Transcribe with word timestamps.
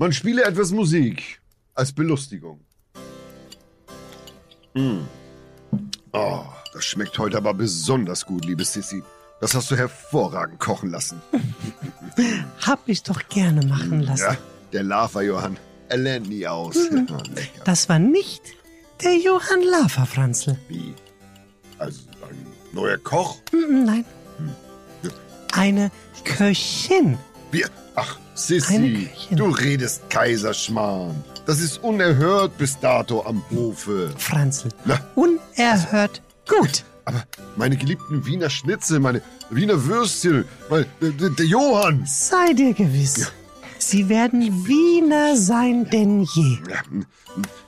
Man 0.00 0.14
spiele 0.14 0.44
etwas 0.44 0.70
Musik 0.70 1.42
als 1.74 1.92
Belustigung. 1.92 2.58
Mm. 4.72 5.00
Oh, 6.12 6.44
das 6.72 6.84
schmeckt 6.86 7.18
heute 7.18 7.36
aber 7.36 7.52
besonders 7.52 8.24
gut, 8.24 8.46
liebe 8.46 8.64
Sissy. 8.64 9.02
Das 9.42 9.54
hast 9.54 9.70
du 9.70 9.76
hervorragend 9.76 10.58
kochen 10.58 10.90
lassen. 10.90 11.20
Hab 12.66 12.88
ich 12.88 13.02
doch 13.02 13.28
gerne 13.28 13.60
machen 13.66 14.00
lassen. 14.00 14.22
Ja, 14.22 14.38
der 14.72 14.84
Lava 14.84 15.20
Johann, 15.20 15.58
er 15.90 15.98
lernt 15.98 16.30
nie 16.30 16.46
aus. 16.46 16.76
Mhm. 16.90 17.06
Oh. 17.12 17.18
Das 17.66 17.90
war 17.90 17.98
nicht 17.98 18.42
der 19.04 19.18
Johann 19.18 19.62
Lava, 19.62 20.06
Franzl. 20.06 20.56
Wie? 20.68 20.94
Also 21.76 22.00
ein 22.26 22.46
neuer 22.72 22.96
Koch? 22.96 23.36
Mm, 23.52 23.84
Nein. 23.84 24.04
Eine 25.52 25.90
Köchin. 26.24 27.18
Wir, 27.50 27.68
ach, 27.96 28.18
Köchin. 28.48 29.08
du 29.30 29.44
redest 29.46 30.08
Kaiserschmarrn. 30.10 31.24
Das 31.46 31.60
ist 31.60 31.82
unerhört 31.82 32.56
bis 32.58 32.78
dato 32.78 33.24
am 33.24 33.42
Hofe. 33.50 34.12
Franzl. 34.16 34.68
Na. 34.84 35.00
Unerhört 35.14 36.22
gut. 36.48 36.84
Aber 37.04 37.24
meine 37.56 37.76
geliebten 37.76 38.24
Wiener 38.26 38.50
Schnitzel, 38.50 39.00
meine 39.00 39.22
Wiener 39.50 39.84
Würstchen, 39.84 40.44
mein, 40.68 40.86
der, 41.00 41.30
der, 41.30 41.46
Johann. 41.46 42.04
Sei 42.06 42.52
dir 42.52 42.72
gewiss. 42.72 43.32
Sie 43.78 44.08
werden 44.08 44.66
Wiener 44.66 45.36
sein 45.36 45.88
denn 45.90 46.22
je. 46.22 46.58
Ja, 46.68 46.82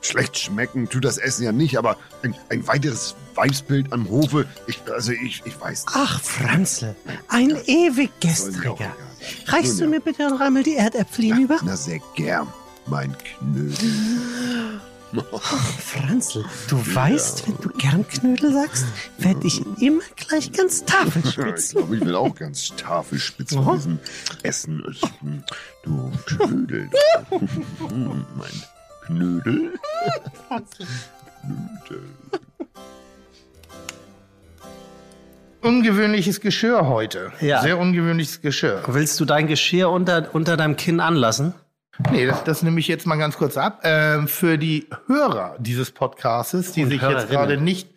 schlecht 0.01 0.39
schmecken 0.39 0.89
tut 0.89 1.05
das 1.05 1.19
Essen 1.19 1.45
ja 1.45 1.53
nicht, 1.53 1.79
aber 1.79 1.97
ein, 2.23 2.35
ein 2.51 2.67
weiteres 2.69 3.17
Weibsbild 3.35 3.93
am 3.93 4.09
Hofe, 4.11 4.47
ich, 4.67 4.81
also 4.93 5.13
ich, 5.13 5.43
ich 5.45 5.61
weiß 5.61 5.87
nicht. 5.87 5.97
Ach, 5.97 6.21
Franzl, 6.21 6.95
ein 7.29 7.57
ewig 7.67 8.11
Gestriger. 8.21 8.95
Reichst 9.47 9.79
du 9.79 9.85
Nun 9.85 9.93
ja. 9.95 9.99
mir 9.99 10.05
bitte 10.05 10.29
noch 10.29 10.41
einmal 10.41 10.63
die 10.63 10.75
Erdäpfel 10.77 11.27
hinüber? 11.27 11.59
Na, 11.65 11.77
sehr 11.77 12.01
gern, 12.15 12.49
mein 12.87 13.15
Knödel. 13.39 14.81
Franzl, 15.79 16.43
du 16.69 16.95
weißt, 16.95 17.47
wenn 17.47 17.57
du 17.61 17.69
gern 17.77 18.09
Knödel 18.09 18.51
sagst, 18.55 18.87
werde 19.19 19.47
ich 19.47 19.61
immer 19.79 20.01
gleich 20.17 20.51
ganz 20.53 20.79
Ich 20.79 20.85
tafelspitz. 20.87 21.73
glaube, 21.73 21.97
ich 21.97 22.01
will 22.05 22.15
auch 22.15 22.35
ganz 22.35 22.69
tafelspitz 22.77 23.53
von 23.53 23.67
Oh. 23.69 23.75
diesem 23.77 23.99
Essen. 24.43 24.83
Du 25.83 26.11
Knödel. 26.25 26.89
Hm, 27.31 28.25
mein 28.37 28.63
Knödel. 29.05 29.75
Knödel. 31.43 32.09
Ungewöhnliches 35.63 36.41
Geschirr 36.41 36.89
heute. 36.89 37.33
Ja. 37.41 37.63
Sehr 37.63 37.79
ungewöhnliches 37.79 38.41
Geschirr. 38.41 38.83
Willst 38.89 39.19
du 39.21 39.25
dein 39.25 39.47
Geschirr 39.47 39.91
unter, 39.91 40.35
unter 40.35 40.57
deinem 40.57 40.77
Kinn 40.77 41.01
anlassen? 41.01 41.55
Nee, 42.11 42.27
das, 42.27 42.43
das 42.45 42.63
nehme 42.63 42.81
ich 42.81 42.89
jetzt 42.89 43.07
mal 43.07 43.17
ganz 43.17 43.37
kurz 43.37 43.57
ab. 43.57 43.81
Ähm, 43.85 44.27
für 44.27 44.59
die 44.59 44.89
Hörer 45.07 45.57
dieses 45.59 45.93
Podcastes, 45.93 46.73
die 46.73 46.83
Und 46.85 46.91
sich 46.91 47.01
jetzt 47.01 47.11
Hörerinnen. 47.11 47.31
gerade 47.31 47.57
nicht 47.59 47.89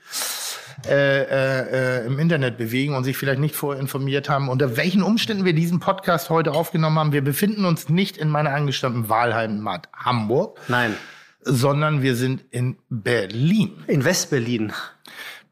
äh, 0.88 1.24
äh, 1.24 2.02
äh, 2.04 2.06
im 2.06 2.20
Internet 2.20 2.58
bewegen 2.58 2.94
und 2.94 3.04
sich 3.04 3.18
vielleicht 3.18 3.40
nicht 3.40 3.56
vorher 3.56 3.82
informiert 3.82 4.30
haben, 4.30 4.50
unter 4.50 4.78
welchen 4.78 5.02
Umständen 5.02 5.46
wir 5.46 5.54
diesen 5.54 5.80
Podcast 5.80 6.30
heute 6.30 6.52
aufgenommen 6.52 7.00
haben. 7.00 7.12
Wir 7.14 7.24
befinden 7.24 7.66
uns 7.66 7.90
nicht 7.90 8.18
in 8.18 8.30
meiner 8.30 8.52
angestammten 8.52 9.10
Wahlheimat 9.10 9.90
Hamburg, 9.94 10.60
Nein. 10.68 10.96
sondern 11.42 12.04
wir 12.04 12.16
sind 12.16 12.44
in 12.52 12.78
Berlin. 12.90 13.72
In 13.88 14.04
Westberlin. 14.06 14.74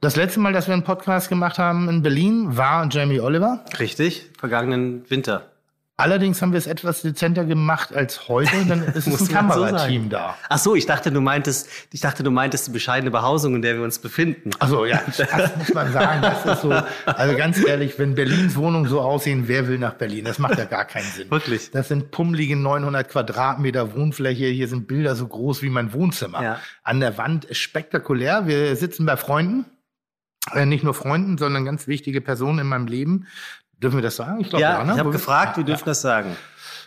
Das 0.03 0.17
letzte 0.17 0.41
Mal, 0.41 0.51
dass 0.51 0.67
wir 0.67 0.73
einen 0.73 0.83
Podcast 0.83 1.29
gemacht 1.29 1.57
haben 1.57 1.87
in 1.87 2.01
Berlin, 2.01 2.57
war 2.57 2.85
Jamie 2.91 3.21
Oliver. 3.21 3.63
Richtig? 3.79 4.29
Vergangenen 4.37 5.09
Winter. 5.09 5.45
Allerdings 5.95 6.41
haben 6.41 6.51
wir 6.51 6.57
es 6.57 6.67
etwas 6.67 7.03
dezenter 7.03 7.45
gemacht 7.45 7.95
als 7.95 8.27
heute. 8.27 8.51
Dann 8.67 8.83
ist 8.87 9.07
es 9.07 9.21
ein 9.21 9.25
so 9.27 9.33
Kamerateam 9.33 10.01
sagen. 10.01 10.09
da. 10.09 10.35
Ach 10.49 10.57
so, 10.57 10.75
ich 10.75 10.85
dachte, 10.85 11.09
du 11.09 11.21
meintest, 11.21 11.69
ich 11.93 12.01
dachte, 12.01 12.21
du 12.21 12.31
meintest 12.31 12.67
die 12.67 12.71
bescheidene 12.71 13.11
Behausung, 13.11 13.55
in 13.55 13.61
der 13.61 13.75
wir 13.77 13.83
uns 13.85 13.99
befinden. 13.99 14.49
Also 14.59 14.83
ja, 14.83 15.01
das 15.15 15.55
muss 15.55 15.73
man 15.73 15.93
sagen. 15.93 16.21
Das 16.21 16.45
ist 16.45 16.63
so. 16.63 16.73
Also 17.05 17.37
ganz 17.37 17.65
ehrlich, 17.65 17.97
wenn 17.97 18.13
Berlins 18.13 18.57
Wohnungen 18.57 18.89
so 18.89 18.99
aussehen, 18.99 19.47
wer 19.47 19.69
will 19.69 19.77
nach 19.77 19.93
Berlin? 19.93 20.25
Das 20.25 20.37
macht 20.37 20.57
ja 20.57 20.65
gar 20.65 20.83
keinen 20.83 21.05
Sinn. 21.05 21.31
Wirklich? 21.31 21.71
Das 21.71 21.87
sind 21.87 22.11
pummelige 22.11 22.57
900 22.57 23.07
Quadratmeter 23.07 23.95
Wohnfläche. 23.95 24.47
Hier 24.47 24.67
sind 24.67 24.89
Bilder 24.89 25.15
so 25.15 25.27
groß 25.27 25.61
wie 25.61 25.69
mein 25.69 25.93
Wohnzimmer. 25.93 26.43
Ja. 26.43 26.59
An 26.83 26.99
der 26.99 27.17
Wand 27.17 27.45
ist 27.45 27.59
spektakulär. 27.59 28.47
Wir 28.47 28.75
sitzen 28.75 29.05
bei 29.05 29.15
Freunden. 29.15 29.63
Äh, 30.51 30.65
nicht 30.65 30.83
nur 30.83 30.93
Freunden, 30.93 31.37
sondern 31.37 31.65
ganz 31.65 31.87
wichtige 31.87 32.21
Personen 32.21 32.59
in 32.59 32.67
meinem 32.67 32.87
Leben. 32.87 33.27
Dürfen 33.81 33.97
wir 33.97 34.03
das 34.03 34.15
sagen? 34.15 34.39
Ich 34.41 34.49
glaube, 34.49 34.61
Ja, 34.61 34.83
ne? 34.83 34.93
ich 34.93 34.99
habe 34.99 35.11
gefragt, 35.11 35.57
wir 35.57 35.63
dürfen 35.63 35.85
das 35.85 36.01
sagen. 36.01 36.35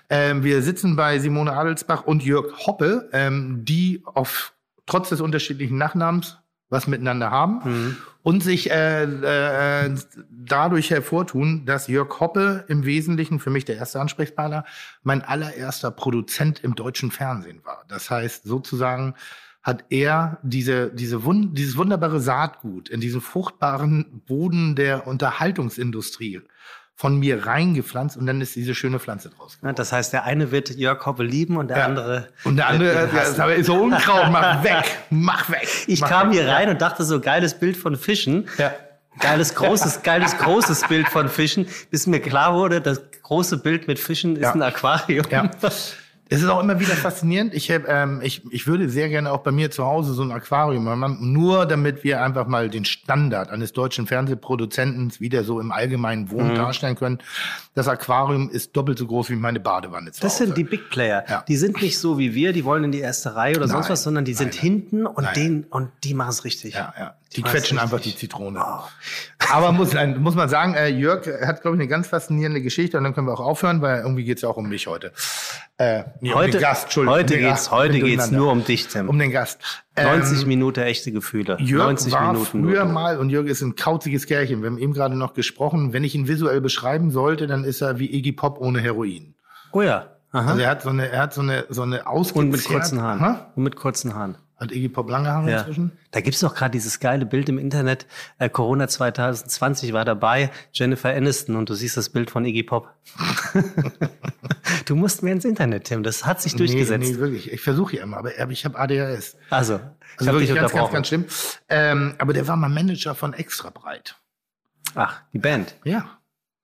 Ähm, 0.09 0.44
wir 0.44 0.62
sitzen 0.62 0.94
bei 0.97 1.19
Simone 1.19 1.53
Adelsbach 1.53 2.05
und 2.05 2.22
Jörg 2.22 2.66
Hoppe, 2.66 3.09
ähm, 3.12 3.65
die 3.65 4.03
auf 4.05 4.53
trotz 4.87 5.09
des 5.09 5.21
unterschiedlichen 5.21 5.78
Nachnamens 5.78 6.39
was 6.69 6.87
miteinander 6.87 7.31
haben 7.31 7.61
Mhm. 7.65 7.97
und 8.22 8.43
sich 8.43 8.71
äh, 8.71 9.05
äh, 9.05 9.95
dadurch 10.31 10.91
hervortun, 10.91 11.65
dass 11.65 11.87
Jörg 11.87 12.19
Hoppe 12.21 12.65
im 12.69 12.84
Wesentlichen 12.84 13.39
für 13.41 13.50
mich 13.50 13.65
der 13.65 13.77
erste 13.77 14.00
Ansprechpartner 14.00 14.65
mein 15.03 15.22
allererster 15.22 15.91
Produzent 15.93 16.61
im 16.65 16.75
deutschen 16.75 17.11
Fernsehen 17.12 17.61
war. 17.65 17.84
Das 17.89 18.11
heißt 18.11 18.45
sozusagen 18.45 19.15
hat 19.66 19.82
er 19.91 20.38
diese, 20.44 20.91
diese 20.94 21.25
Wund 21.25 21.59
dieses 21.59 21.77
wunderbare 21.77 22.21
Saatgut 22.21 22.88
in 22.88 23.00
diesen 23.00 23.21
fruchtbaren 23.21 24.22
Boden 24.25 24.77
der 24.77 25.09
Unterhaltungsindustrie 25.09 26.41
von 26.94 27.19
mir 27.19 27.44
reingepflanzt 27.47 28.16
und 28.16 28.27
dann 28.27 28.41
ist 28.41 28.54
diese 28.54 28.75
schöne 28.77 29.00
Pflanze 29.00 29.28
draus 29.28 29.59
Ja, 29.62 29.72
Das 29.72 29.91
heißt, 29.93 30.12
der 30.12 30.22
eine 30.25 30.53
wird 30.53 30.71
Jörg 30.71 31.04
Hoppe 31.04 31.25
lieben 31.25 31.56
und 31.56 31.69
der 31.69 31.78
Ja. 31.78 31.84
andere. 31.87 32.28
Und 32.44 32.56
der 32.56 32.69
andere, 32.69 32.91
äh, 32.93 33.09
das 33.12 33.41
aber 33.41 33.56
ist 33.56 33.66
so 33.66 33.75
Unkraut, 33.82 34.31
mach 34.31 34.62
weg, 34.62 34.84
mach 35.10 35.50
weg. 35.50 35.69
Ich 35.88 36.00
mach 36.00 36.09
kam 36.09 36.31
weg. 36.31 36.38
hier 36.38 36.48
rein 36.48 36.69
und 36.71 36.81
dachte 36.81 37.04
so, 37.04 37.21
geiles 37.21 37.59
Bild 37.59 37.77
von 37.77 37.97
Fischen. 37.97 38.47
Ja. 38.59 38.72
Geiles, 39.19 39.54
großes, 39.56 40.03
geiles, 40.04 40.38
großes 40.38 40.87
Bild 40.88 41.09
von 41.09 41.28
Fischen, 41.28 41.66
bis 41.91 42.06
mir 42.06 42.21
klar 42.21 42.54
wurde, 42.54 42.81
das 42.81 43.03
große 43.22 43.59
Bild 43.59 43.88
mit 43.88 43.98
Fischen 43.98 44.37
ist 44.37 44.47
ein 44.47 44.62
Aquarium. 44.62 45.27
Ja. 45.31 45.50
Es 46.29 46.43
ist 46.43 46.49
auch 46.49 46.61
immer 46.61 46.81
wieder 46.81 46.95
faszinierend. 46.95 47.55
Ich, 47.55 47.71
hab, 47.71 47.89
ähm, 47.89 48.21
ich, 48.23 48.43
ich 48.51 48.67
würde 48.67 48.89
sehr 48.89 49.09
gerne 49.09 49.31
auch 49.31 49.39
bei 49.45 49.53
mir 49.53 49.71
zu 49.71 49.85
Hause 49.85 50.13
so 50.13 50.23
ein 50.23 50.33
Aquarium 50.33 50.89
haben, 50.89 51.33
nur 51.33 51.67
damit 51.67 52.03
wir 52.03 52.21
einfach 52.21 52.49
mal 52.49 52.69
den 52.69 52.85
Standard 52.85 53.51
eines 53.51 53.73
deutschen 53.73 54.09
Fernsehproduzenten 54.09 55.13
wieder 55.21 55.45
so 55.45 55.61
im 55.61 55.71
allgemeinen 55.73 56.31
Wohnen 56.31 56.51
Mhm. 56.51 56.55
darstellen 56.57 56.97
können. 56.97 57.19
Das 57.75 57.89
Aquarium 57.89 58.51
ist 58.51 58.77
doppelt 58.77 58.99
so 58.99 59.07
groß 59.07 59.31
wie 59.31 59.37
meine 59.37 59.61
Badewanne 59.61 60.11
Das 60.11 60.23
Hause. 60.23 60.47
sind 60.47 60.57
die 60.57 60.65
Big 60.65 60.91
Player. 60.91 61.25
Ja. 61.29 61.45
Die 61.47 61.57
sind 61.57 61.81
nicht 61.81 61.99
so 61.99 62.19
wie 62.19 62.35
wir, 62.35 62.53
die 62.53 62.65
wollen 62.65 62.85
in 62.85 62.93
die 62.93 63.01
erste 63.01 63.35
Reihe 63.37 63.57
oder 63.57 63.69
sonst 63.69 63.85
Nein. 63.85 63.93
was, 63.93 64.03
sondern 64.03 64.25
die 64.25 64.35
sind 64.35 64.53
Nein, 64.55 64.61
hinten 64.61 65.07
und 65.07 65.29
den 65.37 65.65
und 65.65 65.91
die 66.05 66.15
machen 66.15 66.31
es 66.31 66.45
richtig. 66.45 66.75
Ja, 66.75 66.93
ja. 66.99 67.15
Die 67.37 67.43
quetschen 67.43 67.79
einfach 67.79 68.01
die 68.01 68.17
Zitrone. 68.17 68.65
Aber 69.51 69.73
muss, 69.73 69.95
muss 70.19 70.35
man 70.35 70.49
sagen, 70.49 70.75
äh, 70.75 70.89
Jörg 70.89 71.27
hat, 71.47 71.63
glaube 71.63 71.77
ich, 71.77 71.81
eine 71.81 71.89
ganz 71.89 72.09
faszinierende 72.09 72.63
Geschichte 72.63 72.97
und 72.99 73.05
dann 73.05 73.15
können 73.15 73.27
wir 73.27 73.35
auch 73.35 73.41
aufhören, 73.41 73.83
weil 73.83 74.01
irgendwie 74.01 74.25
geht's 74.25 74.43
ja 74.43 74.49
auch 74.49 74.57
um 74.57 74.69
mich 74.69 74.87
heute. 74.87 75.13
Äh, 75.79 76.05
nee, 76.21 76.31
um 76.33 76.37
Heute, 76.39 76.53
den 76.53 76.61
Gast, 76.63 76.97
heute 76.97 77.35
um 77.35 77.41
geht's, 77.41 77.71
heute 77.71 78.01
geht's 78.01 78.31
nur 78.31 78.51
um 78.51 78.65
dich, 78.65 78.89
Tim. 78.89 79.09
Um 79.09 79.19
den 79.19 79.31
Gast. 79.31 79.61
90 79.97 80.43
Ähm, 80.43 80.49
Minuten 80.49 80.81
echte 80.81 81.13
Gefühle. 81.13 81.59
Jörg 81.61 81.85
90 81.87 82.13
war 82.13 82.33
Minuten. 82.33 82.47
früher 82.63 82.85
nur. 82.85 82.93
mal, 82.95 83.19
und 83.19 83.31
Jörg 83.31 83.47
ist 83.47 83.61
ein 83.63 83.77
kauziges 83.77 84.27
Kerlchen, 84.27 84.63
wir 84.63 84.71
haben 84.71 84.79
eben 84.79 84.95
gerade 84.95 85.17
noch 85.17 85.35
gesprochen, 85.35 85.93
wenn 85.93 86.03
ich 86.05 86.15
ihn 86.15 86.29
visuell 86.29 86.61
beschreiben 86.61 87.11
sollte, 87.11 87.47
dann 87.47 87.65
ist 87.65 87.83
er 87.83 87.99
wie 87.99 88.13
Iggy 88.13 88.33
Pop 88.33 88.59
ohne 88.61 88.81
Heroin. 88.81 89.35
Oh 89.73 89.83
ja. 89.83 90.07
Aha. 90.33 90.51
Also 90.51 90.61
er 90.63 90.71
hat 90.71 90.83
so 90.83 90.89
eine, 90.91 91.09
er 91.09 91.23
hat 91.23 91.35
so 91.35 91.41
eine, 91.41 91.65
so 91.69 91.83
eine 91.83 92.05
und 92.07 92.51
mit 92.51 92.65
kurzen 92.65 93.01
Haaren. 93.01 93.21
Aha. 93.23 93.53
Und 93.55 93.63
mit 93.63 93.77
kurzen 93.77 94.15
Haaren. 94.15 94.37
Hat 94.59 94.72
Iggy 94.72 94.89
Pop 94.89 95.11
lange 95.11 95.28
Haare 95.31 95.50
Ja. 95.50 95.59
inzwischen? 95.61 95.93
Da 96.12 96.21
gibt's 96.22 96.41
doch 96.41 96.55
gerade 96.55 96.71
dieses 96.72 96.99
geile 96.99 97.27
Bild 97.27 97.49
im 97.50 97.59
Internet. 97.59 98.06
Äh, 98.39 98.49
Corona 98.49 98.89
2020 98.89 99.93
war 99.93 100.06
dabei, 100.06 100.50
Jennifer 100.72 101.11
Aniston 101.11 101.56
und 101.56 101.69
du 101.69 101.75
siehst 101.75 101.97
das 101.99 102.09
Bild 102.09 102.31
von 102.31 102.44
Iggy 102.47 102.62
Pop. 102.62 102.89
du 104.87 104.97
musst 104.97 105.22
mehr 105.22 105.34
ins 105.34 105.45
Internet, 105.45 105.84
Tim. 105.84 106.03
Das 106.03 106.25
hat 106.25 106.41
sich 106.41 106.57
durchgesetzt. 106.57 107.04
Nee, 107.04 107.13
nee, 107.13 107.19
wirklich. 107.19 107.53
Ich 107.53 107.60
versuche 107.60 107.97
ja 107.97 108.03
immer, 108.03 108.16
aber 108.16 108.51
ich 108.51 108.65
habe 108.65 108.78
ADHS. 108.78 109.36
Also, 109.51 109.75
ich 109.77 109.81
Also 110.21 110.27
hab 110.28 110.34
wirklich 110.41 110.54
ganz, 110.54 110.72
ganz, 110.72 110.91
ganz 110.91 111.09
schlimm. 111.09 111.27
Ähm, 111.69 112.15
aber 112.19 112.33
der 112.33 112.48
war 112.48 112.57
mal 112.57 112.69
Manager 112.71 113.15
von 113.15 113.34
Extra 113.34 113.69
Breit. 113.71 114.16
Ach, 114.95 115.21
die 115.34 115.39
Band. 115.39 115.75
Ja, 115.84 116.19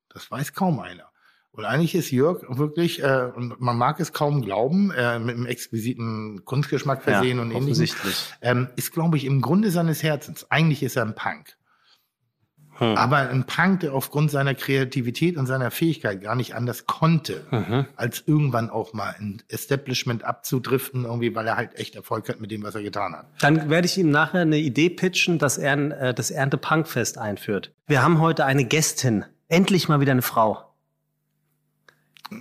das 0.09 0.31
weiß 0.31 0.55
kaum 0.55 0.81
einer. 0.81 1.12
Und 1.55 1.67
eigentlich 1.67 1.95
ist 1.95 2.11
Jörg 2.11 2.43
wirklich, 2.49 3.03
äh, 3.03 3.31
und 3.35 3.61
man 3.61 3.77
mag 3.77 4.01
es 4.01 4.15
kaum 4.15 4.41
glauben, 4.41 4.91
äh, 4.91 5.19
mit 5.19 5.37
einem 5.37 5.45
exquisiten 5.45 6.47
Kunstgeschmack 6.47 7.03
versehen 7.03 7.37
Ja, 7.37 7.43
und 7.43 7.51
ähnlichem, 7.51 7.89
ähm, 8.41 8.69
ist, 8.77 8.93
glaube 8.93 9.19
ich, 9.19 9.27
im 9.27 9.43
Grunde 9.43 9.71
seines 9.71 10.03
Herzens. 10.03 10.51
Eigentlich 10.51 10.83
ist 10.83 10.97
er 10.97 11.03
ein 11.05 11.15
Punk. 11.15 11.57
Hm. 12.79 12.97
Aber 12.97 13.19
ein 13.19 13.45
Punk, 13.45 13.81
der 13.81 13.93
aufgrund 13.93 14.31
seiner 14.31 14.55
Kreativität 14.55 15.37
und 15.37 15.45
seiner 15.45 15.71
Fähigkeit 15.71 16.23
gar 16.23 16.35
nicht 16.35 16.55
anders 16.55 16.87
konnte, 16.87 17.45
Mhm. 17.51 17.85
als 17.97 18.25
irgendwann 18.27 18.71
auch 18.71 18.95
mal 18.95 19.15
ein 19.19 19.43
Establishment 19.49 20.25
abzudriften, 20.25 21.05
irgendwie, 21.05 21.35
weil 21.35 21.47
er 21.47 21.59
halt 21.59 21.79
echt 21.79 21.97
Erfolg 21.97 22.31
hat 22.31 22.41
mit 22.41 22.51
dem, 22.51 22.63
was 22.63 22.75
er 22.75 22.83
getan 22.83 23.13
hat. 23.13 23.27
Dann 23.41 23.69
werde 23.69 23.85
ich 23.85 23.99
ihm 23.99 24.11
nachher 24.11 24.41
eine 24.41 24.57
Idee 24.57 24.89
pitchen, 24.89 25.39
dass 25.39 25.59
er 25.59 25.75
äh, 26.01 26.15
das 26.15 26.31
Ernte-Punk-Fest 26.31 27.19
einführt. 27.19 27.75
Wir 27.87 28.03
haben 28.03 28.21
heute 28.21 28.47
eine 28.47 28.65
Gästin. 28.65 29.27
Endlich 29.49 29.91
mal 29.91 30.01
wieder 30.01 30.13
eine 30.13 30.23
Frau. 30.23 30.72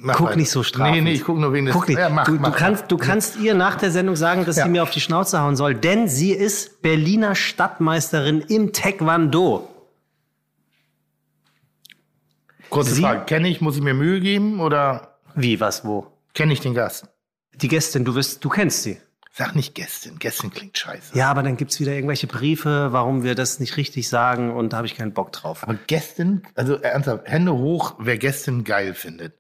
Mach 0.02 0.16
Guck 0.18 0.28
weiter. 0.28 0.38
nicht 0.38 0.50
so 0.50 0.64
strafend. 0.64 0.96
Nee, 0.96 1.02
nee, 1.02 1.12
ich 1.14 1.24
guck 1.24 1.38
nur 1.38 1.52
wegen 1.54 1.66
des... 1.66 1.76
Guck 1.76 1.88
nicht. 1.90 1.98
Ja, 2.00 2.10
mach, 2.10 2.26
du, 2.26 2.34
mach, 2.34 2.52
du, 2.52 2.56
kannst, 2.58 2.92
du 2.92 2.98
kannst 2.98 3.38
ihr 3.38 3.54
nach 3.54 3.76
der 3.76 3.92
Sendung 3.92 4.16
sagen, 4.16 4.46
dass 4.46 4.56
Ja. 4.58 4.64
sie 4.66 4.70
mir 4.70 4.84
auf 4.84 4.92
die 4.92 5.02
Schnauze 5.02 5.40
hauen 5.42 5.56
soll, 5.56 5.76
denn 5.76 6.08
sie 6.08 6.32
ist 6.32 6.82
Berliner 6.82 7.36
Stadtmeisterin 7.36 8.42
im 8.42 8.74
Taekwondo. 8.74 9.68
Kurze 12.70 12.94
Sie- 12.96 13.02
Frage. 13.02 13.26
Kenne 13.26 13.50
ich, 13.50 13.62
muss 13.62 13.76
ich 13.76 13.82
mir 13.84 13.94
Mühe 13.94 14.20
geben 14.22 14.60
oder 14.60 15.18
Wie, 15.36 15.60
was, 15.60 15.84
wo? 15.86 16.08
kenne 16.34 16.54
ich 16.54 16.62
den 16.62 16.74
Gast? 16.74 17.08
Die 17.56 17.68
Gästin, 17.68 18.06
du 18.06 18.16
wirst, 18.16 18.44
du 18.44 18.50
kennst 18.50 18.84
sie. 18.84 18.98
Sag 19.34 19.56
nicht 19.56 19.76
Gästin. 19.76 20.20
Gästin 20.20 20.52
klingt 20.52 20.78
scheiße. 20.78 21.18
Ja, 21.18 21.30
aber 21.32 21.42
dann 21.44 21.56
gibt's 21.56 21.80
wieder 21.80 21.94
irgendwelche 21.94 22.28
Briefe, 22.28 22.90
warum 22.92 23.24
wir 23.24 23.34
das 23.36 23.60
nicht 23.62 23.78
richtig 23.78 24.10
sagen 24.10 24.52
und 24.54 24.74
da 24.74 24.78
habe 24.78 24.88
ich 24.88 24.96
keinen 24.96 25.14
Bock 25.14 25.32
drauf. 25.32 25.64
Aber 25.64 25.76
Gästin, 25.88 26.44
also 26.56 26.76
ernsthaft, 26.76 27.28
Hände 27.28 27.54
hoch, 27.54 27.96
wer 28.00 28.18
Gästin 28.18 28.64
geil 28.66 28.94
findet. 28.94 29.38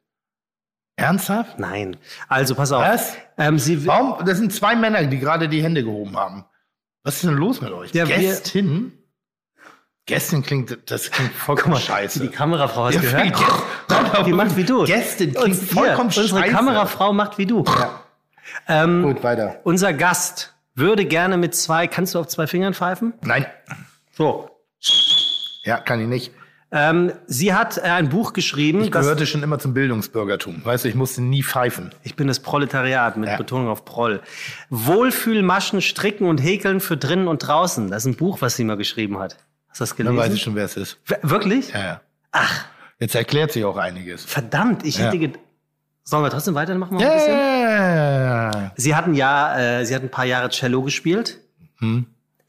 Ernsthaft? 1.02 1.60
Nein. 1.60 1.98
Also 2.28 2.56
pass 2.56 2.72
auf. 2.72 2.82
Was? 2.84 3.16
Ähm, 3.38 3.58
sie, 3.60 3.86
Warum? 3.88 4.24
Das 4.26 4.38
sind 4.38 4.54
zwei 4.54 4.76
Männer, 4.76 5.04
die 5.06 5.20
gerade 5.20 5.50
die 5.50 5.62
Hände 5.64 5.84
gehoben 5.84 6.16
haben. 6.18 6.46
Was 7.04 7.16
ist 7.16 7.24
denn 7.24 7.34
los 7.36 7.62
mit 7.62 7.72
euch? 7.72 7.92
Ja, 7.94 8.06
Gästin? 8.06 8.94
Gästin 10.06 10.44
klingt, 10.44 10.78
das 10.92 11.12
klingt 11.12 11.32
vollkommen 11.34 11.78
scheiße. 11.80 12.20
die 12.22 12.28
Kamerafrau 12.30 12.86
hast 12.86 12.96
Ja, 12.96 13.02
gehört? 13.02 13.36
Gäst- 13.36 14.26
Die 14.26 14.34
macht 14.34 14.56
wie 14.58 14.64
du. 14.64 14.84
Gästin 14.86 15.32
klingt 15.34 15.46
Uns- 15.46 15.60
hier, 15.62 15.68
vollkommen 15.74 16.08
Unsere 16.08 16.28
scheiße. 16.28 16.52
Kamerafrau 16.54 17.14
macht 17.14 17.38
wie 17.38 17.46
du. 17.46 17.64
Ähm, 18.68 19.04
Gut, 19.04 19.24
weiter. 19.24 19.60
unser 19.64 19.94
Gast 19.94 20.54
würde 20.76 21.06
gerne 21.06 21.38
mit 21.38 21.56
zwei, 21.56 21.88
kannst 21.88 22.16
du 22.16 22.20
auf 22.20 22.28
zwei 22.28 22.48
Fingern 22.48 22.74
pfeifen? 22.74 23.14
Nein. 23.24 23.46
So. 24.12 24.50
Ja, 25.64 25.78
kann 25.80 26.02
ich 26.02 26.08
nicht. 26.08 26.32
Ähm, 26.74 27.12
sie 27.28 27.54
hat 27.54 27.78
äh, 27.78 27.82
ein 27.82 28.08
Buch 28.10 28.32
geschrieben. 28.34 28.82
Ich 28.82 28.92
das- 28.92 29.02
gehörte 29.04 29.26
schon 29.26 29.44
immer 29.44 29.60
zum 29.60 29.74
Bildungsbürgertum. 29.74 30.64
Weißt 30.64 30.86
du, 30.86 30.90
ich 30.90 30.96
musste 30.96 31.22
nie 31.22 31.44
pfeifen. 31.44 31.92
ich 32.04 32.16
bin 32.16 32.28
das 32.28 32.40
Proletariat 32.40 33.18
mit 33.18 33.28
Ja. 33.30 33.36
Betonung 33.38 33.68
auf 33.68 33.84
Proll. 33.84 34.22
Wohlfühlmaschen, 34.70 35.82
Stricken 35.82 36.28
und 36.28 36.38
Häkeln 36.40 36.80
für 36.80 36.96
drinnen 36.98 37.28
und 37.28 37.40
draußen. 37.46 37.90
Das 37.92 38.04
ist 38.06 38.14
ein 38.14 38.16
Buch, 38.16 38.42
was 38.42 38.56
sie 38.56 38.64
mal 38.64 38.78
geschrieben 38.78 39.20
hat. 39.20 39.38
Hast 39.70 39.80
du 39.80 39.84
das 39.84 39.90
Dann 39.90 39.98
gelesen? 40.08 40.18
weiß 40.18 40.34
ich 40.34 40.42
schon, 40.42 40.56
wer 40.56 40.66
es 40.66 40.78
ist. 40.78 40.98
W- 41.08 41.16
Wirklich? 41.24 41.72
Ja, 41.74 41.80
ja. 41.84 42.02
Ach. 42.32 42.66
Jetzt 43.00 43.16
erklärt 43.16 43.52
sich 43.52 43.66
auch 43.66 43.78
einiges. 43.78 44.24
Verdammt, 44.26 44.86
ich 44.86 44.98
Ja. 44.98 45.06
hätte 45.08 45.18
ge 45.18 45.32
Sollen 46.04 46.24
wir 46.24 46.30
trotzdem 46.32 46.56
weitermachen? 46.56 46.96
Mal 46.96 47.04
ein 47.06 47.14
bisschen? 47.14 47.34
Yeah. 47.36 48.72
Sie 48.76 48.96
hat 48.96 49.06
ein 49.06 49.14
Jahr, 49.14 49.60
äh, 49.60 49.86
sie 49.86 49.94
hat 49.94 50.02
ein 50.02 50.10
paar 50.10 50.26
Jahre 50.26 50.50
Cello 50.50 50.82
gespielt. 50.82 51.40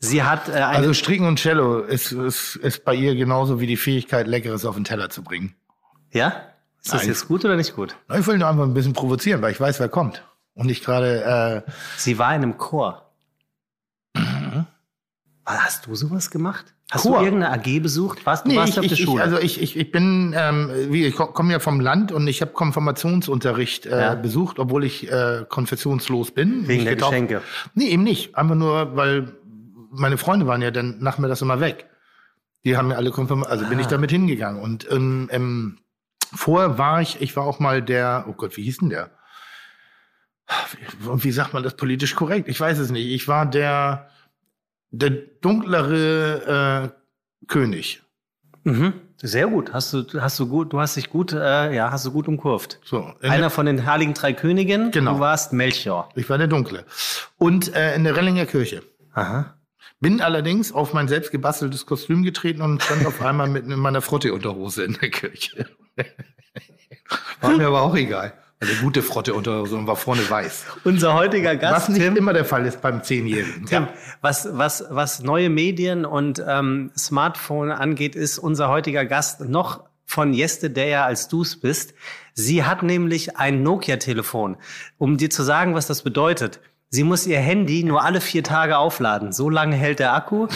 Sie 0.04 0.24
hat 0.24 0.48
äh, 0.48 0.52
Also 0.54 0.92
Stricken 0.94 1.26
und 1.26 1.38
Cello 1.38 1.78
ist, 1.78 2.10
ist, 2.10 2.56
ist 2.56 2.84
bei 2.84 2.92
ihr 2.94 3.14
genauso 3.14 3.60
wie 3.60 3.68
die 3.68 3.76
Fähigkeit, 3.76 4.26
Leckeres 4.26 4.64
auf 4.64 4.74
den 4.74 4.82
Teller 4.84 5.10
zu 5.10 5.22
bringen. 5.22 5.54
ja? 6.12 6.32
Ist 6.84 6.92
das 6.92 7.02
Nein. 7.02 7.10
jetzt 7.10 7.28
gut 7.28 7.44
oder 7.44 7.54
nicht 7.54 7.76
gut? 7.76 7.94
Ich 8.18 8.26
will 8.26 8.38
nur 8.38 8.48
einfach 8.48 8.64
ein 8.64 8.74
bisschen 8.74 8.92
provozieren, 8.92 9.40
weil 9.40 9.52
ich 9.52 9.60
weiß, 9.60 9.78
wer 9.78 9.88
kommt. 9.88 10.24
Und 10.54 10.68
ich 10.68 10.82
gerade, 10.82 11.62
äh, 11.64 11.70
Sie 11.96 12.18
war 12.18 12.34
in 12.34 12.42
einem 12.42 12.58
Chor. 12.58 13.08
Hast 15.44 15.86
du 15.86 15.94
sowas 15.94 16.30
gemacht? 16.30 16.74
Hast 16.90 17.02
Chor? 17.02 17.18
du 17.20 17.24
irgendeine 17.24 17.54
AG 17.54 17.80
besucht? 17.80 18.24
Warst 18.26 18.44
du 18.44 18.50
nee, 18.50 18.56
warst 18.56 18.72
ich, 18.72 18.78
auf 18.78 18.84
der 18.86 18.92
ich, 18.94 18.98
ich, 19.00 19.04
Schule? 19.06 19.22
also 19.22 19.38
ich, 19.38 19.60
ich, 19.62 19.76
ich 19.76 19.90
bin, 19.92 20.34
ähm, 20.36 20.70
wie, 20.90 21.04
ich 21.06 21.14
komme 21.16 21.52
ja 21.52 21.58
vom 21.60 21.80
Land 21.80 22.10
und 22.12 22.26
ich 22.26 22.40
habe 22.42 22.52
Konfirmationsunterricht 22.52 23.86
äh, 23.86 24.00
Ja. 24.00 24.14
besucht, 24.14 24.58
obwohl 24.58 24.84
ich 24.84 25.10
äh, 25.10 25.44
konfessionslos 25.48 26.32
bin. 26.32 26.66
Wegen 26.68 26.80
Ich 26.80 26.84
der 26.84 26.96
getauft- 26.96 27.12
Geschenke. 27.12 27.42
Nee, 27.74 27.86
eben 27.90 28.02
nicht. 28.04 28.36
Einfach 28.36 28.54
nur, 28.56 28.94
weil 28.96 29.32
meine 29.92 30.18
Freunde 30.18 30.46
waren 30.46 30.62
ja 30.62 30.70
dann 30.70 30.98
nachmittags 31.00 31.42
immer 31.42 31.60
weg. 31.60 31.88
Die 32.64 32.76
haben 32.76 32.90
ja 32.90 32.96
alle 32.96 33.10
konfirmiert, 33.10 33.48
also 33.50 33.66
bin 33.66 33.78
ich 33.78 33.86
Ah. 33.86 33.90
damit 33.90 34.10
hingegangen. 34.10 34.60
Und 34.62 34.90
ähm, 34.90 35.28
ähm, 35.32 35.78
vorher 36.34 36.78
war 36.78 37.00
ich, 37.00 37.20
ich 37.20 37.36
war 37.36 37.44
auch 37.44 37.58
mal 37.60 37.82
der, 37.82 38.24
oh 38.28 38.32
Gott, 38.32 38.56
wie 38.56 38.62
hieß 38.62 38.78
denn 38.78 38.90
der? 38.90 39.10
Und 41.06 41.24
wie 41.24 41.32
sagt 41.32 41.54
man 41.54 41.62
das 41.62 41.74
politisch 41.76 42.14
korrekt? 42.14 42.48
Ich 42.48 42.60
weiß 42.60 42.78
es 42.78 42.90
nicht. 42.90 43.06
Ich 43.06 43.26
war 43.28 43.46
der, 43.46 44.08
der 44.90 45.10
dunklere 45.10 46.92
äh, 46.92 47.46
König. 47.48 48.02
Mhm. 48.64 48.92
Sehr 49.16 49.46
gut. 49.46 49.72
Hast 49.72 49.92
du, 49.92 50.04
hast 50.20 50.38
du 50.38 50.48
gut, 50.48 50.72
du 50.72 50.80
hast 50.80 50.96
dich 50.96 51.08
gut, 51.10 51.32
äh, 51.32 51.74
ja, 51.74 51.90
hast 51.90 52.04
du 52.06 52.12
gut 52.12 52.28
umkurvt. 52.28 52.80
So, 52.84 53.12
in 53.20 53.30
Einer 53.30 53.50
von 53.50 53.66
den 53.66 53.86
heiligen 53.86 54.14
drei 54.14 54.32
Königen. 54.32 54.90
Genau. 54.90 55.14
Du 55.14 55.20
warst 55.20 55.52
Melchior. 55.52 56.08
ich 56.16 56.28
war 56.28 56.38
der 56.38 56.48
Dunkle. 56.48 56.84
Und 57.38 57.74
äh, 57.74 57.94
in 57.94 58.04
der 58.04 58.16
Rellinger 58.16 58.46
Kirche. 58.46 58.82
Aha. 59.14 59.54
Bin 60.02 60.20
allerdings 60.20 60.72
auf 60.72 60.94
mein 60.94 61.06
selbst 61.06 61.30
gebasteltes 61.30 61.86
Kostüm 61.86 62.24
getreten 62.24 62.60
und 62.60 62.82
stand 62.82 63.06
auf 63.06 63.22
einmal 63.22 63.48
mit 63.48 63.66
in 63.66 63.78
meiner 63.78 64.02
Frotte-Unterhose 64.02 64.82
in 64.82 64.94
der 64.94 65.10
Kirche. 65.10 65.66
War 67.40 67.56
mir 67.56 67.68
aber 67.68 67.82
auch 67.82 67.94
egal. 67.94 68.32
Eine 68.58 68.74
gute 68.80 69.00
Frotte-Unterhose 69.00 69.76
und 69.76 69.86
war 69.86 69.94
vorne 69.94 70.28
weiß. 70.28 70.66
Unser 70.82 71.14
heutiger 71.14 71.54
Was 71.54 71.60
Gast, 71.60 71.88
nicht 71.90 72.02
Tim. 72.02 72.16
immer 72.16 72.32
der 72.32 72.44
Fall 72.44 72.66
ist 72.66 72.82
beim 72.82 73.04
Zehnjährigen. 73.04 73.64
Tim, 73.66 73.86
was, 74.20 74.48
was, 74.50 74.84
was 74.90 75.22
neue 75.22 75.50
Medien 75.50 76.04
und 76.04 76.42
ähm, 76.44 76.90
Smartphone 76.98 77.70
angeht, 77.70 78.16
ist 78.16 78.40
unser 78.40 78.70
heutiger 78.70 79.04
Gast 79.04 79.42
noch 79.42 79.84
von 80.04 80.34
yesterday 80.34 80.96
als 80.96 81.28
du 81.28 81.42
es 81.42 81.60
bist. 81.60 81.94
Sie 82.34 82.64
hat 82.64 82.82
nämlich 82.82 83.36
ein 83.36 83.62
Nokia-Telefon. 83.62 84.56
Um 84.98 85.16
dir 85.16 85.30
zu 85.30 85.44
sagen, 85.44 85.76
was 85.76 85.86
das 85.86 86.02
bedeutet. 86.02 86.58
Sie 86.94 87.04
muss 87.04 87.26
ihr 87.26 87.38
Handy 87.38 87.84
nur 87.84 88.04
alle 88.04 88.20
vier 88.20 88.44
Tage 88.44 88.76
aufladen. 88.76 89.32
So 89.32 89.48
lange 89.48 89.74
hält 89.76 89.98
der 89.98 90.12
Akku. 90.12 90.46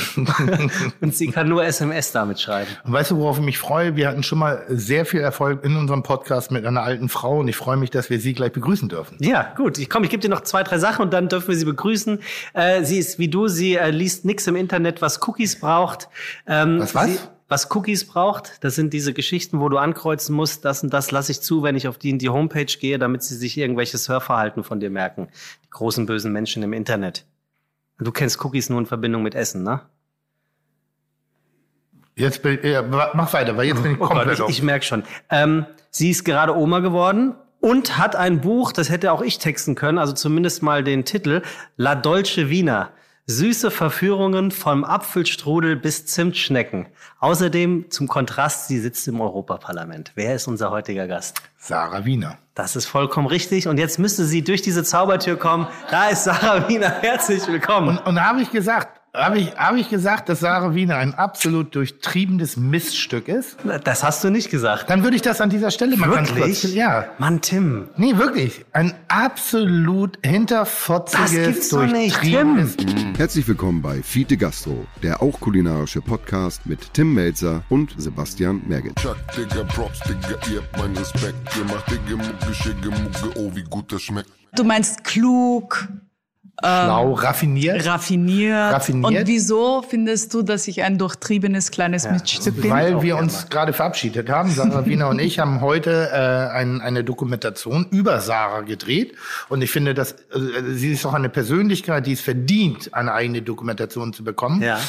und 1.00 1.16
sie 1.16 1.28
kann 1.28 1.48
nur 1.48 1.64
SMS 1.64 2.12
damit 2.12 2.38
schreiben. 2.38 2.68
Und 2.84 2.92
weißt 2.92 3.12
du, 3.12 3.16
worauf 3.16 3.38
ich 3.38 3.42
mich 3.42 3.56
freue? 3.56 3.96
Wir 3.96 4.08
hatten 4.08 4.22
schon 4.22 4.40
mal 4.40 4.62
sehr 4.68 5.06
viel 5.06 5.20
Erfolg 5.20 5.64
in 5.64 5.74
unserem 5.76 6.02
Podcast 6.02 6.50
mit 6.50 6.66
einer 6.66 6.82
alten 6.82 7.08
Frau 7.08 7.38
und 7.38 7.48
ich 7.48 7.56
freue 7.56 7.78
mich, 7.78 7.88
dass 7.88 8.10
wir 8.10 8.20
sie 8.20 8.34
gleich 8.34 8.52
begrüßen 8.52 8.90
dürfen. 8.90 9.16
Ja, 9.18 9.54
gut. 9.56 9.78
Ich 9.78 9.88
komm, 9.88 10.04
ich 10.04 10.10
gebe 10.10 10.20
dir 10.20 10.28
noch 10.28 10.42
zwei, 10.42 10.62
drei 10.62 10.76
Sachen 10.76 11.00
und 11.06 11.14
dann 11.14 11.30
dürfen 11.30 11.48
wir 11.48 11.56
sie 11.56 11.64
begrüßen. 11.64 12.18
Äh, 12.52 12.84
sie 12.84 12.98
ist 12.98 13.18
wie 13.18 13.28
du, 13.28 13.48
sie 13.48 13.76
äh, 13.76 13.88
liest 13.88 14.26
nix 14.26 14.46
im 14.46 14.56
Internet, 14.56 15.00
was 15.00 15.26
Cookies 15.26 15.58
braucht. 15.58 16.10
Ähm, 16.46 16.80
Was, 16.80 16.94
was? 16.94 17.06
Sie, 17.06 17.18
was 17.48 17.70
Cookies 17.75 18.06
braucht, 18.06 18.64
das 18.64 18.75
sind 18.75 18.93
diese 18.93 19.12
Geschichten, 19.12 19.60
wo 19.60 19.69
du 19.69 19.78
ankreuzen 19.78 20.34
musst, 20.34 20.64
das 20.64 20.82
und 20.82 20.93
das 20.93 21.10
lasse 21.10 21.32
ich 21.32 21.40
zu, 21.40 21.62
wenn 21.62 21.76
ich 21.76 21.87
auf 21.87 21.98
die 21.98 22.10
in 22.10 22.19
die 22.19 22.28
Homepage 22.28 22.64
gehe, 22.64 22.98
damit 22.98 23.22
sie 23.22 23.37
sich 23.37 23.56
irgendwelches 23.56 24.08
Hörverhalten 24.08 24.64
von 24.64 24.81
dir 24.81 24.90
merken. 24.90 25.28
Die 25.64 25.70
großen 25.70 26.06
bösen 26.06 26.32
Menschen 26.32 26.62
im 26.62 26.72
Internet. 26.72 27.25
Du 27.98 28.10
kennst 28.10 28.44
Cookies 28.44 28.69
nur 28.69 28.81
in 28.81 28.87
Verbindung 28.87 29.22
mit 29.22 29.34
Essen, 29.34 29.62
ne? 29.62 29.81
Jetzt 32.16 32.43
bin, 32.43 32.58
ja, 32.62 32.82
mach 32.82 33.32
weiter, 33.32 33.56
weil 33.56 33.66
jetzt 33.66 33.82
bin 33.82 33.93
ich 33.93 34.00
Oh 34.00 34.06
Gott, 34.06 34.16
komplett 34.16 34.40
ich, 34.40 34.48
ich 34.48 34.62
merke 34.62 34.84
schon. 34.84 35.04
Ähm, 35.31 35.66
sie 35.90 36.10
ist 36.10 36.25
gerade 36.25 36.56
Oma 36.56 36.81
geworden 36.81 37.34
und 37.60 37.98
hat 37.98 38.16
ein 38.16 38.40
Buch, 38.40 38.72
das 38.72 38.90
hätte 38.90 39.12
auch 39.12 39.22
ich 39.22 39.38
texten 39.38 39.74
können, 39.74 39.98
also 39.98 40.15
zumindest 40.15 40.62
mal 40.62 40.82
den 40.82 41.05
Titel, 41.05 41.43
La 41.76 41.94
Dolce 41.94 42.48
Vina. 42.48 42.91
Süße 43.28 43.72
Verführungen 43.72 44.52
vom 44.52 44.84
Apfelstrudel 44.84 45.74
bis 45.74 46.06
Zimtschnecken. 46.06 46.86
Außerdem 47.18 47.90
zum 47.90 48.06
Kontrast, 48.06 48.68
sie 48.68 48.78
sitzt 48.78 49.08
im 49.08 49.20
Europaparlament. 49.20 50.12
Wer 50.14 50.36
ist 50.36 50.46
unser 50.46 50.70
heutiger 50.70 51.08
Gast? 51.08 51.42
Sarah 51.58 52.04
Wiener. 52.04 52.38
Das 52.54 52.76
ist 52.76 52.86
vollkommen 52.86 53.26
richtig. 53.26 53.66
Und 53.66 53.78
jetzt 53.78 53.98
müsste 53.98 54.24
sie 54.26 54.44
durch 54.44 54.62
diese 54.62 54.84
Zaubertür 54.84 55.36
kommen. 55.36 55.66
Da 55.90 56.08
ist 56.08 56.22
Sarah 56.22 56.68
Wiener. 56.68 56.88
Herzlich 56.88 57.44
willkommen. 57.48 57.98
Und, 57.98 58.06
und 58.06 58.14
da 58.14 58.26
habe 58.26 58.42
ich 58.42 58.52
gesagt, 58.52 58.95
habe 59.17 59.39
ich, 59.39 59.56
habe 59.56 59.81
ich 59.81 59.89
gesagt, 59.89 60.29
dass 60.29 60.41
Sarah 60.41 60.75
Wiener 60.75 60.96
ein 60.96 61.15
absolut 61.15 61.75
durchtriebenes 61.75 62.56
Miststück 62.56 63.29
ist? 63.29 63.56
das 63.85 64.05
hast 64.05 64.23
du 64.23 64.31
nicht 64.31 64.51
gesagt. 64.51 64.91
Dann 64.91 65.03
würde 65.03 65.17
ich 65.17 65.23
das 65.23 65.41
an 65.41 65.51
dieser 65.51 65.70
Stelle 65.70 65.96
mal 65.96 66.11
ganz 66.11 66.29
kurz. 66.29 66.63
Wirklich? 66.63 66.75
Ja. 66.75 67.06
Mann, 67.19 67.41
Tim. 67.41 67.89
Nee, 67.96 68.17
wirklich. 68.17 68.65
Ein 68.73 68.94
absolut 69.08 70.19
hinterfotziges, 70.25 71.32
Das 71.32 71.46
gibt's 71.46 71.69
doch 71.70 71.87
nicht, 71.87 72.17
durchtriebenes. 72.17 72.77
Herzlich 73.17 73.49
willkommen 73.49 73.82
bei 73.82 74.03
Fiete 74.03 74.37
Gastro, 74.37 74.87
der 75.03 75.23
auch 75.23 75.41
kulinarische 75.41 76.01
Podcast 76.01 76.67
mit 76.67 76.93
Tim 76.94 77.15
Melzer 77.15 77.63
und 77.69 77.94
Sebastian 77.96 78.63
Merget. 78.67 78.96
Chuck, 78.96 79.17
Digga, 79.37 79.65
Props, 79.65 80.01
Digga, 80.01 80.37
ihr 80.53 80.61
habt 80.61 80.79
meinen 80.79 80.96
Respekt. 80.96 81.37
Ihr 81.56 81.65
macht 81.65 81.91
Digga, 81.91 82.17
Mucke, 82.17 82.55
Schicke, 82.55 82.91
Mucke, 82.91 83.39
oh, 83.39 83.51
wie 83.55 83.65
gut 83.65 83.93
das 83.93 84.03
schmeckt. 84.03 84.31
Du 84.55 84.65
meinst 84.65 85.05
klug, 85.05 85.89
Schlau, 86.58 87.13
raffiniert. 87.13 87.86
raffiniert. 87.86 88.72
Raffiniert? 88.72 89.20
Und 89.20 89.27
wieso 89.27 89.82
findest 89.82 90.32
du, 90.32 90.43
dass 90.43 90.67
ich 90.69 90.82
ein 90.82 90.96
durchtriebenes 90.96 91.70
kleines 91.70 92.08
Miststück 92.10 92.63
bin? 92.63 92.70
Weil 92.70 93.03
wir 93.03 93.19
uns 93.19 93.51
gerade 93.51 93.75
verabschiedet 93.75 94.31
haben. 94.31 94.51
Sarah 94.51 94.86
Wiener 94.86 95.08
und 95.08 95.19
ich 95.19 95.39
haben 95.39 95.60
heute 95.60 96.08
äh, 96.13 96.56
ein, 96.56 96.81
eine 96.81 97.05
Dokumentation 97.05 97.86
über 97.91 98.20
Sarah 98.20 98.63
gedreht. 98.63 99.15
Und 99.51 99.60
ich 99.60 99.70
finde, 99.70 99.93
dass 99.93 100.13
äh, 100.13 100.17
sie 100.72 100.93
ist 100.93 101.05
auch 101.05 101.13
eine 101.13 101.29
Persönlichkeit, 101.29 102.06
die 102.06 102.13
es 102.13 102.22
verdient, 102.22 102.94
eine 102.94 103.13
eigene 103.13 103.43
Dokumentation 103.43 104.15
zu 104.15 104.25
bekommen. 104.25 104.63
Ja. 104.63 104.81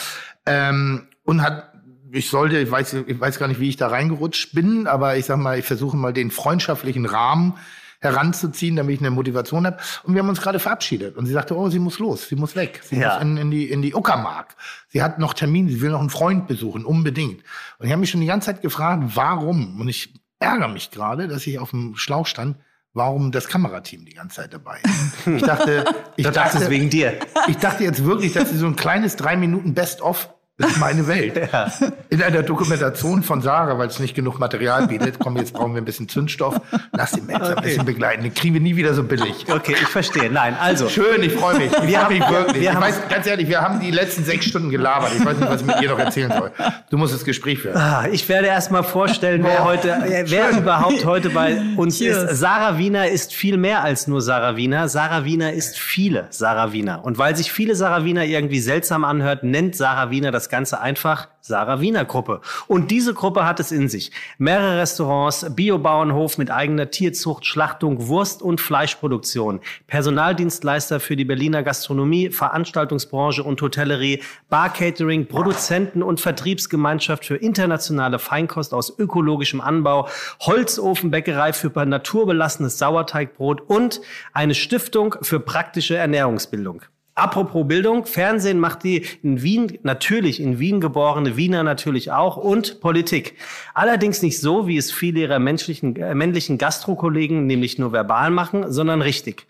Ähm, 0.46 1.08
und 1.26 1.42
hat, 1.42 1.74
ich 2.12 2.30
sollte, 2.30 2.60
ich 2.60 2.72
weiß, 2.72 2.96
ich 3.08 3.20
weiß 3.20 3.40
gar 3.40 3.50
nicht, 3.50 3.60
wie 3.60 3.68
ich 3.68 3.76
da 3.76 3.90
reingerutscht 3.90 4.54
bin, 4.54 4.88
aber 4.88 5.18
ich 5.18 5.26
sag 5.26 5.38
mal, 5.38 5.60
ich 5.60 5.66
versuche 5.66 5.98
mal 5.98 6.14
den 6.14 6.32
freundschaftlichen 6.32 7.06
Rahmen 7.06 7.56
heranzuziehen, 8.00 8.76
damit 8.76 8.96
ich 8.96 9.00
eine 9.02 9.12
Motivation 9.12 9.66
habe. 9.66 9.78
Und 10.04 10.14
wir 10.14 10.22
haben 10.22 10.30
uns 10.30 10.42
gerade 10.42 10.60
verabschiedet. 10.60 11.18
Und 11.18 11.26
sie 11.26 11.34
sagte, 11.34 11.56
oh, 11.56 11.70
sie 11.70 11.80
muss 11.80 12.00
los, 12.00 12.28
sie 12.30 12.36
muss 12.36 12.56
weg. 12.56 12.82
Sie 12.84 12.98
Ja. 12.98 13.14
muss 13.16 13.22
in, 13.24 13.38
in 13.38 13.52
die, 13.52 13.70
in 13.70 13.82
die 13.82 13.94
Uckermark. 13.96 14.56
Sie 14.90 15.02
hat 15.02 15.20
noch 15.20 15.34
Termin, 15.34 15.68
sie 15.70 15.82
will 15.82 15.92
noch 15.92 16.00
einen 16.00 16.10
Freund 16.10 16.48
besuchen, 16.48 16.86
unbedingt. 16.86 17.44
Und 17.80 17.86
ich 17.86 17.92
habe 17.92 18.00
mich 18.00 18.10
schon 18.10 18.22
die 18.22 18.28
ganze 18.28 18.48
Zeit 18.48 18.62
gefragt, 18.62 19.04
warum? 19.16 19.80
Und 19.80 19.88
ich 19.88 20.14
ärgere 20.40 20.68
mich 20.68 20.92
gerade, 20.92 21.28
dass 21.28 21.46
ich 21.48 21.60
auf 21.60 21.72
dem 21.72 21.96
Schlauch 21.96 22.28
stand, 22.28 22.58
warum 22.94 23.32
das 23.32 23.48
Kamerateam 23.48 24.06
die 24.06 24.14
ganze 24.14 24.38
Zeit 24.42 24.54
dabei 24.54 24.80
ist. 24.84 25.28
Ich 25.28 25.42
dachte, 25.44 25.86
ich 26.16 26.28
dachte 26.30 26.70
wegen 26.70 26.90
dir. 26.90 27.20
ich 27.48 27.58
dachte 27.58 27.84
jetzt 27.84 28.04
wirklich, 28.04 28.34
dass 28.34 28.50
sie 28.50 28.58
so 28.58 28.66
ein 28.68 28.76
kleines 28.76 29.16
drei 29.16 29.36
Minuten 29.36 29.74
Best-of 29.74 30.30
das 30.60 30.72
ist 30.72 30.80
meine 30.80 31.08
Welt. 31.08 31.38
In 32.10 32.24
einer 32.24 32.42
Dokumentation 32.42 33.22
von 33.22 33.42
Sarah, 33.42 33.78
weil 33.78 33.90
es 33.90 34.00
nicht 34.00 34.16
genug 34.16 34.40
Material 34.40 34.88
bietet, 34.88 35.20
komm, 35.20 35.38
jetzt 35.38 35.54
brauchen 35.54 35.74
wir 35.76 35.82
ein 35.82 35.86
bisschen 35.86 36.10
Zündstoff. 36.10 36.60
Lass 36.94 37.12
den 37.12 37.28
Max 37.28 37.50
ein 37.50 37.62
bisschen 37.64 37.86
begleiten. 37.86 38.24
Den 38.24 38.34
kriegen 38.34 38.56
wir 38.56 38.62
nie 38.62 38.76
wieder 38.76 38.94
so 38.96 39.04
billig. 39.04 39.46
Okay, 39.52 39.74
ich 39.74 39.88
verstehe. 39.88 40.32
Nein, 40.32 40.56
also. 40.60 40.90
Schön, 40.90 41.22
ich 41.22 41.34
freue 41.34 41.58
mich. 41.60 41.72
Ich 41.72 41.88
Wir 41.88 42.00
freue 42.00 42.10
mich 42.10 42.22
haben- 42.22 42.34
wirklich. 42.36 42.56
wir 42.56 42.62
ich 42.70 42.74
haben- 42.76 42.82
weiß, 42.82 43.02
ganz 43.10 43.28
ehrlich, 43.28 43.48
wir 43.48 43.62
haben 43.62 43.80
die 43.80 43.92
letzten 43.92 44.24
sechs 44.24 44.46
Stunden 44.46 44.70
gelabert. 44.72 45.12
Ich 45.16 45.24
weiß 45.24 45.38
nicht, 45.38 45.50
was 45.50 45.62
ich 45.62 45.68
mit 45.68 45.80
dir 45.80 45.90
noch 45.90 46.00
erzählen 46.00 46.32
soll. 46.36 46.52
Du 46.90 46.98
musst 46.98 47.14
das 47.14 47.24
Gespräch 47.24 47.60
führen. 47.60 47.78
Ah, 47.78 48.08
Ich 48.12 48.28
werde 48.28 48.48
erst 48.48 48.72
mal 48.72 48.84
vorstellen, 48.84 49.44
wer 49.44 49.64
heute, 49.64 49.90
äh, 49.92 50.24
wer 50.28 50.50
überhaupt 50.58 51.06
heute 51.06 51.30
bei 51.30 51.62
uns 51.76 52.02
ist. 52.02 52.36
Sarah 52.38 52.78
Wiener 52.80 53.08
ist 53.08 53.32
viel 53.34 53.58
mehr 53.58 53.84
als 53.84 54.08
nur 54.08 54.22
Sarah 54.22 54.56
Wiener. 54.56 54.88
Sarah 54.90 55.24
Wiener 55.24 55.54
ist 55.54 55.78
viele 55.78 56.26
Sarah 56.32 56.72
Wiener. 56.74 57.04
Und 57.06 57.18
weil 57.20 57.36
sich 57.36 57.52
viele 57.52 57.76
Sarah 57.76 58.04
Wiener 58.06 58.24
irgendwie 58.26 58.60
seltsam 58.60 59.04
anhört, 59.06 59.44
nennt 59.44 59.76
Sarah 59.76 60.10
Wiener 60.10 60.32
das 60.32 60.47
Ganze 60.50 60.80
einfach 60.80 61.28
Sarah 61.48 61.80
Wiener 61.80 62.04
Gruppe. 62.04 62.42
Und 62.68 62.92
diese 62.92 63.14
Gruppe 63.14 63.46
hat 63.46 63.60
es 63.60 63.72
in 63.72 63.88
sich. 63.88 64.12
Mehrere 64.38 64.80
Restaurants, 64.80 65.46
Biobauernhof 65.56 66.38
mit 66.38 66.52
eigener 66.52 66.92
Tierzucht, 66.92 67.46
Schlachtung, 67.46 68.08
Wurst- 68.08 68.42
und 68.42 68.60
Fleischproduktion, 68.60 69.62
Personaldienstleister 69.88 71.00
für 71.00 71.16
die 71.16 71.24
Berliner 71.24 71.64
Gastronomie, 71.64 72.32
Veranstaltungsbranche 72.32 73.44
und 73.44 73.62
Hotellerie, 73.62 74.22
Barcatering, 74.50 75.28
Produzenten- 75.28 76.04
und 76.04 76.20
Vertriebsgemeinschaft 76.20 77.26
für 77.26 77.38
internationale 77.38 78.20
Feinkost 78.20 78.74
aus 78.74 79.00
ökologischem 79.00 79.62
Anbau, 79.62 80.10
Holzofenbäckerei 80.42 81.54
für 81.54 81.72
naturbelassenes 81.86 82.78
Sauerteigbrot 82.78 83.62
und 83.62 84.02
eine 84.34 84.56
Stiftung 84.56 85.16
für 85.22 85.40
praktische 85.40 85.96
Ernährungsbildung. 85.96 86.82
Apropos 87.18 87.68
Bildung, 87.68 88.06
Fernsehen 88.06 88.60
macht 88.60 88.84
die 88.84 89.04
in 89.24 89.42
Wien, 89.42 89.80
natürlich 89.82 90.40
in 90.40 90.60
Wien 90.60 90.80
geborene 90.80 91.36
Wiener 91.36 91.64
natürlich 91.64 92.12
auch 92.12 92.38
und 92.38 92.80
Politik. 92.80 93.34
Allerdings 93.74 94.22
nicht 94.22 94.40
so, 94.40 94.68
wie 94.68 94.78
es 94.78 94.92
viele 94.92 95.22
ihrer 95.22 95.40
menschlichen, 95.40 95.96
äh, 95.96 96.14
männlichen 96.14 96.60
Gastrokollegen 96.60 97.48
nämlich 97.48 97.80
nur 97.80 97.92
verbal 97.92 98.30
machen, 98.30 98.72
sondern 98.72 99.02
richtig. 99.02 99.48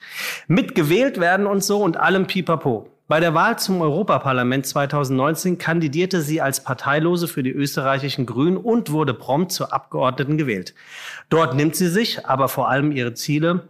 Mitgewählt 0.48 1.20
werden 1.20 1.46
und 1.46 1.62
so 1.62 1.84
und 1.84 1.98
allem 1.98 2.26
Pipapo. 2.26 2.90
Bei 3.10 3.20
der 3.20 3.34
Wahl 3.34 3.60
zum 3.60 3.82
Europaparlament 3.82 4.66
2019 4.66 5.58
kandidierte 5.58 6.22
sie 6.22 6.40
als 6.40 6.64
Parteilose 6.64 7.28
für 7.28 7.44
die 7.44 7.52
österreichischen 7.52 8.26
Grünen 8.26 8.56
und 8.56 8.94
wurde 8.94 9.14
prompt 9.14 9.52
zur 9.52 9.74
Abgeordneten 9.74 10.38
gewählt. 10.38 10.74
Dort 11.28 11.54
nimmt 11.54 11.76
sie 11.76 11.90
sich 11.90 12.26
aber 12.26 12.48
vor 12.48 12.70
allem 12.70 12.94
ihre 12.94 13.14
Ziele 13.14 13.68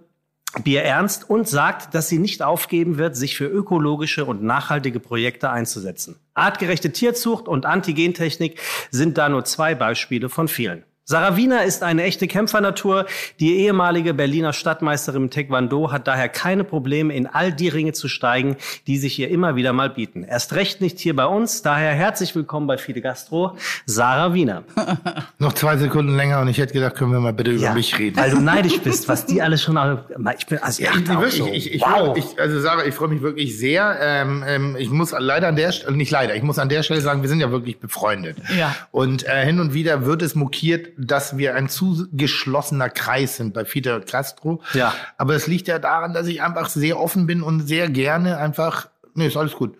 Bier 0.63 0.84
ernst 0.84 1.30
und 1.30 1.48
sagt, 1.48 1.94
dass 1.94 2.10
sie 2.10 2.20
nicht 2.20 2.42
aufgeben 2.42 2.98
wird, 2.98 3.16
sich 3.16 3.36
für 3.36 3.46
ökologische 3.46 4.25
und 4.25 4.44
nachhaltige 4.44 5.00
Projekte 5.00 5.50
einzusetzen. 5.50 6.20
Artgerechte 6.34 6.92
Tierzucht 6.92 7.48
und 7.48 7.66
Antigentechnik 7.66 8.60
sind 8.89 9.18
da 9.18 9.30
nur 9.30 9.46
zwei 9.46 9.75
Beispiele 9.75 10.30
von 10.30 10.48
vielen. 10.48 10.84
Sarah 11.10 11.38
Wiener 11.38 11.64
ist 11.64 11.84
eine 11.84 12.04
echte 12.04 12.28
Kämpfernatur. 12.28 13.06
Die 13.40 13.60
ehemalige 13.60 14.14
Berliner 14.14 14.52
Stadtmeisterin 14.52 15.24
im 15.24 15.30
Taekwondo 15.30 15.90
hat 15.90 16.06
daher 16.06 16.28
keine 16.28 16.66
Probleme, 16.66 17.16
in 17.16 17.28
all 17.28 17.54
die 17.54 17.70
Ringe 17.70 17.94
zu 17.94 18.10
steigen, 18.10 18.58
die 18.88 18.98
sich 18.98 19.18
ihr 19.18 19.30
immer 19.30 19.56
wieder 19.56 19.72
mal 19.72 19.90
bieten. 19.90 20.26
Erst 20.26 20.52
recht 20.56 20.82
nicht 20.82 21.00
hier 21.00 21.16
bei 21.16 21.26
uns. 21.26 21.62
Daher 21.62 21.94
herzlich 21.94 22.36
willkommen 22.36 22.68
bei 22.68 22.78
Fide 22.78 23.00
Gastro, 23.00 23.56
Sarah 23.86 24.34
Wiener. 24.34 24.64
Noch 25.40 25.54
zwei 25.54 25.78
Sekunden 25.78 26.14
länger 26.14 26.42
und 26.42 26.50
ich 26.50 26.58
hätte 26.58 26.74
gedacht, 26.74 26.96
können 26.96 27.14
wir 27.14 27.22
mal 27.22 27.32
bitte 27.32 27.52
über 27.52 27.72
mich 27.72 27.98
reden. 27.98 28.18
Weil 28.18 28.32
du 28.32 28.40
neidisch 28.42 28.82
bist, 28.82 29.08
was 29.08 29.26
die 29.26 29.42
alle 29.42 29.58
schon 29.58 29.78
alle, 29.78 30.04
ich 30.38 30.46
bin, 30.46 30.58
also 30.58 30.84
Ja, 30.84 30.92
ich 30.94 31.08
wirklich, 31.08 31.36
so, 31.36 31.48
ich, 31.48 31.74
ich, 31.74 31.82
wow. 31.84 32.18
ich, 32.18 32.38
also 32.38 32.60
Sarah, 32.60 32.84
ich 32.84 32.94
freue 32.94 33.08
mich 33.08 33.22
wirklich 33.22 33.58
sehr. 33.58 33.98
Ähm, 34.02 34.44
ähm, 34.46 34.76
ich 34.78 34.90
muss 34.90 35.16
leider 35.18 35.48
an 35.48 35.56
der 35.56 35.72
Stelle, 35.72 35.96
nicht 35.96 36.12
leider, 36.12 36.36
ich 36.36 36.44
muss 36.44 36.60
an 36.60 36.68
der 36.68 36.84
Stelle 36.84 37.00
sagen, 37.00 37.22
wir 37.22 37.30
sind 37.30 37.40
ja 37.40 37.50
wirklich 37.50 37.80
befreundet. 37.80 38.40
Ja. 38.58 38.76
Und 38.92 39.26
äh, 39.26 39.46
hin 39.46 39.62
und 39.62 39.74
wieder 39.74 40.06
wird 40.06 40.22
es 40.22 40.36
mokiert, 40.36 40.97
dass 40.98 41.38
wir 41.38 41.56
ein 41.56 41.70
zu 41.70 42.08
geschlossener 42.12 42.89
Kreis 42.89 43.38
sind 43.38 43.54
bei 43.54 43.66
Fidel 43.66 44.01
Castro. 44.01 44.62
Ja. 44.74 44.94
Aber 45.18 45.36
es 45.36 45.48
liegt 45.48 45.68
ja 45.68 45.80
daran, 45.80 46.13
dass 46.13 46.27
ich 46.27 46.42
einfach 46.42 46.70
sehr 46.70 47.00
offen 47.00 47.27
bin 47.27 47.42
und 47.42 47.68
sehr 47.68 47.89
gerne 47.89 48.38
einfach, 48.38 48.89
nee, 49.13 49.27
ist 49.27 49.38
alles 49.38 49.54
gut. 49.54 49.77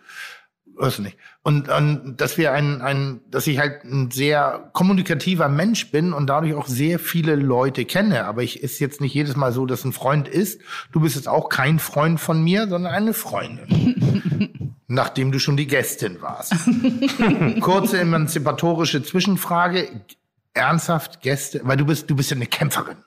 Du 0.78 1.02
nicht. 1.02 1.18
Und, 1.42 1.70
und 1.70 2.18
dass 2.18 2.38
wir 2.38 2.52
ein, 2.52 2.82
ein, 2.82 3.22
dass 3.32 3.48
ich 3.48 3.58
halt 3.58 3.84
ein 3.84 4.12
sehr 4.12 4.70
kommunikativer 4.74 5.50
Mensch 5.50 5.90
bin 5.92 6.14
und 6.14 6.28
dadurch 6.28 6.54
auch 6.54 6.68
sehr 6.68 7.00
viele 7.00 7.36
Leute 7.36 7.86
kenne. 7.86 8.26
Aber 8.26 8.44
ich 8.44 8.62
ist 8.62 8.80
jetzt 8.80 9.02
nicht 9.02 9.14
jedes 9.14 9.36
Mal 9.36 9.52
so, 9.52 9.66
dass 9.66 9.84
ein 9.86 9.94
Freund 9.94 10.28
ist. 10.28 10.62
Du 10.92 11.00
bist 11.00 11.16
jetzt 11.16 11.28
auch 11.28 11.50
kein 11.50 11.80
Freund 11.80 12.20
von 12.20 12.44
mir, 12.44 12.68
sondern 12.68 12.94
eine 12.94 13.14
Freundin. 13.14 14.76
Nachdem 14.88 15.32
du 15.32 15.40
schon 15.40 15.58
die 15.58 15.68
Gästin 15.68 16.22
warst. 16.22 16.54
Kurze 17.62 18.00
emanzipatorische 18.00 19.02
Zwischenfrage. 19.02 19.90
Ernsthaft 20.58 21.22
Gäste, 21.22 21.62
weil 21.64 21.78
du 21.78 21.86
bist, 21.86 22.10
du 22.10 22.16
bist 22.16 22.30
ja 22.32 22.36
eine 22.36 22.46
Kämpferin. 22.48 22.98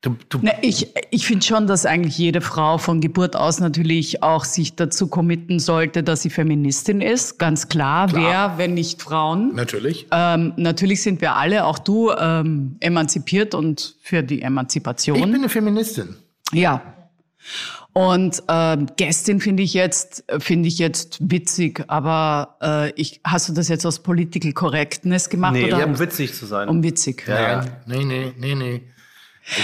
Du, 0.00 0.16
du, 0.28 0.38
Na, 0.42 0.52
ich 0.62 0.94
ich 1.10 1.26
finde 1.26 1.44
schon, 1.44 1.66
dass 1.66 1.84
eigentlich 1.84 2.16
jede 2.16 2.40
Frau 2.40 2.78
von 2.78 3.00
Geburt 3.00 3.34
aus 3.34 3.58
natürlich 3.58 4.22
auch 4.22 4.44
sich 4.44 4.76
dazu 4.76 5.08
committen 5.08 5.58
sollte, 5.58 6.04
dass 6.04 6.22
sie 6.22 6.30
Feministin 6.30 7.00
ist. 7.00 7.40
Ganz 7.40 7.68
klar, 7.68 8.06
Klar. 8.06 8.22
wer, 8.22 8.58
wenn 8.58 8.74
nicht 8.74 9.02
Frauen. 9.02 9.56
Natürlich. 9.56 10.06
Ähm, 10.12 10.52
natürlich 10.56 11.02
sind 11.02 11.20
wir 11.20 11.34
alle, 11.34 11.64
auch 11.64 11.80
du, 11.80 12.12
ähm, 12.12 12.76
emanzipiert 12.78 13.54
und 13.56 13.96
für 14.00 14.22
die 14.22 14.38
Ich 14.38 14.44
Emanzipation. 14.44 15.20
bin 15.20 15.34
eine 15.34 15.48
Feministin. 15.48 16.14
Ja. 16.52 16.80
Und 17.94 18.42
ähm, 18.48 18.86
Gästin 18.96 19.40
finde 19.40 19.62
ich 19.64 19.74
jetzt 19.74 20.24
finde 20.38 20.68
ich 20.68 20.78
jetzt 20.78 21.18
witzig, 21.20 21.84
aber 21.88 22.56
äh, 22.62 22.92
ich 22.92 23.20
hast 23.24 23.48
du 23.48 23.52
das 23.54 23.68
jetzt 23.68 23.84
aus 23.86 24.00
Political 24.02 24.52
Correctness 24.52 25.28
gemacht 25.30 25.54
Nee, 25.54 25.72
oder 25.72 25.84
um 25.86 25.98
witzig 25.98 26.34
zu 26.34 26.46
sein. 26.46 26.68
um 26.68 26.82
witzig? 26.84 27.24
Nein, 27.26 27.70
nee, 27.86 28.04
nee, 28.04 28.32
nee, 28.36 28.54
nee. 28.54 28.82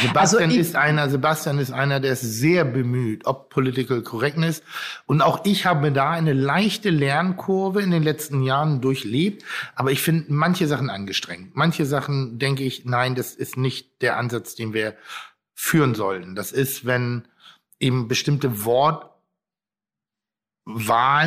Sebastian 0.03 0.17
Also 0.17 0.39
ich- 0.41 0.57
ist 0.57 0.77
einer, 0.77 1.11
Sebastian 1.11 1.59
ist 1.59 1.71
einer, 1.71 2.01
der 2.01 2.13
ist 2.15 2.23
sehr 2.23 2.65
bemüht, 2.65 3.27
ob 3.27 3.51
Political 3.51 4.03
Correctness. 4.03 4.63
Und 5.05 5.21
auch 5.21 5.45
ich 5.45 5.67
habe 5.67 5.93
da 5.93 6.11
eine 6.11 6.33
leichte 6.33 6.89
Lernkurve 6.89 7.83
in 7.83 7.91
den 7.91 8.03
letzten 8.03 8.43
Jahren 8.43 8.81
durchlebt. 8.81 9.45
Aber 9.77 9.93
ich 9.93 10.01
finde 10.01 10.33
manche 10.33 10.67
Sachen 10.67 10.89
angestrengt. 10.89 11.51
Manche 11.55 11.85
Sachen 11.85 12.39
denke 12.39 12.65
ich, 12.65 12.87
nein, 12.87 13.15
das 13.15 13.35
ist 13.35 13.59
nicht 13.59 14.01
der 14.01 14.17
Ansatz, 14.17 14.55
den 14.55 14.73
wir 14.73 14.95
führen 15.55 15.95
sollten. 15.95 16.35
Das 16.35 16.51
ist, 16.51 16.87
wenn 16.87 17.29
eben 17.85 18.09
bestimmte 18.09 18.65
Wortwahlen, 18.65 19.13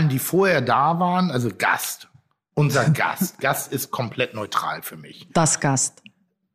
die 0.10 0.20
vorher 0.20 0.62
da 0.62 1.00
waren, 1.00 1.32
also 1.32 1.50
Gast, 1.56 2.10
unser 2.56 2.90
Gast. 2.90 3.40
Gast 3.40 3.72
ist 3.72 3.92
komplett 3.92 4.34
neutral 4.34 4.82
für 4.82 4.98
mich. 4.98 5.30
Das 5.34 5.60
Gast. 5.60 6.02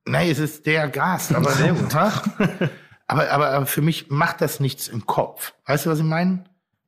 Nein, 0.04 0.28
es 0.28 0.40
ist 0.40 0.66
der 0.66 0.88
Gast, 0.88 1.32
aber 1.32 1.52
sehr 1.52 1.74
gut. 1.74 1.94
aber, 3.06 3.30
aber, 3.30 3.50
aber 3.50 3.66
für 3.66 3.82
mich 3.82 4.10
macht 4.10 4.40
das 4.40 4.58
nichts 4.58 4.88
im 4.88 5.06
Kopf. 5.06 5.54
Weißt 5.66 5.86
du, 5.86 5.90
was 5.90 6.00
ich 6.00 6.04
meine? 6.04 6.44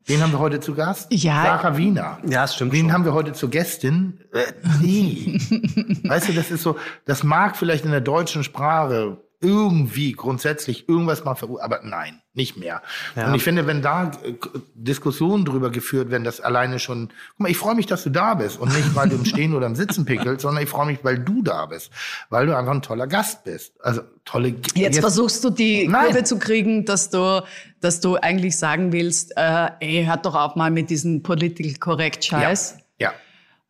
Wen 0.06 0.20
haben 0.20 0.32
wir 0.32 0.40
heute 0.40 0.60
zu 0.60 0.74
Gast? 0.74 1.10
Ja. 1.12 1.42
Sarah 1.42 1.76
Wiener. 1.78 2.18
Ja, 2.24 2.42
das 2.42 2.56
stimmt 2.56 2.72
Wen 2.72 2.86
schon. 2.86 2.92
haben 2.92 3.04
wir 3.06 3.14
heute 3.14 3.32
zur 3.32 3.48
Gästin? 3.48 4.20
Äh, 4.32 4.52
nee. 4.82 5.38
weißt 6.04 6.28
du, 6.28 6.32
das 6.34 6.50
ist 6.50 6.62
so, 6.62 6.76
das 7.06 7.22
mag 7.22 7.56
vielleicht 7.56 7.86
in 7.86 7.90
der 7.92 8.02
deutschen 8.02 8.44
Sprache 8.44 9.16
irgendwie 9.44 10.12
grundsätzlich 10.12 10.88
irgendwas 10.88 11.24
mal 11.24 11.34
verursachen, 11.34 11.72
aber 11.72 11.84
nein, 11.86 12.22
nicht 12.32 12.56
mehr. 12.56 12.82
Ja. 13.14 13.28
Und 13.28 13.34
ich 13.34 13.44
finde, 13.44 13.66
wenn 13.66 13.82
da 13.82 14.10
äh, 14.24 14.34
Diskussionen 14.74 15.44
drüber 15.44 15.70
geführt 15.70 16.10
werden, 16.10 16.24
das 16.24 16.40
alleine 16.40 16.78
schon, 16.78 17.08
guck 17.08 17.40
mal, 17.40 17.50
ich 17.50 17.58
freue 17.58 17.74
mich, 17.74 17.86
dass 17.86 18.02
du 18.02 18.10
da 18.10 18.34
bist 18.34 18.58
und 18.58 18.74
nicht, 18.74 18.94
weil 18.94 19.08
du 19.08 19.16
im 19.16 19.24
Stehen 19.24 19.54
oder 19.54 19.66
im 19.66 19.76
Sitzen 19.76 20.04
pickelst, 20.04 20.40
sondern 20.40 20.64
ich 20.64 20.70
freue 20.70 20.86
mich, 20.86 20.98
weil 21.02 21.18
du 21.18 21.42
da 21.42 21.66
bist, 21.66 21.90
weil 22.30 22.46
du 22.46 22.56
einfach 22.56 22.72
ein 22.72 22.82
toller 22.82 23.06
Gast 23.06 23.44
bist. 23.44 23.74
Also 23.80 24.00
tolle. 24.24 24.54
Jetzt, 24.74 24.98
versuchst 24.98 25.44
du 25.44 25.50
die 25.50 25.86
Nein. 25.86 26.06
Kurve 26.06 26.24
zu 26.24 26.38
kriegen, 26.38 26.84
dass 26.84 27.10
du, 27.10 27.44
dass 27.80 28.00
du 28.00 28.16
eigentlich 28.16 28.56
sagen 28.56 28.92
willst, 28.92 29.36
äh, 29.36 29.68
ey, 29.80 30.04
hört 30.06 30.26
doch 30.26 30.34
auf 30.34 30.56
mal 30.56 30.70
mit 30.70 30.90
diesem 30.90 31.22
Political 31.22 31.74
Correct 31.78 32.24
Scheiß. 32.24 32.78
Ja. 32.98 33.12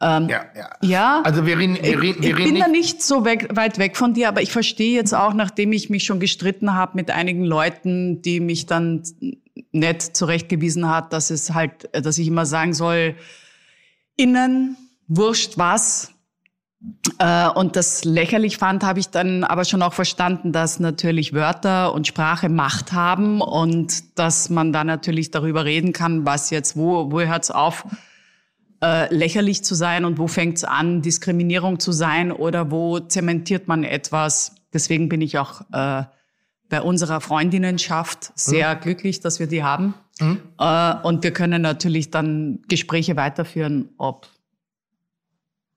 Ähm, 0.00 0.28
Ja, 0.28 0.44
ja. 0.56 0.70
Ja. 0.82 1.22
Also 1.24 1.46
wir 1.46 1.58
reden, 1.58 1.76
wir 1.76 1.84
Ich, 1.84 2.00
reden, 2.00 2.22
ich 2.22 2.36
reden 2.36 2.44
bin 2.54 2.60
da 2.60 2.68
nicht. 2.68 2.94
nicht 2.96 3.02
so 3.02 3.24
weg, 3.24 3.48
weit 3.54 3.78
weg 3.78 3.96
von 3.96 4.14
dir, 4.14 4.28
aber 4.28 4.42
ich 4.42 4.52
verstehe 4.52 4.94
jetzt 4.94 5.14
auch, 5.14 5.34
nachdem 5.34 5.72
ich 5.72 5.90
mich 5.90 6.04
schon 6.04 6.20
gestritten 6.20 6.74
habe 6.74 6.92
mit 6.96 7.10
einigen 7.10 7.44
Leuten, 7.44 8.20
die 8.22 8.40
mich 8.40 8.66
dann 8.66 9.02
nett 9.72 10.02
zurechtgewiesen 10.02 10.88
hat, 10.88 11.12
dass 11.12 11.30
es 11.30 11.54
halt, 11.54 11.88
dass 11.92 12.18
ich 12.18 12.26
immer 12.28 12.46
sagen 12.46 12.74
soll, 12.74 13.14
innen, 14.16 14.76
wurscht 15.08 15.58
was. 15.58 16.10
Äh, 17.18 17.48
und 17.48 17.76
das 17.76 18.04
lächerlich 18.04 18.58
fand, 18.58 18.84
habe 18.84 19.00
ich 19.00 19.08
dann 19.08 19.42
aber 19.42 19.64
schon 19.64 19.80
auch 19.82 19.94
verstanden, 19.94 20.52
dass 20.52 20.80
natürlich 20.80 21.32
Wörter 21.32 21.94
und 21.94 22.06
Sprache 22.06 22.48
Macht 22.50 22.92
haben 22.92 23.40
und 23.40 24.18
dass 24.18 24.50
man 24.50 24.72
da 24.72 24.84
natürlich 24.84 25.30
darüber 25.30 25.64
reden 25.64 25.92
kann, 25.94 26.26
was 26.26 26.50
jetzt, 26.50 26.76
wo, 26.76 27.10
wo 27.10 27.20
hört's 27.20 27.50
auf, 27.50 27.86
äh, 28.84 29.14
lächerlich 29.14 29.64
zu 29.64 29.74
sein 29.74 30.04
und 30.04 30.18
wo 30.18 30.26
fängt's 30.26 30.62
an, 30.62 31.00
Diskriminierung 31.00 31.80
zu 31.80 31.90
sein 31.90 32.30
oder 32.32 32.70
wo 32.70 33.00
zementiert 33.00 33.66
man 33.66 33.82
etwas, 33.82 34.56
deswegen 34.74 35.08
bin 35.08 35.22
ich 35.22 35.38
auch 35.38 35.62
äh, 35.72 36.04
bei 36.68 36.82
unserer 36.82 37.22
Freundinnenschaft 37.22 38.32
sehr 38.34 38.74
glücklich, 38.76 39.20
dass 39.20 39.40
wir 39.40 39.46
die 39.46 39.62
haben. 39.62 39.94
Äh, 40.20 40.94
und 41.02 41.22
wir 41.24 41.32
können 41.32 41.62
natürlich 41.62 42.10
dann 42.10 42.60
Gespräche 42.68 43.16
weiterführen, 43.16 43.90
ob 43.96 44.28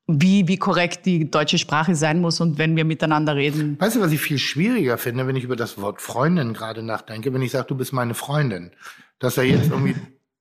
wie, 0.07 0.47
wie 0.47 0.57
korrekt 0.57 1.05
die 1.05 1.29
deutsche 1.31 1.57
Sprache 1.57 1.95
sein 1.95 2.19
muss 2.19 2.41
und 2.41 2.57
wenn 2.57 2.75
wir 2.75 2.85
miteinander 2.85 3.35
reden. 3.35 3.79
Weißt 3.79 3.97
du, 3.97 4.01
was 4.01 4.11
ich 4.11 4.21
viel 4.21 4.37
schwieriger 4.37 4.97
finde, 4.97 5.27
wenn 5.27 5.35
ich 5.35 5.43
über 5.43 5.55
das 5.55 5.79
Wort 5.81 6.01
Freundin 6.01 6.53
gerade 6.53 6.83
nachdenke, 6.83 7.33
wenn 7.33 7.41
ich 7.41 7.51
sage, 7.51 7.67
du 7.67 7.75
bist 7.75 7.93
meine 7.93 8.13
Freundin, 8.13 8.71
dass 9.19 9.35
da 9.35 9.43
jetzt 9.43 9.69
irgendwie 9.69 9.95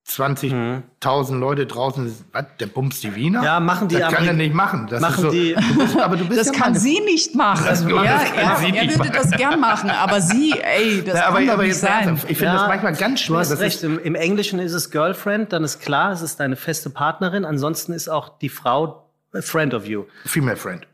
20.000 0.08 1.38
Leute 1.38 1.66
draußen 1.66 2.14
was, 2.32 2.44
der 2.60 2.66
bumst 2.66 3.02
die 3.02 3.14
Wiener? 3.16 3.42
Ja, 3.42 3.58
machen 3.60 3.88
die 3.88 3.96
Das 3.96 4.12
kann 4.12 4.26
er 4.26 4.34
nicht 4.34 4.54
machen. 4.54 4.86
Das 4.88 5.00
machen 5.00 5.14
ist 5.16 5.20
so, 5.22 5.30
die- 5.30 5.54
du 5.54 5.78
bist, 5.78 5.98
aber 5.98 6.16
du 6.16 6.25
bist 6.26 6.38
Das 6.40 6.46
ja 6.46 6.52
kann 6.52 6.60
meine 6.72 6.78
sie 6.78 7.00
nicht 7.00 7.34
machen. 7.34 7.64
Das- 7.66 7.82
ja, 7.82 8.02
das 8.04 8.25
kann 8.32 8.38
er, 8.38 8.56
sie 8.56 8.66
er 8.76 8.84
nicht 8.86 8.98
würde 8.98 9.10
das 9.10 9.30
gern 9.32 9.58
machen, 9.60 9.90
aber 9.90 10.20
sie, 10.20 10.52
ey, 10.60 11.02
das 11.02 11.14
Ja, 11.16 11.22
kann 11.22 11.34
aber, 11.36 11.44
doch 11.44 11.52
aber 11.54 11.62
nicht 11.64 11.76
sein. 11.76 12.14
ich 12.28 12.38
finde 12.38 12.52
das 12.54 12.68
manchmal 12.68 12.94
ganz 12.94 13.20
schwer. 13.20 13.34
Du 13.34 13.40
hast 13.40 13.58
recht. 13.58 13.76
Ist, 13.78 13.82
Im, 13.84 13.98
Im 13.98 14.14
Englischen 14.14 14.58
ist 14.60 14.72
es 14.75 14.90
Girlfriend, 14.90 15.52
dann 15.52 15.64
ist 15.64 15.80
klar, 15.80 16.12
es 16.12 16.22
ist 16.22 16.38
deine 16.38 16.54
feste 16.56 16.88
Partnerin. 16.90 17.44
Ansonsten 17.44 17.92
ist 17.92 18.08
auch 18.08 18.38
die 18.38 18.48
Frau 18.48 19.10
a 19.34 19.42
friend 19.42 19.75
of 19.75 19.86
you. 19.86 20.04
Female 20.25 20.56
Friend. 20.56 20.86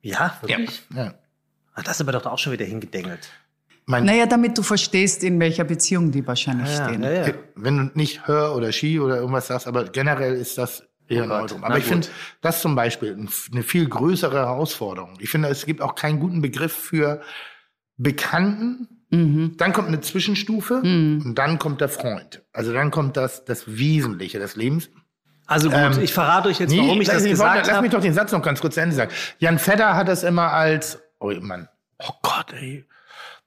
Ja, 0.00 0.34
wirklich? 0.42 0.82
Ja. 0.94 1.14
Ah, 1.74 1.82
Das 1.82 1.96
ist 1.96 2.00
aber 2.02 2.12
doch 2.12 2.24
auch 2.24 2.38
schon 2.38 2.52
wieder 2.52 2.64
hingedengelt. 2.64 3.28
Mein, 3.90 4.04
Naja, 4.04 4.26
damit 4.26 4.58
du 4.58 4.62
verstehst, 4.62 5.24
in 5.24 5.40
welcher 5.40 5.64
Beziehung 5.64 6.10
die 6.10 6.26
wahrscheinlich 6.26 6.68
Ja, 6.76 6.84
stehen. 6.88 7.02
ja, 7.02 7.10
ja. 7.26 7.32
Wenn 7.54 7.76
du 7.78 7.90
nicht 7.98 8.28
her 8.28 8.54
oder 8.54 8.70
she 8.70 9.00
oder 9.00 9.16
irgendwas 9.16 9.46
sagst, 9.46 9.66
aber 9.66 9.84
generell 9.84 10.34
ist 10.34 10.58
das 10.58 10.82
eher 11.08 11.24
Oh 11.24 11.28
Gott, 11.28 11.56
Aber 11.62 11.78
ich 11.78 11.84
finde 11.84 12.06
das 12.42 12.60
zum 12.60 12.74
Beispiel 12.74 13.14
ein- 13.16 13.30
eine 13.50 13.62
viel 13.62 13.88
größere 13.88 14.36
Herausforderung. 14.36 15.14
Ich 15.20 15.30
finde, 15.30 15.48
es 15.48 15.64
gibt 15.64 15.80
auch 15.80 15.94
keinen 15.94 16.20
guten 16.20 16.42
Begriff 16.42 16.72
für 16.74 17.22
Bekannten. 17.96 18.88
Mhm. 19.10 19.54
Dann 19.56 19.72
kommt 19.72 19.88
eine 19.88 20.00
Zwischenstufe 20.02 20.82
Mhm. 20.84 21.22
und 21.24 21.34
dann 21.38 21.58
kommt 21.58 21.80
der 21.80 21.88
Freund. 21.88 22.42
Also 22.52 22.72
dann 22.74 22.90
kommt 22.90 23.16
das, 23.16 23.44
das 23.46 23.64
Wesentliche 23.78 24.38
des 24.38 24.54
Lebens. 24.56 24.90
Also 25.46 25.70
gut, 25.70 25.78
Ähm, 25.78 25.98
ich 26.02 26.12
verrate 26.12 26.50
euch 26.50 26.60
jetzt, 26.60 26.70
Nee, 26.72 26.80
warum 26.80 27.00
ich 27.00 27.06
lass, 27.06 27.16
das 27.16 27.24
ich 27.24 27.30
gesagt 27.30 27.54
wollte- 27.56 27.70
Lass 27.70 27.80
mich 27.80 27.88
habe. 27.88 27.96
doch 27.96 28.02
den 28.02 28.12
Satz 28.12 28.32
noch 28.32 28.42
ganz 28.42 28.60
kurz 28.60 28.74
zu 28.74 28.82
Ende 28.82 28.94
sagen. 28.94 29.10
Jan 29.38 29.58
Fedder 29.58 29.96
hat 29.96 30.10
es 30.10 30.24
immer 30.24 30.52
als, 30.52 30.98
oh 31.20 31.32
Mann, 31.40 31.68
oh 32.00 32.12
Gott, 32.22 32.52
ey. 32.52 32.84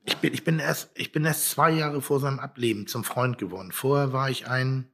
Ich 0.04 0.18
bin, 0.18 0.34
ich 0.34 0.44
bin 0.44 0.60
erst, 0.60 0.90
ich 0.96 1.12
bin 1.12 1.26
erst 1.26 1.50
zwei 1.52 1.70
Jahre 1.72 2.02
vor 2.02 2.20
seinem 2.20 2.40
Ableben 2.40 2.88
zum 2.88 3.04
Freund 3.04 3.38
geworden. 3.38 3.72
Vorher 3.72 4.14
war 4.14 4.30
ich 4.30 4.48
ein, 4.48 4.88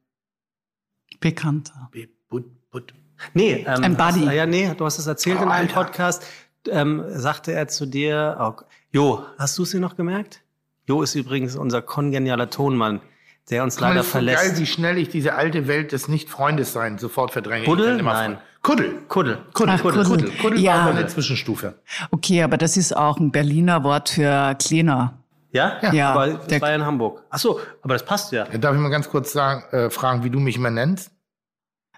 Bekannter. 1.19 1.89
Be- 1.91 2.09
But, 2.29 2.45
But, 2.69 2.93
Nee, 3.33 3.65
ähm, 3.67 3.83
Ein 3.83 3.97
Buddy. 3.97 4.25
Hast, 4.25 4.33
ja, 4.33 4.45
nee, 4.45 4.71
du 4.77 4.85
hast 4.85 4.99
es 4.99 5.07
erzählt 5.07 5.37
Oh, 5.39 5.43
in 5.43 5.49
einem 5.49 5.67
Alter. 5.69 5.83
Podcast. 5.85 6.23
Ähm, 6.69 7.03
sagte 7.07 7.53
er 7.53 7.67
zu 7.67 7.85
dir, 7.85 8.37
oh, 8.39 8.61
Jo, 8.91 9.25
hast 9.37 9.57
du 9.57 9.63
es 9.63 9.71
dir 9.71 9.79
noch 9.79 9.95
gemerkt? 9.95 10.41
Jo 10.87 11.01
ist 11.01 11.15
übrigens 11.15 11.55
unser 11.55 11.81
kongenialer 11.81 12.49
Tonmann, 12.49 13.01
der 13.49 13.63
uns 13.63 13.79
mal, 13.79 13.89
leider 13.89 14.03
verlässt. 14.03 14.43
geil, 14.43 14.57
wie 14.59 14.65
schnell 14.65 14.97
ich 14.97 15.09
diese 15.09 15.33
alte 15.35 15.67
Welt 15.67 15.91
des 15.93 16.07
Nicht-Freundes-Sein 16.09 16.97
sofort 16.97 17.31
verdränge. 17.31 17.65
Buddel? 17.65 17.85
Ich 17.85 17.91
bin 17.93 17.99
immer 18.01 18.13
Nein. 18.13 18.31
Freund. 18.33 18.43
Kuddel. 18.67 18.95
Kuddel. 19.07 19.37
Kuddel, 19.53 19.75
Ach, 19.77 19.81
Kuddel, 19.81 20.03
Kuddel. 20.03 20.25
Kuddel. 20.27 20.41
Kuddel 20.41 20.59
Ja. 20.59 20.85
war 20.85 20.91
eine 20.91 21.07
Zwischenstufe. 21.07 21.75
Okay, 22.11 22.43
aber 22.43 22.57
das 22.57 22.75
ist 22.75 22.95
auch 22.95 23.17
ein 23.17 23.31
Berliner 23.31 23.83
Wort 23.85 24.09
für 24.09 24.55
Kleiner. 24.55 25.13
Ja? 25.53 25.77
Ja, 25.93 26.11
Aber 26.11 26.27
das 26.27 26.47
der- 26.47 26.59
war 26.61 26.69
ja 26.71 26.75
in 26.75 26.85
Hamburg. 26.85 27.23
Ach 27.29 27.39
so, 27.39 27.61
aber 27.81 27.93
das 27.93 28.03
passt 28.03 28.33
ja. 28.33 28.43
Darf 28.43 28.75
ich 28.75 28.81
mal 28.81 28.89
ganz 28.89 29.09
kurz 29.09 29.31
sagen, 29.31 29.63
äh, 29.71 29.89
fragen, 29.89 30.23
wie 30.25 30.29
du 30.29 30.39
mich 30.41 30.57
immer 30.57 30.69
nennst? 30.69 31.11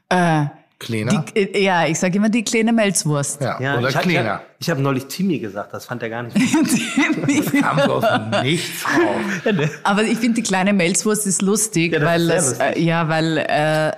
Äh, 0.10 0.46
Kleiner? 0.78 1.26
die, 1.36 1.40
äh, 1.40 1.64
ja, 1.64 1.88
ich 1.88 1.98
sage 2.00 2.18
immer 2.18 2.30
die 2.30 2.44
kleine 2.44 2.72
Melzwurst. 2.72 3.42
ja, 3.42 3.60
Ja, 3.60 3.78
oder 3.80 3.90
Kleiner. 3.90 4.42
Ich 4.62 4.70
habe 4.70 4.82
ich 4.82 4.86
hab 4.86 4.92
neulich 4.92 5.06
Timmy 5.06 5.40
gesagt, 5.40 5.74
das 5.74 5.86
fand 5.86 6.04
er 6.04 6.10
gar 6.10 6.24
nicht. 6.24 6.36
Kam 7.62 7.80
so 7.80 7.94
aus 7.94 8.04
dem 8.04 8.42
Nichts 8.44 8.84
raus. 8.86 9.70
Aber 9.84 10.04
ich 10.04 10.18
finde 10.18 10.36
die 10.36 10.44
kleine 10.44 10.74
Melzwurst 10.74 11.26
ist 11.28 11.42
lustig, 11.42 11.94
Ja, 11.94 12.00
das 12.00 12.10
weil 12.10 12.22
ist 12.30 12.34
es, 12.36 12.60
lustig. 12.60 12.76
äh, 12.76 12.82
ja, 12.82 13.08
weil 13.08 13.38
äh, 13.38 13.92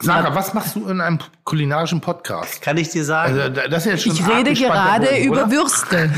Sarah, 0.00 0.34
was 0.34 0.52
machst 0.52 0.76
du 0.76 0.86
in 0.88 1.00
einem 1.00 1.18
kulinarischen 1.44 2.02
Podcast? 2.02 2.60
Kann 2.60 2.76
ich 2.76 2.90
dir 2.90 3.02
sagen? 3.02 3.38
Also, 3.40 3.48
da- 3.54 3.68
das 3.68 3.86
ist 3.86 3.92
jetzt 3.92 4.02
schon 4.04 4.12
ich 4.12 4.28
rede 4.36 4.52
gerade 4.52 5.06
Bogen, 5.06 5.24
über 5.24 5.36
oder? 5.44 5.50
Würste. 5.52 6.10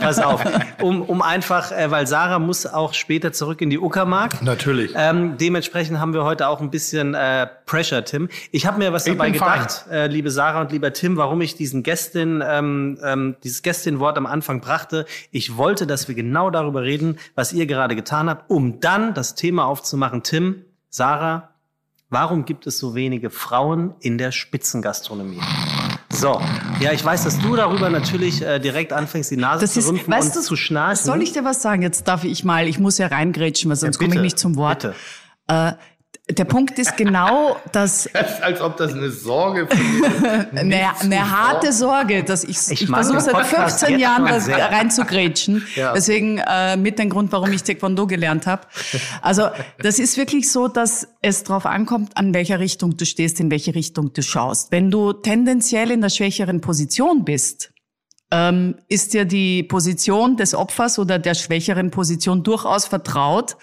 Pass 0.00 0.18
auf. 0.18 0.44
Um, 0.82 1.02
um 1.02 1.22
einfach, 1.22 1.70
äh, 1.70 1.88
weil 1.92 2.08
Sarah 2.08 2.40
muss 2.40 2.66
auch 2.66 2.94
später 2.94 3.32
zurück 3.32 3.60
in 3.60 3.70
die 3.70 3.78
Uckermark. 3.78 4.42
Natürlich. 4.42 4.90
Ähm, 4.96 5.36
dementsprechend 5.38 6.00
haben 6.00 6.14
wir 6.14 6.24
heute 6.24 6.48
auch 6.48 6.60
ein 6.60 6.70
bisschen 6.70 7.14
äh, 7.14 7.46
Pressure, 7.64 8.04
Tim. 8.04 8.28
Ich 8.50 8.66
habe 8.66 8.78
mir 8.78 8.92
was 8.92 9.06
Ich 9.06 9.12
dabei 9.12 9.30
gedacht, 9.30 9.84
äh, 9.88 10.08
liebe 10.08 10.32
Sarah 10.32 10.60
und 10.62 10.72
lieber 10.72 10.92
Tim, 10.92 11.16
warum 11.16 11.40
ich 11.42 11.54
diesen 11.54 11.84
Gästin, 11.84 12.42
ähm, 12.44 12.87
ähm, 13.02 13.36
dieses 13.44 13.62
Gästin-Wort 13.62 14.16
am 14.16 14.24
Anfang 14.26 14.60
brachte. 14.60 15.04
Ich 15.30 15.56
wollte, 15.56 15.86
dass 15.86 16.08
wir 16.08 16.14
genau 16.14 16.48
darüber 16.50 16.82
reden, 16.82 17.18
was 17.34 17.52
ihr 17.52 17.66
gerade 17.66 17.94
getan 17.96 18.30
habt, 18.30 18.48
um 18.50 18.80
dann 18.80 19.12
das 19.14 19.34
Thema 19.34 19.66
aufzumachen. 19.66 20.22
Tim, 20.22 20.64
Sarah, 20.88 21.50
warum 22.08 22.44
gibt 22.44 22.66
es 22.66 22.78
so 22.78 22.94
wenige 22.94 23.28
Frauen 23.30 23.94
in 24.00 24.16
der 24.18 24.32
Spitzengastronomie? 24.32 25.40
So, 26.10 26.40
ja, 26.80 26.92
ich 26.92 27.04
weiß, 27.04 27.24
dass 27.24 27.38
du 27.38 27.54
darüber 27.54 27.90
natürlich 27.90 28.40
äh, 28.42 28.58
direkt 28.58 28.92
anfängst, 28.92 29.30
die 29.30 29.36
Nase 29.36 29.60
Das 29.60 29.74
zu 29.74 29.80
ist, 29.80 29.88
rümpfen 29.88 30.12
weißt 30.12 30.28
und 30.28 30.36
du, 30.36 30.40
zu 30.46 30.56
schnarchen. 30.56 31.04
soll 31.04 31.22
ich 31.22 31.32
dir 31.32 31.44
was 31.44 31.60
sagen? 31.62 31.82
Jetzt 31.82 32.08
darf 32.08 32.24
ich 32.24 32.44
mal, 32.44 32.66
ich 32.66 32.78
muss 32.78 32.96
ja 32.98 33.08
reingrätschen, 33.08 33.68
weil 33.68 33.76
sonst 33.76 33.96
Ja, 34.00 34.06
komme 34.06 34.16
ich 34.16 34.22
nicht 34.22 34.38
zum 34.38 34.56
Wort. 34.56 34.82
bitte. 34.82 34.94
Äh, 35.48 35.72
der 36.30 36.44
Punkt 36.44 36.78
ist 36.78 36.96
genau, 36.96 37.56
dass 37.72 38.08
Das 38.12 38.32
ist, 38.32 38.42
als 38.42 38.60
ob 38.60 38.76
das 38.76 38.92
eine 38.92 39.10
Sorge 39.10 39.66
für 39.66 39.76
mich 39.76 40.52
eine, 40.54 41.00
eine 41.00 41.30
harte 41.30 41.72
Sorge, 41.72 42.22
dass 42.22 42.44
ich, 42.44 42.58
Ich 42.70 42.82
ich, 42.82 42.88
versuche 42.88 43.20
seit 43.20 43.34
Podcast 43.34 43.80
15 43.80 43.90
jetzt 43.92 44.00
Jahren 44.00 44.26
das 44.26 44.48
reinzugrätschen. 44.48 45.66
Ja. 45.74 45.92
Deswegen 45.92 46.38
äh, 46.38 46.76
mit 46.76 46.98
dem 46.98 47.08
Grund, 47.08 47.30
warum 47.30 47.52
ich 47.52 47.62
Taekwondo 47.62 48.06
gelernt 48.06 48.46
habe. 48.46 48.62
Also 49.22 49.48
das 49.78 49.98
ist 49.98 50.16
wirklich 50.16 50.50
so, 50.50 50.66
dass 50.66 51.06
es 51.20 51.44
darauf 51.44 51.66
ankommt, 51.66 52.16
an 52.16 52.34
welcher 52.34 52.58
Richtung 52.58 52.96
du 52.96 53.04
stehst, 53.04 53.38
in 53.38 53.50
welche 53.50 53.74
Richtung 53.74 54.12
du 54.12 54.22
schaust. 54.22 54.72
Wenn 54.72 54.90
du 54.90 55.12
tendenziell 55.12 55.90
in 55.90 56.00
der 56.00 56.08
schwächeren 56.08 56.60
Position 56.60 57.24
bist, 57.24 57.70
ähm, 58.30 58.76
ist 58.88 59.14
dir 59.14 59.24
die 59.24 59.62
Position 59.62 60.36
des 60.36 60.54
Opfers 60.54 60.98
oder 60.98 61.18
der 61.18 61.34
schwächeren 61.34 61.90
Position 61.90 62.42
durchaus 62.42 62.86
vertraut 62.86 63.56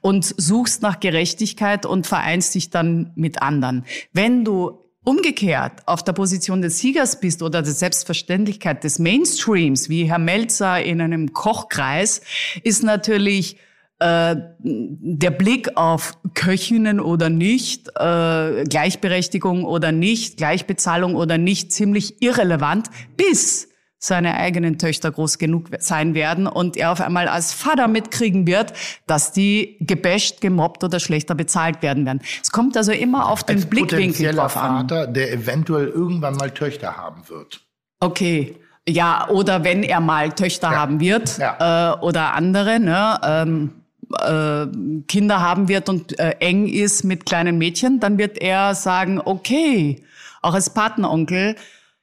und 0.00 0.24
suchst 0.36 0.82
nach 0.82 1.00
Gerechtigkeit 1.00 1.86
und 1.86 2.06
vereinst 2.06 2.54
dich 2.54 2.70
dann 2.70 3.12
mit 3.14 3.42
anderen. 3.42 3.84
Wenn 4.12 4.44
du 4.44 4.78
umgekehrt 5.04 5.86
auf 5.86 6.04
der 6.04 6.12
Position 6.12 6.62
des 6.62 6.78
Siegers 6.78 7.18
bist 7.18 7.42
oder 7.42 7.62
der 7.62 7.72
Selbstverständlichkeit 7.72 8.84
des 8.84 8.98
Mainstreams, 8.98 9.88
wie 9.88 10.04
Herr 10.04 10.18
Melzer 10.18 10.82
in 10.82 11.00
einem 11.00 11.32
Kochkreis, 11.32 12.20
ist 12.62 12.84
natürlich 12.84 13.56
äh, 13.98 14.36
der 14.60 15.30
Blick 15.32 15.76
auf 15.76 16.12
Köchinnen 16.34 17.00
oder 17.00 17.30
nicht, 17.30 17.88
äh, 17.96 18.62
Gleichberechtigung 18.64 19.64
oder 19.64 19.90
nicht, 19.90 20.36
Gleichbezahlung 20.36 21.16
oder 21.16 21.36
nicht 21.36 21.72
ziemlich 21.72 22.22
irrelevant, 22.22 22.88
bis 23.16 23.71
seine 24.04 24.34
eigenen 24.36 24.78
Töchter 24.78 25.12
groß 25.12 25.38
genug 25.38 25.68
sein 25.78 26.14
werden 26.14 26.48
und 26.48 26.76
er 26.76 26.90
auf 26.90 27.00
einmal 27.00 27.28
als 27.28 27.52
Vater 27.52 27.86
mitkriegen 27.86 28.48
wird, 28.48 28.72
dass 29.06 29.30
die 29.30 29.76
gebasht, 29.78 30.40
gemobbt 30.40 30.82
oder 30.82 30.98
schlechter 30.98 31.36
bezahlt 31.36 31.82
werden 31.82 32.04
werden. 32.04 32.20
Es 32.42 32.50
kommt 32.50 32.76
also 32.76 32.90
immer 32.90 33.28
auf 33.30 33.44
den 33.44 33.56
als 33.58 33.66
Blickwinkel 33.66 34.34
drauf 34.34 34.56
an. 34.56 34.88
Vater, 34.88 35.06
der 35.06 35.32
eventuell 35.32 35.86
irgendwann 35.86 36.34
mal 36.34 36.50
Töchter 36.50 36.96
haben 36.96 37.28
wird. 37.28 37.60
Okay. 38.00 38.56
Ja, 38.88 39.28
oder 39.28 39.62
wenn 39.62 39.84
er 39.84 40.00
mal 40.00 40.32
Töchter 40.32 40.72
Ja. 40.72 40.78
haben 40.78 40.98
wird 40.98 41.38
Ja. 41.38 41.94
äh, 41.94 41.98
oder 42.00 42.34
andere, 42.34 42.80
ne, 42.80 43.20
ähm, 43.22 43.70
äh, 44.18 44.66
Kinder 45.06 45.40
haben 45.40 45.68
wird 45.68 45.88
und 45.88 46.18
äh, 46.18 46.30
eng 46.40 46.66
ist 46.66 47.04
mit 47.04 47.24
kleinen 47.24 47.56
Mädchen, 47.56 48.00
dann 48.00 48.18
wird 48.18 48.38
er 48.38 48.74
sagen, 48.74 49.20
okay, 49.24 50.02
auch 50.42 50.54
als 50.54 50.70
Patenonkel, 50.70 51.54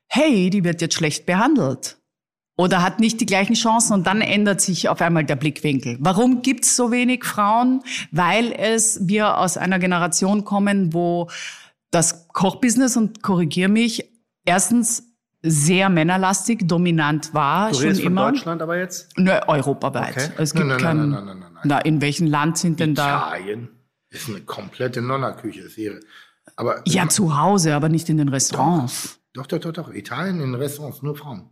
hey, 0.09 0.49
die 0.49 0.63
wird 0.63 0.81
jetzt 0.81 0.95
schlecht 0.95 1.25
behandelt. 1.25 1.97
Oder 2.57 2.83
hat 2.83 2.99
nicht 2.99 3.21
die 3.21 3.25
gleichen 3.25 3.53
Chancen 3.53 3.93
und 3.93 4.05
dann 4.05 4.19
ändert 4.19 4.59
sich 4.59 4.89
auf 4.89 4.99
einmal 4.99 5.23
der 5.23 5.37
Blickwinkel. 5.37 5.95
Warum 6.01 6.41
gibt's 6.41 6.75
so 6.75 6.91
wenig 6.91 7.23
Frauen? 7.23 7.81
Weil 8.11 8.51
es 8.51 9.07
wir 9.07 9.37
aus 9.37 9.55
einer 9.55 9.79
Generation 9.79 10.43
kommen, 10.43 10.93
wo 10.93 11.29
das 11.91 12.27
Kochbusiness, 12.27 12.97
und 12.97 13.23
korrigier 13.23 13.69
mich, 13.69 14.03
erstens 14.43 15.03
sehr 15.41 15.87
männerlastig, 15.87 16.67
dominant 16.67 17.33
war 17.33 17.69
Du 17.69 17.75
schon 17.75 17.83
redest 17.83 18.01
von 18.01 18.11
immer. 18.11 18.31
Deutschland 18.31 18.61
aber 18.61 18.77
jetzt? 18.77 19.17
Ne, 19.17 19.47
europaweit. 19.47 20.17
Okay. 20.17 20.29
Es 20.37 20.53
gibt 20.53 20.67
Nein, 20.67 20.77
nein, 20.77 20.83
kein, 20.83 20.97
nein, 20.97 21.09
nein, 21.09 21.25
nein, 21.25 21.39
nein, 21.39 21.51
nein. 21.53 21.63
Na, 21.63 21.79
in 21.79 22.01
welchem 22.01 22.27
Land 22.27 22.57
sind 22.57 22.81
denn 22.81 22.93
da? 22.93 23.35
Italien 23.37 23.69
ist 24.09 24.27
eine 24.27 24.41
komplette 24.41 25.01
Nonnerküche. 25.01 25.61
Ist 25.61 25.77
ihre. 25.77 26.01
Aber 26.57 26.81
Ja, 26.85 27.07
zu 27.07 27.37
Hause, 27.39 27.73
aber 27.73 27.87
nicht 27.87 28.09
in 28.09 28.17
den 28.17 28.27
Restaurants. 28.27 29.18
Doch, 29.33 29.47
doch, 29.47 29.59
doch, 29.59 29.73
doch. 29.73 29.93
Italien 29.93 30.41
in 30.41 30.55
Restaurants, 30.55 31.01
nur 31.01 31.15
Frauen. 31.15 31.49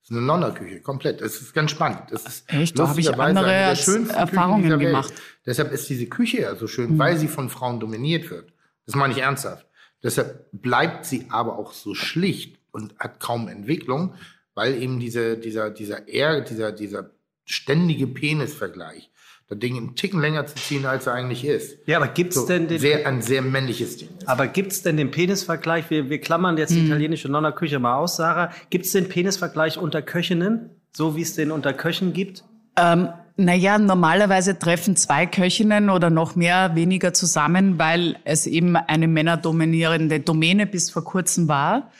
Das 0.00 0.10
ist 0.10 0.16
eine 0.16 0.26
Nonnerküche, 0.26 0.80
komplett. 0.80 1.20
Das 1.20 1.40
ist 1.40 1.52
ganz 1.54 1.70
spannend. 1.70 2.00
Das 2.10 2.24
ist 2.26 2.52
Echt? 2.52 2.76
Da 2.78 2.88
habe 2.88 2.98
ich 3.00 3.14
andere 3.14 3.52
Erfahrungen 3.52 4.78
gemacht. 4.78 5.12
Deshalb 5.46 5.70
ist 5.70 5.88
diese 5.88 6.06
Küche 6.06 6.40
ja 6.40 6.56
so 6.56 6.64
Mhm. 6.64 6.68
schön, 6.68 6.98
weil 6.98 7.16
sie 7.18 7.28
von 7.28 7.48
Frauen 7.50 7.78
dominiert 7.78 8.28
wird. 8.30 8.52
Das 8.86 8.96
meine 8.96 9.12
ich 9.12 9.20
ernsthaft. 9.20 9.66
Deshalb 10.02 10.48
bleibt 10.50 11.06
sie 11.06 11.26
aber 11.30 11.56
auch 11.56 11.72
so 11.72 11.94
schlicht 11.94 12.58
und 12.72 12.98
hat 12.98 13.20
kaum 13.20 13.46
Entwicklung, 13.46 14.14
weil 14.54 14.82
eben 14.82 14.98
diese, 14.98 15.38
dieser, 15.38 15.70
dieser, 15.70 16.08
eher, 16.08 16.40
dieser, 16.40 16.72
dieser 16.72 17.10
ständige 17.44 18.08
Penisvergleich, 18.08 19.11
das 19.48 19.58
Ding 19.58 19.76
einen 19.76 19.94
Ticken 19.96 20.20
länger 20.20 20.46
zu 20.46 20.54
ziehen, 20.54 20.86
als 20.86 21.06
er 21.06 21.14
eigentlich 21.14 21.44
ist. 21.44 21.76
Ja, 21.86 21.98
aber 21.98 22.08
gibt's 22.08 22.36
So, 22.36 22.46
denn 22.46 22.68
den, 22.68 22.78
sehr, 22.78 23.06
ein 23.06 23.20
sehr 23.22 23.42
männliches 23.42 23.98
Ding 23.98 24.08
ist. 24.18 24.26
aber 24.28 24.46
gibt's 24.46 24.82
denn 24.82 24.96
den 24.96 25.10
Penisvergleich? 25.10 25.90
Wir, 25.90 26.08
wir 26.08 26.20
klammern 26.20 26.56
jetzt 26.56 26.70
Mhm. 26.70 26.76
die 26.76 26.86
italienische 26.86 27.28
Nonna-Küche 27.28 27.78
mal 27.78 27.96
aus, 27.96 28.16
Sarah. 28.16 28.50
Gibt's 28.70 28.92
den 28.92 29.08
Penisvergleich 29.08 29.76
unter 29.78 30.00
Köchinnen? 30.02 30.70
So 30.96 31.16
wie 31.16 31.22
es 31.22 31.34
den 31.34 31.50
unter 31.50 31.72
Köchen 31.72 32.12
gibt? 32.12 32.44
Ähm, 32.76 33.08
naja, 33.36 33.78
normalerweise 33.78 34.58
treffen 34.58 34.94
zwei 34.96 35.26
Köchinnen 35.26 35.88
oder 35.90 36.10
noch 36.10 36.36
mehr 36.36 36.74
weniger 36.74 37.12
zusammen, 37.14 37.78
weil 37.78 38.16
es 38.24 38.46
eben 38.46 38.76
eine 38.76 39.08
männerdominierende 39.08 40.20
Domäne 40.20 40.66
bis 40.66 40.90
vor 40.90 41.04
kurzem 41.04 41.48
war. 41.48 41.90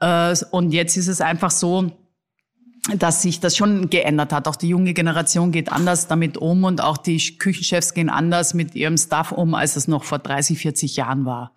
Äh, 0.00 0.34
und 0.50 0.72
jetzt 0.72 0.96
ist 0.96 1.08
es 1.08 1.20
einfach 1.20 1.50
so, 1.50 1.90
dass 2.94 3.22
sich 3.22 3.40
das 3.40 3.56
schon 3.56 3.90
geändert 3.90 4.32
hat. 4.32 4.46
Auch 4.46 4.56
die 4.56 4.68
junge 4.68 4.94
Generation 4.94 5.50
geht 5.50 5.72
anders 5.72 6.06
damit 6.06 6.36
um 6.36 6.64
und 6.64 6.80
auch 6.80 6.96
die 6.96 7.18
Küchenchefs 7.38 7.94
gehen 7.94 8.08
anders 8.08 8.54
mit 8.54 8.74
ihrem 8.74 8.96
Staff 8.96 9.32
um, 9.32 9.54
als 9.54 9.76
es 9.76 9.88
noch 9.88 10.04
vor 10.04 10.18
30, 10.18 10.58
40 10.58 10.96
Jahren 10.96 11.24
war. 11.24 11.52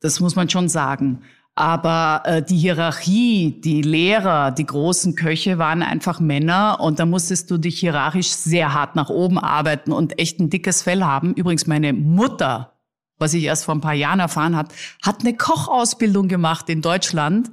Das 0.00 0.20
muss 0.20 0.36
man 0.36 0.50
schon 0.50 0.68
sagen. 0.68 1.20
Aber 1.56 2.22
äh, 2.24 2.42
die 2.42 2.56
Hierarchie, 2.56 3.60
die 3.60 3.80
Lehrer, 3.82 4.50
die 4.50 4.66
großen 4.66 5.14
Köche 5.14 5.58
waren 5.58 5.82
einfach 5.82 6.18
Männer 6.18 6.80
und 6.80 6.98
da 6.98 7.06
musstest 7.06 7.48
du 7.50 7.58
dich 7.58 7.78
hierarchisch 7.78 8.30
sehr 8.30 8.74
hart 8.74 8.96
nach 8.96 9.08
oben 9.08 9.38
arbeiten 9.38 9.92
und 9.92 10.18
echt 10.18 10.40
ein 10.40 10.50
dickes 10.50 10.82
Fell 10.82 11.04
haben. 11.04 11.32
Übrigens 11.34 11.68
meine 11.68 11.92
Mutter, 11.92 12.72
was 13.18 13.34
ich 13.34 13.44
erst 13.44 13.66
vor 13.66 13.74
ein 13.76 13.80
paar 13.80 13.94
Jahren 13.94 14.18
erfahren 14.18 14.56
hat, 14.56 14.74
hat 15.02 15.20
eine 15.20 15.36
Kochausbildung 15.36 16.26
gemacht 16.26 16.68
in 16.68 16.82
Deutschland 16.82 17.52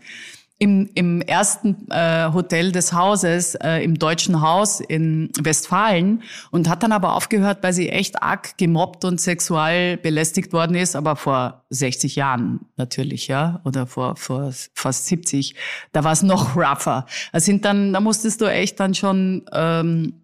im, 0.61 0.91
im 0.93 1.21
ersten 1.21 1.89
äh, 1.89 2.29
Hotel 2.31 2.71
des 2.71 2.93
Hauses, 2.93 3.55
äh, 3.55 3.83
im 3.83 3.97
Deutschen 3.97 4.41
Haus 4.41 4.79
in 4.79 5.31
Westfalen 5.41 6.21
und 6.51 6.69
hat 6.69 6.83
dann 6.83 6.91
aber 6.91 7.15
aufgehört, 7.15 7.63
weil 7.63 7.73
sie 7.73 7.89
echt 7.89 8.21
arg 8.21 8.59
gemobbt 8.59 9.03
und 9.03 9.19
sexual 9.19 9.97
belästigt 9.97 10.53
worden 10.53 10.75
ist, 10.75 10.95
aber 10.95 11.15
vor 11.15 11.65
60 11.71 12.15
Jahren 12.15 12.59
natürlich, 12.77 13.27
ja, 13.27 13.59
oder 13.65 13.87
vor, 13.87 14.17
vor 14.17 14.53
fast 14.75 15.07
70. 15.07 15.55
Da 15.93 16.03
war 16.03 16.11
es 16.11 16.21
noch 16.21 16.55
rougher. 16.55 17.07
Das 17.33 17.43
sind 17.45 17.65
dann, 17.65 17.91
da 17.91 17.99
musstest 17.99 18.39
du 18.39 18.45
echt 18.45 18.79
dann 18.79 18.93
schon 18.93 19.45
ähm, 19.53 20.21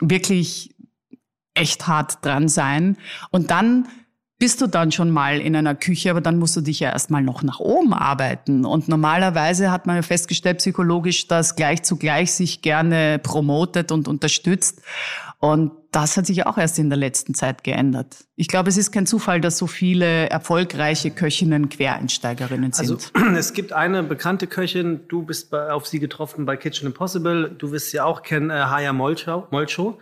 wirklich 0.00 0.74
echt 1.54 1.86
hart 1.86 2.24
dran 2.24 2.48
sein. 2.48 2.96
Und 3.30 3.52
dann 3.52 3.86
bist 4.38 4.60
du 4.60 4.66
dann 4.66 4.92
schon 4.92 5.10
mal 5.10 5.40
in 5.40 5.56
einer 5.56 5.74
Küche, 5.74 6.10
aber 6.10 6.20
dann 6.20 6.38
musst 6.38 6.56
du 6.56 6.60
dich 6.60 6.80
ja 6.80 6.90
erstmal 6.90 7.22
noch 7.22 7.42
nach 7.42 7.58
oben 7.58 7.94
arbeiten. 7.94 8.66
Und 8.66 8.86
normalerweise 8.86 9.70
hat 9.70 9.86
man 9.86 9.96
ja 9.96 10.02
festgestellt 10.02 10.58
psychologisch, 10.58 11.26
dass 11.26 11.56
gleich 11.56 11.82
zu 11.82 11.96
gleich 11.96 12.32
sich 12.32 12.60
gerne 12.60 13.18
promotet 13.22 13.92
und 13.92 14.08
unterstützt. 14.08 14.82
Und 15.38 15.72
das 15.90 16.18
hat 16.18 16.26
sich 16.26 16.44
auch 16.44 16.58
erst 16.58 16.78
in 16.78 16.90
der 16.90 16.98
letzten 16.98 17.32
Zeit 17.32 17.64
geändert. 17.64 18.26
Ich 18.36 18.48
glaube, 18.48 18.68
es 18.68 18.76
ist 18.76 18.92
kein 18.92 19.06
Zufall, 19.06 19.40
dass 19.40 19.56
so 19.56 19.66
viele 19.66 20.28
erfolgreiche 20.28 21.10
Köchinnen 21.10 21.70
Quereinsteigerinnen 21.70 22.72
sind. 22.72 23.12
Also 23.14 23.34
es 23.36 23.54
gibt 23.54 23.72
eine 23.72 24.02
bekannte 24.02 24.46
Köchin, 24.46 25.00
du 25.08 25.22
bist 25.22 25.50
bei, 25.50 25.70
auf 25.70 25.86
sie 25.86 25.98
getroffen 25.98 26.44
bei 26.44 26.56
Kitchen 26.58 26.86
Impossible, 26.86 27.54
du 27.56 27.72
wirst 27.72 27.90
sie 27.90 28.00
auch 28.00 28.22
kennen, 28.22 28.50
äh, 28.50 28.54
Haya 28.54 28.92
Molcho, 28.92 29.46
Molcho 29.50 29.98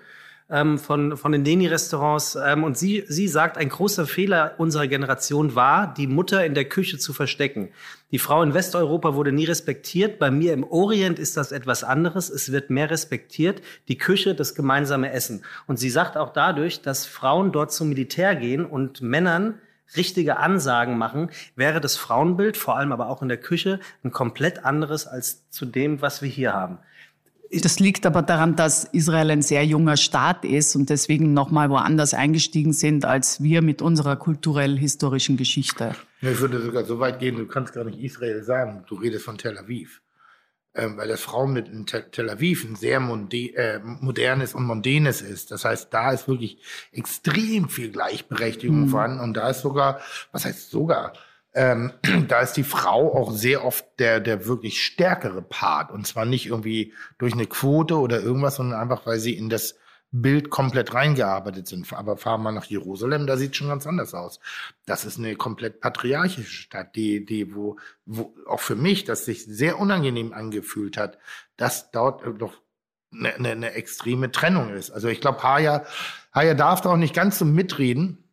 ähm, 0.51 0.79
von, 0.79 1.17
von 1.17 1.33
den 1.33 1.45
Deni-Restaurants. 1.45 2.37
Ähm, 2.37 2.65
und 2.65 2.77
sie, 2.77 3.05
sie 3.09 3.29
sagt, 3.29 3.57
ein 3.57 3.69
großer 3.69 4.07
Fehler 4.07 4.55
unserer 4.59 4.87
Generation 4.87 5.55
war, 5.55 5.93
die 5.95 6.07
Mutter 6.07 6.45
in 6.45 6.55
der 6.55 6.67
Küche 6.67 6.99
zu 6.99 7.13
verstecken. 7.13 7.71
Die 8.11 8.19
Frau 8.19 8.43
in 8.43 8.55
Westeuropa 8.55 9.15
wurde 9.15 9.33
nie 9.33 9.47
respektiert. 9.47 10.19
Bei 10.19 10.31
mir 10.31 10.53
im 10.53 10.65
Orient 10.65 11.19
ist 11.19 11.37
das 11.37 11.53
etwas 11.53 11.83
anderes. 11.83 12.31
Es 12.31 12.53
wird 12.53 12.71
mehr 12.71 12.91
respektiert. 12.91 13.63
Die 13.89 13.99
Küche, 13.99 14.35
das 14.35 14.55
gemeinsame 14.55 15.13
Essen. 15.13 15.45
Und 15.67 15.79
sie 15.79 15.91
sagt 15.91 16.17
auch 16.17 16.33
dadurch, 16.33 16.83
dass 16.83 17.07
Frauen 17.07 17.53
dort 17.53 17.73
zum 17.73 17.89
Militär 17.89 18.37
gehen 18.37 18.67
und 18.67 19.01
Männern 19.01 19.59
richtige 19.97 20.39
Ansagen 20.39 20.99
machen, 20.99 21.31
wäre 21.57 21.81
das 21.81 21.97
Frauenbild, 21.97 22.57
vor 22.57 22.77
allem 22.77 22.93
aber 22.93 23.09
auch 23.09 23.23
in 23.23 23.29
der 23.29 23.39
Küche, 23.39 23.81
ein 24.03 24.13
komplett 24.13 24.65
anderes 24.65 25.07
als 25.07 25.49
zu 25.51 25.67
dem, 25.67 26.01
was 26.03 26.23
wir 26.23 26.29
hier 26.29 26.53
haben. 26.53 26.79
Das 27.63 27.79
liegt 27.79 28.07
aber 28.07 28.23
daran, 28.23 28.57
dass 28.57 28.85
Israel 28.85 29.31
ein 29.31 29.43
sehr 29.43 29.65
junger 29.65 29.97
Staat 29.97 30.45
ist 30.45 30.75
und 30.77 30.91
deswegen 30.91 31.35
nochmal 31.35 31.71
woanders 31.71 32.15
eingestiegen 32.15 32.73
sind 32.73 33.05
als 33.05 33.43
wir 33.43 33.63
mit 33.63 33.83
unserer 33.83 34.17
kulturell-historischen 34.17 35.37
Geschichte. 35.37 35.95
Ich 36.21 36.41
würde 36.41 36.61
sogar 36.61 36.85
so 36.85 36.99
weit 37.01 37.19
gehen, 37.19 37.37
du 37.37 37.47
kannst 37.47 37.75
gar 37.75 37.85
nicht 37.85 37.99
Israel 37.99 38.43
sagen, 38.43 38.85
du 38.89 38.97
redest 38.97 39.25
von 39.25 39.39
Tel 39.39 39.59
Aviv. 39.59 40.01
Ähm, 40.77 40.97
weil 40.97 41.07
das 41.07 41.21
Frauenbild 41.21 41.69
in 41.69 41.87
Tel, 41.87 42.29
Aviv 42.29 42.65
ein 42.65 42.75
sehr 42.75 42.97
äh, 42.97 43.79
modernes 43.79 44.55
und 44.55 44.65
mondänes 44.65 45.23
ist. 45.23 45.53
Das 45.53 45.65
heißt, 45.65 45.95
da 45.95 46.11
ist 46.11 46.27
wirklich 46.27 46.59
extrem 46.91 47.69
viel 47.69 47.93
Gleichberechtigung 47.93 48.89
vorhanden 48.89 49.21
und 49.21 49.35
da 49.35 49.51
ist 49.51 49.61
sogar, 49.61 50.01
was 50.33 50.45
heißt 50.45 50.71
sogar, 50.71 51.13
ähm, 51.55 51.93
da 52.29 52.41
ist 52.41 52.55
die 52.55 52.65
Frau 52.65 53.15
auch 53.15 53.33
sehr 53.33 53.65
oft 53.65 53.85
der, 53.99 54.21
der 54.21 54.47
wirklich 54.47 54.85
stärkere 54.85 55.43
Part. 55.43 55.91
Und 55.91 56.07
zwar 56.07 56.25
nicht 56.25 56.47
irgendwie 56.47 56.93
durch 57.19 57.33
eine 57.33 57.47
Quote 57.47 57.99
oder 57.99 58.21
irgendwas, 58.21 58.57
sondern 58.57 58.81
einfach, 58.81 59.07
weil 59.07 59.19
sie 59.19 59.37
in 59.37 59.49
das 59.49 59.77
Bild 60.17 60.49
komplett 60.49 60.95
reingearbeitet 60.95 61.67
sind. 61.67 61.93
Aber 61.93 62.17
fahren 62.17 62.43
wir 62.43 62.53
nach 62.53 62.67
Jerusalem, 62.67 63.27
da 63.27 63.37
sieht 63.37 63.57
schon 63.57 63.69
ganz 63.69 63.87
anders 63.87 64.15
aus. 64.15 64.39
Das 64.87 65.05
ist 65.05 65.19
eine 65.19 65.35
komplett 65.35 65.81
patriarchische 65.81 66.49
Stadt, 66.49 66.95
die, 66.95 67.25
die, 67.25 67.55
wo, 67.55 67.79
wo 68.07 68.33
auch 68.47 68.61
für 68.61 68.77
mich, 68.77 69.05
das 69.05 69.25
sich 69.25 69.45
sehr 69.45 69.81
unangenehm 69.81 70.33
angefühlt 70.33 70.97
hat, 70.97 71.19
dass 71.57 71.91
dort 71.91 72.23
doch 72.41 72.61
eine, 73.13 73.35
eine, 73.35 73.51
eine 73.51 73.73
extreme 73.73 74.31
Trennung 74.31 74.71
ist. 74.71 74.91
Also 74.91 75.09
ich 75.09 75.21
glaube, 75.21 75.43
Haya, 75.43 75.85
Haya 76.33 76.55
darf 76.55 76.81
da 76.81 76.91
auch 76.91 76.97
nicht 76.97 77.15
ganz 77.15 77.39
so 77.39 77.45
mitreden 77.45 78.25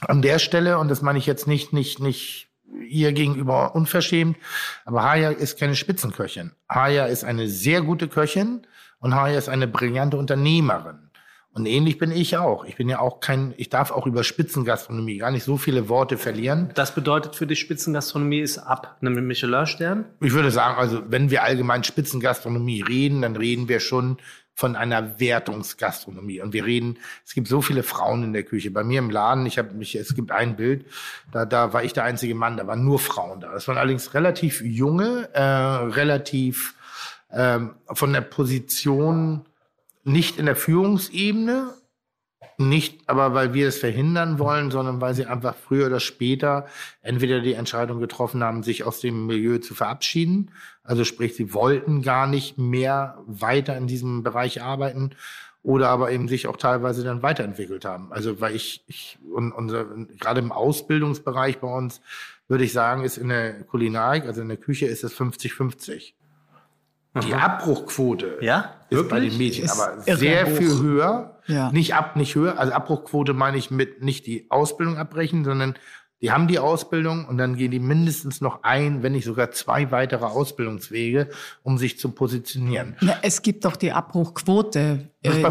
an 0.00 0.22
der 0.22 0.38
Stelle, 0.38 0.78
und 0.78 0.88
das 0.88 1.02
meine 1.02 1.18
ich 1.18 1.26
jetzt 1.26 1.48
nicht, 1.48 1.72
nicht, 1.72 1.98
nicht 1.98 2.47
ihr 2.88 3.12
gegenüber 3.12 3.74
unverschämt, 3.74 4.36
aber 4.84 5.04
Haya 5.04 5.30
ist 5.30 5.58
keine 5.58 5.74
Spitzenköchin. 5.74 6.52
Haya 6.68 7.06
ist 7.06 7.24
eine 7.24 7.48
sehr 7.48 7.82
gute 7.82 8.08
Köchin 8.08 8.66
und 9.00 9.14
Haya 9.14 9.38
ist 9.38 9.48
eine 9.48 9.68
brillante 9.68 10.16
Unternehmerin. 10.16 11.08
Und 11.52 11.66
ähnlich 11.66 11.98
bin 11.98 12.12
ich 12.12 12.36
auch. 12.36 12.64
Ich 12.64 12.76
bin 12.76 12.88
ja 12.88 13.00
auch 13.00 13.18
kein, 13.20 13.52
ich 13.56 13.68
darf 13.68 13.90
auch 13.90 14.06
über 14.06 14.22
Spitzengastronomie 14.22 15.18
gar 15.18 15.32
nicht 15.32 15.42
so 15.42 15.56
viele 15.56 15.88
Worte 15.88 16.16
verlieren. 16.16 16.70
Das 16.74 16.94
bedeutet 16.94 17.34
für 17.34 17.48
die 17.48 17.56
Spitzengastronomie 17.56 18.40
ist 18.40 18.58
ab 18.58 18.96
einem 19.00 19.26
Michelin-Stern. 19.26 20.04
Ich 20.20 20.34
würde 20.34 20.52
sagen, 20.52 20.78
also 20.78 21.02
wenn 21.08 21.30
wir 21.30 21.42
allgemein 21.42 21.82
Spitzengastronomie 21.82 22.82
reden, 22.82 23.22
dann 23.22 23.34
reden 23.34 23.68
wir 23.68 23.80
schon 23.80 24.18
von 24.58 24.74
einer 24.74 25.20
Wertungsgastronomie. 25.20 26.40
Und 26.40 26.52
wir 26.52 26.66
reden, 26.66 26.98
es 27.24 27.32
gibt 27.32 27.46
so 27.46 27.62
viele 27.62 27.84
Frauen 27.84 28.24
in 28.24 28.32
der 28.32 28.42
Küche. 28.42 28.72
Bei 28.72 28.82
mir 28.82 28.98
im 28.98 29.08
Laden, 29.08 29.46
ich 29.46 29.56
habe 29.56 29.72
mich, 29.74 29.94
es 29.94 30.16
gibt 30.16 30.32
ein 30.32 30.56
Bild, 30.56 30.84
da, 31.30 31.44
da 31.44 31.72
war 31.72 31.84
ich 31.84 31.92
der 31.92 32.02
einzige 32.02 32.34
Mann, 32.34 32.56
da 32.56 32.66
waren 32.66 32.84
nur 32.84 32.98
Frauen 32.98 33.38
da. 33.40 33.52
Das 33.52 33.68
waren 33.68 33.78
allerdings 33.78 34.14
relativ 34.14 34.60
junge, 34.60 35.28
äh, 35.32 35.40
relativ 35.40 36.74
ähm, 37.30 37.76
von 37.86 38.12
der 38.12 38.20
Position 38.22 39.46
nicht 40.02 40.40
in 40.40 40.46
der 40.46 40.56
Führungsebene, 40.56 41.74
nicht 42.56 43.08
aber 43.08 43.34
weil 43.34 43.54
wir 43.54 43.68
es 43.68 43.78
verhindern 43.78 44.40
wollen, 44.40 44.72
sondern 44.72 45.00
weil 45.00 45.14
sie 45.14 45.26
einfach 45.26 45.54
früher 45.54 45.86
oder 45.86 46.00
später 46.00 46.66
entweder 47.00 47.40
die 47.40 47.54
Entscheidung 47.54 48.00
getroffen 48.00 48.42
haben, 48.42 48.64
sich 48.64 48.82
aus 48.82 48.98
dem 48.98 49.26
Milieu 49.26 49.58
zu 49.58 49.76
verabschieden. 49.76 50.50
Also 50.88 51.04
sprich, 51.04 51.36
sie 51.36 51.52
wollten 51.52 52.02
gar 52.02 52.26
nicht 52.26 52.56
mehr 52.58 53.18
weiter 53.26 53.76
in 53.76 53.86
diesem 53.86 54.22
Bereich 54.22 54.62
arbeiten 54.62 55.10
oder 55.62 55.88
aber 55.90 56.10
eben 56.10 56.28
sich 56.28 56.46
auch 56.46 56.56
teilweise 56.56 57.04
dann 57.04 57.22
weiterentwickelt 57.22 57.84
haben. 57.84 58.10
Also 58.12 58.40
weil 58.40 58.54
ich, 58.56 58.84
ich 58.86 59.18
und 59.34 59.52
unser, 59.52 59.84
gerade 60.18 60.40
im 60.40 60.50
Ausbildungsbereich 60.50 61.58
bei 61.58 61.68
uns 61.68 62.00
würde 62.48 62.64
ich 62.64 62.72
sagen, 62.72 63.04
ist 63.04 63.18
in 63.18 63.28
der 63.28 63.64
Kulinarik, 63.64 64.24
also 64.24 64.40
in 64.40 64.48
der 64.48 64.56
Küche 64.56 64.86
ist 64.86 65.04
es 65.04 65.14
50-50. 65.14 66.14
Die 67.24 67.34
Abbruchquote 67.34 68.38
Ja? 68.40 68.74
ist 68.90 69.08
bei 69.08 69.16
Wirklich? 69.16 69.30
den 69.32 69.38
Mädchen 69.38 69.64
Ist 69.64 69.78
aber 69.78 70.00
sehr 70.16 70.46
hoch. 70.46 70.56
viel 70.56 70.80
höher. 70.80 71.38
Ja. 71.46 71.70
Nicht 71.72 71.94
ab, 71.94 72.16
nicht 72.16 72.34
höher. 72.34 72.58
Also 72.58 72.72
Abbruchquote 72.72 73.34
meine 73.34 73.56
ich 73.58 73.70
mit 73.70 74.02
nicht 74.02 74.26
die 74.26 74.46
Ausbildung 74.50 74.96
abbrechen, 74.96 75.44
sondern 75.44 75.74
die 76.20 76.32
haben 76.32 76.48
die 76.48 76.58
Ausbildung 76.58 77.26
und 77.26 77.38
dann 77.38 77.56
gehen 77.56 77.70
die 77.70 77.78
mindestens 77.78 78.40
noch 78.40 78.62
ein, 78.64 79.02
wenn 79.02 79.12
nicht 79.12 79.24
sogar 79.24 79.50
zwei 79.52 79.90
weitere 79.90 80.24
Ausbildungswege, 80.24 81.28
um 81.62 81.78
sich 81.78 81.98
zu 81.98 82.10
positionieren. 82.10 82.96
Na, 83.00 83.14
es 83.22 83.42
gibt 83.42 83.64
doch 83.64 83.76
die 83.76 83.92
Abbruchquote 83.92 85.10
äh, 85.22 85.30
bei 85.30 85.36
in 85.36 85.42
der 85.42 85.50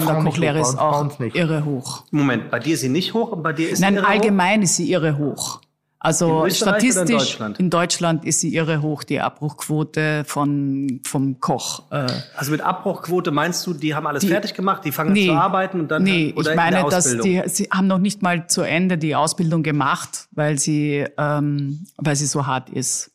hoch, 0.59 0.69
ist 0.71 0.75
bei 0.77 0.99
uns- 0.99 1.15
bei 1.17 1.27
auch 1.29 1.35
irre 1.35 1.65
hoch. 1.65 2.03
Moment, 2.11 2.51
bei 2.51 2.59
dir 2.59 2.73
ist 2.73 2.81
sie 2.81 2.89
nicht 2.89 3.13
hoch 3.13 3.31
und 3.31 3.43
bei 3.43 3.53
dir 3.53 3.69
ist 3.69 3.79
Nein, 3.79 3.93
sie 3.93 3.99
irre 3.99 4.05
hoch? 4.07 4.11
allgemein 4.11 4.61
ist 4.61 4.75
sie 4.75 4.91
irre 4.91 5.17
hoch. 5.17 5.61
Also 5.99 6.27
oder 6.27 6.45
in 6.45 6.51
statistisch 6.53 7.07
Deutschland? 7.17 7.59
in 7.59 7.69
Deutschland 7.71 8.23
ist 8.23 8.39
sie 8.41 8.53
irre 8.53 8.81
hoch, 8.83 9.03
die 9.03 9.19
Abbruchquote 9.19 10.23
von, 10.27 11.01
vom 11.03 11.39
Koch. 11.39 11.91
Äh, 11.91 12.05
Also 12.35 12.51
mit 12.51 12.61
Abbruchquote 12.61 13.31
meinst 13.31 13.65
du, 13.65 13.73
die 13.73 13.95
haben 13.95 14.05
alles 14.05 14.21
Die- 14.21 14.27
fertig 14.27 14.53
gemacht, 14.53 14.85
die 14.85 14.91
fangen 14.91 15.15
zu 15.15 15.31
arbeiten 15.31 15.79
und 15.79 15.89
dann 15.89 16.03
nee, 16.03 16.33
oder 16.35 16.51
ich 16.51 16.55
in 16.55 16.61
der 16.71 16.71
meine, 16.81 16.89
dass 16.89 17.17
die, 17.17 17.41
sie 17.47 17.67
haben 17.71 17.87
noch 17.87 17.97
nicht 17.97 18.21
mal 18.21 18.45
zu 18.47 18.61
Ende 18.61 18.97
die 18.99 19.15
Ausbildung 19.15 19.63
gemacht, 19.63 20.27
weil 20.31 20.59
sie, 20.59 21.05
ähm, 21.17 21.85
weil 21.97 22.15
sie 22.15 22.27
so 22.27 22.45
hart 22.45 22.69
ist. 22.69 23.11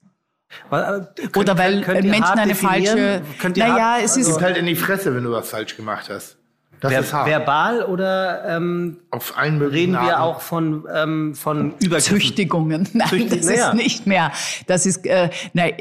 Weil, 0.68 0.82
äh, 1.16 1.20
könnt- 1.28 1.36
Oder 1.38 1.56
weil 1.58 1.76
Menschen 2.02 2.24
eine 2.24 2.54
falsche. 2.56 3.22
Könnt 3.38 3.56
ihr 3.56 3.66
naja, 3.68 3.84
hart, 3.92 4.02
es 4.04 4.10
Es 4.12 4.16
ist. 4.18 4.26
gibt 4.28 4.42
halt 4.42 4.56
in 4.56 4.66
die 4.66 4.74
Fresse, 4.76 5.14
wenn 5.14 5.22
du 5.24 5.30
was 5.30 5.48
falsch 5.48 5.76
gemacht 5.76 6.10
hast. 6.10 6.36
Das 6.82 6.92
ver 6.92 7.00
ist 7.00 7.12
hart. 7.14 7.26
verbal 7.28 7.82
oder 7.84 8.44
ähm, 8.56 8.98
Auf 9.10 9.38
allen 9.38 9.58
möglichen 9.58 9.94
reden 9.94 10.06
wir 10.06 10.16
Arten. 10.18 10.22
auch 10.22 10.40
von, 10.42 10.86
ähm, 10.94 11.34
von 11.34 11.74
Übergriffen? 11.78 12.00
Züchtigungen. 12.20 12.88
Nein, 12.92 13.08
Züchtig- 13.08 13.36
das 13.38 13.46
naja. 13.46 13.68
ist 13.70 13.74
nicht 13.76 14.06
mehr. 14.06 14.32
Das 14.66 14.84
ist, 14.84 15.06
äh, 15.06 15.30
nein, 15.54 15.74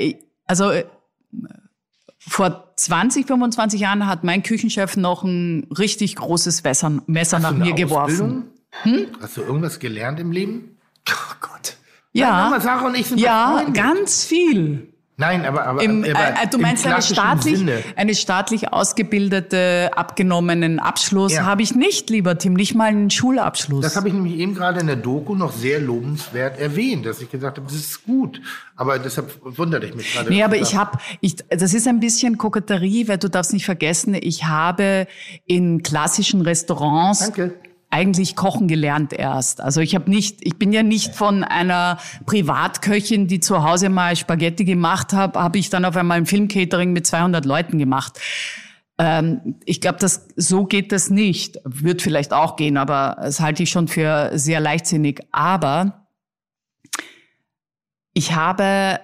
also 0.45 0.71
äh, 0.71 0.85
vor 2.19 2.71
20, 2.75 3.25
25 3.27 3.81
Jahren 3.81 4.05
hat 4.07 4.23
mein 4.23 4.43
Küchenchef 4.43 4.95
noch 4.97 5.23
ein 5.23 5.67
richtig 5.77 6.15
großes 6.15 6.63
Messer, 6.63 6.91
Messer 7.07 7.39
nach 7.39 7.51
mir 7.53 7.73
geworfen. 7.73 8.53
Ausbildung? 8.83 9.07
Hast 9.21 9.37
du 9.37 9.41
irgendwas 9.41 9.79
gelernt 9.79 10.19
im 10.19 10.31
Leben? 10.31 10.77
Oh 11.09 11.33
Gott. 11.41 11.49
Nein, 12.13 12.21
Ja, 12.23 12.31
Mama, 12.31 12.59
Sarah 12.59 12.85
und 12.87 12.95
ich 12.97 13.07
sind 13.07 13.19
ja, 13.19 13.65
ganz 13.73 14.23
viel. 14.23 14.90
Nein, 15.17 15.45
aber, 15.45 15.67
aber, 15.67 15.83
Im, 15.83 16.03
aber 16.03 16.29
äh, 16.41 16.47
du 16.49 16.57
im 16.57 16.63
meinst 16.63 16.87
eine 16.87 17.01
staatlich, 17.01 17.59
Sinne. 17.59 17.83
eine 17.95 18.15
staatlich 18.15 18.73
ausgebildete, 18.73 19.91
abgenommenen 19.95 20.79
Abschluss 20.79 21.33
Ja. 21.33 21.45
habe 21.45 21.61
ich 21.61 21.75
nicht, 21.75 22.09
lieber 22.09 22.37
Tim, 22.37 22.53
nicht 22.53 22.73
mal 22.73 22.85
einen 22.85 23.11
Schulabschluss. 23.11 23.83
Das 23.83 23.95
habe 23.95 24.07
ich 24.07 24.13
nämlich 24.15 24.37
eben 24.39 24.55
gerade 24.55 24.79
in 24.79 24.87
der 24.87 24.95
Doku 24.95 25.35
noch 25.35 25.51
sehr 25.51 25.79
lobenswert 25.79 26.59
erwähnt, 26.59 27.05
dass 27.05 27.21
ich 27.21 27.29
gesagt 27.29 27.57
habe, 27.57 27.67
das 27.67 27.75
ist 27.77 28.03
gut. 28.03 28.41
Aber 28.75 28.97
deshalb 28.97 29.31
wunderte 29.43 29.85
ich 29.85 29.93
mich 29.93 30.11
gerade. 30.13 30.29
Nee, 30.29 30.41
aber 30.43 30.55
du 30.55 30.63
ich 30.63 30.75
habe, 30.75 30.97
ich, 31.19 31.35
das 31.49 31.73
ist 31.75 31.87
ein 31.87 31.99
bisschen 31.99 32.39
Koketterie, 32.39 33.07
weil 33.07 33.19
du 33.19 33.29
darfst 33.29 33.53
nicht 33.53 33.65
vergessen, 33.65 34.15
ich 34.19 34.45
habe 34.45 35.05
in 35.45 35.83
klassischen 35.83 36.41
Restaurants 36.41 37.19
Danke. 37.19 37.53
Eigentlich 37.91 38.35
kochen 38.35 38.67
gelernt 38.67 39.13
erst. 39.13 39.61
Also 39.61 39.81
ich 39.81 39.93
habe 39.95 40.09
nicht, 40.09 40.37
ich 40.41 40.57
bin 40.57 40.71
ja 40.71 40.81
nicht 40.81 41.13
von 41.13 41.43
einer 41.43 41.97
Privatköchin, 42.25 43.27
die 43.27 43.39
zu 43.39 43.63
Hause 43.63 43.89
mal 43.89 44.15
Spaghetti 44.15 44.63
gemacht 44.63 45.13
habe, 45.13 45.39
habe 45.39 45.59
ich 45.59 45.69
dann 45.69 45.85
auf 45.85 45.95
einmal 45.95 46.17
ein 46.17 46.25
Filmcatering 46.25 46.93
mit 46.93 47.05
200 47.05 47.45
Leuten 47.45 47.77
gemacht. 47.77 48.19
Ähm, 48.97 49.55
ich 49.65 49.81
glaube, 49.81 49.99
das 49.99 50.27
so 50.35 50.65
geht 50.65 50.91
das 50.91 51.09
nicht. 51.09 51.59
Wird 51.65 52.01
vielleicht 52.01 52.33
auch 52.33 52.55
gehen, 52.55 52.77
aber 52.77 53.17
das 53.21 53.39
halte 53.39 53.63
ich 53.63 53.69
schon 53.69 53.87
für 53.87 54.31
sehr 54.33 54.59
leichtsinnig. 54.59 55.21
Aber 55.31 56.07
ich 58.13 58.35
habe 58.35 58.99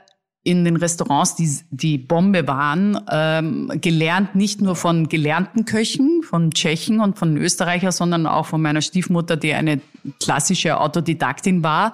in 0.48 0.64
den 0.64 0.78
Restaurants, 0.78 1.36
die, 1.36 1.60
die 1.72 1.98
Bombe 1.98 2.48
waren, 2.48 2.98
ähm, 3.12 3.70
gelernt, 3.82 4.34
nicht 4.34 4.62
nur 4.62 4.78
von 4.78 5.10
gelernten 5.10 5.66
Köchen, 5.66 6.22
von 6.24 6.52
Tschechen 6.52 7.02
und 7.02 7.18
von 7.18 7.36
Österreicher, 7.36 7.92
sondern 7.92 8.26
auch 8.26 8.46
von 8.46 8.62
meiner 8.62 8.82
Stiefmutter, 8.82 9.36
die 9.36 9.54
eine 9.54 9.82
klassische 10.22 10.80
Autodidaktin 10.80 11.64
war. 11.64 11.92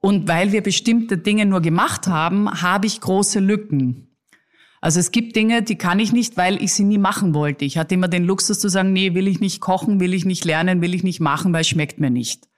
Und 0.00 0.26
weil 0.26 0.50
wir 0.50 0.62
bestimmte 0.62 1.18
Dinge 1.18 1.46
nur 1.46 1.60
gemacht 1.60 2.08
haben, 2.08 2.50
habe 2.62 2.86
ich 2.86 3.00
große 3.00 3.38
Lücken. 3.38 4.08
Also 4.80 4.98
es 4.98 5.12
gibt 5.12 5.36
Dinge, 5.36 5.62
die 5.62 5.76
kann 5.76 6.00
ich 6.00 6.12
nicht, 6.12 6.36
weil 6.36 6.60
ich 6.60 6.74
sie 6.74 6.84
nie 6.84 6.98
machen 6.98 7.32
wollte. 7.32 7.64
Ich 7.64 7.78
hatte 7.78 7.94
immer 7.94 8.08
den 8.08 8.24
Luxus 8.24 8.58
zu 8.58 8.68
sagen, 8.68 8.92
nee, 8.92 9.14
will 9.14 9.28
ich 9.28 9.38
nicht 9.38 9.60
kochen, 9.60 10.00
will 10.00 10.14
ich 10.14 10.24
nicht 10.24 10.44
lernen, 10.44 10.82
will 10.82 10.94
ich 10.94 11.04
nicht 11.04 11.20
machen, 11.20 11.52
weil 11.52 11.60
es 11.60 11.68
schmeckt 11.68 12.00
mir 12.00 12.10
nicht. 12.10 12.48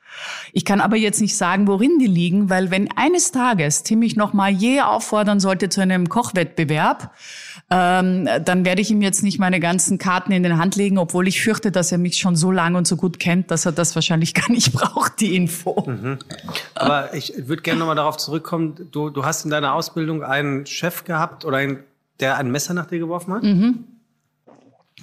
Ich 0.53 0.65
kann 0.65 0.81
aber 0.81 0.97
jetzt 0.97 1.21
nicht 1.21 1.37
sagen, 1.37 1.67
worin 1.67 1.99
die 1.99 2.07
liegen, 2.07 2.51
weil 2.51 2.71
wenn 2.71 2.89
eines 2.97 3.33
Tages 3.33 3.83
Tim 3.83 4.01
mich 4.01 4.17
noch 4.17 4.33
mal 4.33 4.51
je 4.51 4.81
auffordern 4.81 5.41
sollte 5.41 5.69
zu 5.69 5.81
einem 5.81 6.09
Kochwettbewerb, 6.09 7.13
ähm, 7.69 8.29
dann 8.45 8.65
werde 8.65 8.81
ich 8.81 8.91
ihm 8.91 9.03
jetzt 9.03 9.23
nicht 9.23 9.41
meine 9.41 9.59
ganzen 9.59 9.99
Karten 9.99 10.31
in 10.33 10.45
den 10.45 10.59
Hand 10.59 10.77
legen, 10.77 10.99
obwohl 10.99 11.27
ich 11.27 11.43
fürchte, 11.43 11.73
dass 11.73 11.91
er 11.91 11.99
mich 11.99 12.17
schon 12.19 12.37
so 12.37 12.53
lange 12.53 12.79
und 12.79 12.87
so 12.87 12.97
gut 12.97 13.19
kennt, 13.19 13.51
dass 13.51 13.67
er 13.67 13.73
das 13.73 13.95
wahrscheinlich 13.95 14.35
gar 14.35 14.51
nicht 14.51 14.73
braucht, 14.73 15.21
die 15.21 15.35
Info. 15.35 15.85
Aber 16.75 17.13
ich 17.15 17.33
würde 17.37 17.63
gerne 17.63 17.81
nochmal 17.81 17.97
darauf 17.97 18.19
zurückkommen. 18.19 18.89
Du, 18.93 19.11
du 19.11 19.25
hast 19.25 19.45
in 19.45 19.51
deiner 19.51 19.75
Ausbildung 19.75 20.23
einen 20.23 20.67
Chef 20.67 21.05
gehabt 21.05 21.45
oder 21.45 21.57
einen, 21.57 21.79
der 22.21 22.37
ein 22.37 22.51
Messer 22.51 22.73
nach 22.73 22.87
dir 22.87 22.99
geworfen 23.01 23.35
hat? 23.35 23.43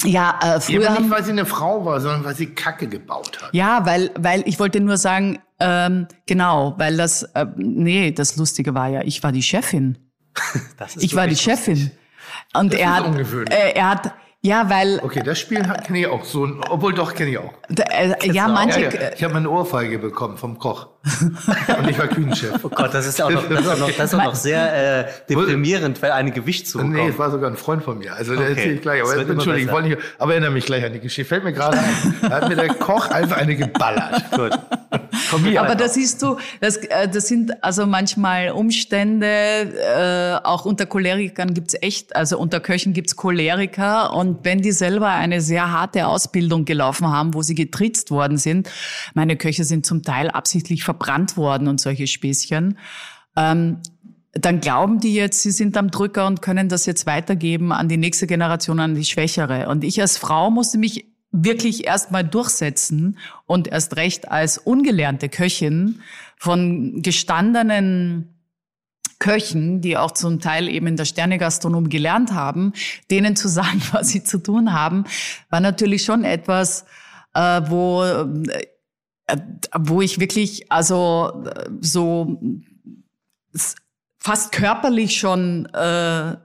Ja, 0.03 0.39
äh, 0.41 0.45
Ja, 0.47 0.59
früher 0.59 0.85
aber 0.87 0.95
haben 0.95 1.03
nicht, 1.03 1.11
weil 1.13 1.23
sie 1.23 1.31
eine 1.31 1.45
Frau 1.45 1.85
war, 1.85 1.99
sondern 2.01 2.23
weil 2.25 2.35
sie 2.35 2.53
Kacke 2.53 2.87
gebaut 2.87 3.41
hat. 3.41 3.53
Ja, 3.53 3.85
weil, 3.85 4.11
weil 4.17 4.43
ich 4.47 4.59
wollte 4.59 4.79
nur 4.79 4.97
sagen, 4.97 5.39
ähm, 5.59 6.07
genau, 6.25 6.73
weil 6.77 6.97
das, 6.97 7.23
äh, 7.23 7.45
nee, 7.55 8.11
das 8.11 8.35
Lustige 8.37 8.73
war 8.75 8.87
ja, 8.89 9.01
ich 9.03 9.23
war 9.23 9.31
die 9.31 9.43
Chefin. 9.43 9.97
Das 10.77 10.95
ist 10.95 11.03
Ich 11.03 11.15
war 11.15 11.27
die. 11.27 11.35
Chefin. 11.35 11.91
Und 12.55 12.73
Das 12.73 12.79
er 12.79 12.87
ist 12.89 12.93
hat, 12.97 13.05
ungewöhnlich. 13.05 13.53
äh, 13.57 13.71
er 13.73 13.89
hat, 13.91 14.13
ja, 14.41 14.69
weil, 14.69 14.99
Okay, 15.03 15.21
das 15.23 15.39
Spiel 15.39 15.61
kenne 15.85 15.99
ich 15.99 16.07
auch. 16.07 16.23
So, 16.25 16.47
obwohl 16.69 16.93
doch 16.93 17.13
kenne 17.13 17.29
ich 17.31 17.37
auch. 17.37 17.53
äh, 17.69 18.09
ja, 18.27 18.33
Ja, 18.33 18.47
manche, 18.47 18.81
ja. 18.83 19.11
Ich 19.15 19.23
habe 19.23 19.35
eine 19.35 19.49
Ohrfeige 19.49 19.99
bekommen 19.99 20.37
vom 20.37 20.57
Koch. 20.59 20.87
Und 21.77 21.89
ich 21.89 21.99
war 21.99 22.07
Küchenchef. 22.07 22.63
Oh 22.63 22.69
Gott, 22.69 22.93
das 22.93 23.05
ist 23.05 23.19
ja 23.19 23.25
auch 23.25 23.29
noch, 23.31 23.47
das 23.49 23.59
ist 23.61 23.67
auch 23.67 23.77
noch, 23.77 23.91
das 23.91 24.13
ist 24.13 24.19
auch 24.19 24.23
noch 24.23 24.35
sehr 24.35 25.01
äh, 25.01 25.11
deprimierend, 25.29 26.01
weil 26.01 26.11
eine 26.11 26.31
Gewicht 26.31 26.67
zu 26.67 26.81
Nee, 26.81 27.09
es 27.09 27.17
war 27.19 27.29
sogar 27.29 27.49
ein 27.51 27.57
Freund 27.57 27.83
von 27.83 27.97
mir. 27.97 28.13
Also, 28.15 28.33
Okay. 28.33 28.41
der 28.41 28.49
erzähle 28.51 28.73
ich 28.75 28.81
gleich. 28.81 29.01
Aber 29.01 29.13
Das 29.13 29.23
immer 29.23 29.33
Entschuldigung, 29.33 29.67
ich 29.67 29.73
wollte 29.73 29.89
nicht, 29.89 30.01
aber 30.17 30.31
erinnere 30.31 30.51
mich 30.51 30.65
gleich 30.65 30.85
an 30.85 30.93
die 30.93 30.99
Geschichte. 30.99 31.27
Fällt 31.27 31.43
mir 31.43 31.51
gerade 31.53 31.77
ein. 31.77 32.15
Da 32.21 32.29
hat 32.29 32.49
mir 32.49 32.55
der 32.55 32.69
Koch 32.69 33.09
einfach 33.09 33.37
eine 33.37 33.55
geballert. 33.55 34.23
Gut. 34.31 34.57
Komm 35.29 35.43
hier. 35.45 35.61
aber 35.61 35.75
das 35.75 35.95
siehst 35.95 36.21
du, 36.21 36.37
das, 36.61 36.77
äh, 36.77 37.07
das 37.09 37.27
sind 37.27 37.63
also 37.63 37.85
manchmal 37.85 38.51
Umstände, 38.51 39.27
äh, 39.27 40.45
auch 40.45 40.65
unter 40.65 40.85
Cholerikern 40.85 41.53
gibt's 41.53 41.75
echt, 41.81 42.15
also 42.15 42.37
unter 42.37 42.59
Köchen 42.59 42.93
gibt's 42.93 43.15
Choleriker 43.15 44.13
und 44.13 44.43
wenn 44.43 44.61
die 44.61 44.71
selber 44.71 45.09
eine 45.09 45.41
sehr 45.41 45.71
harte 45.71 46.07
Ausbildung 46.07 46.65
gelaufen 46.65 47.07
haben, 47.07 47.33
wo 47.33 47.41
sie 47.41 47.55
getritzt 47.55 48.11
worden 48.11 48.37
sind, 48.37 48.69
meine 49.13 49.35
Köche 49.35 49.63
sind 49.63 49.85
zum 49.85 50.03
Teil 50.03 50.29
absichtlich 50.29 50.83
verbrannt 50.93 51.37
worden 51.37 51.67
und 51.67 51.81
solche 51.81 52.07
Späßchen, 52.07 52.77
ähm, 53.35 53.77
dann 54.33 54.61
glauben 54.61 54.99
die 54.99 55.13
jetzt, 55.13 55.41
sie 55.41 55.51
sind 55.51 55.77
am 55.77 55.91
Drücker 55.91 56.25
und 56.25 56.41
können 56.41 56.67
das 56.67 56.85
jetzt 56.85 57.05
weitergeben 57.05 57.71
an 57.71 57.87
die 57.87 57.97
nächste 57.97 58.25
Generation, 58.25 58.79
an 58.79 58.95
die 58.95 59.05
Schwächere. 59.05 59.69
Und 59.69 59.83
ich 59.83 60.01
als 60.01 60.17
Frau 60.17 60.49
musste 60.49 60.77
mich 60.77 61.05
wirklich 61.31 61.85
erstmal 61.85 62.23
durchsetzen 62.23 63.17
und 63.45 63.67
erst 63.67 63.95
recht 63.95 64.31
als 64.31 64.57
ungelernte 64.57 65.29
Köchin 65.29 65.99
von 66.37 67.01
gestandenen 67.01 68.29
Köchen, 69.19 69.81
die 69.81 69.97
auch 69.97 70.11
zum 70.11 70.39
Teil 70.39 70.67
eben 70.67 70.87
in 70.87 70.97
der 70.97 71.05
Sternegastronomie 71.05 71.89
gelernt 71.89 72.33
haben, 72.33 72.73
denen 73.09 73.35
zu 73.35 73.47
sagen, 73.59 73.81
was 73.91 74.09
sie 74.09 74.23
zu 74.23 74.39
tun 74.39 74.73
haben, 74.73 75.05
war 75.49 75.59
natürlich 75.59 76.03
schon 76.03 76.23
etwas, 76.23 76.85
äh, 77.33 77.61
wo, 77.67 78.03
äh, 78.03 78.67
wo 79.77 80.01
ich 80.01 80.19
wirklich 80.19 80.71
also 80.71 81.43
äh, 81.45 81.69
so 81.81 82.39
fast 84.23 84.53
körperlich 84.53 85.17
schon 85.17 85.65
äh, 85.73 86.37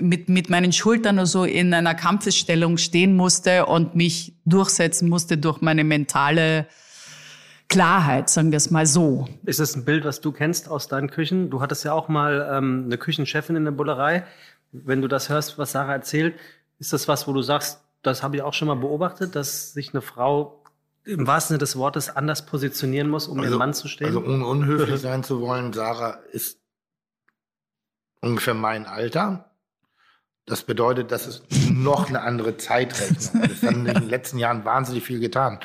mit, 0.00 0.28
mit 0.28 0.50
meinen 0.50 0.72
Schultern 0.72 1.16
oder 1.16 1.26
so 1.26 1.44
in 1.44 1.74
einer 1.74 1.94
Kampfesstellung 1.94 2.76
stehen 2.76 3.16
musste 3.16 3.66
und 3.66 3.96
mich 3.96 4.34
durchsetzen 4.44 5.08
musste 5.08 5.36
durch 5.36 5.60
meine 5.60 5.82
mentale 5.82 6.66
Klarheit, 7.68 8.30
sagen 8.30 8.52
wir 8.52 8.58
es 8.58 8.70
mal 8.70 8.86
so. 8.86 9.28
Ist 9.44 9.58
das 9.58 9.74
ein 9.74 9.84
Bild, 9.84 10.04
was 10.04 10.20
du 10.20 10.30
kennst 10.30 10.68
aus 10.68 10.86
deinen 10.86 11.10
Küchen? 11.10 11.50
Du 11.50 11.60
hattest 11.60 11.84
ja 11.84 11.92
auch 11.92 12.08
mal 12.08 12.48
ähm, 12.52 12.84
eine 12.86 12.98
Küchenchefin 12.98 13.56
in 13.56 13.64
der 13.64 13.72
Bullerei. 13.72 14.24
Wenn 14.70 15.02
du 15.02 15.08
das 15.08 15.28
hörst, 15.28 15.58
was 15.58 15.72
Sarah 15.72 15.92
erzählt, 15.92 16.36
ist 16.78 16.92
das 16.92 17.08
was, 17.08 17.26
wo 17.26 17.32
du 17.32 17.42
sagst, 17.42 17.80
das 18.02 18.22
habe 18.22 18.36
ich 18.36 18.42
auch 18.42 18.52
schon 18.52 18.68
mal 18.68 18.76
beobachtet, 18.76 19.34
dass 19.34 19.72
sich 19.72 19.92
eine 19.92 20.02
Frau 20.02 20.62
im 21.04 21.26
wahrsten 21.26 21.54
Sinne 21.54 21.58
des 21.58 21.76
Wortes 21.76 22.14
anders 22.14 22.46
positionieren 22.46 23.08
muss, 23.08 23.28
um 23.28 23.42
ihren 23.42 23.58
Mann 23.58 23.74
zu 23.74 23.88
stehen? 23.88 24.08
Also 24.08 24.24
ohne 24.24 24.46
unhöflich 24.46 25.00
sein 25.00 25.22
zu 25.22 25.40
wollen, 25.40 25.72
Sarah 25.72 26.18
ist 26.32 26.58
ungefähr 28.20 28.54
mein 28.54 28.86
Alter. 28.86 29.50
Das 30.46 30.62
bedeutet, 30.62 31.10
das 31.10 31.26
ist 31.26 31.44
noch 31.70 32.10
eine 32.10 32.20
andere 32.20 32.58
Zeitrechnung. 32.58 33.44
Es 33.44 33.62
hat 33.62 33.72
in 33.72 33.86
den 33.86 34.10
letzten 34.10 34.36
Jahren 34.36 34.66
wahnsinnig 34.66 35.02
viel 35.02 35.18
getan. 35.18 35.58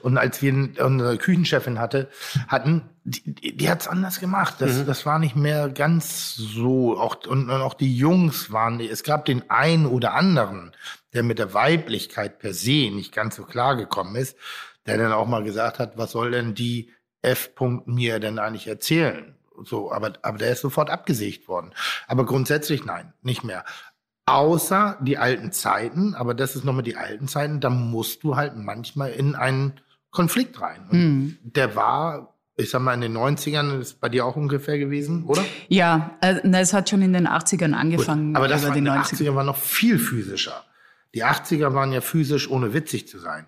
Und 0.00 0.18
als 0.18 0.42
wir 0.42 0.52
unsere 0.84 1.16
Küchenchefin 1.16 1.78
hatte, 1.78 2.10
hatten, 2.46 2.82
die, 3.04 3.56
die, 3.56 3.70
hat 3.70 3.80
es 3.80 3.88
anders 3.88 4.20
gemacht. 4.20 4.56
Das, 4.58 4.84
das 4.84 5.06
war 5.06 5.18
nicht 5.18 5.36
mehr 5.36 5.70
ganz 5.70 6.34
so. 6.36 6.98
Auch, 6.98 7.16
und, 7.26 7.48
und 7.48 7.62
auch 7.62 7.72
die 7.72 7.96
Jungs 7.96 8.52
waren, 8.52 8.78
es 8.80 9.04
gab 9.04 9.24
den 9.24 9.48
einen 9.48 9.86
oder 9.86 10.12
anderen, 10.12 10.72
der 11.14 11.22
mit 11.22 11.38
der 11.38 11.54
Weiblichkeit 11.54 12.38
per 12.38 12.52
se 12.52 12.90
nicht 12.90 13.12
ganz 13.12 13.36
so 13.36 13.44
klar 13.44 13.74
gekommen 13.74 14.16
ist, 14.16 14.36
der 14.86 14.98
dann 14.98 15.12
auch 15.12 15.26
mal 15.26 15.42
gesagt 15.42 15.78
hat, 15.78 15.96
was 15.96 16.12
soll 16.12 16.30
denn 16.30 16.54
die 16.54 16.90
F. 17.22 17.50
mir 17.86 18.20
denn 18.20 18.38
eigentlich 18.38 18.66
erzählen? 18.66 19.34
So, 19.64 19.90
aber, 19.90 20.12
aber 20.22 20.38
der 20.38 20.52
ist 20.52 20.60
sofort 20.60 20.90
abgesägt 20.90 21.48
worden. 21.48 21.72
Aber 22.06 22.26
grundsätzlich 22.26 22.84
nein, 22.84 23.12
nicht 23.22 23.42
mehr. 23.44 23.64
Außer 24.26 24.98
die 25.00 25.18
alten 25.18 25.52
Zeiten, 25.52 26.14
aber 26.14 26.34
das 26.34 26.56
ist 26.56 26.64
nochmal 26.64 26.82
die 26.82 26.96
alten 26.96 27.28
Zeiten, 27.28 27.60
da 27.60 27.70
musst 27.70 28.24
du 28.24 28.36
halt 28.36 28.56
manchmal 28.56 29.12
in 29.12 29.34
einen 29.34 29.74
Konflikt 30.10 30.60
rein. 30.60 30.80
Und 30.90 30.98
Hm. 30.98 31.38
Der 31.42 31.76
war, 31.76 32.34
ich 32.56 32.70
sag 32.70 32.82
mal, 32.82 32.94
in 32.94 33.02
den 33.02 33.16
90ern, 33.16 33.80
ist 33.80 34.00
bei 34.00 34.08
dir 34.08 34.26
auch 34.26 34.36
ungefähr 34.36 34.78
gewesen, 34.78 35.24
oder? 35.24 35.44
Ja, 35.68 36.16
äh, 36.22 36.40
na, 36.42 36.60
es 36.60 36.72
hat 36.72 36.90
schon 36.90 37.02
in 37.02 37.12
den 37.12 37.28
80ern 37.28 37.72
angefangen. 37.72 38.34
Aber 38.34 38.48
das 38.48 38.64
war, 38.64 38.72
die 38.72 38.80
die 38.80 38.88
90er. 38.88 39.28
80er 39.28 39.34
war 39.34 39.44
noch 39.44 39.56
viel 39.56 39.98
physischer. 39.98 40.64
Die 41.14 41.24
80er 41.24 41.72
waren 41.72 41.92
ja 41.92 42.00
physisch, 42.00 42.50
ohne 42.50 42.74
witzig 42.74 43.08
zu 43.08 43.18
sein. 43.18 43.46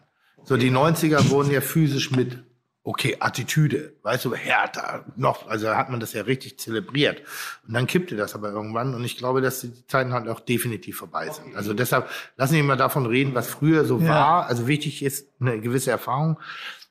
So, 0.48 0.56
die 0.56 0.70
90er 0.70 1.28
wurden 1.28 1.50
ja 1.50 1.61
physisch 1.61 2.11
mit 2.11 2.38
okay, 2.82 3.18
Attitüde, 3.20 3.92
weißt 4.02 4.24
du, 4.24 4.34
härter, 4.34 5.04
noch, 5.14 5.46
also 5.46 5.76
hat 5.76 5.90
man 5.90 6.00
das 6.00 6.14
ja 6.14 6.22
richtig 6.22 6.58
zelebriert. 6.58 7.20
Und 7.66 7.74
dann 7.74 7.87
kippte 7.87 8.16
das 8.16 8.34
aber 8.34 8.50
irgendwann 8.50 8.94
und 8.94 9.04
ich 9.04 9.18
glaube, 9.18 9.42
dass 9.42 9.61
die 9.61 9.87
Zeiten 9.88 10.14
halt 10.14 10.26
auch 10.26 10.40
definitiv 10.40 10.96
vorbei 10.96 11.28
sind. 11.28 11.54
Also 11.54 11.74
deshalb 11.74 12.08
lassen 12.38 12.54
wir 12.54 12.64
mal 12.64 12.76
davon 12.76 13.04
reden, 13.04 13.34
was 13.34 13.46
früher 13.46 13.84
so 13.84 13.98
Ja. 14.00 14.08
war. 14.08 14.46
Also 14.46 14.66
wichtig 14.66 15.02
ist 15.02 15.28
eine 15.38 15.61
gewisse 15.61 15.90
Erfahrung. 15.90 16.40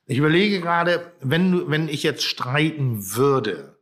Ich 0.06 0.18
überlege 0.18 0.60
gerade, 0.60 1.10
wenn 1.20 1.50
du, 1.50 1.68
wenn 1.68 1.88
ich 1.88 2.04
jetzt 2.04 2.22
streiten 2.22 3.16
würde 3.16 3.76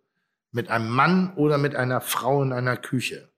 mit 0.53 0.71
einem 0.71 0.89
Mann 0.89 1.35
oder 1.37 1.59
mit 1.59 1.77
einer 1.77 2.01
Frau 2.01 2.43
in 2.43 2.55
einer 2.55 2.79
Küche, 2.79 3.29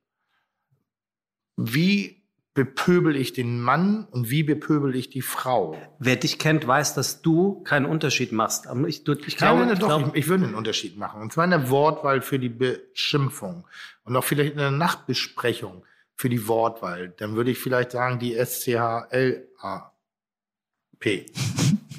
wie 1.57 2.18
bepöbel 2.55 3.17
ich 3.17 3.33
den 3.33 3.61
Mann 3.61 4.07
und 4.11 4.31
wie 4.31 4.43
bepöbel 4.43 4.97
ich 4.97 5.11
die 5.11 5.23
Frau? 5.23 5.77
Wer 5.99 6.17
dich 6.17 6.39
kennt, 6.39 6.67
weiß, 6.67 6.95
dass 6.95 7.23
du 7.23 7.63
keinen 7.63 7.87
Unterschied 7.87 8.33
machst. 8.33 8.67
Ich, 8.87 9.05
du, 9.05 9.13
ich 9.13 9.37
glaube, 9.37 9.67
glaube, 9.67 9.73
ich 9.73 9.79
doch, 9.79 10.09
ich, 10.09 10.15
ich 10.25 10.29
würde 10.29 10.45
einen 10.45 10.55
Unterschied 10.55 10.97
machen. 10.97 11.23
Und 11.23 11.33
zwar 11.33 11.45
in 11.45 11.51
der 11.51 11.71
Wortwahl 11.71 12.21
für 12.21 12.39
die 12.39 12.49
Beschimpfung 12.49 13.67
und 14.05 14.17
auch 14.17 14.25
vielleicht 14.25 14.53
in 14.53 14.59
der 14.59 14.71
Nachtbesprechung 14.73 15.85
für 16.17 16.29
die 16.29 16.49
Wortwahl. 16.49 17.15
Dann 17.19 17.37
würde 17.37 17.53
ich 17.53 17.59
vielleicht 17.59 17.93
sagen, 17.93 18.19
die 18.19 18.35
S-C-H-L-A-P. 18.35 19.93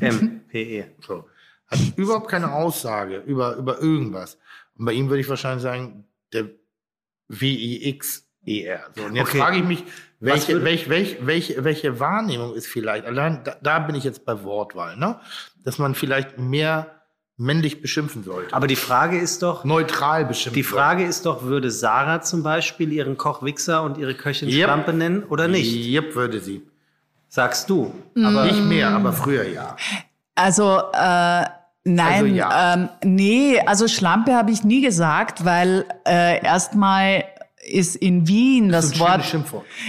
M-P-E. 0.01 0.85
So. 1.07 1.29
Hat 1.67 1.79
überhaupt 1.97 2.29
keine 2.29 2.51
Aussage 2.51 3.17
über, 3.17 3.55
über 3.55 3.79
irgendwas. 3.79 4.37
Und 4.75 4.85
bei 4.85 4.93
ihm 4.93 5.07
würde 5.09 5.21
ich 5.21 5.29
wahrscheinlich 5.29 5.61
sagen, 5.61 6.05
der 6.33 6.49
W-I-X-E-R. 7.27 8.89
So, 8.95 9.03
und 9.03 9.15
jetzt 9.15 9.29
Okay. 9.29 9.37
frage 9.37 9.57
ich 9.57 9.63
mich, 9.63 9.83
welche, 10.19 10.53
würde- 10.53 10.65
welche, 10.65 11.17
welche, 11.25 11.63
welche, 11.63 11.99
Wahrnehmung 11.99 12.53
ist 12.53 12.67
vielleicht, 12.67 13.05
allein 13.05 13.41
da, 13.43 13.55
da 13.61 13.79
bin 13.79 13.95
ich 13.95 14.03
jetzt 14.03 14.25
bei 14.25 14.43
Wortwahl, 14.43 14.97
ne? 14.97 15.19
Dass 15.63 15.77
man 15.77 15.95
vielleicht 15.95 16.37
mehr 16.37 16.87
männlich 17.37 17.81
beschimpfen 17.81 18.23
sollte. 18.23 18.53
Aber 18.53 18.67
die 18.67 18.75
Frage 18.75 19.17
ist 19.17 19.43
doch, 19.43 19.63
neutral 19.63 20.25
beschimpfen. 20.25 20.55
die 20.55 20.63
Frage 20.63 21.05
ist 21.05 21.25
doch, 21.25 21.43
würde 21.43 21.71
Sarah 21.71 22.21
zum 22.21 22.43
Beispiel 22.43 22.91
ihren 22.91 23.15
Koch 23.17 23.43
Wichser 23.43 23.83
und 23.83 23.97
ihre 23.97 24.13
Köchin 24.13 24.49
Yep. 24.49 24.63
Schlampe 24.65 24.91
nennen 24.93 25.23
oder 25.23 25.47
nicht? 25.47 25.73
Yep, 25.73 26.15
würde 26.15 26.41
sie. 26.41 26.63
Sagst 27.29 27.69
du. 27.69 27.93
Aber 28.21 28.43
nicht 28.45 28.61
mehr, 28.65 28.89
aber 28.89 29.13
früher 29.13 29.47
ja. 29.47 29.77
Also, 30.35 30.79
äh, 30.91 30.91
nein, 30.93 31.49
Also 31.85 32.25
ja. 32.25 32.73
ähm, 32.73 32.89
nee, 33.05 33.59
also 33.65 33.87
Schlampe 33.87 34.33
habe 34.35 34.51
ich 34.51 34.63
nie 34.65 34.81
gesagt, 34.81 35.45
weil 35.45 35.85
äh, 36.05 36.43
erstmal 36.43 37.23
ist 37.67 37.95
in 37.95 38.27
Wien 38.27 38.69
Das 38.69 38.91
das, 38.91 38.99
Wort. 38.99 39.21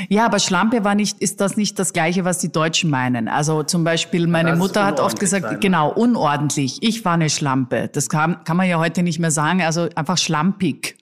Ja, 0.08 0.26
aber 0.26 0.38
Schlampe 0.38 0.84
war 0.84 0.94
nicht, 0.94 1.20
ist 1.20 1.40
das 1.40 1.56
nicht 1.56 1.78
das 1.78 1.92
Gleiche, 1.92 2.24
was 2.24 2.38
die 2.38 2.50
Deutschen 2.50 2.90
meinen. 2.90 3.28
Also 3.28 3.62
zum 3.62 3.84
Beispiel, 3.84 4.26
meine 4.26 4.50
Das 4.50 4.58
Mutter 4.58 4.84
hat 4.84 5.00
oft 5.00 5.20
gesagt, 5.20 5.44
sein. 5.44 5.60
genau, 5.60 5.90
unordentlich. 5.90 6.78
Ich 6.80 7.04
war 7.04 7.14
eine 7.14 7.30
Schlampe. 7.30 7.88
Das 7.92 8.08
kann, 8.08 8.42
kann 8.44 8.56
man 8.56 8.68
ja 8.68 8.78
heute 8.78 9.02
nicht 9.02 9.18
mehr 9.18 9.30
sagen. 9.30 9.62
Also 9.62 9.88
einfach 9.94 10.18
schlampig. 10.18 10.96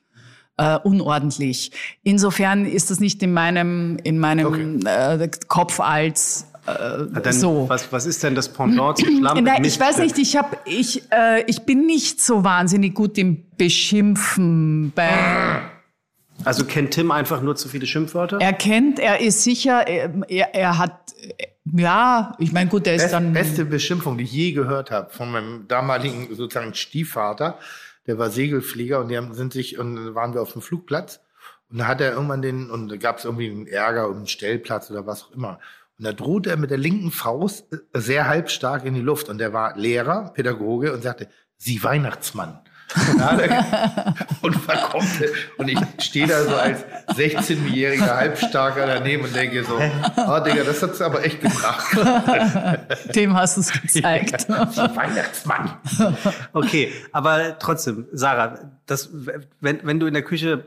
Äh, 0.60 0.76
unordentlich. 0.82 1.70
Insofern 2.02 2.66
ist 2.66 2.90
das 2.90 2.98
nicht 2.98 3.22
in 3.22 3.32
meinem, 3.32 3.96
in 4.02 4.18
meinem 4.18 4.84
äh, 4.84 5.28
Kopf 5.46 5.78
als 5.78 6.48
äh, 6.66 7.32
so. 7.32 7.66
was, 7.68 7.92
was 7.92 8.06
ist 8.06 8.24
denn 8.24 8.34
das 8.34 8.48
Pendant 8.48 8.98
zu 8.98 9.06
Schlampe? 9.06 9.40
Nein, 9.40 9.64
ich 9.64 9.78
weiß 9.78 9.98
nicht, 9.98 10.18
ich 10.18 10.36
hab, 10.36 10.56
ich, 10.66 11.02
äh, 11.12 11.44
ich 11.46 11.62
bin 11.62 11.86
nicht 11.86 12.20
so 12.20 12.42
wahnsinnig 12.42 12.94
gut 12.96 13.16
im 13.18 13.44
Beschimpfen. 13.56 14.92
Bei, 14.96 15.60
Also 16.44 16.64
kennt 16.64 16.92
Tim 16.92 17.10
einfach 17.10 17.42
nur 17.42 17.56
zu 17.56 17.68
viele 17.68 17.86
Schimpfwörter? 17.86 18.38
er 18.40 18.52
kennt, 18.52 18.98
er 18.98 19.20
ist 19.20 19.42
sicher, 19.42 19.86
er, 19.86 20.12
er, 20.28 20.54
er 20.54 20.78
hat, 20.78 21.14
ja, 21.64 22.34
ich 22.38 22.52
meine, 22.52 22.70
gut, 22.70 22.86
er 22.86 22.94
ist 22.94 23.02
Best, 23.02 23.14
dann. 23.14 23.32
beste 23.32 23.64
Beschimpfung, 23.64 24.18
die 24.18 24.24
ich 24.24 24.32
je 24.32 24.52
gehört 24.52 24.90
habe 24.90 25.10
von 25.10 25.30
meinem 25.30 25.66
damaligen 25.68 26.28
sozusagen 26.34 26.74
Stiefvater, 26.74 27.58
der 28.06 28.18
war 28.18 28.30
Segelflieger 28.30 29.00
und 29.00 29.08
die 29.08 29.16
haben, 29.16 29.34
sind 29.34 29.52
sich 29.52 29.78
und 29.78 29.96
dann 29.96 30.14
waren 30.14 30.32
wir 30.32 30.40
auf 30.40 30.52
dem 30.52 30.62
Flugplatz 30.62 31.20
und 31.70 31.78
da 31.78 31.86
hat 31.86 32.00
er 32.00 32.12
irgendwann 32.12 32.42
den 32.42 32.70
und 32.70 32.88
da 32.88 32.96
gab 32.96 33.18
es 33.18 33.24
irgendwie 33.24 33.50
einen 33.50 33.66
Ärger 33.66 34.08
um 34.08 34.16
einen 34.18 34.26
Stellplatz 34.26 34.90
oder 34.90 35.06
was 35.06 35.24
auch 35.24 35.32
immer. 35.32 35.58
Und 35.98 36.04
da 36.04 36.12
drohte 36.12 36.50
er 36.50 36.56
mit 36.56 36.70
der 36.70 36.78
linken 36.78 37.10
Faust 37.10 37.72
äh, 37.72 38.00
sehr 38.00 38.28
halbstark 38.28 38.84
in 38.84 38.94
die 38.94 39.00
Luft 39.00 39.28
und 39.28 39.38
der 39.38 39.52
war 39.52 39.76
Lehrer, 39.76 40.32
Pädagoge 40.32 40.92
und 40.92 41.02
sagte, 41.02 41.28
Sie 41.56 41.82
Weihnachtsmann. 41.82 42.60
Und 44.40 44.56
verkommt 44.56 45.06
und 45.58 45.68
ich 45.68 45.78
stehe 46.00 46.26
da 46.26 46.42
so 46.42 46.54
als 46.54 46.84
16-jähriger 47.16 48.16
Halbstarker 48.16 48.86
daneben 48.86 49.24
und 49.24 49.34
denke 49.34 49.62
so, 49.64 49.74
oh 49.76 50.40
Digga, 50.40 50.64
das 50.64 50.82
hat's 50.82 51.00
aber 51.02 51.24
echt 51.24 51.40
gebracht. 51.40 51.96
Dem 53.14 53.34
hast 53.34 53.56
du 53.56 53.60
es 53.60 53.72
gezeigt. 53.72 54.48
Weihnachtsmann. 54.48 55.72
Okay, 56.52 56.92
aber 57.12 57.58
trotzdem, 57.58 58.06
Sarah, 58.12 58.58
das, 58.86 59.10
wenn, 59.60 59.80
wenn 59.82 60.00
du 60.00 60.06
in 60.06 60.14
der 60.14 60.22
Küche 60.22 60.64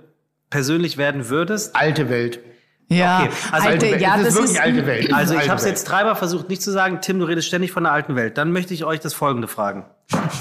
persönlich 0.50 0.98
werden 0.98 1.30
würdest, 1.30 1.76
Alte 1.76 2.10
Welt. 2.10 2.40
Ja, 2.88 3.22
Okay, 3.24 3.30
also 3.54 3.70
alte, 3.70 3.92
Welt. 3.92 4.02
ja, 4.02 4.16
ist 4.16 4.26
das 4.28 4.34
wirklich 4.36 4.52
ist, 4.52 4.62
alte 4.62 4.86
Welt. 4.86 5.14
Also 5.14 5.34
ich 5.34 5.40
alte 5.40 5.50
habe 5.52 5.60
es 5.62 5.66
jetzt 5.66 5.86
dreimal 5.86 6.16
versucht 6.16 6.50
nicht 6.50 6.62
zu 6.62 6.72
sagen, 6.72 7.00
Tim, 7.02 7.20
du 7.20 7.26
redest 7.26 7.48
ständig 7.48 7.72
von 7.72 7.84
der 7.84 7.94
alten 7.94 8.18
Welt. 8.18 8.38
Dann 8.38 8.52
möchte 8.52 8.74
ich 8.74 8.84
euch 8.84 9.00
das 9.00 9.14
folgende 9.14 9.48
fragen. 9.48 9.86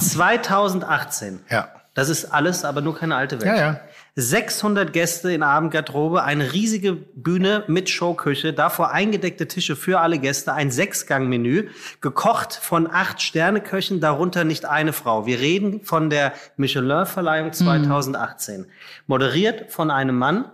2018. 0.01 1.41
Ja. 1.51 1.69
Das 1.95 2.09
ist 2.09 2.27
alles, 2.27 2.65
aber 2.65 2.81
nur 2.81 2.97
keine 2.97 3.17
alte 3.17 3.41
Welt. 3.41 3.47
Ja, 3.47 3.57
ja. 3.57 3.81
600 4.17 4.93
Gäste 4.93 5.33
in 5.33 5.43
Abendgarderobe, 5.43 6.23
eine 6.25 6.53
riesige 6.53 6.93
Bühne 6.93 7.65
mit 7.69 7.89
Showküche, 7.89 8.53
davor 8.53 8.91
eingedeckte 8.91 9.47
Tische 9.49 9.77
für 9.77 10.01
alle 10.01 10.19
Gäste, 10.19 10.53
ein 10.53 10.71
Sechsgang-Menü, 10.71 11.69
gekocht 12.01 12.55
von 12.55 12.89
acht 12.91 13.23
Sterneköchen, 13.23 14.01
darunter 14.01 14.45
nicht 14.45 14.67
eine 14.67 14.93
Frau. 14.93 15.27
Wir 15.27 15.41
reden 15.41 15.83
von 15.83 16.11
der 16.11 16.33
Michelin-Verleihung 16.57 17.53
2018. 17.53 18.67
Moderiert 19.07 19.73
von 19.73 19.91
einem 19.91 20.17
Mann. 20.17 20.45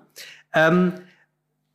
Ähm, 0.52 0.94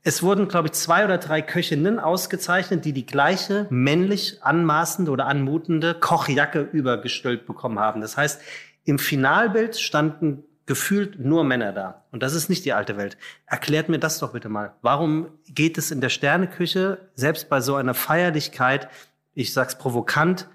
es 0.03 0.23
wurden, 0.23 0.47
glaube 0.47 0.69
ich, 0.69 0.73
zwei 0.73 1.05
oder 1.05 1.17
drei 1.17 1.41
Köchinnen 1.41 1.99
ausgezeichnet, 1.99 2.85
die 2.85 2.93
die 2.93 3.05
gleiche 3.05 3.67
männlich 3.69 4.43
anmaßende 4.43 5.11
oder 5.11 5.27
anmutende 5.27 5.93
Kochjacke 5.93 6.61
übergestülpt 6.61 7.45
bekommen 7.45 7.79
haben. 7.79 8.01
Das 8.01 8.17
heißt, 8.17 8.41
im 8.83 8.97
Finalbild 8.97 9.79
standen 9.79 10.43
gefühlt 10.65 11.19
nur 11.19 11.43
Männer 11.43 11.71
da. 11.71 12.05
Und 12.11 12.23
das 12.23 12.33
ist 12.33 12.49
nicht 12.49 12.65
die 12.65 12.73
alte 12.73 12.97
Welt. 12.97 13.17
Erklärt 13.45 13.89
mir 13.89 13.99
das 13.99 14.19
doch 14.19 14.33
bitte 14.33 14.49
mal. 14.49 14.73
Warum 14.81 15.27
geht 15.47 15.77
es 15.77 15.91
in 15.91 16.01
der 16.01 16.09
Sterneküche, 16.09 17.09
selbst 17.13 17.49
bei 17.49 17.61
so 17.61 17.75
einer 17.75 17.93
Feierlichkeit, 17.93 18.89
ich 19.33 19.53
sag's 19.53 19.77
provokant, 19.77 20.47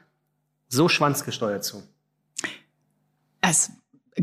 so 0.68 0.88
schwanzgesteuert 0.88 1.64
zu? 1.64 1.82
Es, 3.40 3.70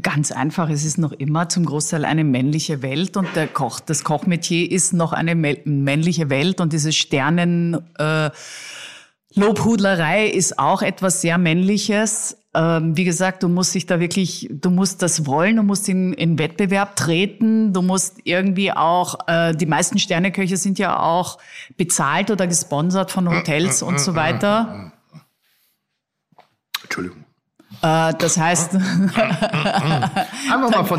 ganz 0.02 0.32
einfach, 0.32 0.70
es 0.70 0.86
ist 0.86 0.98
noch 0.98 1.12
immer 1.12 1.50
zum 1.50 1.66
Großteil 1.66 2.06
eine 2.06 2.24
männliche 2.24 2.82
Welt 2.82 3.16
und 3.16 3.36
der 3.36 3.48
Koch, 3.48 3.80
das 3.80 4.04
Kochmetier 4.04 4.72
ist 4.72 4.94
noch 4.94 5.14
eine 5.14 5.34
mä- 5.34 5.62
männliche 5.66 6.30
Welt 6.30 6.60
und 6.62 6.74
diese 6.74 6.92
Sternen, 6.92 7.78
äh, 7.98 8.32
Lobhudlerei 9.36 10.28
ist 10.28 10.60
auch 10.60 10.84
etwas 10.84 11.22
sehr 11.22 11.40
Männliches. 11.40 12.38
Ähm, 12.54 12.96
wie 12.96 13.04
gesagt, 13.04 13.42
du 13.42 13.50
musst 13.50 13.74
dich 13.74 13.88
da 13.88 14.00
wirklich, 14.00 14.48
du 14.52 14.70
musst 14.70 15.02
das 15.02 15.26
wollen, 15.26 15.56
du 15.56 15.64
musst 15.64 15.90
in, 15.90 16.14
in 16.14 16.38
Wettbewerb 16.38 16.96
treten, 16.96 17.74
du 17.74 17.82
musst 17.82 18.18
irgendwie 18.26 18.72
auch, 18.72 19.28
äh, 19.28 19.56
die 19.56 19.66
meisten 19.66 19.98
Sterneköche 19.98 20.58
sind 20.58 20.78
ja 20.78 21.00
auch 21.00 21.40
bezahlt 21.78 22.30
oder 22.30 22.46
gesponsert 22.46 23.10
von 23.10 23.28
Hotels 23.28 23.82
und 23.82 24.00
so 24.00 24.14
weiter. 24.14 24.92
Entschuldigung. 26.84 27.26
Äh, 27.84 28.14
das 28.18 28.38
heißt, 28.38 28.74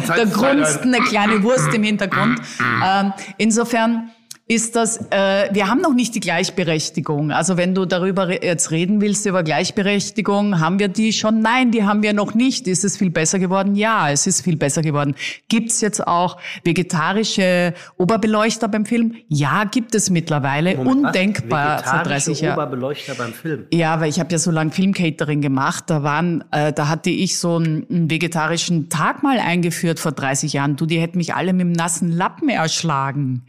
da 0.06 0.24
grunzt 0.30 0.82
eine 0.82 1.00
kleine 1.00 1.42
Wurst 1.42 1.72
im 1.74 1.82
Hintergrund. 1.82 2.40
Ähm, 2.86 3.12
insofern 3.38 4.10
ist 4.46 4.76
das, 4.76 4.98
äh, 5.10 5.48
wir 5.52 5.68
haben 5.68 5.80
noch 5.80 5.94
nicht 5.94 6.14
die 6.14 6.20
Gleichberechtigung. 6.20 7.30
Also 7.30 7.56
wenn 7.56 7.74
du 7.74 7.86
darüber 7.86 8.44
jetzt 8.44 8.70
reden 8.70 9.00
willst, 9.00 9.24
über 9.24 9.42
Gleichberechtigung, 9.42 10.60
haben 10.60 10.78
wir 10.78 10.88
die 10.88 11.14
schon? 11.14 11.40
Nein, 11.40 11.70
die 11.70 11.84
haben 11.84 12.02
wir 12.02 12.12
noch 12.12 12.34
nicht. 12.34 12.68
Ist 12.68 12.84
es 12.84 12.98
viel 12.98 13.08
besser 13.08 13.38
geworden? 13.38 13.74
Ja, 13.74 14.10
es 14.10 14.26
ist 14.26 14.42
viel 14.42 14.56
besser 14.56 14.82
geworden. 14.82 15.14
Gibt 15.48 15.70
es 15.70 15.80
jetzt 15.80 16.06
auch 16.06 16.38
vegetarische 16.62 17.72
Oberbeleuchter 17.96 18.68
beim 18.68 18.84
Film? 18.84 19.14
Ja, 19.28 19.64
gibt 19.64 19.94
es 19.94 20.10
mittlerweile. 20.10 20.76
Moment? 20.76 21.06
Undenkbar 21.06 21.78
vor 21.78 21.92
Vegetarische 21.92 22.30
30 22.32 22.40
Jahren. 22.42 22.58
Oberbeleuchter 22.58 23.14
beim 23.14 23.32
Film. 23.32 23.66
Ja, 23.72 23.98
weil 24.00 24.10
ich 24.10 24.20
habe 24.20 24.30
ja 24.30 24.38
so 24.38 24.50
lange 24.50 24.72
Filmcatering 24.72 25.40
gemacht. 25.40 25.84
Da 25.86 26.02
waren, 26.02 26.44
äh, 26.50 26.70
da 26.74 26.88
hatte 26.88 27.08
ich 27.08 27.38
so 27.38 27.56
einen, 27.56 27.86
einen 27.88 28.10
vegetarischen 28.10 28.90
Tag 28.90 29.22
mal 29.22 29.38
eingeführt 29.38 29.98
vor 30.00 30.12
30 30.12 30.52
Jahren. 30.52 30.76
Du, 30.76 30.84
die 30.84 31.00
hätten 31.00 31.16
mich 31.16 31.34
alle 31.34 31.54
mit 31.54 31.62
dem 31.62 31.72
nassen 31.72 32.12
Lappen 32.12 32.50
erschlagen. 32.50 33.46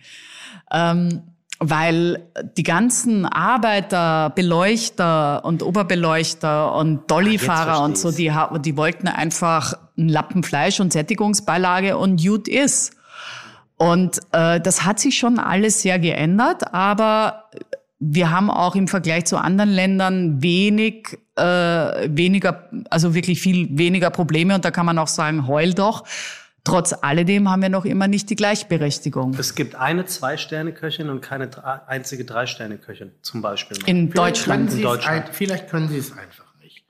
Ähm, 0.72 1.24
weil 1.60 2.28
die 2.58 2.64
ganzen 2.64 3.26
Arbeiter, 3.26 4.32
Beleuchter 4.36 5.46
und 5.46 5.64
Oberbeleuchter 5.64 6.76
und 6.76 7.10
Dollifahrer 7.10 7.82
und 7.82 7.98
so, 7.98 8.12
die, 8.12 8.32
die 8.60 8.78
wollten 8.78 9.08
einfach 9.08 9.74
einen 9.98 10.10
Lappen 10.10 10.44
Fleisch 10.44 10.82
und 10.82 10.92
Sättigungsbeilage 10.92 11.98
und 11.98 12.22
gut 12.22 12.50
ist. 12.50 12.94
Und 13.78 14.20
äh, 14.32 14.60
das 14.60 14.86
hat 14.86 15.00
sich 15.00 15.18
schon 15.18 15.40
alles 15.40 15.82
sehr 15.82 15.98
geändert, 15.98 16.74
aber 16.74 17.46
wir 18.00 18.32
haben 18.32 18.50
auch 18.50 18.76
im 18.76 18.88
Vergleich 18.88 19.26
zu 19.26 19.38
anderen 19.38 19.70
Ländern 19.70 20.42
wenig 20.44 21.18
äh, 21.36 21.44
weniger, 22.10 22.70
also 22.90 23.14
wirklich 23.14 23.42
viel 23.42 23.68
weniger 23.78 24.10
Probleme 24.10 24.56
und 24.56 24.64
da 24.64 24.72
kann 24.72 24.86
man 24.86 24.98
auch 24.98 25.08
sagen, 25.08 25.48
heul 25.48 25.74
doch. 25.74 26.04
Trotz 26.66 26.94
alledem 27.00 27.50
haben 27.50 27.62
wir 27.62 27.70
noch 27.70 27.86
immer 27.86 28.08
nicht 28.08 28.30
die 28.32 28.36
Gleichberechtigung. 28.36 29.36
Es 29.38 29.54
gibt 29.54 29.76
eine 29.76 30.06
Zwei-Sterne-Köchin 30.06 31.10
und 31.10 31.22
keine 31.22 31.48
drei, 31.48 31.80
einzige 31.86 32.26
Drei-Sterne-Köchin, 32.26 33.12
zum 33.22 33.44
Beispiel. 33.44 33.78
In 33.86 34.12
Vielleicht 34.12 34.18
Deutschland. 34.18 34.74
In 34.74 34.82
Deutschland. 34.82 35.28
Ein, 35.28 35.34
vielleicht 35.34 35.70
können 35.70 35.90
Sie 35.90 35.98
es 35.98 36.12
einfach 36.12 36.46
nicht. 36.62 36.84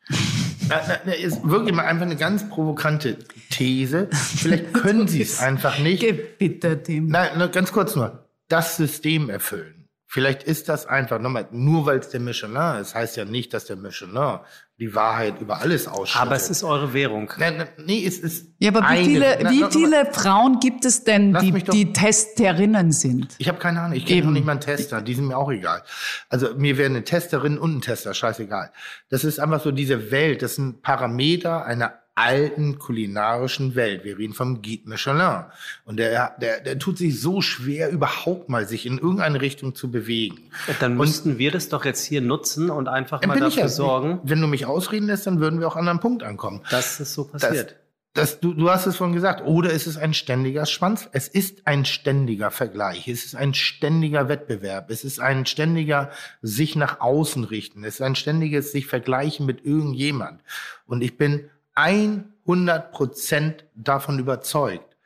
Na, 0.70 0.82
na, 0.88 0.96
na, 1.06 1.12
ist 1.12 1.46
wirklich 1.48 1.76
mal 1.76 1.84
einfach 1.84 2.06
eine 2.06 2.16
ganz 2.16 2.48
provokante 2.48 3.18
These. 3.52 4.08
Vielleicht 4.12 4.74
können 4.74 5.10
Sie 5.10 5.22
es 5.22 5.40
einfach 5.42 5.78
nicht. 5.80 6.06
Bitte, 6.38 6.82
Tim. 6.82 7.08
Nein, 7.08 7.38
nur 7.38 7.50
ganz 7.50 7.74
kurz 7.74 7.98
nur. 7.98 8.30
Das 8.48 8.78
System 8.78 9.30
erfüllen. 9.30 9.75
Vielleicht 10.08 10.44
ist 10.44 10.70
das 10.70 10.86
einfach, 10.86 11.20
nochmal, 11.20 11.48
nur 11.52 11.86
weil 11.88 11.98
es 12.00 12.10
der 12.10 12.20
Michelin 12.20 12.80
ist, 12.80 12.94
heißt 12.94 13.18
ja 13.18 13.26
nicht, 13.26 13.54
dass 13.54 13.66
der 13.66 13.76
Michelin 13.76 14.40
die 14.78 14.94
Wahrheit 14.94 15.40
über 15.42 15.62
alles 15.62 15.88
ausschüttet. 15.88 16.22
Aber 16.22 16.36
es 16.36 16.50
ist 16.50 16.64
eure 16.64 16.94
Währung. 16.94 17.32
Nein, 17.38 17.58
nein, 17.58 17.68
nee, 17.86 18.06
es 18.06 18.20
ist. 18.20 18.48
Ja, 18.60 18.70
aber 18.76 18.82
wie 18.92 19.04
viele, 19.06 19.38
wie 19.50 19.62
na, 19.62 19.72
viele 19.72 20.06
Frauen 20.14 20.60
gibt 20.60 20.86
es 20.86 21.04
denn, 21.06 21.34
die, 21.42 21.52
doch- 21.52 21.74
die 21.74 21.92
Testerinnen 21.94 22.92
sind? 22.92 23.36
Ich 23.40 23.48
habe 23.48 23.58
keine 23.58 23.82
Ahnung, 23.82 23.98
ich 23.98 24.06
kenne 24.06 24.26
noch 24.26 24.32
nicht 24.32 24.46
mal 24.46 24.52
einen 24.54 24.62
Tester, 24.62 25.02
die 25.02 25.14
sind 25.16 25.28
mir 25.28 25.38
auch 25.38 25.50
egal. 25.52 25.82
Also 26.30 26.54
mir 26.56 26.78
wäre 26.78 26.90
eine 26.90 27.04
Testerin 27.04 27.58
und 27.58 27.78
ein 27.78 27.82
Tester 27.82 28.14
scheißegal. 28.14 28.72
Das 29.10 29.24
ist 29.24 29.40
einfach 29.40 29.62
so 29.64 29.72
diese 29.72 30.12
Welt, 30.12 30.42
das 30.42 30.56
sind 30.56 30.82
Parameter 30.82 31.66
einer 31.66 31.94
alten 32.16 32.80
kulinarischen 32.80 33.76
Welt. 33.76 34.06
Wir 34.06 34.18
reden 34.18 34.34
vom 34.34 34.62
Guide 34.62 34.90
Michelin. 34.90 35.44
Und 35.84 35.98
der, 35.98 36.36
der, 36.40 36.62
der 36.62 36.80
tut 36.80 36.98
sich 36.98 37.20
so 37.20 37.42
schwer, 37.42 37.90
überhaupt 37.92 38.48
mal 38.50 38.66
sich 38.68 38.86
in 38.86 38.98
irgendeine 38.98 39.42
Richtung 39.42 39.76
zu 39.76 39.92
bewegen. 39.92 40.50
Dann 40.80 40.94
Und- 40.94 40.98
müssten 41.00 41.38
wir 41.38 41.52
das 41.52 41.68
doch 41.70 41.84
jetzt 41.86 42.06
hier 42.06 42.22
nutzen 42.22 42.70
und 42.70 42.88
einfach 42.88 43.22
mal 43.26 43.38
dafür 43.40 43.64
ja, 43.64 43.68
sorgen, 43.68 44.20
Wenn 44.24 44.40
du 44.42 44.48
mich 44.48 44.66
ausreden 44.66 45.08
lässt, 45.08 45.28
dann 45.28 45.40
würden 45.42 45.60
wir 45.60 45.68
auch 45.68 45.76
an 45.76 45.88
einen 45.90 46.00
Punkt 46.00 46.24
ankommen. 46.24 46.62
dass 46.72 47.00
es 47.02 47.14
so 47.14 47.30
Das, 47.34 47.42
passiert. 47.42 47.76
das, 48.14 48.40
du, 48.40 48.54
du 48.54 48.70
hast 48.70 48.86
es 48.86 48.96
vorhin 48.96 49.14
gesagt. 49.14 49.42
Oder 49.46 49.72
ist 49.72 49.86
es 49.86 49.98
ein 49.98 50.14
ständiger 50.14 50.66
Schwanz? 50.66 51.10
Es 51.12 51.28
ist 51.28 51.68
ein 51.68 51.84
ständiger 51.84 52.50
Vergleich. 52.50 53.10
Es 53.10 53.26
ist 53.26 53.36
ein 53.36 53.54
ständiger 53.54 54.30
Wettbewerb. 54.30 54.90
Es 54.90 55.04
ist 55.04 55.20
ein 55.20 55.46
ständiger 55.46 56.12
sich 56.42 56.78
nach 56.78 57.02
außen 57.02 57.44
richten. 57.44 57.84
Es 57.84 57.96
ist 57.96 58.02
ein 58.02 58.16
ständiges 58.16 58.72
sich 58.72 58.88
vergleichen 58.88 59.46
mit 59.46 59.66
irgendjemand. 59.66 60.40
Und 60.88 61.02
ich 61.04 61.18
bin 61.18 61.50
100 61.76 62.92
Prozent 62.92 63.66
davon 63.76 64.20
überzeugt, 64.20 64.98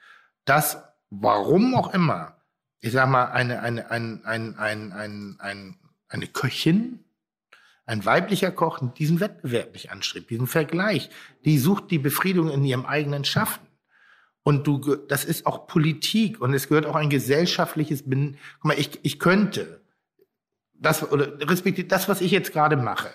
dass, 0.45 0.83
warum 1.09 1.75
auch 1.75 1.93
immer, 1.93 2.37
ich 2.79 2.91
sag 2.93 3.09
mal, 3.09 3.25
eine, 3.25 3.61
eine, 3.61 3.91
ein, 3.91 4.23
ein, 4.25 4.55
ein, 4.55 4.91
ein, 4.93 5.35
ein, 5.39 5.75
eine 6.07 6.27
Köchin, 6.27 7.03
ein 7.85 8.05
weiblicher 8.05 8.51
Koch 8.51 8.79
diesen 8.97 9.19
Wettbewerb 9.19 9.73
nicht 9.73 9.91
anstrebt, 9.91 10.29
diesen 10.29 10.45
Vergleich. 10.45 11.09
Die 11.43 11.57
sucht 11.57 11.89
die 11.89 11.97
Befriedigung 11.97 12.51
in 12.51 12.63
ihrem 12.63 12.85
eigenen 12.85 13.25
Schaffen. 13.25 13.65
Und 14.43 14.67
du, 14.67 14.95
das 14.95 15.25
ist 15.25 15.45
auch 15.45 15.65
Politik 15.67 16.39
und 16.39 16.53
es 16.53 16.69
gehört 16.69 16.85
auch 16.85 16.95
ein 16.95 17.09
gesellschaftliches, 17.09 18.07
Ben- 18.07 18.37
guck 18.57 18.65
mal, 18.65 18.79
ich, 18.79 18.99
ich 19.03 19.19
könnte 19.19 19.81
das, 20.73 21.11
oder 21.11 21.39
respektive 21.49 21.87
das, 21.87 22.07
was 22.07 22.21
ich 22.21 22.31
jetzt 22.31 22.53
gerade 22.53 22.77
mache. 22.77 23.09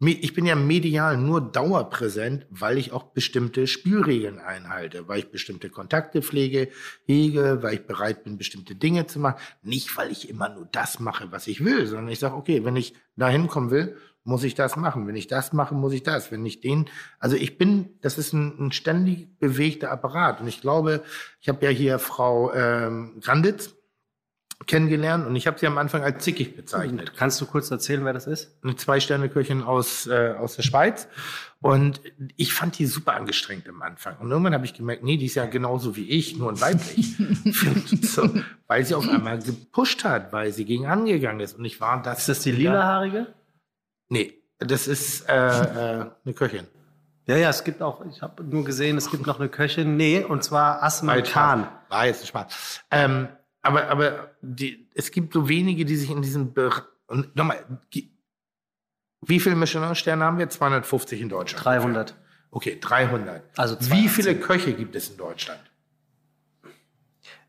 Ich 0.00 0.32
bin 0.32 0.46
ja 0.46 0.54
medial 0.54 1.16
nur 1.16 1.40
dauerpräsent, 1.40 2.46
weil 2.50 2.78
ich 2.78 2.92
auch 2.92 3.02
bestimmte 3.02 3.66
Spielregeln 3.66 4.38
einhalte, 4.38 5.08
weil 5.08 5.18
ich 5.18 5.32
bestimmte 5.32 5.70
Kontakte 5.70 6.22
pflege, 6.22 6.68
hege, 7.04 7.58
weil 7.62 7.74
ich 7.74 7.86
bereit 7.86 8.22
bin, 8.22 8.38
bestimmte 8.38 8.76
Dinge 8.76 9.08
zu 9.08 9.18
machen. 9.18 9.40
Nicht, 9.62 9.96
weil 9.96 10.12
ich 10.12 10.28
immer 10.28 10.50
nur 10.50 10.68
das 10.70 11.00
mache, 11.00 11.32
was 11.32 11.48
ich 11.48 11.64
will, 11.64 11.86
sondern 11.86 12.10
ich 12.10 12.20
sage, 12.20 12.36
okay, 12.36 12.64
wenn 12.64 12.76
ich 12.76 12.94
dahin 13.16 13.48
kommen 13.48 13.72
will, 13.72 13.96
muss 14.22 14.44
ich 14.44 14.54
das 14.54 14.76
machen. 14.76 15.08
Wenn 15.08 15.16
ich 15.16 15.26
das 15.26 15.52
mache, 15.52 15.74
muss 15.74 15.92
ich 15.92 16.04
das. 16.04 16.30
Wenn 16.30 16.46
ich 16.46 16.60
den, 16.60 16.88
also 17.18 17.34
ich 17.34 17.58
bin, 17.58 17.98
das 18.00 18.18
ist 18.18 18.32
ein, 18.32 18.66
ein 18.66 18.72
ständig 18.72 19.38
bewegter 19.40 19.90
Apparat. 19.90 20.40
Und 20.40 20.46
ich 20.46 20.60
glaube, 20.60 21.02
ich 21.40 21.48
habe 21.48 21.64
ja 21.64 21.72
hier 21.72 21.98
Frau 21.98 22.52
ähm, 22.52 23.18
Granditz 23.20 23.74
kennengelernt 24.66 25.26
und 25.26 25.36
ich 25.36 25.46
habe 25.46 25.58
sie 25.58 25.66
am 25.66 25.78
Anfang 25.78 26.02
als 26.02 26.24
zickig 26.24 26.56
bezeichnet 26.56 27.12
Kannst 27.16 27.40
du 27.40 27.46
kurz 27.46 27.70
erzählen, 27.70 28.04
wer 28.04 28.12
das 28.12 28.26
ist? 28.26 28.56
eine 28.62 28.76
Zwei-Sterne-Köchin 28.76 29.62
aus, 29.62 30.06
äh, 30.06 30.34
aus 30.38 30.56
der 30.56 30.62
Schweiz. 30.62 31.08
Und 31.60 32.00
ich 32.36 32.52
fand 32.52 32.78
die 32.78 32.86
super 32.86 33.14
angestrengt 33.14 33.68
am 33.68 33.82
Anfang. 33.82 34.16
Und 34.18 34.30
irgendwann 34.30 34.54
habe 34.54 34.64
ich 34.64 34.74
gemerkt, 34.74 35.02
nee, 35.02 35.16
die 35.16 35.26
ist 35.26 35.34
ja 35.34 35.46
genauso 35.46 35.96
wie 35.96 36.08
ich, 36.08 36.36
nur 36.36 36.50
ein 36.50 36.60
weiblich. 36.60 37.16
so, 38.02 38.30
weil 38.66 38.84
sie 38.84 38.94
auf 38.94 39.08
einmal 39.08 39.38
gepusht 39.40 40.04
hat, 40.04 40.32
weil 40.32 40.52
sie 40.52 40.64
gegen 40.64 40.86
angegangen 40.86 41.40
ist. 41.40 41.58
Und 41.58 41.64
ich 41.64 41.80
war 41.80 42.02
das. 42.02 42.20
Ist 42.20 42.28
das 42.28 42.40
die 42.40 42.52
lilahaarige? 42.52 43.26
Nee, 44.08 44.34
das 44.58 44.86
ist 44.86 45.28
äh, 45.28 45.34
äh, 45.34 46.06
eine 46.24 46.34
Köchin. 46.34 46.66
Ja, 47.26 47.36
ja, 47.36 47.50
es 47.50 47.62
gibt 47.62 47.82
auch, 47.82 48.04
ich 48.06 48.22
habe 48.22 48.42
nur 48.42 48.64
gesehen, 48.64 48.96
es 48.96 49.10
gibt 49.10 49.26
noch 49.26 49.38
eine 49.38 49.50
Köchin, 49.50 49.96
nee, 49.96 50.24
und 50.24 50.42
zwar 50.42 50.82
Asma 50.82 51.20
Khan. 51.20 51.64
Spaß. 51.64 51.72
War 51.90 52.06
jetzt 52.06 52.22
ein 52.22 52.26
Spaß. 52.26 52.80
Ähm, 52.90 53.28
aber 53.62 53.88
aber 53.88 54.30
die, 54.40 54.88
es 54.94 55.10
gibt 55.10 55.32
so 55.34 55.48
wenige, 55.48 55.84
die 55.84 55.96
sich 55.96 56.10
in 56.10 56.22
diesem 56.22 56.52
Bereich. 56.54 56.82
Und 57.06 57.34
nochmal, 57.36 57.64
wie 59.22 59.40
viele 59.40 59.56
Michelin-Sterne 59.56 60.24
haben 60.24 60.38
wir? 60.38 60.48
250 60.48 61.20
in 61.20 61.28
Deutschland. 61.28 61.64
300. 61.64 62.14
Okay, 62.50 62.78
300. 62.80 63.42
Also 63.58 63.74
Wie 63.80 64.06
210. 64.06 64.08
viele 64.10 64.34
Köche 64.36 64.72
gibt 64.74 64.94
es 64.96 65.10
in 65.10 65.16
Deutschland? 65.16 65.60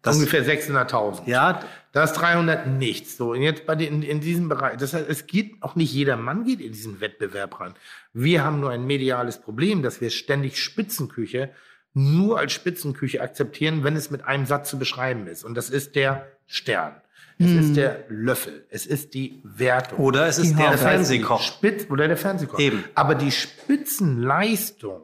Das- 0.02 0.16
Ungefähr 0.16 0.46
600.000. 0.46 1.28
Ja, 1.28 1.62
Da 1.92 2.04
ist 2.04 2.14
300 2.14 2.68
nichts. 2.68 3.18
So, 3.18 3.32
und 3.32 3.42
jetzt 3.42 3.66
bei 3.66 3.76
den, 3.76 3.96
in, 3.96 4.04
in 4.04 4.20
diesem 4.22 4.48
Bereich. 4.48 4.78
Das 4.78 4.94
heißt, 4.94 5.10
es 5.10 5.26
geht 5.28 5.62
auch 5.62 5.76
nicht 5.76 5.92
jeder 5.92 6.16
Mann 6.18 6.44
geht 6.46 6.62
in 6.62 6.72
diesen 6.72 7.02
Wettbewerb 7.02 7.60
ran. 7.60 7.74
Wir 8.14 8.44
haben 8.44 8.60
nur 8.60 8.70
ein 8.72 8.86
mediales 8.86 9.42
Problem, 9.42 9.82
dass 9.84 10.00
wir 10.00 10.10
ständig 10.12 10.62
Spitzenküche 10.64 11.52
nur 11.94 12.40
als 12.40 12.54
Spitzenküche 12.54 13.22
akzeptieren, 13.22 13.84
wenn 13.84 13.96
es 13.96 14.12
mit 14.12 14.26
einem 14.26 14.46
Satz 14.46 14.70
zu 14.70 14.80
beschreiben 14.80 15.28
ist. 15.28 15.44
Und 15.44 15.56
das 15.56 15.70
ist 15.70 15.96
der 15.96 16.28
Stern. 16.46 16.96
Es 17.42 17.52
ist 17.52 17.78
der 17.78 18.04
Löffel. 18.10 18.66
Es 18.70 18.86
ist 18.86 19.14
die 19.14 19.42
Wertung. 19.46 19.98
oder 20.00 20.28
es 20.28 20.40
ist 20.40 20.52
Die 20.52 20.56
der 20.56 20.78
Fernsehkoch. 20.78 21.42
Spitz 21.42 21.90
oder 21.90 22.10
der 22.10 22.18
Fernsehkoch. 22.18 22.60
Eben. 22.60 22.84
Aber 22.96 23.16
die 23.16 23.32
Spitzenleistung 23.32 25.04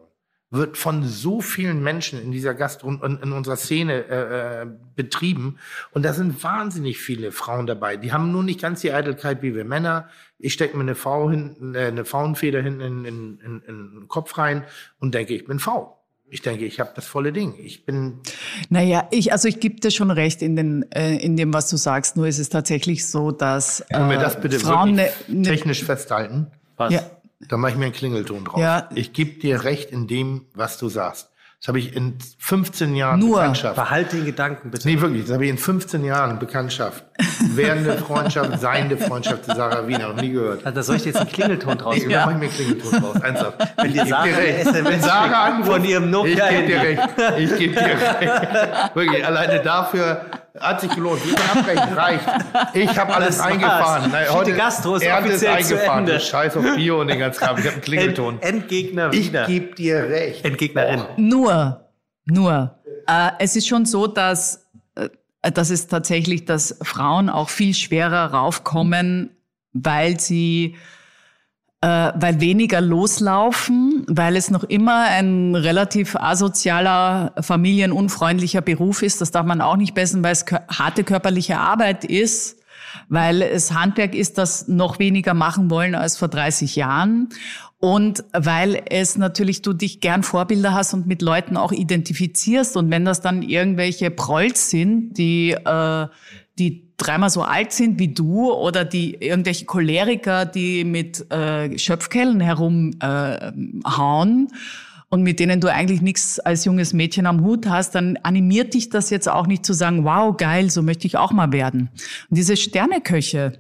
wird 0.52 0.78
von 0.78 1.04
so 1.04 1.40
vielen 1.40 1.82
Menschen 1.82 2.22
in 2.22 2.32
dieser 2.32 2.54
Gastron 2.54 3.02
in, 3.04 3.20
in 3.20 3.32
unserer 3.32 3.56
Szene 3.56 4.06
äh, 4.10 4.62
äh, 4.62 4.68
betrieben 4.96 5.58
und 5.92 6.04
da 6.04 6.14
sind 6.14 6.44
wahnsinnig 6.44 7.00
viele 7.00 7.32
Frauen 7.32 7.68
dabei. 7.68 7.96
Die 7.98 8.12
haben 8.12 8.32
nur 8.32 8.44
nicht 8.44 8.62
ganz 8.62 8.82
die 8.82 8.92
Eitelkeit 8.92 9.42
wie 9.42 9.56
wir 9.56 9.66
Männer. 9.66 10.10
Ich 10.38 10.54
stecke 10.54 10.76
mir 10.76 10.84
eine 10.84 10.96
Frau 10.96 11.30
hinten, 11.30 11.74
äh, 11.74 11.86
eine 11.86 12.04
Faunfeder 12.06 12.62
hinten 12.62 12.82
in, 12.82 13.06
in, 13.06 13.40
in, 13.40 13.62
in 13.62 13.92
den 13.92 14.08
Kopf 14.08 14.38
rein 14.38 14.66
und 15.00 15.16
denke, 15.16 15.34
ich 15.34 15.46
bin 15.46 15.60
Frau. 15.60 15.95
Ich 16.28 16.41
denke, 16.41 16.65
ich 16.65 16.80
habe 16.80 16.91
das 16.95 17.05
volle 17.05 17.32
Ding. 17.32 17.53
Ich 17.59 17.86
bin 17.86 18.19
Naja, 18.69 19.07
ich, 19.11 19.32
also 19.32 19.47
ich 19.47 19.59
gebe 19.59 19.80
dir 19.80 19.91
schon 19.91 20.09
recht 20.09 20.41
in, 20.41 20.55
den, 20.55 20.91
äh, 20.91 21.17
in 21.17 21.38
dem, 21.38 21.53
was 21.53 21.69
du 21.69 21.78
sagst. 21.78 22.17
Nur 22.17 22.28
ist 22.28 22.39
es 22.39 22.49
tatsächlich 22.49 23.07
so, 23.07 23.32
dass 23.32 23.82
äh, 23.82 23.93
Können 23.93 24.09
wir 24.09 24.17
das 24.17 24.41
bitte 24.41 24.59
Frauen 24.59 24.97
wirklich 24.97 25.28
ne, 25.28 25.36
ne, 25.36 25.43
technisch 25.43 25.84
festhalten? 25.84 26.47
Was? 26.78 26.93
ja, 26.93 27.01
Da 27.47 27.57
mache 27.57 27.73
ich 27.73 27.78
mir 27.78 27.86
einen 27.86 27.93
Klingelton 27.93 28.45
drauf. 28.45 28.59
Ja. 28.59 28.89
Ich 28.95 29.13
gebe 29.13 29.39
dir 29.39 29.63
recht 29.63 29.91
in 29.91 30.07
dem, 30.07 30.45
was 30.53 30.78
du 30.78 30.89
sagst. 30.89 31.30
Das 31.66 31.70
habe 31.70 31.80
ich 31.80 31.95
in 31.95 32.16
15 32.38 32.95
Jahren 32.95 33.20
Nur. 33.20 33.39
Bekanntschaft. 33.39 33.76
Behalt 33.76 34.13
den 34.13 34.24
Gedanken 34.24 34.70
bitte. 34.70 34.88
Nee, 34.88 35.01
wirklich, 35.01 35.24
das 35.24 35.34
habe 35.34 35.45
ich 35.45 35.49
in 35.49 35.57
15 35.57 36.03
Jahren 36.05 36.38
Bekanntschaft. 36.38 37.03
Werdende 37.55 37.93
Freundschaft, 37.97 38.59
seiende 38.59 38.97
Freundschaft 38.97 39.45
zu 39.45 39.55
Sarah 39.55 39.88
Wiener. 39.88 40.09
Noch 40.09 40.22
nie 40.22 40.32
gehört. 40.32 40.61
Da 40.63 40.84
soll 40.84 40.97
ich 40.97 41.05
jetzt 41.05 41.16
einen 41.18 41.32
Klingelton 41.32 41.76
draus 41.80 41.95
Ich 41.95 42.03
machen. 42.03 42.11
ja. 42.11 42.26
mache 42.28 42.34
ich 42.34 42.38
mir 42.38 42.45
einen 42.45 42.53
Klingelton 42.53 43.01
draus. 43.01 43.16
Ernsthaft. 43.20 43.57
Wenn 43.78 43.93
dir 43.93 44.05
Sarah 44.05 44.26
dir 44.28 44.86
Wenn 44.86 45.01
Sarah 45.01 45.43
anruft, 45.45 45.72
von 45.72 45.84
ihrem 45.86 46.11
Nokia 46.11 46.51
Ich 46.51 46.55
gebe 46.55 46.68
dir 46.68 46.82
recht. 46.82 47.01
Ich 47.39 47.57
gebe 47.57 47.74
dir 47.74 47.82
recht. 47.82 48.95
Wirklich, 48.95 49.26
alleine 49.26 49.59
dafür 49.63 50.22
hat 50.60 50.82
sich 50.82 50.93
gelohnt. 50.93 51.26
Wir 51.26 51.36
können 51.36 51.60
abbrechen, 51.60 51.93
reicht. 51.93 52.26
Ich 52.74 52.97
habe 52.97 53.14
alles 53.14 53.39
war's. 53.39 53.47
eingefahren. 53.47 54.12
Nein, 54.12 54.26
Schiete 54.32 54.53
Gastro 54.58 54.95
ist 54.95 55.03
Ernte 55.03 55.30
offiziell 55.30 55.64
zu 55.64 55.74
eingefahren. 55.76 55.99
Ende. 55.99 56.14
Du 56.14 56.20
Scheiß 56.20 56.58
auf 56.58 56.76
Bio 56.76 57.01
und 57.01 57.08
den 57.08 57.20
ganzen 57.20 57.39
Kram. 57.39 57.58
Ich 57.58 57.64
habe 57.66 57.74
einen 57.74 57.82
Klingelton. 57.82 58.36
End, 58.41 58.43
Endgegner 58.64 59.14
Ich 59.14 59.28
wieder. 59.28 59.45
gebe 59.45 59.76
dir 59.76 60.03
recht. 60.10 60.45
Endgegnerin. 60.45 61.03
Nur, 61.18 61.86
nur. 62.26 62.80
Äh, 63.08 63.32
es 63.39 63.56
ist 63.56 63.68
schon 63.68 63.86
so, 63.86 64.08
dass, 64.08 64.66
äh, 64.95 65.10
dass 65.51 65.70
es 65.70 65.88
tatsächlich, 65.88 66.45
dass 66.45 66.78
Frauen 66.82 67.30
auch 67.30 67.49
viel 67.49 67.74
schwerer 67.74 68.32
raufkommen, 68.34 69.30
weil 69.74 70.20
sie, 70.20 70.76
äh, 70.76 70.78
weil 71.88 72.40
weniger 72.40 72.82
loslaufen, 72.82 74.06
weil 74.08 74.36
es 74.36 74.50
noch 74.50 74.64
immer 74.64 75.06
ein 75.06 75.56
relativ 75.56 76.16
asozialer, 76.16 77.34
familienunfreundlicher 77.42 78.62
Beruf 78.62 79.02
ist. 79.02 79.22
Das 79.22 79.32
darf 79.32 79.46
man 79.46 79.62
auch 79.62 79.78
nicht 79.78 79.94
bessen, 79.94 80.24
weil 80.24 80.34
es 80.34 80.46
harte 80.70 81.04
körperliche 81.04 81.58
Arbeit 81.58 82.06
ist 82.06 82.58
weil 83.10 83.42
es 83.42 83.74
Handwerk 83.74 84.16
ist, 84.16 84.38
das 84.38 84.68
noch 84.68 85.00
weniger 85.00 85.34
machen 85.34 85.70
wollen 85.70 85.96
als 85.96 86.18
vor 86.18 86.28
30 86.28 86.76
Jahren 86.76 87.30
und 87.80 88.24
weil 88.34 88.82
es 88.90 89.18
natürlich 89.18 89.62
du 89.62 89.74
dich 89.74 90.00
gern 90.00 90.24
Vorbilder 90.24 90.74
hast 90.74 90.94
und 90.94 91.08
mit 91.08 91.22
Leuten 91.22 91.58
auch 91.58 91.72
identifizierst 91.72 92.78
und 92.78 92.90
wenn 92.90 93.06
das 93.06 93.22
dann 93.22 93.44
irgendwelche 93.44 94.10
Prolls 94.12 94.70
sind, 94.70 95.14
die 95.14 95.52
äh, 95.52 96.08
die 96.58 96.93
dreimal 96.97 97.30
so 97.30 97.41
alt 97.41 97.74
sind 97.74 97.99
wie 97.99 98.14
du 98.14 98.51
oder 98.51 98.86
die 98.86 99.16
irgendwelche 99.16 99.66
Choleriker, 99.66 100.45
die 100.45 100.84
mit 100.84 101.30
äh, 101.32 101.78
Schöpfkellen 101.78 102.39
herumhauen 102.39 104.47
äh, 104.47 104.56
und 105.10 105.24
mit 105.24 105.39
denen 105.39 105.60
du 105.60 105.72
eigentlich 105.72 106.01
nichts 106.01 106.39
als 106.39 106.66
junges 106.66 106.93
Mädchen 106.93 107.26
am 107.26 107.41
Hut 107.41 107.68
hast, 107.68 107.95
dann 107.95 108.18
animiert 108.24 108.74
dich 108.74 108.89
das 108.89 109.10
jetzt 109.10 109.28
auch 109.28 109.47
nicht 109.47 109.66
zu 109.66 109.74
sagen, 109.74 110.06
wow, 110.06 110.36
geil, 110.36 110.70
so 110.70 110.82
möchte 110.82 111.08
ich 111.08 111.18
auch 111.18 111.32
mal 111.32 111.51
werden. 111.51 111.89
Und 112.30 112.38
diese 112.38 112.58
Sterneköche, 112.58 113.60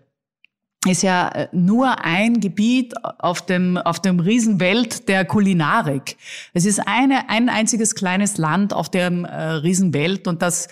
ist 0.87 1.03
ja 1.03 1.29
äh, 1.29 1.47
nur 1.51 2.03
ein 2.03 2.39
Gebiet 2.39 2.93
auf 3.03 3.45
dem, 3.45 3.77
auf 3.77 3.99
dem 3.99 4.19
Riesenwelt 4.19 5.07
der 5.09 5.25
Kulinarik. 5.25 6.17
Es 6.53 6.65
ist 6.65 6.79
eine, 6.85 7.29
ein 7.29 7.49
einziges 7.49 7.95
kleines 7.95 8.37
Land 8.37 8.73
auf 8.73 8.89
der 8.89 9.07
äh, 9.07 9.51
Riesenwelt 9.53 10.27
und 10.27 10.41
das 10.41 10.67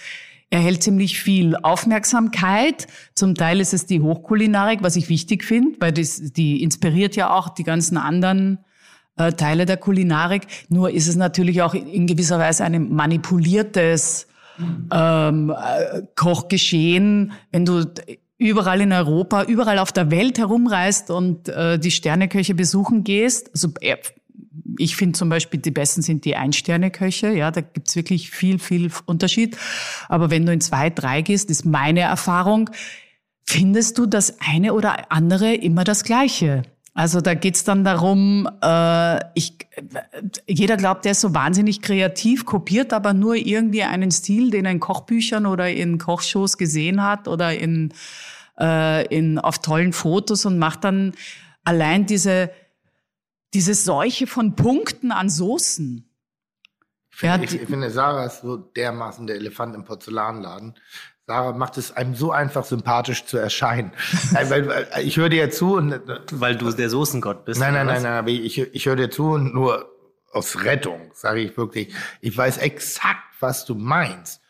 erhält 0.54 0.84
ziemlich 0.84 1.20
viel 1.20 1.56
Aufmerksamkeit. 1.56 2.86
Zum 3.16 3.34
Teil 3.34 3.60
ist 3.60 3.74
es 3.74 3.88
die 3.88 4.02
Hochkulinarik, 4.02 4.84
was 4.84 4.96
ich 4.96 5.10
wichtig 5.10 5.44
finde, 5.44 5.78
weil 5.80 5.92
das, 5.92 6.22
die 6.22 6.62
inspiriert 6.62 7.16
ja 7.16 7.34
auch 7.34 7.50
die 7.50 7.64
ganzen 7.64 7.98
anderen 7.98 8.60
äh, 9.18 9.32
Teile 9.34 9.66
der 9.66 9.78
Kulinarik. 9.78 10.44
Nur 10.70 10.92
ist 10.92 11.08
es 11.08 11.16
natürlich 11.16 11.64
auch 11.64 11.74
in 11.74 12.06
gewisser 12.06 12.38
Weise 12.38 12.64
ein 12.64 12.94
manipuliertes 12.94 14.28
ähm, 14.92 15.50
äh, 15.50 16.04
Kochgeschehen, 16.16 17.32
wenn 17.52 17.66
du 17.66 17.86
überall 18.38 18.82
in 18.82 18.92
Europa, 18.92 19.46
überall 19.46 19.80
auf 19.80 19.92
der 19.92 20.12
Welt 20.12 20.38
herumreist 20.38 21.10
und 21.10 21.50
äh, 21.50 21.80
die 21.80 21.90
Sterneköche 21.90 22.54
besuchen 22.54 23.04
gehst. 23.04 23.50
Also, 23.56 23.70
äh, 23.82 23.98
ich 24.78 24.96
finde 24.96 25.18
zum 25.18 25.30
Beispiel, 25.30 25.60
die 25.60 25.72
besten 25.72 26.02
sind 26.02 26.26
die 26.26 26.36
Ein-Sterne-Köche. 26.36 27.34
Ja, 27.34 27.52
da 27.52 27.62
gibt's 27.62 27.96
wirklich 27.96 28.32
viel, 28.32 28.60
viel 28.60 28.92
Unterschied. 29.06 29.58
Aber 30.10 30.32
wenn 30.32 30.46
du 30.46 30.54
in 30.54 30.62
zwei, 30.62 30.90
drei 30.90 31.22
gehst, 31.22 31.50
ist 31.50 31.66
meine 31.66 32.02
Erfahrung, 32.02 32.70
findest 33.46 33.98
du 33.98 34.06
das 34.06 34.40
eine 34.40 34.74
oder 34.74 35.12
andere 35.12 35.54
immer 35.54 35.84
das 35.84 36.04
Gleiche. 36.04 36.64
Also 36.96 37.22
da 37.22 37.34
geht's 37.34 37.64
dann 37.64 37.84
darum, 37.84 38.48
äh, 38.62 39.20
ich, 39.34 39.58
jeder 40.48 40.78
glaubt, 40.78 41.06
der 41.06 41.14
ist 41.14 41.22
so 41.22 41.34
wahnsinnig 41.34 41.82
kreativ, 41.82 42.46
kopiert 42.46 42.94
aber 42.94 43.14
nur 43.14 43.36
irgendwie 43.36 43.84
einen 43.84 44.12
Stil, 44.12 44.52
den 44.52 44.66
er 44.66 44.72
in 44.72 44.80
Kochbüchern 44.80 45.48
oder 45.48 45.70
in 45.72 45.98
Kochshows 45.98 46.58
gesehen 46.58 47.02
hat 47.02 47.28
oder 47.28 47.58
in, 47.58 47.94
äh, 48.60 49.08
in, 49.08 49.40
auf 49.40 49.60
tollen 49.60 49.92
Fotos 49.92 50.46
und 50.46 50.60
macht 50.60 50.84
dann 50.84 51.14
allein 51.64 52.06
diese, 52.06 52.52
diese 53.54 53.74
Seuche 53.74 54.28
von 54.28 54.56
Punkten 54.56 55.12
an 55.12 55.30
Soßen. 55.30 56.10
Ich 57.12 57.18
finde, 57.18 57.46
ich, 57.46 57.62
ich 57.62 57.68
finde, 57.68 57.92
Sarah 57.92 58.26
ist 58.26 58.42
so 58.42 58.58
dermaßen 58.58 59.28
der 59.28 59.36
Elefant 59.36 59.76
im 59.76 59.84
Porzellanladen. 59.84 60.76
Sarah 61.28 61.54
macht 61.54 61.78
es 61.78 61.92
einem 61.92 62.16
so 62.16 62.32
einfach 62.32 62.66
sympathisch 62.66 63.26
zu 63.26 63.38
erscheinen. 63.38 63.92
weil, 64.32 64.68
weil, 64.68 64.88
ich 65.04 65.18
höre 65.18 65.30
dir 65.30 65.52
zu 65.52 65.76
und 65.76 66.02
weil 66.32 66.56
du 66.58 66.72
der 66.72 66.90
Soßengott 66.90 67.46
bist. 67.46 67.60
Nein, 67.60 67.74
nein, 67.74 67.86
nein, 67.86 68.02
nein, 68.02 68.28
ich, 68.28 68.60
ich 68.60 68.86
höre 68.86 68.96
dir 68.96 69.10
zu 69.10 69.32
und 69.32 69.54
nur 69.54 69.90
aus 70.32 70.64
Rettung 70.64 71.12
sage 71.14 71.42
ich 71.42 71.56
wirklich, 71.56 71.94
ich 72.20 72.36
weiß 72.36 72.58
exakt, 72.58 73.24
was 73.40 73.66
du 73.66 73.76
meinst, 73.76 74.42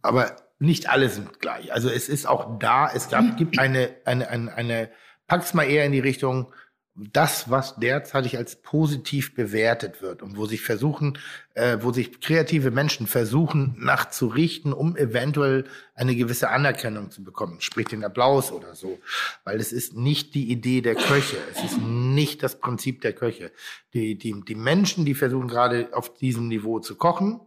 aber 0.00 0.36
nicht 0.58 0.88
alle 0.88 1.08
sind 1.10 1.40
gleich. 1.40 1.72
Also 1.72 1.88
es 1.90 2.08
ist 2.08 2.26
auch 2.26 2.58
da, 2.58 2.90
es 2.92 3.10
gab, 3.10 3.36
gibt 3.36 3.58
eine, 3.58 3.94
eine, 4.04 4.28
eine, 4.28 4.54
eine 4.54 4.90
pack's 5.26 5.54
mal 5.54 5.64
eher 5.64 5.84
in 5.84 5.92
die 5.92 6.00
Richtung, 6.00 6.52
das, 6.98 7.48
was 7.48 7.76
derzeitig 7.76 8.36
als 8.36 8.56
positiv 8.56 9.34
bewertet 9.34 10.02
wird 10.02 10.20
und 10.20 10.36
wo 10.36 10.46
sich 10.46 10.62
versuchen, 10.62 11.16
äh, 11.54 11.78
wo 11.80 11.92
sich 11.92 12.20
kreative 12.20 12.72
Menschen 12.72 13.06
versuchen 13.06 13.76
nachzurichten, 13.78 14.72
um 14.72 14.96
eventuell 14.96 15.64
eine 15.94 16.16
gewisse 16.16 16.50
Anerkennung 16.50 17.10
zu 17.10 17.22
bekommen, 17.22 17.60
sprich 17.60 17.86
den 17.86 18.04
Applaus 18.04 18.50
oder 18.50 18.74
so, 18.74 18.98
weil 19.44 19.60
es 19.60 19.72
ist 19.72 19.94
nicht 19.94 20.34
die 20.34 20.50
Idee 20.50 20.80
der 20.80 20.96
Köche, 20.96 21.36
es 21.52 21.62
ist 21.62 21.80
nicht 21.80 22.42
das 22.42 22.58
Prinzip 22.58 23.00
der 23.00 23.12
Köche. 23.12 23.52
Die, 23.94 24.18
die, 24.18 24.42
die 24.46 24.56
Menschen, 24.56 25.04
die 25.04 25.14
versuchen 25.14 25.48
gerade 25.48 25.90
auf 25.92 26.14
diesem 26.14 26.48
Niveau 26.48 26.80
zu 26.80 26.96
kochen, 26.96 27.40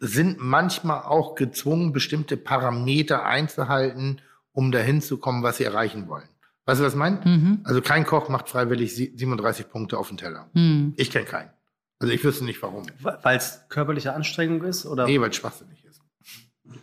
sind 0.00 0.38
manchmal 0.40 1.02
auch 1.02 1.34
gezwungen, 1.34 1.92
bestimmte 1.92 2.38
Parameter 2.38 3.26
einzuhalten, 3.26 4.22
um 4.52 4.72
dahin 4.72 5.02
zu 5.02 5.18
kommen, 5.18 5.42
was 5.42 5.58
sie 5.58 5.64
erreichen 5.64 6.08
wollen. 6.08 6.28
Weißt 6.66 6.80
du, 6.80 6.84
was 6.84 6.94
ich 6.94 6.98
meine? 6.98 7.20
Mhm. 7.24 7.60
Also 7.64 7.82
kein 7.82 8.06
Koch 8.06 8.28
macht 8.28 8.48
freiwillig 8.48 8.94
37 8.94 9.68
Punkte 9.68 9.98
auf 9.98 10.08
den 10.08 10.16
Teller. 10.16 10.48
Mhm. 10.54 10.94
Ich 10.96 11.10
kenne 11.10 11.26
keinen. 11.26 11.50
Also 11.98 12.12
ich 12.12 12.24
wüsste 12.24 12.44
nicht 12.44 12.62
warum. 12.62 12.86
Weil 13.00 13.36
es 13.36 13.60
körperliche 13.68 14.14
Anstrengung 14.14 14.62
ist? 14.64 14.86
Oder? 14.86 15.06
Nee, 15.06 15.20
weil 15.20 15.30
es 15.30 15.36
schwachsinnig 15.36 15.84
ist. 15.84 16.00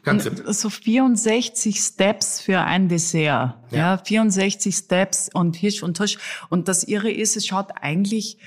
Ganz 0.03 0.23
simpel. 0.23 0.51
So 0.53 0.69
64 0.69 1.79
Steps 1.79 2.39
für 2.41 2.61
ein 2.61 2.87
Dessert. 2.87 3.21
Ja. 3.23 3.57
ja, 3.71 3.97
64 3.97 4.75
Steps 4.75 5.29
und 5.33 5.55
Hirsch 5.55 5.81
und 5.81 5.97
Tusch. 5.97 6.17
Und 6.49 6.67
das 6.67 6.83
Irre 6.83 7.11
ist, 7.11 7.35
es 7.35 7.47
schaut 7.47 7.71
eigentlich 7.81 8.37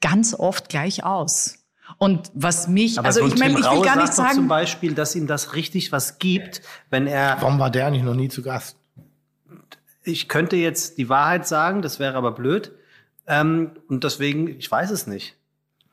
ganz 0.00 0.34
oft 0.34 0.68
gleich 0.68 1.04
aus. 1.04 1.58
Und 1.98 2.30
was 2.34 2.68
mich, 2.68 2.98
Aber 2.98 3.08
also 3.08 3.20
so 3.20 3.26
ich 3.26 3.38
meine, 3.38 3.58
ich 3.58 3.70
will 3.70 3.82
gar 3.82 3.96
nicht 3.96 4.12
sagen, 4.12 4.34
zum 4.34 4.48
Beispiel, 4.48 4.94
dass 4.94 5.14
ihm 5.14 5.26
das 5.26 5.54
richtig 5.54 5.92
was 5.92 6.18
gibt, 6.18 6.62
wenn 6.88 7.06
er. 7.06 7.36
Warum 7.40 7.58
war 7.58 7.70
der 7.70 7.86
eigentlich 7.86 8.04
noch 8.04 8.14
nie 8.14 8.28
zu 8.28 8.42
Gast? 8.42 8.76
Ich 10.10 10.28
könnte 10.28 10.56
jetzt 10.56 10.98
die 10.98 11.08
Wahrheit 11.08 11.46
sagen, 11.46 11.82
das 11.82 11.98
wäre 11.98 12.14
aber 12.14 12.32
blöd. 12.32 12.72
Ähm, 13.26 13.72
und 13.88 14.04
deswegen, 14.04 14.58
ich 14.58 14.70
weiß 14.70 14.90
es 14.90 15.06
nicht. 15.06 15.36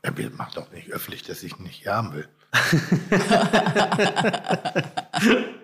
Er 0.01 0.13
macht 0.32 0.57
doch 0.57 0.72
nicht 0.72 0.91
öffentlich, 0.91 1.24
dass 1.24 1.43
ich 1.43 1.57
nicht 1.59 1.88
haben 1.88 2.13
will. 2.13 2.28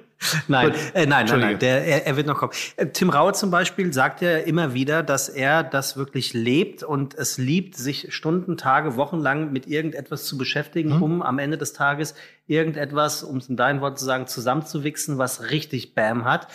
nein, 0.48 0.74
äh, 0.94 1.06
nein, 1.06 1.26
nein, 1.26 1.40
nein, 1.40 1.60
der, 1.60 1.86
er, 1.86 2.08
er, 2.08 2.18
wird 2.18 2.28
noch 2.28 2.38
kommen. 2.38 2.54
Äh, 2.76 2.88
Tim 2.88 3.10
Raue 3.10 3.34
zum 3.34 3.52
Beispiel 3.52 3.92
sagt 3.94 4.22
ja 4.22 4.38
immer 4.38 4.74
wieder, 4.74 5.04
dass 5.04 5.30
er 5.30 5.64
das 5.64 5.98
wirklich 5.98 6.34
lebt 6.34 6.84
und 6.84 7.16
es 7.16 7.38
liebt, 7.38 7.76
sich 7.76 8.14
Stunden, 8.14 8.58
Tage, 8.58 8.96
Wochen 8.96 9.20
lang 9.20 9.52
mit 9.52 9.68
irgendetwas 9.68 10.26
zu 10.26 10.38
beschäftigen, 10.38 10.96
hm. 10.96 11.04
um 11.04 11.22
am 11.22 11.40
Ende 11.40 11.58
des 11.58 11.74
Tages 11.74 12.16
irgendetwas, 12.48 13.24
um 13.24 13.38
es 13.38 13.50
in 13.50 13.58
deinen 13.58 13.82
Worten 13.82 13.98
zu 13.98 14.06
sagen, 14.06 14.28
zusammenzuwichsen, 14.28 15.18
was 15.18 15.52
richtig 15.52 15.96
Bam 15.96 16.26
hat. 16.26 16.48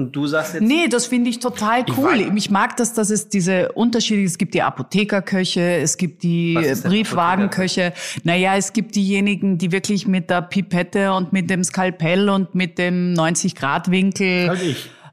Und 0.00 0.16
du 0.16 0.26
sagst 0.26 0.54
jetzt. 0.54 0.62
Nee, 0.62 0.88
das 0.88 1.06
finde 1.06 1.28
ich 1.28 1.40
total 1.40 1.84
cool. 1.96 2.20
Ich, 2.20 2.32
ich, 2.34 2.50
mag 2.50 2.76
das, 2.78 2.94
dass 2.94 3.10
es 3.10 3.28
diese 3.28 3.72
Unterschiede, 3.72 4.22
es 4.24 4.38
gibt 4.38 4.54
die 4.54 4.62
Apothekerköche, 4.62 5.60
es 5.60 5.98
gibt 5.98 6.22
die 6.22 6.54
Briefwagenköche. 6.82 7.92
Naja, 8.24 8.56
es 8.56 8.72
gibt 8.72 8.96
diejenigen, 8.96 9.58
die 9.58 9.72
wirklich 9.72 10.06
mit 10.06 10.30
der 10.30 10.42
Pipette 10.42 11.12
und 11.12 11.34
mit 11.34 11.50
dem 11.50 11.62
Skalpell 11.62 12.30
und 12.30 12.54
mit 12.54 12.78
dem 12.78 13.12
90-Grad-Winkel 13.14 14.56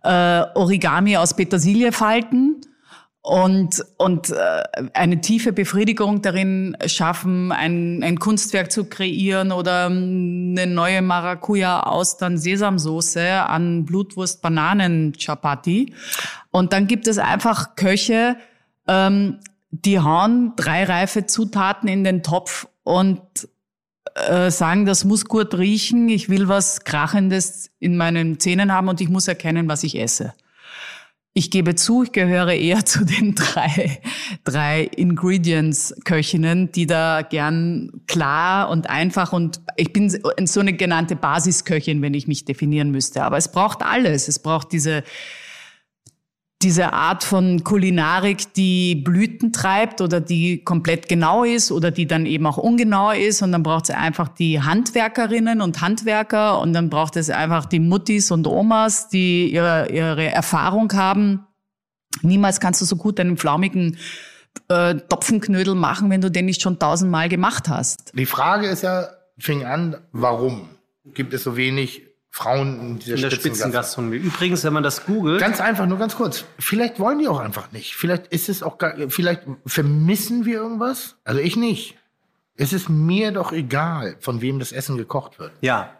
äh, 0.03 0.43
Origami 0.55 1.17
aus 1.17 1.35
Petersilie 1.35 1.91
falten 1.91 2.61
und, 3.27 3.83
und 3.97 4.29
äh, 4.29 4.63
eine 4.93 5.19
tiefe 5.19 5.51
Befriedigung 5.51 6.21
darin 6.21 6.77
schaffen, 6.85 7.51
ein, 7.51 8.01
ein 8.01 8.19
Kunstwerk 8.19 8.71
zu 8.71 8.85
kreieren 8.85 9.51
oder 9.51 9.87
eine 9.87 10.65
neue 10.65 11.01
Maracuja 11.01 11.81
aus 11.81 12.15
dann 12.15 12.37
Sesamsoße 12.37 13.29
an 13.29 13.83
Blutwurst 13.83 14.41
Bananen 14.41 15.11
Chapati. 15.11 15.93
Und 16.51 16.71
dann 16.71 16.87
gibt 16.87 17.05
es 17.05 17.17
einfach 17.17 17.75
Köche, 17.75 18.37
ähm, 18.87 19.39
die 19.71 19.99
hauen 19.99 20.53
drei 20.55 20.85
reife 20.85 21.25
Zutaten 21.25 21.89
in 21.89 22.05
den 22.05 22.23
Topf 22.23 22.69
und 22.83 23.19
äh, 24.15 24.49
sagen, 24.51 24.85
das 24.85 25.03
muss 25.03 25.25
gut 25.25 25.53
riechen, 25.57 26.07
ich 26.07 26.29
will 26.29 26.47
was 26.47 26.85
Krachendes 26.85 27.71
in 27.79 27.97
meinen 27.97 28.39
Zähnen 28.39 28.71
haben 28.71 28.87
und 28.87 29.01
ich 29.01 29.09
muss 29.09 29.27
erkennen, 29.27 29.67
was 29.67 29.83
ich 29.83 29.99
esse. 29.99 30.33
Ich 31.37 31.51
gebe 31.51 31.75
zu, 31.75 32.01
ich 32.01 32.13
gehöre 32.13 32.53
eher 32.53 32.83
zu 32.87 33.05
den 33.05 33.35
drei, 33.35 33.99
drei 34.43 34.85
Ingredients-Köchinnen, 34.85 36.71
die 36.71 36.87
da 36.87 37.21
gern 37.21 37.91
klar 38.07 38.71
und 38.71 38.89
einfach 38.89 39.33
und 39.33 39.61
ich 39.75 39.93
bin 39.93 40.09
so 40.09 40.59
eine 40.59 40.73
genannte 40.73 41.15
Basisköchin, 41.15 42.01
wenn 42.01 42.15
ich 42.15 42.27
mich 42.27 42.45
definieren 42.45 42.89
müsste. 42.89 43.23
Aber 43.23 43.37
es 43.37 43.51
braucht 43.51 43.83
alles. 43.83 44.27
Es 44.27 44.39
braucht 44.39 44.71
diese 44.71 45.03
diese 46.63 46.93
Art 46.93 47.23
von 47.23 47.63
Kulinarik, 47.63 48.53
die 48.53 48.95
Blüten 48.95 49.53
treibt 49.53 50.01
oder 50.01 50.19
die 50.19 50.63
komplett 50.63 51.07
genau 51.07 51.43
ist 51.43 51.71
oder 51.71 51.91
die 51.91 52.07
dann 52.07 52.25
eben 52.25 52.47
auch 52.47 52.57
ungenau 52.57 53.11
ist. 53.11 53.43
Und 53.43 53.51
dann 53.51 53.61
braucht 53.61 53.89
es 53.89 53.95
einfach 53.95 54.27
die 54.27 54.61
Handwerkerinnen 54.61 55.61
und 55.61 55.81
Handwerker 55.81 56.59
und 56.59 56.73
dann 56.73 56.89
braucht 56.89 57.15
es 57.15 57.29
einfach 57.29 57.65
die 57.65 57.79
Muttis 57.79 58.31
und 58.31 58.47
Omas, 58.47 59.07
die 59.09 59.51
ihre, 59.51 59.91
ihre 59.91 60.31
Erfahrung 60.31 60.91
haben. 60.93 61.45
Niemals 62.23 62.59
kannst 62.59 62.81
du 62.81 62.85
so 62.85 62.95
gut 62.95 63.19
einen 63.19 63.37
flaumigen 63.37 63.97
äh, 64.69 64.95
Topfenknödel 64.95 65.75
machen, 65.75 66.09
wenn 66.09 66.21
du 66.21 66.31
den 66.31 66.45
nicht 66.45 66.63
schon 66.63 66.79
tausendmal 66.79 67.29
gemacht 67.29 67.69
hast. 67.69 68.11
Die 68.15 68.25
Frage 68.25 68.67
ist 68.67 68.81
ja, 68.81 69.07
fing 69.37 69.63
an, 69.63 69.97
warum 70.11 70.69
gibt 71.13 71.33
es 71.33 71.43
so 71.43 71.55
wenig 71.55 72.07
Frauen 72.29 72.79
in 72.79 72.99
dieser 72.99 73.15
in 73.15 73.21
der 73.21 73.31
Spitzengastronomie. 73.31 74.17
Übrigens, 74.17 74.63
wenn 74.63 74.73
man 74.73 74.83
das 74.83 75.05
googelt. 75.05 75.39
Ganz 75.39 75.59
einfach, 75.59 75.85
nur 75.85 75.97
ganz 75.97 76.15
kurz. 76.15 76.45
Vielleicht 76.59 76.99
wollen 76.99 77.19
die 77.19 77.27
auch 77.27 77.39
einfach 77.39 77.71
nicht. 77.71 77.95
Vielleicht 77.95 78.27
ist 78.27 78.49
es 78.49 78.61
auch 78.61 78.77
gar, 78.77 78.95
vielleicht 79.09 79.43
vermissen 79.65 80.45
wir 80.45 80.57
irgendwas. 80.57 81.15
Also 81.23 81.39
ich 81.39 81.55
nicht. 81.55 81.97
Es 82.55 82.73
ist 82.73 82.89
mir 82.89 83.31
doch 83.31 83.51
egal, 83.51 84.17
von 84.19 84.41
wem 84.41 84.59
das 84.59 84.71
Essen 84.71 84.97
gekocht 84.97 85.39
wird. 85.39 85.51
Ja. 85.61 85.93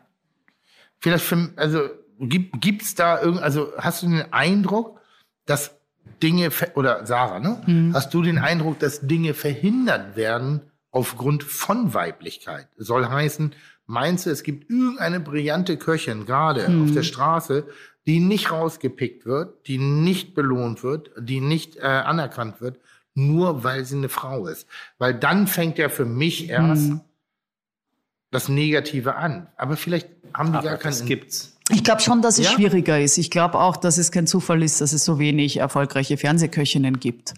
Vielleicht, 0.99 1.23
für, 1.23 1.51
also 1.55 1.89
gibt 2.19 2.61
gibt's 2.61 2.95
da 2.95 3.21
irgend, 3.21 3.41
also 3.41 3.73
hast 3.77 4.03
du 4.03 4.07
den 4.07 4.33
Eindruck, 4.33 4.99
dass 5.45 5.75
Dinge 6.21 6.49
oder 6.75 7.05
Sarah, 7.05 7.39
ne? 7.39 7.61
Mhm. 7.65 7.93
Hast 7.93 8.13
du 8.13 8.21
den 8.21 8.39
Eindruck, 8.39 8.79
dass 8.79 9.01
Dinge 9.01 9.33
verhindert 9.33 10.15
werden 10.15 10.61
aufgrund 10.91 11.43
von 11.43 11.93
Weiblichkeit? 11.93 12.67
Soll 12.77 13.07
heißen, 13.07 13.53
meinst 13.87 14.25
du, 14.25 14.29
es 14.29 14.43
gibt 14.43 14.69
irgendeine 14.69 15.19
brillante 15.19 15.77
Köchin 15.77 16.25
gerade 16.25 16.67
Mhm. 16.69 16.83
auf 16.83 16.91
der 16.91 17.03
Straße, 17.03 17.65
die 18.05 18.19
nicht 18.19 18.51
rausgepickt 18.51 19.25
wird, 19.25 19.67
die 19.67 19.77
nicht 19.79 20.33
belohnt 20.35 20.83
wird, 20.83 21.11
die 21.19 21.41
nicht 21.41 21.77
äh, 21.77 21.81
anerkannt 21.81 22.61
wird, 22.61 22.79
nur 23.15 23.63
weil 23.63 23.83
sie 23.85 23.95
eine 23.97 24.09
Frau 24.09 24.47
ist? 24.47 24.67
Weil 24.97 25.13
dann 25.15 25.47
fängt 25.47 25.77
ja 25.77 25.89
für 25.89 26.05
mich 26.05 26.49
erst 26.49 26.89
Mhm. 26.89 27.01
das 28.31 28.49
Negative 28.49 29.15
an. 29.15 29.47
Aber 29.57 29.75
vielleicht 29.77 30.07
haben 30.33 30.51
die 30.51 30.57
Aber 30.59 30.67
gar 30.69 30.77
keinen. 30.77 30.91
das 30.91 31.05
gibt's. 31.05 31.53
Ich 31.69 31.83
glaube 31.83 32.01
schon, 32.01 32.21
dass 32.21 32.37
es 32.39 32.45
Ja? 32.45 32.51
schwieriger 32.51 32.99
ist. 33.01 33.17
Ich 33.17 33.29
glaube 33.29 33.59
auch, 33.59 33.75
dass 33.75 33.97
es 33.97 34.11
kein 34.11 34.25
Zufall 34.25 34.63
ist, 34.63 34.79
dass 34.79 34.93
es 34.93 35.03
so 35.03 35.19
wenig 35.19 35.57
erfolgreiche 35.57 36.15
Fernsehköchinnen 36.17 36.99
gibt. 36.99 37.33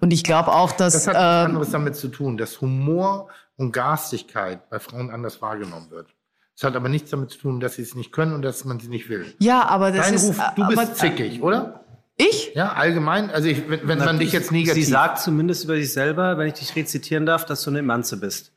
Und 0.00 0.12
ich 0.12 0.24
glaube 0.24 0.52
auch, 0.52 0.72
dass 0.72 0.92
Das 0.92 1.06
hat 1.06 1.14
ähm, 1.16 1.50
anderes 1.54 1.70
damit 1.70 1.96
zu 1.96 2.08
tun, 2.08 2.36
dass 2.36 2.60
Humor 2.60 3.28
und 3.62 3.72
Garstigkeit 3.72 4.68
bei 4.70 4.78
Frauen 4.78 5.10
anders 5.10 5.40
wahrgenommen 5.40 5.90
wird. 5.90 6.08
Es 6.54 6.64
hat 6.64 6.76
aber 6.76 6.88
nichts 6.88 7.10
damit 7.10 7.30
zu 7.30 7.38
tun, 7.38 7.60
dass 7.60 7.76
sie 7.76 7.82
es 7.82 7.94
nicht 7.94 8.12
können 8.12 8.34
und 8.34 8.42
dass 8.42 8.64
man 8.64 8.78
sie 8.78 8.88
nicht 8.88 9.08
will. 9.08 9.32
ja, 9.38 9.64
aber 9.66 9.90
das 9.90 10.06
Dein 10.06 10.14
ist 10.14 10.24
Ruf, 10.28 10.40
du 10.56 10.62
aber, 10.64 10.76
bist 10.76 10.96
zickig, 10.96 11.42
oder? 11.42 11.80
Ich? 12.18 12.52
Ja, 12.54 12.74
allgemein. 12.74 13.30
Also 13.30 13.48
ich, 13.48 13.68
wenn, 13.70 13.88
wenn 13.88 13.98
man 13.98 14.18
dich 14.18 14.32
jetzt 14.32 14.52
negativ. 14.52 14.84
Sie 14.84 14.90
sagt 14.90 15.18
zumindest 15.20 15.64
über 15.64 15.76
sich 15.76 15.90
selber, 15.92 16.36
wenn 16.36 16.48
ich 16.48 16.54
dich 16.54 16.76
rezitieren 16.76 17.24
darf, 17.24 17.46
dass 17.46 17.62
du 17.62 17.70
eine 17.70 17.78
Emanze 17.78 18.18
bist. 18.18 18.52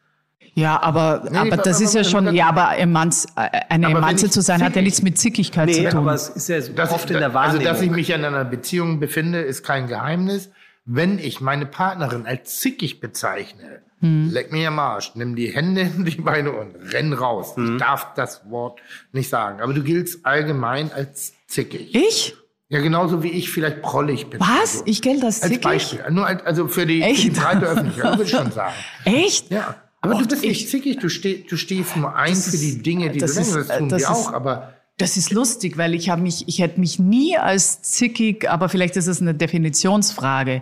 Ja, 0.55 0.81
aber, 0.81 1.21
Nee, 1.29 1.37
aber 1.37 1.53
aber- 1.53 1.63
das 1.63 1.79
ist 1.81 1.95
ja 1.95 2.03
schon, 2.03 2.27
aber- 2.27 2.35
ja, 2.35 2.47
aber 2.49 2.77
Emanz, 2.77 3.25
äh, 3.37 3.49
eine 3.69 3.87
Aber 3.87 3.97
Emanze 3.99 4.29
zu 4.29 4.41
sein, 4.41 4.61
hat 4.61 4.75
ja 4.75 4.81
zickig- 4.81 4.83
nichts 4.83 5.01
mit 5.01 5.17
Zickigkeit 5.17 5.65
Nee, 5.67 5.73
zu 5.85 5.89
tun. 5.89 5.99
aber 6.01 6.13
es 6.13 6.29
ist 6.29 6.49
ja 6.49 6.61
so 6.61 6.73
dass 6.73 6.91
oft 6.91 7.05
ich, 7.05 7.11
in 7.11 7.17
der 7.17 7.27
also, 7.27 7.33
Wahrnehmung. 7.35 7.63
dass 7.65 7.81
ich 7.81 7.91
mich 7.91 8.09
in 8.09 8.23
einer 8.25 8.43
Beziehung 8.45 8.99
befinde, 8.99 9.41
ist 9.41 9.63
kein 9.63 9.87
Geheimnis. 9.87 10.49
Wenn 10.85 11.17
ich 11.17 11.41
meine 11.41 11.65
Partnerin 11.65 12.25
als 12.27 12.59
zickig 12.59 12.99
bezeichne, 12.99 13.81
Hm. 14.01 14.29
leck 14.31 14.51
mir 14.51 14.67
am 14.67 14.79
Arsch, 14.79 15.11
nimm 15.15 15.35
die 15.35 15.53
Hände 15.55 15.81
in 15.81 16.03
die 16.05 16.17
Beine 16.21 16.51
und 16.51 16.75
renn 16.93 17.13
raus. 17.13 17.55
Hm. 17.55 17.73
Ich 17.75 17.79
darf 17.81 18.13
das 18.15 18.41
Wort 18.49 18.79
nicht 19.13 19.29
sagen. 19.29 19.61
Aber 19.61 19.73
du 19.73 19.83
giltst 19.83 20.25
allgemein 20.25 20.91
als 20.91 21.33
zickig. 21.47 21.95
ich? 21.95 22.35
Ja, 22.67 22.79
genauso 22.81 23.21
wie 23.23 23.29
ich 23.29 23.49
vielleicht 23.51 23.81
prollig 23.83 24.27
bin. 24.29 24.39
Was? 24.39 24.49
Also, 24.79 24.83
Ich 24.85 25.01
gelte 25.01 25.27
als 25.27 25.41
als 25.41 25.51
zickig? 25.51 25.63
Beispiel. 25.63 26.03
Nur 26.09 26.25
als, 26.27 26.43
also 26.45 26.67
für 26.67 26.85
die, 26.85 27.01
für 27.01 27.07
die 27.07 27.27
Echt? 27.29 27.33
breite 27.35 27.65
Öffentlichkeit, 27.67 28.11
würde 28.17 28.23
ich 28.23 28.29
schon 28.31 28.51
sagen. 28.51 28.73
Echt? 29.05 29.51
Ja. 29.51 29.75
Aber 30.01 30.15
Oh, 30.15 30.19
du 30.19 30.27
bist 30.27 30.43
ich- 30.43 30.49
nicht 30.49 30.69
zickig, 30.69 30.99
du, 30.99 31.07
steh, 31.09 31.45
du 31.49 31.57
stehst 31.57 31.95
nur 31.95 32.15
ein 32.15 32.35
für 32.35 32.57
die 32.57 32.81
Dinge, 32.81 33.11
die 33.11 33.19
du 33.19 33.25
denkst. 33.25 33.51
Das 33.53 33.77
tun 33.77 33.89
das 33.89 34.01
wir 34.01 34.09
ist- 34.09 34.15
auch, 34.15 34.33
aber 34.33 34.73
Das 34.97 35.15
ist 35.17 35.31
lustig, 35.31 35.77
weil 35.77 35.93
ich 35.93 36.09
habe 36.09 36.21
mich, 36.21 36.47
ich 36.47 36.59
hätte 36.59 36.79
mich 36.79 36.99
nie 36.99 37.37
als 37.37 37.81
zickig, 37.81 38.49
aber 38.49 38.67
vielleicht 38.69 38.95
ist 38.97 39.07
es 39.07 39.21
eine 39.21 39.33
Definitionsfrage. 39.33 40.61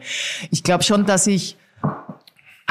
Ich 0.51 0.63
glaube 0.63 0.84
schon, 0.84 1.05
dass 1.05 1.27
ich 1.27 1.55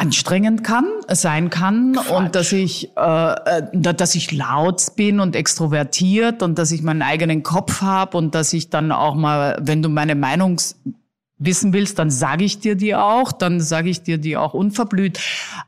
anstrengend 0.03 0.65
kann, 0.65 0.85
sein 1.09 1.49
kann 1.49 1.97
und 1.97 2.35
dass 2.35 2.51
ich, 2.51 2.91
äh, 2.97 3.33
äh, 3.33 3.63
dass 3.73 4.17
ich 4.17 4.33
laut 4.33 4.97
bin 4.97 5.21
und 5.21 5.37
extrovertiert 5.37 6.43
und 6.43 6.59
dass 6.59 6.73
ich 6.73 6.83
meinen 6.83 7.03
eigenen 7.03 7.45
Kopf 7.45 7.83
habe 7.83 8.19
und 8.19 8.35
dass 8.35 8.53
ich 8.53 8.69
dann 8.69 8.91
auch 8.91 9.15
mal, 9.15 9.57
wenn 9.63 9.81
du 9.81 9.89
meine 9.89 10.17
Meinung 10.17 10.61
wissen 11.39 11.73
willst, 11.73 12.01
dann 12.01 12.11
sage 12.11 12.45
ich 12.45 12.59
dir 12.59 12.75
die 12.75 12.97
auch, 12.97 13.31
dann 13.31 13.61
sage 13.61 13.91
ich 13.91 14.03
dir 14.03 14.19
die 14.19 14.37
auch 14.37 14.55
unverblüht. 14.55 15.19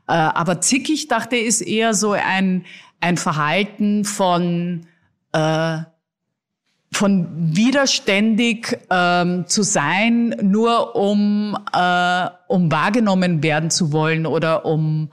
Äh, 0.07 0.13
aber 0.13 0.59
zickig, 0.59 1.07
dachte 1.07 1.37
ist 1.37 1.61
eher 1.61 1.93
so 1.93 2.11
ein, 2.11 2.65
ein 2.99 3.15
Verhalten 3.15 4.03
von 4.03 4.85
äh, 5.31 5.77
von 6.91 7.27
widerständig 7.35 8.77
ähm, 8.89 9.45
zu 9.47 9.63
sein, 9.63 10.35
nur 10.41 10.95
um, 10.95 11.57
äh, 11.73 12.27
um 12.47 12.71
wahrgenommen 12.71 13.43
werden 13.43 13.69
zu 13.69 13.91
wollen 13.91 14.25
oder 14.25 14.65
um, 14.65 15.11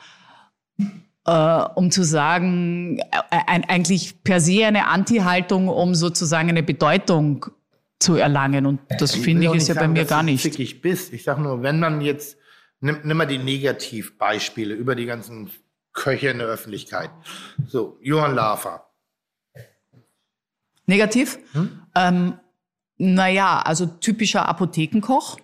äh, 1.26 1.64
um 1.74 1.91
zu 1.91 2.05
sagen, 2.05 2.99
äh, 2.99 3.05
ein, 3.47 3.64
eigentlich 3.68 4.22
per 4.22 4.41
se 4.41 4.66
eine 4.66 4.89
Anti-Haltung, 4.89 5.68
um 5.68 5.95
sozusagen 5.95 6.49
eine 6.49 6.62
Bedeutung 6.62 7.47
zu 7.99 8.16
erlangen. 8.16 8.66
Und 8.66 8.80
das 8.99 9.16
will 9.16 9.22
finde 9.22 9.47
ich 9.47 9.55
ist 9.55 9.68
ja 9.68 9.74
nicht 9.74 9.78
bei 9.78 9.80
sagen, 9.80 9.93
mir 9.93 10.05
gar 10.05 10.22
nicht. 10.22 10.43
zickig 10.43 10.83
bist. 10.83 11.12
Ich 11.12 11.24
sage 11.24 11.41
nur, 11.41 11.62
wenn 11.62 11.78
man 11.80 12.01
jetzt, 12.01 12.37
nimm, 12.80 12.99
nimm 13.05 13.16
mal 13.16 13.26
die 13.26 13.39
Negativbeispiele 13.39 14.74
über 14.74 14.95
die 14.95 15.07
ganzen 15.07 15.51
Köche 15.93 16.28
in 16.28 16.39
der 16.39 16.49
Öffentlichkeit. 16.49 17.11
So, 17.66 17.99
Johann 18.01 18.35
Lafer. 18.35 18.89
Negativ? 20.87 21.39
Hm? 21.53 21.83
Ähm, 21.95 22.35
naja, 22.99 23.61
also 23.61 23.87
typischer 23.87 24.49
Apothekenkoch. 24.49 25.39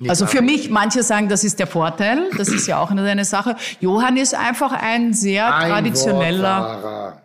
Nicht 0.00 0.10
Also 0.10 0.26
für 0.26 0.40
mich, 0.40 0.70
manche 0.70 1.02
sagen, 1.02 1.28
das 1.28 1.44
ist 1.44 1.58
der 1.58 1.66
Vorteil, 1.66 2.30
das 2.36 2.48
ist 2.48 2.66
ja 2.66 2.78
auch 2.78 2.90
eine 2.90 3.24
Sache. 3.24 3.54
Johann 3.80 4.16
ist 4.16 4.34
einfach 4.34 4.72
ein 4.72 5.12
sehr 5.12 5.54
Ein 5.54 5.70
traditioneller. 5.70 7.22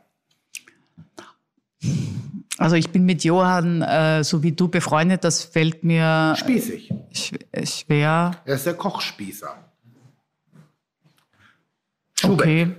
Also 2.58 2.76
ich 2.76 2.90
bin 2.90 3.06
mit 3.06 3.24
Johann, 3.24 3.82
äh, 3.82 4.24
so 4.24 4.44
wie 4.44 4.52
du 4.52 4.68
befreundet, 4.68 5.24
das 5.24 5.44
fällt 5.44 5.84
mir 5.84 6.36
Spießig. 6.38 6.90
sch 7.12 7.34
schwer. 7.64 8.32
Er 8.46 8.56
ist 8.56 8.66
der 8.66 8.76
Kochspießer. 8.76 9.56
Schubeck. 12.20 12.40
Okay. 12.40 12.76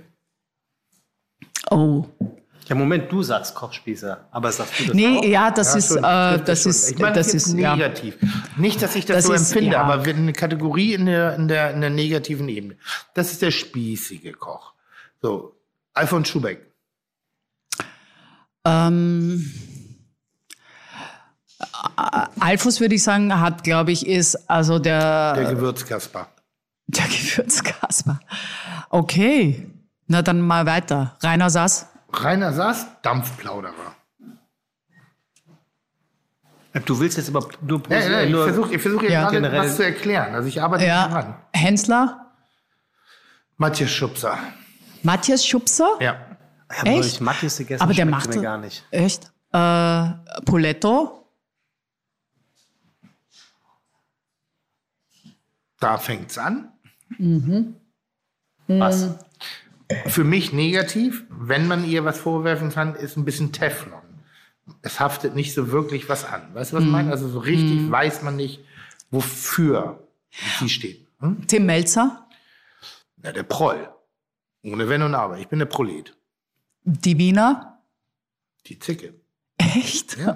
Oh. 1.69 2.05
Ja, 2.67 2.75
Moment, 2.75 3.11
du 3.11 3.23
sagst 3.23 3.55
Kochspießer, 3.55 4.27
aber 4.31 4.51
sagst 4.51 4.79
du 4.79 4.83
das 4.83 4.91
auch? 4.91 4.95
Nee, 4.95 5.29
ja, 5.31 5.51
das 5.51 5.71
Ja, 5.73 5.77
ist, 5.77 5.87
schon, 5.87 5.97
äh, 5.99 6.43
das 6.43 6.63
schon. 6.63 6.69
ist, 6.71 6.91
ich 6.91 6.97
meine, 6.99 7.15
das 7.15 7.27
das 7.27 7.35
ist, 7.35 7.47
ist 7.47 7.53
ja. 7.57 7.75
negativ. 7.75 8.17
Nicht, 8.57 8.81
dass 8.81 8.95
ich 8.95 9.05
das, 9.05 9.17
Das 9.17 9.25
so 9.25 9.33
ist- 9.33 9.51
empfinde, 9.53 9.73
ja. 9.73 9.81
aber 9.83 10.05
wir- 10.05 10.13
eine 10.15 10.33
Kategorie 10.33 10.93
in 10.93 11.05
der, 11.05 11.35
in 11.35 11.47
der, 11.47 11.71
in 11.71 11.81
der 11.81 11.89
negativen 11.89 12.49
Ebene. 12.49 12.75
Das 13.13 13.31
ist 13.31 13.41
der 13.41 13.51
spießige 13.51 14.33
Koch. 14.33 14.73
So, 15.21 15.55
Alfons 15.93 16.27
Schubeck. 16.27 16.65
Ähm, 18.65 19.49
Alfus 22.39 22.79
würde 22.79 22.95
ich 22.95 23.03
sagen, 23.03 23.39
hat, 23.39 23.63
glaube 23.63 23.91
ich, 23.91 24.05
ist 24.05 24.49
also 24.49 24.77
der, 24.79 25.33
Der 25.33 25.53
Gewürzkasper. 25.55 26.27
der 26.87 27.05
Gewürzkasper. 27.05 28.19
Okay. 28.89 29.71
Na 30.07 30.21
dann 30.21 30.39
mal 30.41 30.65
weiter. 30.65 31.17
Rainer 31.21 31.49
Sass. 31.49 31.87
Rainer 32.23 32.53
Sass, 32.53 32.87
Dampfplauderer. 33.01 33.95
Du 36.85 36.99
willst 36.99 37.17
jetzt 37.17 37.29
aber 37.29 37.47
nur, 37.61 37.81
Ja, 37.89 37.97
ja, 37.99 38.21
ich 38.23 38.31
versuche 38.33 38.75
ich 38.75 38.81
versuch 38.81 39.01
jetzt 39.01 39.11
Ja. 39.11 39.21
gerade 39.23 39.35
Generell- 39.37 39.59
was 39.61 39.75
zu 39.77 39.83
erklären. 39.83 40.35
Also 40.35 40.47
ich 40.47 40.61
arbeite 40.61 40.85
ja. 40.85 41.07
dran. 41.07 41.25
Ja. 41.55 41.59
Hensler. 41.59 42.31
Matthias 43.57 43.91
Schubser. 43.91 44.37
Matthias 45.01 45.45
Schubser. 45.45 45.97
Ja. 45.99 46.37
Ich 46.71 46.77
habe 46.79 46.89
Echt? 46.89 47.21
Matthias 47.21 47.57
gegessen, 47.57 47.81
Aber 47.81 47.93
der 47.93 48.05
macht 48.05 48.29
mir 48.29 48.41
gar 48.41 48.57
nicht. 48.57 48.85
Echt? 48.91 49.31
Äh, 49.53 50.09
Poletto. 50.45 51.25
Da 55.79 55.97
fängt's 55.97 56.37
an. 56.37 56.71
Was? 58.67 59.09
Für 60.07 60.23
mich 60.23 60.51
negativ, 60.51 61.23
wenn 61.29 61.67
man 61.67 61.85
ihr 61.85 62.03
was 62.03 62.19
vorwerfen 62.19 62.69
kann, 62.71 62.95
ist 62.95 63.15
ein 63.17 63.25
bisschen 63.25 63.53
Teflon. 63.53 64.01
Es 64.81 64.99
haftet 64.99 65.35
nicht 65.35 65.53
so 65.53 65.71
wirklich 65.71 66.09
was 66.09 66.25
an. 66.25 66.53
Weißt 66.53 66.71
du, 66.71 66.77
was 66.77 66.83
ich 66.83 66.89
meine? 66.89 67.11
Also 67.11 67.29
so 67.29 67.39
richtig 67.39 67.89
weiß 67.89 68.21
man 68.21 68.35
nicht, 68.35 68.59
wofür 69.11 70.05
sie 70.59 70.69
steht. 70.69 71.07
Hm? 71.19 71.47
Tim 71.47 71.65
Melzer. 71.65 72.27
Ja, 73.23 73.31
der 73.31 73.43
Proll. 73.43 73.89
Ohne 74.63 74.89
Wenn 74.89 75.03
und 75.03 75.15
Aber. 75.15 75.39
Ich 75.39 75.47
bin 75.47 75.59
der 75.59 75.65
Prolet. 75.67 76.15
Die 76.83 77.17
Wiener. 77.17 77.81
Die 78.65 78.79
Zicke. 78.79 79.13
Echt? 79.57 80.17
Ja. 80.17 80.35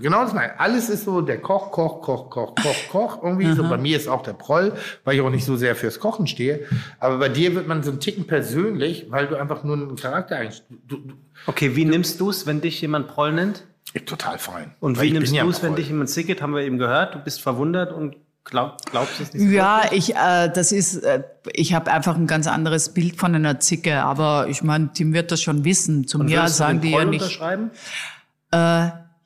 Genau 0.00 0.22
das 0.24 0.32
meine 0.34 0.52
ich. 0.54 0.60
Alles 0.60 0.88
ist 0.88 1.04
so, 1.04 1.20
der 1.20 1.40
Koch, 1.40 1.70
Koch, 1.70 2.02
Koch, 2.02 2.30
Koch, 2.30 2.54
Koch, 2.54 2.76
Koch. 2.90 3.22
Irgendwie 3.22 3.52
so. 3.52 3.62
Bei 3.68 3.78
mir 3.78 3.96
ist 3.96 4.08
auch 4.08 4.22
der 4.22 4.32
Proll, 4.34 4.72
weil 5.04 5.14
ich 5.16 5.20
auch 5.20 5.30
nicht 5.30 5.44
so 5.44 5.56
sehr 5.56 5.74
fürs 5.76 6.00
Kochen 6.00 6.26
stehe. 6.26 6.60
Aber 7.00 7.18
bei 7.18 7.28
dir 7.28 7.54
wird 7.54 7.66
man 7.68 7.82
so 7.82 7.90
einen 7.90 8.00
Ticken 8.00 8.26
persönlich, 8.26 9.06
weil 9.10 9.26
du 9.26 9.36
einfach 9.36 9.64
nur 9.64 9.76
einen 9.76 9.96
Charakter 9.96 10.36
eigentlich. 10.36 10.62
Du, 10.86 10.96
du, 10.98 11.14
Okay, 11.46 11.76
wie 11.76 11.84
nimmst 11.84 12.20
du 12.20 12.30
es, 12.30 12.46
wenn 12.46 12.60
dich 12.60 12.80
jemand 12.80 13.08
Proll 13.08 13.32
nennt? 13.32 13.64
ich 13.86 13.92
bin 13.92 14.06
total 14.06 14.38
fein. 14.38 14.74
Und 14.80 15.00
wie 15.00 15.10
nimmst 15.12 15.32
du 15.34 15.48
es, 15.48 15.62
wenn 15.62 15.74
dich 15.76 15.88
jemand 15.88 16.10
zicket? 16.10 16.42
Haben 16.42 16.54
wir 16.54 16.62
eben 16.62 16.76
gehört. 16.78 17.14
Du 17.14 17.18
bist 17.20 17.40
verwundert 17.40 17.92
und 17.92 18.16
glaub, 18.44 18.76
glaubst 18.90 19.20
es 19.20 19.32
nicht 19.32 19.42
so 19.44 19.48
Ja, 19.48 19.82
ich, 19.92 20.14
äh, 20.14 20.50
das 20.52 20.72
ist, 20.72 20.96
äh, 20.96 21.22
ich 21.52 21.72
habe 21.72 21.90
einfach 21.92 22.16
ein 22.16 22.26
ganz 22.26 22.46
anderes 22.46 22.92
Bild 22.92 23.16
von 23.16 23.34
einer 23.34 23.60
Zicke, 23.60 24.02
aber 24.02 24.48
ich 24.48 24.62
meine, 24.62 24.92
Tim 24.92 25.14
wird 25.14 25.30
das 25.30 25.40
schon 25.40 25.64
wissen. 25.64 26.06
Zu 26.06 26.18
Und 26.18 26.26
mir 26.26 26.38
würdest 26.38 26.56
du 26.56 26.58
sagen 26.58 26.80
den 26.80 26.90
die 26.90 26.96
ja 26.96 27.04
nicht. 27.04 27.22
unterschreiben? 27.22 27.70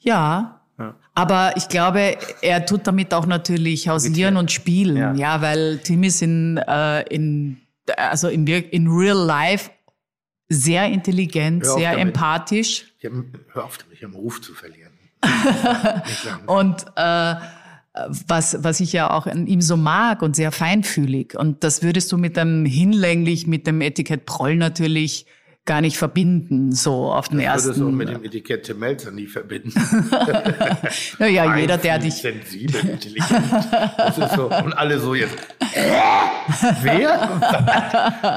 Ja. 0.00 0.56
Aber 1.14 1.52
ich 1.56 1.68
glaube, 1.68 2.16
er 2.40 2.64
tut 2.64 2.86
damit 2.86 3.12
auch 3.12 3.26
natürlich 3.26 3.88
hausieren 3.88 4.36
und 4.36 4.50
spielen, 4.50 4.96
Ja. 4.96 5.12
ja, 5.14 5.42
weil 5.42 5.78
Tim 5.78 6.02
ist 6.04 6.22
in, 6.22 6.56
äh, 6.56 7.02
in 7.14 7.58
also 7.96 8.28
in, 8.28 8.46
in 8.46 8.88
real 8.88 9.18
life 9.18 9.70
sehr 10.48 10.86
intelligent, 10.86 11.66
sehr 11.66 11.92
damit. 11.92 12.08
empathisch. 12.08 12.86
Ich 12.98 13.04
hab, 13.04 13.12
hör 13.52 13.64
auf 13.64 13.78
damit, 13.78 13.94
ich 13.94 14.02
habe 14.02 14.14
einen 14.14 14.22
Ruf 14.22 14.40
zu 14.40 14.54
verlieren. 14.54 14.92
Und 16.46 16.86
äh, 16.96 17.34
was, 18.26 18.62
was 18.62 18.80
ich 18.80 18.92
ja 18.92 19.10
auch 19.10 19.26
an 19.26 19.46
ihm 19.46 19.60
so 19.60 19.76
mag 19.76 20.22
und 20.22 20.36
sehr 20.36 20.52
feinfühlig. 20.52 21.36
Und 21.36 21.64
das 21.64 21.82
würdest 21.82 22.10
du 22.12 22.16
mit 22.18 22.36
dem 22.36 22.64
hinlänglich, 22.64 23.46
mit 23.46 23.66
dem 23.66 23.80
Etikett 23.80 24.26
Proll 24.26 24.56
natürlich 24.56 25.26
gar 25.66 25.80
nicht 25.80 25.98
verbinden, 25.98 26.72
so 26.72 27.12
auf 27.12 27.28
den 27.28 27.40
Ich 27.40 27.46
würde 27.46 27.58
es 27.58 27.64
auch 27.66 27.68
ersten. 27.68 27.96
mit 27.96 28.08
dem 28.08 28.24
Etikett 28.24 28.64
Tim 28.64 28.78
Melzer 28.78 29.12
nie 29.12 29.26
verbinden. 29.26 29.72
naja, 31.18 31.56
jeder, 31.56 31.78
der 31.78 31.98
dich. 31.98 32.14
Sensibel, 32.14 32.80
intelligent. 32.88 33.44
Das 33.96 34.18
ist 34.18 34.32
so. 34.32 34.46
Und 34.46 34.72
alle 34.72 34.98
so 34.98 35.14
jetzt. 35.14 35.36
Wer? 36.82 37.40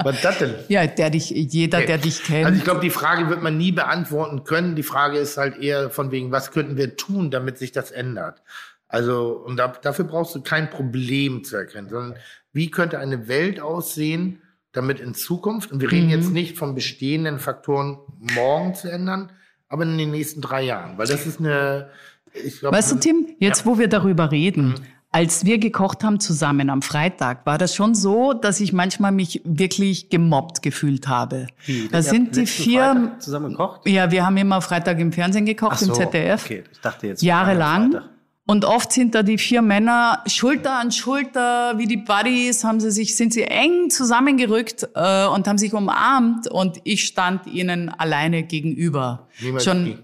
Was 0.04 0.16
ist 0.16 0.26
das 0.26 0.38
denn? 0.40 0.54
Ja, 0.68 0.86
der 0.86 1.10
dich, 1.10 1.30
jeder, 1.32 1.82
der 1.82 1.98
dich 1.98 2.24
kennt. 2.24 2.46
Also 2.46 2.58
ich 2.58 2.64
glaube, 2.64 2.82
die 2.82 2.92
Frage 2.92 3.30
wird 3.30 3.42
man 3.42 3.58
nie 3.58 3.72
beantworten 3.72 4.44
können. 4.44 4.76
Die 4.76 4.84
Frage 4.84 5.18
ist 5.18 5.38
halt 5.38 5.58
eher 5.58 5.90
von 5.90 6.12
wegen, 6.12 6.32
was 6.32 6.52
könnten 6.52 6.78
wir 6.78 6.98
tun, 6.98 7.32
damit 7.32 7.58
sich 7.58 7.72
das 7.72 7.90
ändert? 7.90 8.44
Also, 8.88 9.32
und 9.32 9.58
da, 9.58 9.70
dafür 9.70 10.06
brauchst 10.06 10.36
du 10.36 10.42
kein 10.44 10.70
Problem 10.70 11.44
zu 11.44 11.56
erkennen, 11.56 11.90
sondern 11.90 12.16
wie 12.52 12.70
könnte 12.70 13.00
eine 13.00 13.28
Welt 13.28 13.60
aussehen, 13.60 14.43
damit 14.74 15.00
in 15.00 15.14
Zukunft, 15.14 15.72
und 15.72 15.80
wir 15.82 15.92
reden 15.92 16.10
jetzt 16.10 16.28
Mhm. 16.28 16.34
nicht 16.34 16.58
von 16.58 16.76
bestehenden 16.76 17.40
Faktoren 17.40 17.98
morgen 18.36 18.76
zu 18.76 18.92
ändern, 18.92 19.32
aber 19.70 19.84
in 19.84 19.98
den 19.98 20.12
nächsten 20.12 20.42
drei 20.42 20.64
Jahren. 20.64 20.98
Weil 20.98 21.08
das 21.08 21.26
ist 21.26 21.40
eine, 21.40 21.90
ich 22.34 22.60
glaube. 22.60 22.76
Weißt 22.78 22.92
du, 22.92 22.96
Tim, 22.98 23.28
jetzt 23.40 23.66
wo 23.66 23.78
wir 23.80 23.88
darüber 23.88 24.32
reden, 24.32 24.70
Mhm. 24.70 24.76
als 25.12 25.46
wir 25.46 25.60
gekocht 25.60 26.04
haben 26.04 26.20
zusammen 26.20 26.72
am 26.72 26.82
Freitag, 26.82 27.46
war 27.46 27.60
das 27.60 27.76
schon 27.76 27.94
so, 27.94 28.34
dass 28.34 28.60
ich 28.60 28.74
manchmal 28.74 29.12
mich 29.12 29.42
wirklich 29.46 30.10
gemobbt 30.10 30.64
gefühlt 30.64 31.08
habe. 31.08 31.46
Da 31.92 32.02
sind 32.02 32.36
die 32.36 32.48
vier, 32.48 32.82
Freitag 32.84 33.22
zusammen 33.22 33.52
gekocht? 33.52 33.88
ja, 33.88 34.10
wir 34.12 34.26
haben 34.26 34.38
immer 34.38 34.60
Freitag 34.62 35.00
im 35.00 35.12
Fernsehen 35.12 35.46
gekocht, 35.46 35.78
so, 35.80 35.88
im 35.88 35.94
ZDF. 35.94 36.46
Okay, 36.46 36.64
ich 36.72 36.80
dachte 36.82 37.08
jetzt. 37.08 37.22
jahrelang. 37.22 37.92
Freitag. 37.92 38.10
Und 38.46 38.66
oft 38.66 38.92
sind 38.92 39.16
da 39.16 39.24
die 39.24 39.38
vier 39.38 39.62
Männer 39.62 40.22
Schulter 40.28 40.78
an 40.78 40.92
Schulter, 40.92 41.78
wie 41.78 41.88
die 41.88 41.98
Buddies, 41.98 42.66
haben 42.66 42.82
sie 42.82 42.92
sich, 42.92 43.16
sind 43.16 43.34
sie 43.34 43.44
eng 43.44 43.90
zusammengerückt 43.90 44.90
äh, 44.96 45.26
und 45.28 45.48
haben 45.48 45.58
sich 45.58 45.74
umarmt 45.74 46.50
und 46.50 46.82
ich 46.84 47.06
stand 47.06 47.48
ihnen 47.48 47.88
alleine 47.90 48.44
gegenüber. 48.44 49.30
Niemals 49.40 49.64
Schon, 49.64 49.84
nie. 49.84 49.98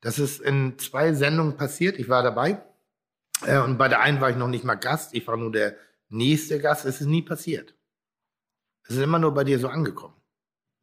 Das 0.00 0.18
ist 0.18 0.40
in 0.40 0.78
zwei 0.78 1.12
Sendungen 1.12 1.56
passiert. 1.56 1.98
Ich 1.98 2.08
war 2.08 2.22
dabei. 2.22 2.62
Äh, 3.46 3.60
und 3.60 3.78
bei 3.78 3.88
der 3.88 4.00
einen 4.00 4.20
war 4.20 4.30
ich 4.30 4.36
noch 4.36 4.48
nicht 4.48 4.64
mal 4.64 4.74
Gast. 4.74 5.14
Ich 5.14 5.26
war 5.28 5.36
nur 5.36 5.52
der 5.52 5.76
nächste 6.08 6.58
Gast. 6.58 6.84
Es 6.84 7.00
ist 7.00 7.06
nie 7.06 7.22
passiert. 7.22 7.74
Es 8.88 8.96
ist 8.96 9.02
immer 9.02 9.20
nur 9.20 9.32
bei 9.32 9.44
dir 9.44 9.58
so 9.58 9.68
angekommen. 9.68 10.14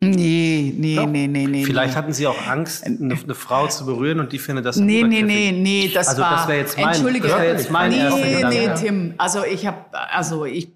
Nee, 0.02 0.74
nee, 0.78 0.96
Doch. 0.96 1.08
nee, 1.08 1.28
nee, 1.28 1.48
nee. 1.48 1.66
Vielleicht 1.66 1.94
nee. 1.94 1.98
hatten 1.98 2.14
sie 2.14 2.28
auch 2.28 2.48
Angst, 2.48 2.86
eine, 2.86 3.16
eine 3.16 3.36
Frau 3.36 3.68
zu 3.68 3.86
berühren 3.86 4.20
und 4.20 4.32
die 4.32 4.40
findet 4.40 4.66
das 4.66 4.78
Nee, 4.78 5.04
nee, 5.04 5.24
nee, 5.24 5.52
nee, 5.52 5.92
das 5.94 6.10
Also 6.10 6.22
war. 6.22 6.36
das 6.38 6.48
wäre 6.48 6.60
jetzt 6.60 6.78
mein- 6.78 6.88
Entschuldige, 6.90 7.28
das 7.28 7.42
jetzt 7.42 7.72
mein 7.72 7.92
nee, 7.92 7.98
erster 8.00 8.20
nee, 8.50 8.62
Gedanke. 8.62 8.82
Tim. 8.82 9.14
Also 9.18 9.44
ich 9.44 9.66
habe, 9.66 9.78
also 10.12 10.46
ich, 10.46 10.70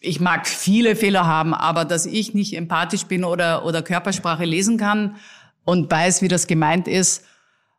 ich 0.00 0.20
mag 0.20 0.46
viele 0.48 0.96
Fehler 0.96 1.26
haben, 1.26 1.54
aber 1.54 1.84
dass 1.84 2.06
ich 2.06 2.34
nicht 2.34 2.56
empathisch 2.56 3.04
bin 3.04 3.24
oder 3.24 3.64
oder 3.64 3.82
Körpersprache 3.82 4.44
lesen 4.44 4.76
kann 4.76 5.16
und 5.64 5.90
weiß, 5.90 6.22
wie 6.22 6.28
das 6.28 6.48
gemeint 6.48 6.88
ist, 6.88 7.24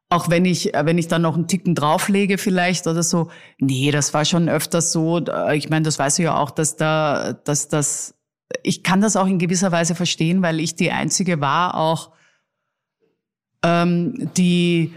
auch 0.10 0.30
wenn 0.30 0.46
ich, 0.46 0.72
wenn 0.74 0.98
ich 0.98 1.08
dann 1.08 1.24
noch 1.24 1.36
einen 1.36 1.48
Ticken 1.48 1.76
drauflege 1.76 2.38
vielleicht 2.38 2.88
oder 2.88 3.04
so. 3.04 3.30
Nee, 3.58 3.92
das 3.92 4.14
war 4.14 4.24
schon 4.26 4.48
öfters 4.48 4.92
so. 4.92 5.20
Ich 5.54 5.70
meine, 5.70 5.84
das 5.84 6.00
weißt 6.00 6.20
du 6.20 6.24
ja 6.24 6.38
auch, 6.38 6.52
dass 6.52 6.76
da, 6.78 7.34
dass 7.34 7.68
das, 7.68 8.14
ich 8.62 8.84
kann 8.84 9.02
das 9.02 9.16
auch 9.16 9.28
in 9.28 9.40
gewisser 9.40 9.72
Weise 9.72 9.96
verstehen, 9.96 10.42
weil 10.42 10.60
ich 10.60 10.76
die 10.76 10.92
einzige 10.92 11.42
war 11.42 11.76
auch, 11.76 12.12
ähm, 13.64 14.30
die 14.38 14.94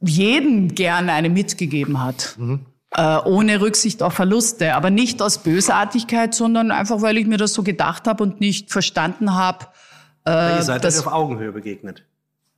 jeden 0.00 0.74
gerne 0.74 1.12
eine 1.12 1.28
mitgegeben 1.28 2.02
hat. 2.02 2.38
Äh, 2.92 3.18
ohne 3.24 3.60
Rücksicht 3.60 4.02
auf 4.02 4.14
Verluste. 4.14 4.74
Aber 4.74 4.90
nicht 4.90 5.20
aus 5.20 5.38
Bösartigkeit, 5.38 6.34
sondern 6.34 6.70
einfach, 6.70 7.02
weil 7.02 7.18
ich 7.18 7.26
mir 7.26 7.36
das 7.36 7.52
so 7.52 7.62
gedacht 7.62 8.06
habe 8.06 8.22
und 8.22 8.40
nicht 8.40 8.70
verstanden 8.70 9.34
habe. 9.34 9.66
Ihr 10.26 10.62
seid 10.62 10.82
das- 10.84 10.98
euch 11.00 11.06
auf 11.06 11.12
Augenhöhe 11.12 11.52
begegnet. 11.52 12.04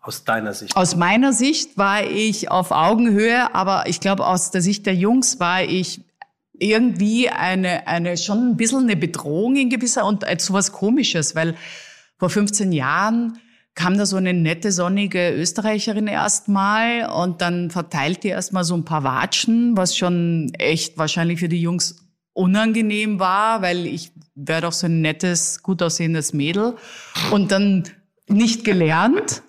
Aus 0.01 0.25
deiner 0.25 0.55
Sicht. 0.55 0.75
Aus 0.77 0.97
meiner 0.97 1.33
Sicht 1.33 1.77
war 1.77 2.03
ich 2.05 2.51
auf 2.51 2.71
Augenhöhe, 2.71 3.55
aber 3.55 3.89
ich 3.89 4.01
glaube, 4.01 4.27
aus 4.27 4.51
der 4.51 4.63
Sicht 4.63 4.87
der 4.87 4.95
Jungs 4.95 5.39
war 5.41 5.63
ich 5.65 6.01
irgendwie 6.59 7.29
eine, 7.29 7.87
eine 7.87 8.17
schon 8.17 8.51
ein 8.51 8.57
bisschen 8.57 8.85
eine 8.85 8.97
Bedrohung 8.97 9.57
in 9.57 9.71
gewisser 9.71 10.05
und 10.05 10.25
so 10.41 10.55
was 10.55 10.73
Komisches, 10.73 11.35
weil 11.35 11.55
vor 12.19 12.31
15 12.31 12.73
Jahren 12.73 13.39
kam 13.75 13.97
da 13.97 14.07
so 14.07 14.17
eine 14.17 14.35
nette, 14.35 14.73
sonnige 14.73 15.31
Österreicherin 15.31 16.09
erstmal 16.09 17.09
und 17.11 17.41
dann 17.41 17.71
verteilt 17.71 18.25
die 18.25 18.29
erstmal 18.29 18.65
so 18.65 18.75
ein 18.75 18.85
paar 18.85 19.05
Watschen, 19.05 19.77
was 19.77 19.97
schon 19.97 20.51
echt 20.59 20.99
wahrscheinlich 20.99 21.39
für 21.39 21.49
die 21.49 21.61
Jungs 21.61 22.09
unangenehm 22.33 23.21
war, 23.21 23.63
weil 23.63 23.87
ich 23.87 24.11
wäre 24.35 24.63
doch 24.63 24.73
so 24.73 24.87
ein 24.87 25.01
nettes, 25.01 25.63
gut 25.63 25.81
aussehendes 25.81 26.33
Mädel 26.33 26.75
und 27.31 27.53
dann 27.53 27.85
nicht 28.29 28.65
gelernt. 28.65 29.43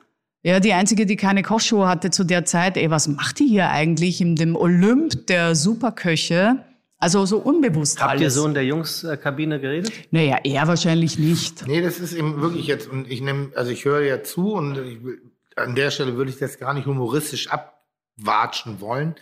Ja, 0.43 0.59
die 0.59 0.73
einzige, 0.73 1.05
die 1.05 1.15
keine 1.15 1.41
Kochshow 1.41 1.85
hatte 1.85 2.11
zu 2.11 2.23
der 2.23 2.45
Zeit, 2.45 2.77
ey, 2.77 2.89
was 2.89 3.07
macht 3.07 3.39
die 3.39 3.47
hier 3.47 3.69
eigentlich 3.69 4.21
in 4.21 4.35
dem 4.35 4.55
Olymp 4.55 5.27
der 5.27 5.55
Superköche? 5.55 6.63
Also 7.01 7.25
so 7.25 7.37
unbewusst 7.37 8.01
Habt 8.01 8.15
ihr 8.15 8.25
alles. 8.25 8.33
so 8.35 8.45
in 8.45 8.53
der 8.53 8.65
Jungskabine 8.65 9.59
geredet? 9.61 9.91
naja, 10.11 10.37
er 10.43 10.67
wahrscheinlich 10.67 11.17
nicht. 11.17 11.65
Nee, 11.65 11.81
das 11.81 11.99
ist 11.99 12.13
eben 12.13 12.41
wirklich 12.41 12.67
jetzt, 12.67 12.89
und 12.89 13.09
ich 13.09 13.21
nehme, 13.21 13.51
also 13.55 13.71
ich 13.71 13.85
höre 13.85 14.01
ja 14.01 14.21
zu 14.21 14.53
und 14.53 14.77
ich 14.77 14.99
an 15.55 15.75
der 15.75 15.91
Stelle 15.91 16.15
würde 16.17 16.29
ich 16.29 16.37
das 16.37 16.57
gar 16.59 16.73
nicht 16.73 16.85
humoristisch 16.87 17.49
abwatschen 17.49 18.81
wollen, 18.81 19.15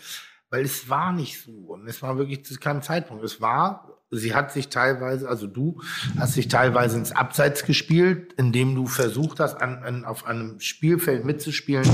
weil 0.49 0.63
es 0.65 0.89
war 0.89 1.11
nicht 1.13 1.41
so 1.43 1.51
und 1.51 1.87
es 1.87 2.01
war 2.01 2.17
wirklich 2.17 2.45
zu 2.45 2.55
keinem 2.57 2.81
Zeitpunkt. 2.81 3.23
Es 3.23 3.41
war, 3.41 3.99
sie 4.11 4.33
hat 4.33 4.51
sich 4.51 4.69
teilweise, 4.69 5.27
also 5.29 5.45
du 5.47 5.81
hast 6.19 6.33
sich 6.33 6.47
teilweise 6.47 6.97
ins 6.97 7.11
Abseits 7.11 7.63
gespielt, 7.63 8.33
indem 8.37 8.73
du 8.75 8.87
versucht 8.87 9.39
hast, 9.39 9.61
an, 9.61 9.83
an, 9.83 10.05
auf 10.05 10.25
einem 10.25 10.59
Spielfeld 10.59 11.25
mitzuspielen, 11.25 11.87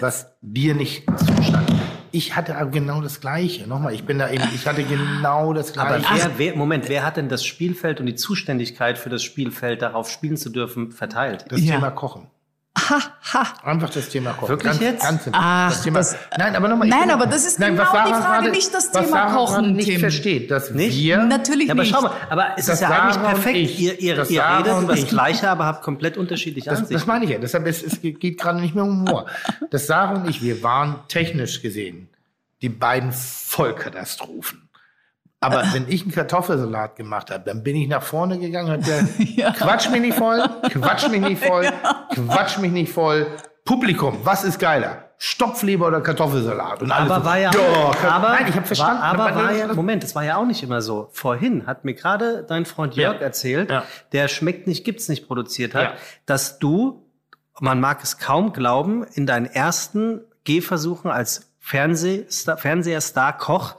was 0.00 0.26
dir 0.42 0.74
nicht 0.74 1.04
zustand. 1.18 1.67
Ich 2.12 2.36
hatte 2.36 2.56
aber 2.56 2.70
genau 2.70 3.00
das 3.00 3.20
Gleiche. 3.20 3.66
Nochmal, 3.66 3.94
ich 3.94 4.04
bin 4.04 4.18
da 4.18 4.30
eben, 4.30 4.44
ich 4.54 4.66
hatte 4.66 4.82
genau 4.84 5.52
das 5.52 5.76
Aber 5.76 5.98
Gleiche. 5.98 6.30
wer, 6.36 6.38
wer, 6.38 6.56
Moment, 6.56 6.88
wer 6.88 7.04
hat 7.04 7.16
denn 7.16 7.28
das 7.28 7.44
Spielfeld 7.44 8.00
und 8.00 8.06
die 8.06 8.14
Zuständigkeit 8.14 8.98
für 8.98 9.10
das 9.10 9.22
Spielfeld 9.22 9.82
darauf 9.82 10.10
spielen 10.10 10.36
zu 10.36 10.50
dürfen 10.50 10.92
verteilt? 10.92 11.44
Das 11.48 11.60
Ja. 11.60 11.74
Thema 11.76 11.90
Kochen. 11.90 12.26
Ha, 12.76 13.00
ha. 13.34 13.46
Einfach 13.64 13.90
das 13.90 14.08
Thema 14.08 14.32
Kochen. 14.34 14.48
Wirklich 14.50 14.72
ganz, 14.72 14.80
jetzt? 14.82 15.02
Ganz 15.02 15.24
simpel. 15.24 15.40
Ach, 15.42 15.70
das 15.70 15.82
Thema, 15.82 15.98
das- 15.98 16.16
nein, 16.38 16.54
aber 16.56 16.68
nochmal. 16.68 16.88
Nein, 16.88 17.10
aber 17.10 17.26
das 17.26 17.44
ist 17.44 17.58
nein, 17.58 17.72
genau 17.72 17.82
die 17.84 17.88
Frage, 17.88 18.10
gerade, 18.10 18.50
nicht 18.50 18.72
das 18.72 18.92
Thema 18.92 19.06
Sarah 19.08 19.34
Kochen, 19.34 19.72
nicht 19.74 19.88
Tim. 19.88 20.00
versteht, 20.00 20.50
dass 20.50 20.70
Nicht? 20.70 20.96
wir 20.96 21.18
Natürlich 21.18 21.66
Ja, 21.68 21.74
aber 21.74 21.82
nicht. 21.82 21.92
schau 21.94 22.02
mal, 22.02 22.12
aber 22.30 22.46
es 22.56 22.66
Das 22.66 22.76
ist 22.76 22.80
ja 22.82 22.88
Sarah 22.88 23.02
eigentlich 23.08 23.22
perfekt. 23.22 23.56
ich. 23.56 23.80
Ihr, 23.80 24.00
ihr, 24.00 24.16
Das 24.16 24.30
ihr 24.30 24.42
redet 24.44 24.72
und 24.74 24.84
über 24.84 24.92
das 24.94 25.02
ich. 25.02 25.08
Gleiche, 25.08 25.50
aber 25.50 25.66
habt 25.66 25.82
komplett 25.82 26.16
unterschiedliche 26.16 26.70
Das, 26.70 26.78
Ansichten. 26.78 26.94
das 26.94 27.06
meine 27.06 27.24
ich 27.24 27.30
ja. 27.32 27.38
Deshalb 27.38 27.66
ist, 27.66 27.82
es 27.82 28.00
geht 28.00 28.38
gerade 28.38 28.60
nicht 28.60 28.74
mehr 28.74 28.84
um 28.84 29.00
Humor. 29.06 29.26
Das 29.70 29.86
Sarah 29.86 30.14
und 30.14 30.28
ich, 30.30 30.40
wir 30.42 30.62
waren 30.62 31.00
technisch 31.08 31.60
gesehen 31.62 32.08
die 32.62 32.68
beiden 32.68 33.12
Vollkatastrophen. 33.12 34.67
Aber 35.40 35.62
wenn 35.72 35.86
ich 35.88 36.02
einen 36.02 36.10
Kartoffelsalat 36.12 36.96
gemacht 36.96 37.30
habe, 37.30 37.44
dann 37.44 37.62
bin 37.62 37.76
ich 37.76 37.88
nach 37.88 38.02
vorne 38.02 38.38
gegangen 38.38 38.72
und 38.72 38.74
hab 38.74 38.84
gesagt, 38.84 39.56
quatsch 39.58 39.88
mich 39.90 40.00
nicht 40.00 40.18
voll, 40.18 40.42
quatsch 40.70 41.08
mich 41.08 41.20
nicht 41.20 41.44
voll, 41.44 41.68
quatsch 42.14 42.58
mich 42.58 42.72
nicht 42.72 42.92
voll. 42.92 43.26
Publikum, 43.64 44.18
was 44.24 44.42
ist 44.44 44.58
geiler? 44.58 45.04
Stopfleber 45.18 45.88
oder 45.88 46.00
Kartoffelsalat? 46.00 46.82
Und 46.82 46.90
aber 46.92 47.18
so, 47.20 47.24
war 47.24 47.38
ja, 47.38 47.50
"Ja, 47.52 48.08
aber, 48.10 48.28
nein, 48.30 48.46
ich 48.48 48.54
habe 48.56 48.66
verstanden. 48.66 49.02
War, 49.02 49.20
aber 49.28 49.34
war 49.34 49.52
ja, 49.52 49.66
Moment, 49.74 50.02
das 50.04 50.14
war 50.14 50.24
ja 50.24 50.36
auch 50.36 50.44
nicht 50.46 50.62
immer 50.62 50.80
so. 50.80 51.08
Vorhin 51.12 51.66
hat 51.66 51.84
mir 51.84 51.94
gerade 51.94 52.44
dein 52.48 52.66
Freund 52.66 52.94
Jörg 52.94 53.16
Ja. 53.16 53.20
erzählt, 53.26 53.70
Ja. 53.70 53.82
der 54.12 54.28
schmeckt 54.28 54.66
nicht, 54.68 54.84
gibt's 54.84 55.08
nicht 55.08 55.26
produziert 55.26 55.74
hat, 55.74 55.82
Ja. 55.82 55.92
dass 56.26 56.58
du, 56.60 57.04
man 57.60 57.80
mag 57.80 57.98
es 58.02 58.18
kaum 58.18 58.52
glauben, 58.52 59.04
in 59.12 59.26
deinen 59.26 59.46
ersten 59.46 60.20
Gehversuchen 60.44 61.10
als 61.10 61.52
Fernsehstar, 61.58 62.56
Fernsehstar 62.56 63.36
Koch 63.38 63.74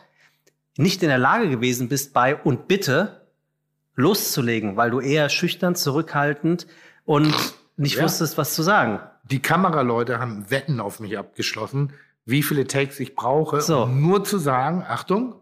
nicht 0.80 1.04
in 1.04 1.10
der 1.10 1.18
Lage 1.18 1.50
gewesen 1.50 1.90
bist, 1.90 2.14
bei 2.14 2.36
und 2.36 2.68
bitte 2.70 3.22
loszulegen, 3.96 4.78
weil 4.78 4.92
du 4.92 5.02
eher 5.02 5.28
schüchtern, 5.30 5.76
zurückhaltend 5.76 6.68
und 7.06 7.34
nicht 7.76 7.98
Ja. 7.98 8.04
wusstest, 8.04 8.38
was 8.38 8.54
zu 8.56 8.64
sagen. 8.64 9.00
Die 9.30 9.42
Kameraleute 9.42 10.20
haben 10.20 10.50
Wetten 10.50 10.80
auf 10.80 11.00
mich 11.02 11.18
abgeschlossen, 11.18 11.94
wie 12.26 12.44
viele 12.44 12.66
Takes 12.66 13.00
ich 13.00 13.14
brauche, 13.16 13.62
So. 13.62 13.84
um 13.84 14.02
nur 14.02 14.24
zu 14.24 14.38
sagen, 14.38 14.86
Achtung, 14.88 15.36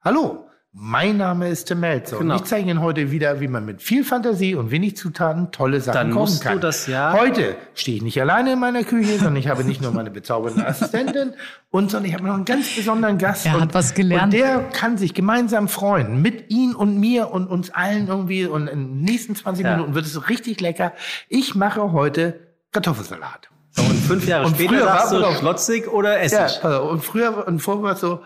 hallo, 0.00 0.48
Mein 0.74 1.18
Name 1.18 1.50
ist 1.50 1.66
Tim 1.66 1.80
Melzer 1.80 2.16
Genau. 2.16 2.32
und 2.34 2.40
ich 2.40 2.46
zeige 2.48 2.70
Ihnen 2.70 2.80
heute 2.80 3.10
wieder, 3.10 3.40
wie 3.40 3.48
man 3.48 3.66
mit 3.66 3.82
viel 3.82 4.04
Fantasie 4.04 4.54
und 4.54 4.70
wenig 4.70 4.96
Zutaten 4.96 5.52
tolle 5.52 5.82
Sachen 5.82 5.94
Dann 5.96 6.10
kochen 6.12 6.20
musst 6.20 6.44
du 6.44 6.48
kann. 6.48 6.60
das 6.62 6.86
ja- 6.86 7.12
Heute 7.12 7.56
stehe 7.74 7.98
ich 7.98 8.02
nicht 8.02 8.18
alleine 8.18 8.54
in 8.54 8.58
meiner 8.58 8.82
Küche, 8.82 9.16
sondern 9.18 9.36
ich 9.36 9.48
habe 9.48 9.64
nicht 9.64 9.82
nur 9.82 9.92
meine 9.92 10.10
bezaubernde 10.10 10.66
Assistentin 10.66 11.34
und 11.70 11.90
sondern 11.90 12.08
ich 12.08 12.14
habe 12.14 12.24
noch 12.26 12.32
einen 12.36 12.46
ganz 12.46 12.74
besonderen 12.74 13.18
Gast. 13.18 13.44
Er 13.44 13.52
hat 13.52 13.60
und, 13.60 13.74
was 13.74 13.92
gelernt. 13.92 14.32
Und 14.32 14.32
der 14.32 14.60
kann 14.72 14.96
sich 14.96 15.12
gemeinsam 15.12 15.68
freuen 15.68 16.22
mit 16.22 16.50
Ihnen 16.50 16.74
und 16.74 16.98
mir 16.98 17.30
und 17.32 17.48
uns 17.48 17.68
allen 17.68 18.08
irgendwie 18.08 18.46
und 18.46 18.66
in 18.66 18.78
den 18.78 19.00
nächsten 19.02 19.36
20 19.36 19.66
Ja. 19.66 19.72
Minuten 19.76 19.94
wird 19.94 20.06
es 20.06 20.30
richtig 20.30 20.62
lecker. 20.62 20.94
Ich 21.28 21.54
mache 21.54 21.92
heute 21.92 22.40
Kartoffelsalat. 22.72 23.50
Und 23.76 23.84
fünf 24.00 24.26
Jahre 24.26 24.46
Und 24.46 24.54
später 24.54 24.70
früher 24.72 24.86
war- 24.86 25.06
sagst 25.06 25.12
du 25.12 25.38
schlotzig 25.38 25.88
oder 25.92 26.16
Ja, 26.16 26.44
essig. 26.44 26.64
auf, 26.64 26.90
und 26.90 27.04
früher 27.04 27.46
und 27.46 27.60
vorher 27.60 27.82
war 27.82 27.92
es 27.92 28.00
so, 28.00 28.20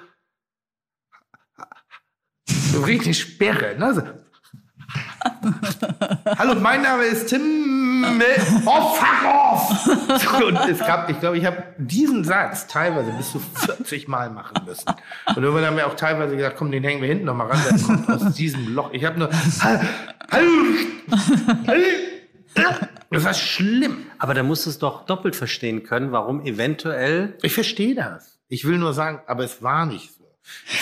so 2.77 2.85
richtig 2.85 3.19
Sperre. 3.19 3.77
Ne? 3.79 3.95
So. 3.95 4.03
Hallo, 6.39 6.55
mein 6.61 6.83
Name 6.83 7.05
ist 7.05 7.29
Tim. 7.29 7.65
Oh, 8.67 8.95
fuck 8.95 9.25
off! 9.25 9.89
Und 10.43 10.57
es 10.71 10.79
gab, 10.79 11.11
ich 11.11 11.19
glaube, 11.19 11.39
ich 11.39 11.45
habe 11.45 11.65
diesen 11.79 12.25
Satz 12.25 12.67
teilweise 12.67 13.11
bis 13.13 13.33
zu 13.33 13.41
40 13.41 14.07
Mal 14.07 14.31
machen 14.31 14.65
müssen. 14.65 14.87
Und 15.35 15.43
irgendwann 15.43 15.67
haben 15.67 15.77
wir 15.77 15.87
auch 15.87 15.97
teilweise 15.97 16.37
gesagt, 16.37 16.57
komm, 16.57 16.71
den 16.71 16.85
hängen 16.85 17.01
wir 17.01 17.09
hinten 17.09 17.25
noch 17.25 17.35
mal 17.35 17.49
ran. 17.49 17.61
Der 17.69 17.79
kommt 17.81 18.09
aus 18.09 18.35
diesem 18.35 18.75
Loch. 18.75 18.93
Ich 18.93 19.05
habe 19.05 19.19
nur, 19.19 19.31
das 23.11 23.25
war 23.25 23.35
schlimm. 23.35 24.07
Aber 24.19 24.35
da 24.35 24.43
musst 24.43 24.67
du 24.67 24.71
es 24.71 24.79
doch 24.79 25.07
doppelt 25.07 25.35
verstehen 25.35 25.83
können, 25.83 26.13
warum 26.13 26.45
eventuell. 26.45 27.37
Ich 27.43 27.55
verstehe 27.55 27.95
das. 27.95 28.39
Ich 28.49 28.67
will 28.67 28.79
nur 28.79 28.93
sagen, 28.93 29.21
aber 29.27 29.45
es 29.45 29.63
war 29.63 29.87
nicht 29.87 30.13
so. 30.13 30.16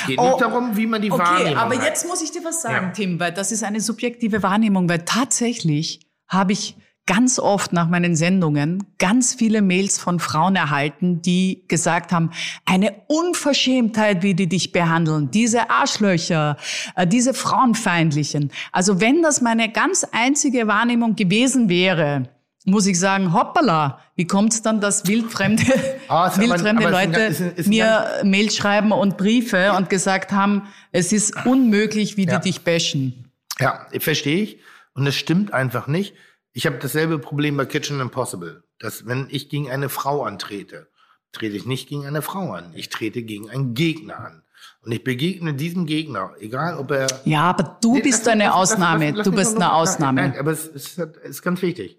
Es 0.01 0.07
geht 0.07 0.19
Oh, 0.19 0.29
nicht 0.31 0.41
darum, 0.41 0.77
wie 0.77 0.87
man 0.87 1.03
die 1.03 1.11
Okay, 1.11 1.23
Wahrnehmung 1.23 1.57
aber 1.57 1.77
hat. 1.77 1.85
jetzt 1.85 2.07
muss 2.07 2.23
ich 2.23 2.31
dir 2.33 2.45
was 2.45 2.63
sagen, 2.63 2.87
Ja. 2.87 2.93
Tim, 2.93 3.21
weil 3.21 3.33
das 3.33 3.53
ist 3.53 3.63
eine 3.65 3.81
subjektive 3.81 4.43
Wahrnehmung, 4.43 4.89
weil 4.89 5.01
tatsächlich 5.05 6.01
habe 6.29 6.53
ich 6.53 6.77
ganz 7.07 7.39
oft 7.39 7.75
nach 7.75 7.87
meinen 7.91 8.17
Sendungen 8.17 8.83
ganz 8.99 9.35
viele 9.35 9.61
Mails 9.61 9.99
von 9.99 10.21
Frauen 10.21 10.57
erhalten, 10.57 11.21
die 11.21 11.63
gesagt 11.69 12.13
haben, 12.13 12.31
eine 12.65 12.95
Unverschämtheit, 13.09 14.23
wie 14.23 14.33
die 14.35 14.49
dich 14.49 14.73
behandeln, 14.73 15.31
diese 15.31 15.69
Arschlöcher, 15.69 16.57
äh, 16.97 17.07
diese 17.07 17.35
Frauenfeindlichen. 17.35 18.51
Also 18.73 19.03
wenn 19.03 19.21
das 19.23 19.43
meine 19.43 19.71
ganz 19.71 20.07
einzige 20.13 20.67
Wahrnehmung 20.67 21.15
gewesen 21.15 21.69
wäre, 21.69 22.31
muss 22.65 22.87
ich 22.87 22.99
sagen, 22.99 23.33
hoppala, 23.33 24.01
wie 24.17 24.27
kommt 24.27 24.53
es 24.55 24.63
dann, 24.63 24.81
dass 24.81 25.07
wildfremde, 25.07 25.63
Ah, 26.09 26.27
aber- 26.27 26.37
wildfremde 26.39 26.87
aber 26.87 26.91
ist 26.91 26.97
ein 27.07 27.13
Leute 27.13 27.23
ist 27.27 27.41
ein- 27.41 27.55
ist 27.57 27.67
ein 27.67 27.71
mir 27.71 28.07
Mails 28.25 28.57
schreiben 28.57 28.93
und 28.93 29.17
Briefe 29.19 29.73
und 29.73 29.91
gesagt 29.91 30.33
haben, 30.33 30.63
es 30.93 31.13
ist 31.13 31.45
unmöglich, 31.47 32.17
wie 32.17 32.27
Ja. 32.27 32.39
die 32.39 32.51
dich 32.51 32.63
bashen. 32.63 33.31
Ja, 33.61 33.87
verstehe 33.99 34.43
ich. 34.43 34.59
Und 34.95 35.05
das 35.05 35.15
stimmt 35.15 35.53
einfach 35.53 35.87
nicht. 35.87 36.15
Ich 36.53 36.67
habe 36.67 36.77
dasselbe 36.79 37.19
Problem 37.19 37.57
bei 37.57 37.67
Kitchen 37.67 38.01
Impossible. 38.01 38.63
Dass 38.79 39.07
wenn 39.07 39.27
ich 39.31 39.49
gegen 39.49 39.71
eine 39.71 39.89
Frau 39.89 40.25
antrete, 40.25 40.89
trete 41.33 41.57
ich 41.57 41.67
nicht 41.67 41.89
gegen 41.89 42.07
eine 42.07 42.23
Frau 42.23 42.53
an. 42.53 42.73
Ich 42.75 42.89
trete 42.91 43.23
gegen 43.23 43.51
einen 43.51 43.75
Gegner 43.75 44.19
an. 44.19 44.43
Und 44.83 44.93
ich 44.93 45.03
begegne 45.05 45.55
diesem 45.55 45.87
Gegner, 45.87 46.33
egal 46.41 46.79
ob 46.79 46.91
er 46.91 47.07
Ja, 47.25 47.43
aber 47.51 47.79
du 47.83 47.95
Nee, 47.95 48.03
bist 48.03 48.25
lass- 48.25 48.33
eine 48.33 48.45
lass- 48.45 48.55
Ausnahme. 48.55 49.11
lass- 49.11 49.25
du 49.25 49.33
bist 49.33 49.57
eine 49.57 49.73
Ausnahme. 49.73 50.21
Nein, 50.23 50.39
aber 50.39 50.53
es 50.53 50.67
es 50.67 50.99
ist 50.99 51.43
ganz 51.43 51.61
wichtig. 51.63 51.99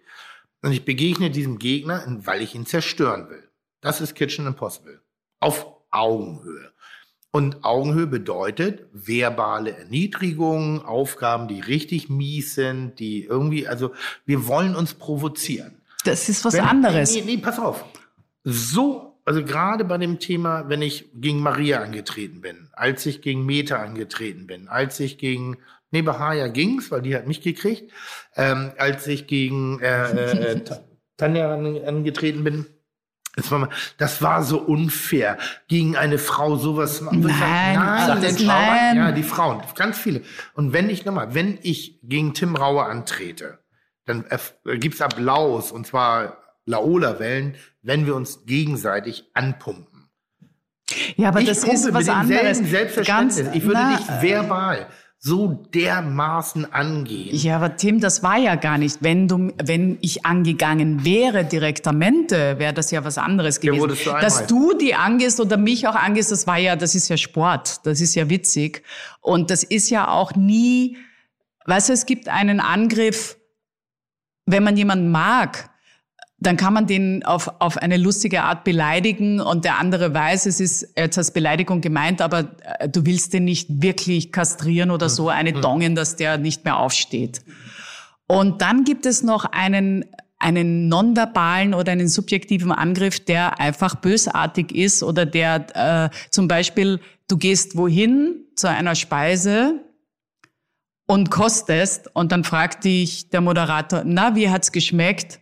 Und 0.66 0.72
ich 0.72 0.84
begegne 0.84 1.30
diesem 1.30 1.60
Gegner, 1.60 2.04
weil 2.26 2.42
ich 2.42 2.56
ihn 2.56 2.66
zerstören 2.66 3.30
will. 3.30 3.48
Das 3.82 4.02
ist 4.02 4.16
Kitchen 4.16 4.48
Impossible. 4.48 5.00
Auf 5.40 5.68
Augenhöhe. 5.92 6.72
Und 7.30 7.64
Augenhöhe 7.64 8.08
bedeutet 8.08 8.88
verbale 8.92 9.78
Erniedrigung, 9.78 10.84
Aufgaben, 10.84 11.48
die 11.48 11.60
richtig 11.60 12.10
mies 12.10 12.56
sind, 12.56 12.98
die 12.98 13.26
irgendwie, 13.26 13.68
also 13.68 13.94
wir 14.26 14.48
wollen 14.48 14.76
uns 14.76 14.96
provozieren. 14.96 15.84
Das 16.04 16.30
ist 16.30 16.44
was 16.44 16.56
Wenn- 16.56 16.64
anderes. 16.64 17.14
Nee, 17.14 17.22
nee, 17.24 17.38
pass 17.38 17.60
auf. 17.60 17.86
So, 18.44 19.20
also 19.24 19.44
gerade 19.44 19.86
bei 19.86 20.00
dem 20.00 20.18
Thema, 20.18 20.68
wenn 20.68 20.82
ich 20.82 21.10
gegen 21.14 21.42
Maria 21.42 21.84
angetreten 21.84 22.42
bin, 22.42 22.70
als 22.74 23.06
ich 23.06 23.22
gegen 23.22 23.46
Meta 23.46 23.84
angetreten 23.84 24.48
bin, 24.48 24.68
als 24.68 25.00
ich 25.00 25.20
gegen, 25.20 25.58
nee, 25.92 26.02
bei 26.02 26.18
Haya 26.18 26.48
ging's, 26.48 26.92
weil 26.92 27.02
die 27.02 27.16
hat 27.16 27.28
mich 27.28 27.42
gekriegt, 27.42 27.92
ähm, 28.36 28.72
als 28.78 29.08
ich 29.08 29.28
gegen 29.28 29.80
äh, 29.82 30.12
äh, 30.12 30.52
äh, 30.54 30.60
Ta- 30.64 30.80
Tanja 31.18 31.54
an, 31.54 31.84
angetreten 31.86 32.44
bin, 32.44 32.66
das 33.38 33.52
war, 33.52 33.60
mal, 33.60 33.70
das 33.98 34.22
war 34.22 34.44
so 34.44 34.60
unfair, 34.60 35.38
gegen 35.68 35.98
eine 35.98 36.18
Frau 36.18 36.56
sowas 36.56 36.98
zu 36.98 37.04
machen. 37.06 37.22
Nein, 37.22 37.76
nein, 37.76 38.22
das- 38.22 38.40
nein. 38.40 38.96
ja, 38.98 39.12
die 39.12 39.24
Frauen, 39.24 39.62
ganz 39.76 39.98
viele. 39.98 40.22
Und 40.54 40.72
wenn 40.74 40.90
ich 40.90 41.04
nochmal, 41.06 41.34
wenn 41.34 41.60
ich 41.62 42.00
gegen 42.04 42.34
Tim 42.34 42.56
Raue 42.56 42.84
antrete, 42.84 43.60
dann 44.06 44.24
gibt's 44.80 45.02
Applaus 45.02 45.72
und 45.72 45.86
zwar 45.88 46.38
Laola-Wellen, 46.66 47.56
wenn 47.82 48.06
wir 48.06 48.16
uns 48.16 48.46
gegenseitig 48.46 49.26
anpumpen. 49.34 50.10
Ja, 51.16 51.30
aber 51.30 51.42
ich 51.42 51.48
das 51.48 51.64
ist 51.64 51.94
was 51.94 52.08
anderes. 52.10 52.58
Selbstverständnis. 52.60 53.38
Ganz- 53.38 53.56
ich 53.56 53.64
würde 53.64 53.80
na, 53.82 53.98
dich 53.98 54.08
verbal 54.22 54.88
so 55.26 55.60
dermaßen 55.74 56.72
angehen. 56.72 57.36
Ja, 57.36 57.56
aber 57.56 57.78
Tim, 57.78 58.00
das 58.00 58.22
war 58.22 58.38
ja 58.38 58.54
gar 58.54 58.78
nicht. 58.78 58.98
Wenn 59.02 59.28
du, 59.28 59.52
wenn 59.64 59.98
ich 60.02 60.24
angegangen 60.24 61.04
wäre 61.04 61.44
direktamente, 61.44 62.60
wäre 62.60 62.74
das 62.74 62.92
ja 62.92 63.04
was 63.04 63.18
anderes 63.18 63.60
gewesen. 63.60 63.82
wurdest 63.82 64.06
du 64.06 64.12
Dass 64.12 64.46
du 64.46 64.78
die 64.78 64.94
angehst 64.94 65.40
oder 65.40 65.58
mich 65.58 65.88
auch 65.88 65.96
angehst, 65.96 66.32
das 66.32 66.46
war 66.46 66.60
ja, 66.60 66.76
das 66.76 66.94
ist 66.94 67.10
ja 67.10 67.18
Sport. 67.18 67.88
Das 67.88 68.02
ist 68.02 68.14
ja 68.14 68.30
witzig. 68.30 68.84
Und 69.20 69.50
das 69.50 69.64
ist 69.64 69.90
ja 69.90 70.10
auch 70.10 70.36
nie, 70.36 70.98
weißt 71.66 71.90
du, 71.90 71.94
es 71.94 72.06
gibt 72.06 72.30
einen 72.30 72.60
Angriff, 72.60 73.36
wenn 74.46 74.64
man 74.64 74.78
jemanden 74.78 75.10
mag, 75.10 75.72
dann 76.38 76.58
kann 76.58 76.74
man 76.74 76.86
den 76.86 77.24
auf, 77.24 77.50
auf 77.60 77.78
eine 77.78 77.98
lustige 77.98 78.44
Art 78.44 78.64
beleidigen 78.64 79.40
und 79.40 79.64
der 79.64 79.80
andere 79.80 80.14
weiß, 80.14 80.46
es 80.48 80.60
ist 80.60 80.94
jetzt 80.98 81.18
als 81.18 81.32
Beleidigung 81.32 81.82
gemeint, 81.82 82.22
aber 82.22 82.56
äh, 82.80 82.90
du 82.90 83.06
willst 83.06 83.34
den 83.34 83.46
nicht 83.46 83.82
wirklich 83.82 84.32
kastrieren 84.32 84.92
oder 84.92 85.10
so, 85.10 85.30
eine 85.30 85.54
Dongen, 85.54 85.96
dass 85.96 86.18
der 86.18 86.38
nicht 86.38 86.66
mehr 86.66 86.78
aufsteht. 86.78 87.42
Und 88.28 88.62
dann 88.62 88.84
gibt 88.84 89.06
es 89.06 89.24
noch 89.24 89.46
einen, 89.46 90.06
einen 90.38 90.90
nonverbalen 90.90 91.74
oder 91.74 91.94
einen 91.94 92.10
subjektiven 92.10 92.72
Angriff, 92.72 93.24
der 93.24 93.60
einfach 93.60 93.96
bösartig 93.96 94.74
ist 94.76 95.04
oder 95.04 95.26
der 95.26 96.12
äh, 96.12 96.16
zum 96.32 96.48
Beispiel, 96.50 97.00
du 97.30 97.38
gehst 97.38 97.78
wohin 97.78 98.46
zu 98.58 98.68
einer 98.68 98.96
Speise 98.96 99.80
und 101.08 101.32
kostest 101.32 102.14
und 102.14 102.32
dann 102.32 102.44
fragt 102.44 102.84
dich 102.84 103.30
der 103.30 103.42
Moderator, 103.42 104.04
na, 104.06 104.36
wie 104.36 104.50
hat's 104.50 104.72
geschmeckt? 104.72 105.40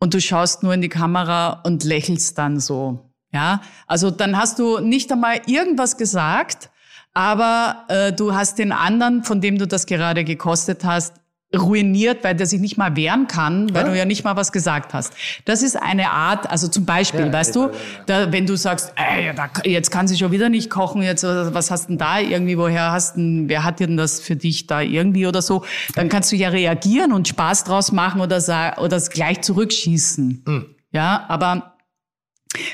Und 0.00 0.14
du 0.14 0.20
schaust 0.20 0.62
nur 0.62 0.74
in 0.74 0.80
die 0.80 0.88
Kamera 0.88 1.60
und 1.62 1.84
lächelst 1.84 2.36
dann 2.38 2.58
so. 2.58 3.10
Ja, 3.32 3.60
also 3.86 4.10
dann 4.10 4.36
hast 4.36 4.58
du 4.58 4.80
nicht 4.80 5.12
einmal 5.12 5.40
irgendwas 5.46 5.96
gesagt, 5.96 6.70
aber 7.14 7.84
äh, 7.88 8.12
du 8.12 8.34
hast 8.34 8.58
den 8.58 8.72
anderen, 8.72 9.22
von 9.22 9.40
dem 9.40 9.58
du 9.58 9.68
das 9.68 9.86
gerade 9.86 10.24
gekostet 10.24 10.84
hast, 10.84 11.14
ruiniert, 11.56 12.22
weil 12.22 12.36
der 12.36 12.46
sich 12.46 12.60
nicht 12.60 12.76
mal 12.76 12.94
wehren 12.94 13.26
kann, 13.26 13.74
weil 13.74 13.84
du 13.84 13.96
ja 13.96 14.04
nicht 14.04 14.22
mal 14.22 14.36
was 14.36 14.52
gesagt 14.52 14.94
hast. 14.94 15.14
Das 15.46 15.62
ist 15.62 15.74
eine 15.74 16.10
Art, 16.10 16.48
also 16.48 16.68
zum 16.68 16.84
Beispiel, 16.84 17.32
weißt 17.32 17.56
du, 17.56 17.70
da, 18.06 18.30
wenn 18.30 18.46
du 18.46 18.56
sagst, 18.56 18.92
ey, 18.94 19.34
da, 19.34 19.50
jetzt 19.64 19.90
kann 19.90 20.06
sie 20.06 20.16
schon 20.16 20.30
wieder 20.30 20.48
nicht 20.48 20.70
kochen, 20.70 21.02
jetzt 21.02 21.24
äh, 21.24 21.52
was 21.52 21.72
hast 21.72 21.88
denn 21.88 21.98
da 21.98 22.20
irgendwie, 22.20 22.56
woher 22.56 22.92
hast 22.92 23.16
denn, 23.16 23.48
wer 23.48 23.64
hat 23.64 23.80
denn 23.80 23.96
das 23.96 24.20
für 24.20 24.36
dich 24.36 24.68
da 24.68 24.80
irgendwie 24.80 25.26
oder 25.26 25.42
so, 25.42 25.64
dann 25.96 26.08
kannst 26.08 26.30
du 26.30 26.36
ja 26.36 26.50
reagieren 26.50 27.12
und 27.12 27.26
Spaß 27.26 27.64
draus 27.64 27.90
machen 27.90 28.20
oder 28.20 28.40
oder 28.78 28.96
es 28.96 29.10
gleich 29.10 29.42
zurückschießen. 29.42 30.44
Ja, 30.92 31.24
aber 31.28 31.74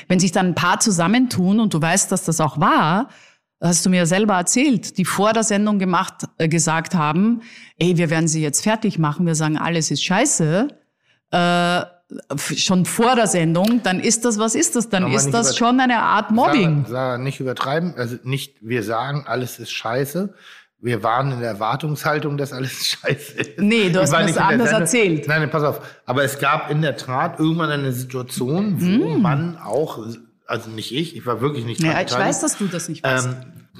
wenn 0.07 0.19
sich 0.19 0.31
dann 0.31 0.47
ein 0.47 0.55
paar 0.55 0.79
zusammentun 0.79 1.59
und 1.59 1.73
du 1.73 1.81
weißt, 1.81 2.11
dass 2.11 2.23
das 2.23 2.39
auch 2.41 2.59
war, 2.59 3.09
hast 3.61 3.85
du 3.85 3.89
mir 3.89 4.05
selber 4.05 4.35
erzählt, 4.35 4.97
die 4.97 5.05
vor 5.05 5.33
der 5.33 5.43
Sendung 5.43 5.79
gemacht, 5.79 6.25
äh, 6.37 6.47
gesagt 6.47 6.93
haben, 6.95 7.41
ey, 7.79 7.97
wir 7.97 8.09
werden 8.09 8.27
sie 8.27 8.41
jetzt 8.41 8.61
fertig 8.61 8.99
machen, 8.99 9.25
wir 9.25 9.35
sagen, 9.35 9.57
alles 9.57 9.89
ist 9.91 10.03
scheiße, 10.03 10.67
äh, 11.31 11.81
schon 12.55 12.85
vor 12.85 13.15
der 13.15 13.27
Sendung, 13.27 13.81
dann 13.83 13.99
ist 13.99 14.23
das, 14.23 14.39
was 14.39 14.55
ist 14.55 14.75
das? 14.77 14.87
Dann 14.89 15.03
Aber 15.05 15.13
ist 15.13 15.31
das 15.31 15.57
schon 15.57 15.79
eine 15.79 15.99
Art 16.01 16.31
Mobbing. 16.31 16.85
Sarah, 16.87 17.17
nicht 17.17 17.39
übertreiben. 17.41 17.95
Also 17.97 18.15
nicht, 18.23 18.55
wir 18.61 18.83
sagen, 18.83 19.25
alles 19.27 19.59
ist 19.59 19.71
scheiße. 19.71 20.33
Wir 20.79 21.01
waren 21.03 21.31
in 21.33 21.39
der 21.41 21.49
Erwartungshaltung, 21.49 22.37
dass 22.37 22.53
alles 22.53 22.85
scheiße 23.01 23.33
ist. 23.33 23.59
Nee, 23.59 23.89
du 23.89 23.99
hast 23.99 24.11
der 24.11 24.19
anderes 24.19 24.35
Sendung. 24.69 24.81
erzählt. 24.81 25.27
Nein, 25.27 25.41
nein, 25.41 25.49
pass 25.49 25.63
auf. 25.63 25.81
Aber 26.05 26.23
es 26.23 26.39
gab 26.39 26.69
in 26.69 26.81
der 26.81 26.95
Tat 26.95 27.39
irgendwann 27.39 27.71
eine 27.71 27.91
Situation, 27.91 28.75
wo 28.79 29.17
Mm. 29.17 29.21
man 29.21 29.57
auch, 29.57 29.99
also 30.47 30.69
nicht 30.69 30.91
ich, 30.91 31.15
ich 31.15 31.25
war 31.25 31.41
wirklich 31.41 31.65
nicht 31.65 31.81
dran 31.81 31.91
Ja, 31.91 31.99
ich 31.99 32.07
beteiligt, 32.07 32.29
weiß, 32.29 32.41
dass 32.41 32.57
du 32.57 32.67
das 32.67 32.89
nicht 32.89 33.03
weißt. 33.03 33.27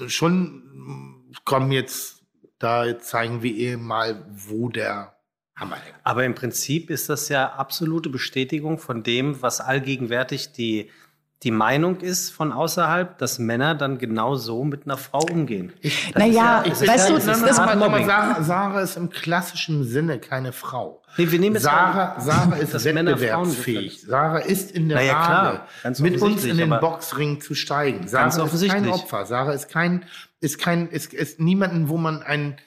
ähm, 0.00 0.08
schon 0.08 1.32
kommen 1.44 1.72
jetzt, 1.72 2.22
da 2.58 2.98
zeigen 2.98 3.42
wir 3.42 3.52
ihr 3.52 3.78
mal, 3.78 4.26
wo 4.30 4.68
der 4.68 5.16
Hammer 5.56 5.76
hängt. 5.76 5.96
Aber 6.04 6.24
im 6.24 6.34
Prinzip 6.34 6.90
ist 6.90 7.08
das 7.08 7.28
ja 7.28 7.52
absolute 7.54 8.08
Bestätigung 8.08 8.78
von 8.78 9.02
dem, 9.02 9.42
was 9.42 9.60
allgegenwärtig 9.60 10.52
die 10.52 10.90
die 11.44 11.52
Meinung 11.52 12.00
ist 12.00 12.30
von 12.30 12.50
außerhalb, 12.52 13.16
dass 13.18 13.38
Männer 13.38 13.76
dann 13.76 13.98
genau 13.98 14.34
so 14.34 14.64
mit 14.64 14.86
einer 14.86 14.96
Frau 14.96 15.20
umgehen. 15.30 15.72
Naja, 16.16 16.64
ich, 16.66 16.72
weißt 16.72 17.10
du, 17.10 17.14
das, 17.14 17.26
das- 17.26 17.40
das, 17.42 17.58
aber 17.60 18.04
Sarah, 18.04 18.42
Sarah 18.42 18.80
ist 18.80 18.96
im 18.96 19.08
klassischen 19.08 19.84
Sinne 19.84 20.18
keine 20.18 20.52
Frau. 20.52 21.00
Nee, 21.16 21.30
wir 21.30 21.38
nehmen 21.38 21.54
jetzt 21.54 21.62
Sarah, 21.64 22.14
mal, 22.16 22.20
Sarah 22.20 22.56
ist 22.56 22.84
wettbewerbsfähig. 22.84 24.02
Sarah 24.02 24.38
ist 24.38 24.72
in 24.72 24.88
der 24.88 24.98
Na 24.98 25.02
ja, 25.04 25.12
Lage, 25.84 26.02
mit 26.02 26.20
uns 26.20 26.44
in 26.44 26.56
den 26.58 26.70
Boxring 26.70 27.40
zu 27.40 27.54
steigen. 27.54 28.08
Sarah 28.08 28.26
ist 28.44 28.68
kein. 28.68 28.88
Opfer. 28.88 29.24
Sarah 29.24 29.52
ist 29.52 29.68
kein, 29.68 30.04
ist 30.40 30.58
kein, 30.58 30.88
ist, 30.88 31.14
ist 31.14 31.38
niemanden, 31.40 31.88
wo 31.88 31.96
man 31.98 32.22
ein 32.22 32.54
sch- 32.54 32.58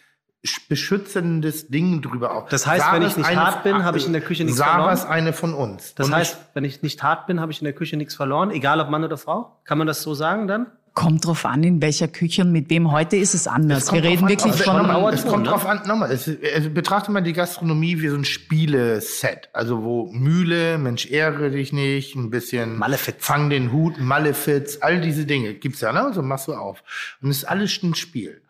beschützendes 0.69 1.67
Ding 1.67 2.01
drüber 2.01 2.33
auf. 2.35 2.49
Das 2.49 2.65
heißt, 2.65 2.83
Sarah 2.83 2.95
wenn 2.95 3.07
ich 3.07 3.17
nicht 3.17 3.35
hart 3.35 3.63
bin, 3.63 3.83
habe 3.83 3.97
ich 3.97 4.07
in 4.07 4.13
der 4.13 4.21
Küche 4.21 4.43
nichts 4.43 4.59
verloren? 4.61 4.93
ist 4.93 5.05
eine 5.05 5.33
von 5.33 5.53
uns. 5.53 5.93
Das 5.95 6.07
Und 6.07 6.15
heißt, 6.15 6.37
wenn 6.53 6.63
ich 6.63 6.81
nicht 6.81 7.03
hart 7.03 7.27
bin, 7.27 7.39
habe 7.39 7.51
ich 7.51 7.61
in 7.61 7.65
der 7.65 7.73
Küche 7.73 7.95
nichts 7.95 8.15
verloren, 8.15 8.49
egal 8.51 8.79
ob 8.79 8.89
Mann 8.89 9.03
oder 9.03 9.17
Frau? 9.17 9.55
Kann 9.65 9.77
man 9.77 9.87
das 9.87 10.01
so 10.01 10.13
sagen 10.13 10.47
dann? 10.47 10.67
Kommt 10.93 11.25
drauf 11.25 11.45
an, 11.45 11.63
in 11.63 11.81
welcher 11.81 12.09
Küche 12.09 12.41
und 12.41 12.51
mit 12.51 12.69
wem. 12.69 12.91
Heute 12.91 13.15
ist 13.15 13.33
es 13.33 13.47
anders. 13.47 13.93
Wir 13.93 14.03
reden 14.03 14.23
an, 14.23 14.29
wirklich 14.29 14.51
also, 14.51 14.63
von. 14.65 14.87
Dauerton, 14.87 15.13
Es 15.13 15.25
kommt 15.25 15.43
ne? 15.43 15.49
drauf 15.49 15.65
an, 15.65 15.87
nochmal, 15.87 16.11
es, 16.11 16.27
es, 16.27 16.73
betrachte 16.73 17.11
mal 17.11 17.21
die 17.21 17.31
Gastronomie 17.31 18.01
wie 18.01 18.09
so 18.09 18.17
ein 18.17 18.25
Spieleset. 18.25 19.47
Also 19.53 19.83
wo 19.83 20.11
Mühle, 20.11 20.77
Mensch, 20.77 21.09
ehre 21.09 21.49
dich 21.49 21.71
nicht, 21.71 22.15
ein 22.17 22.29
bisschen 22.29 22.77
Malefiz. 22.77 23.15
Fang 23.19 23.49
den 23.49 23.71
Hut, 23.71 23.99
Malefiz, 23.99 24.79
all 24.81 24.99
diese 24.99 25.25
Dinge 25.25 25.53
gibt's 25.53 25.79
ja, 25.79 25.93
ne? 25.93 26.11
So 26.13 26.21
machst 26.21 26.49
du 26.49 26.55
auf. 26.55 26.83
Und 27.21 27.29
es 27.29 27.37
ist 27.37 27.45
alles 27.45 27.81
ein 27.83 27.95
Spiel. 27.95 28.40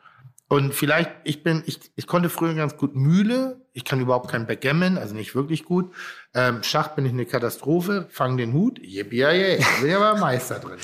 Und 0.51 0.73
vielleicht, 0.73 1.09
ich 1.23 1.43
bin, 1.43 1.63
ich, 1.65 1.79
ich 1.95 2.07
konnte 2.07 2.29
früher 2.29 2.53
ganz 2.55 2.75
gut 2.75 2.93
Mühle, 2.93 3.65
ich 3.71 3.85
kann 3.85 4.01
überhaupt 4.01 4.29
kein 4.29 4.47
Backgammon, 4.47 4.97
also 4.97 5.15
nicht 5.15 5.33
wirklich 5.33 5.63
gut. 5.63 5.93
Ähm, 6.33 6.61
Schach 6.61 6.89
bin 6.89 7.05
ich 7.05 7.13
eine 7.13 7.25
Katastrophe, 7.25 8.07
fang 8.09 8.35
den 8.35 8.51
Hut, 8.51 8.77
yippie, 8.79 9.15
ja, 9.19 9.31
ja, 9.31 9.55
bin 9.79 9.89
ich 9.89 9.95
aber 9.95 10.19
Meister 10.19 10.59
drin. 10.59 10.77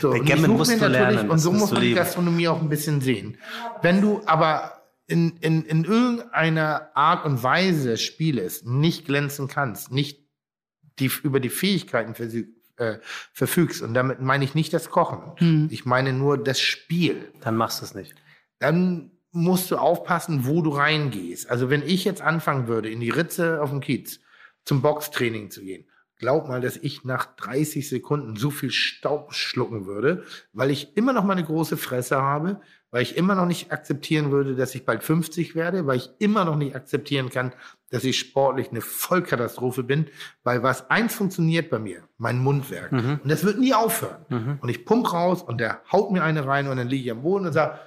So, 0.00 0.10
Backgammon 0.12 0.52
musst 0.52 0.70
du 0.70 0.76
natürlich- 0.76 0.92
lernen, 1.16 1.30
Und 1.30 1.38
so 1.40 1.50
musst 1.50 1.62
muss 1.62 1.70
du 1.70 1.74
man 1.74 1.82
die. 1.84 1.94
Gastronomie 1.94 2.46
auch 2.46 2.62
ein 2.62 2.68
bisschen 2.68 3.00
sehen. 3.00 3.38
Wenn 3.82 4.00
du 4.00 4.22
aber 4.26 4.84
in, 5.08 5.36
in, 5.40 5.64
in 5.64 5.82
irgendeiner 5.82 6.90
Art 6.94 7.24
und 7.24 7.42
Weise 7.42 7.96
spielest, 7.96 8.66
nicht 8.66 9.04
glänzen 9.04 9.48
kannst, 9.48 9.90
nicht 9.90 10.20
die, 11.00 11.10
über 11.24 11.40
die 11.40 11.48
Fähigkeiten 11.50 12.12
versü- 12.12 12.46
äh, 12.76 12.98
verfügst, 13.32 13.82
und 13.82 13.94
damit 13.94 14.20
meine 14.20 14.44
ich 14.44 14.54
nicht 14.54 14.72
das 14.72 14.90
Kochen, 14.90 15.18
Hm. 15.38 15.68
ich 15.72 15.84
meine 15.84 16.12
nur 16.12 16.38
das 16.38 16.60
Spiel, 16.60 17.32
Dann 17.40 17.56
machst 17.56 17.80
du 17.80 17.84
es 17.84 17.94
nicht. 17.96 18.14
Dann 18.58 19.12
musst 19.30 19.70
du 19.70 19.76
aufpassen, 19.76 20.46
wo 20.46 20.62
du 20.62 20.70
reingehst. 20.70 21.50
Also 21.50 21.70
wenn 21.70 21.82
ich 21.82 22.04
jetzt 22.04 22.22
anfangen 22.22 22.66
würde, 22.66 22.90
in 22.90 23.00
die 23.00 23.10
Ritze 23.10 23.62
auf 23.62 23.70
dem 23.70 23.80
Kiez 23.80 24.20
zum 24.64 24.82
Boxtraining 24.82 25.50
zu 25.50 25.62
gehen, 25.62 25.86
glaub 26.16 26.48
mal, 26.48 26.60
dass 26.60 26.76
ich 26.76 27.04
nach 27.04 27.36
30 27.36 27.88
Sekunden 27.88 28.36
so 28.36 28.50
viel 28.50 28.70
Staub 28.70 29.34
schlucken 29.34 29.86
würde, 29.86 30.24
weil 30.52 30.70
ich 30.70 30.96
immer 30.96 31.12
noch 31.12 31.24
meine 31.24 31.44
große 31.44 31.76
Fresse 31.76 32.20
habe, 32.20 32.60
weil 32.90 33.02
ich 33.02 33.16
immer 33.16 33.34
noch 33.34 33.46
nicht 33.46 33.70
akzeptieren 33.70 34.30
würde, 34.32 34.56
dass 34.56 34.74
ich 34.74 34.84
bald 34.86 35.04
50 35.04 35.54
werde, 35.54 35.86
weil 35.86 35.98
ich 35.98 36.10
immer 36.18 36.44
noch 36.46 36.56
nicht 36.56 36.74
akzeptieren 36.74 37.28
kann, 37.28 37.52
dass 37.90 38.02
ich 38.04 38.18
sportlich 38.18 38.70
eine 38.70 38.80
Vollkatastrophe 38.80 39.82
bin, 39.82 40.06
weil 40.42 40.62
was 40.62 40.90
eins 40.90 41.14
funktioniert 41.14 41.70
bei 41.70 41.78
mir, 41.78 42.08
mein 42.16 42.38
Mundwerk. 42.38 42.90
Und 43.22 43.30
das 43.30 43.44
wird 43.44 43.58
nie 43.58 43.74
aufhören. 43.74 44.24
Und 44.60 44.68
ich 44.70 44.86
pump 44.86 45.12
raus 45.12 45.42
und 45.42 45.58
der 45.58 45.82
haut 45.92 46.10
mir 46.10 46.24
eine 46.24 46.46
rein 46.46 46.66
und 46.66 46.78
dann 46.78 46.88
liege 46.88 47.04
ich 47.04 47.10
am 47.12 47.22
Boden 47.22 47.46
und 47.46 47.52
sage, 47.52 47.78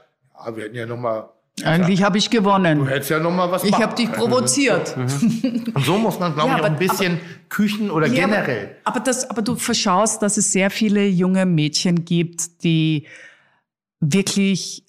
ja, 0.46 0.56
wir 0.56 0.64
hätten 0.66 0.76
ja 0.76 0.86
noch 0.86 0.98
mal, 0.98 1.30
Eigentlich 1.64 2.02
habe 2.04 2.18
ich 2.18 2.30
du 2.30 2.38
gewonnen. 2.38 2.88
hättest 2.88 3.10
ja 3.12 3.20
noch 3.20 3.32
mal 3.32 3.52
was 3.52 3.64
Ich 3.64 3.74
habe 3.74 3.94
dich 3.96 4.12
provoziert. 4.12 4.96
Und 4.98 5.86
so 5.86 5.98
muss 5.98 6.18
man, 6.20 6.34
glaube 6.34 6.50
Ja, 6.50 6.56
ich, 6.56 6.62
auch 6.62 6.66
aber- 6.66 6.74
ein 6.76 6.80
bisschen 6.80 7.20
Küchen 7.50 7.92
oder 7.92 8.08
Ja, 8.08 8.26
generell. 8.26 8.76
Aber, 8.84 8.96
aber, 8.98 9.06
das, 9.06 9.30
aber 9.30 9.42
du 9.42 9.56
verschaust, 9.56 10.22
dass 10.22 10.38
es 10.38 10.52
sehr 10.52 10.70
viele 10.72 11.06
junge 11.06 11.46
Mädchen 11.46 12.06
gibt, 12.06 12.64
die 12.64 13.06
wirklich, 14.00 14.86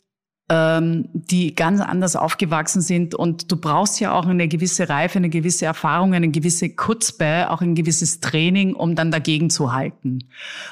ähm, 0.53 1.09
die 1.15 1.55
ganz 1.55 1.81
anders 1.81 2.15
aufgewachsen 2.15 2.83
sind. 2.83 3.15
Und 3.15 3.51
du 3.51 3.57
brauchst 3.57 4.01
ja 4.01 4.13
auch 4.13 4.27
eine 4.27 4.49
gewisse 4.49 4.87
Reife, 4.87 5.17
eine 5.17 5.31
gewisse 5.31 5.65
Erfahrung, 5.65 6.13
eine 6.13 6.29
gewisse 6.29 6.69
Kutzbe, 6.69 7.49
auch 7.49 7.63
ein 7.63 7.75
gewisses 7.75 8.21
Training, 8.21 8.75
um 8.75 8.95
dann 8.95 9.11
dagegen 9.11 9.49
zu 9.49 9.73
halten. 9.73 10.19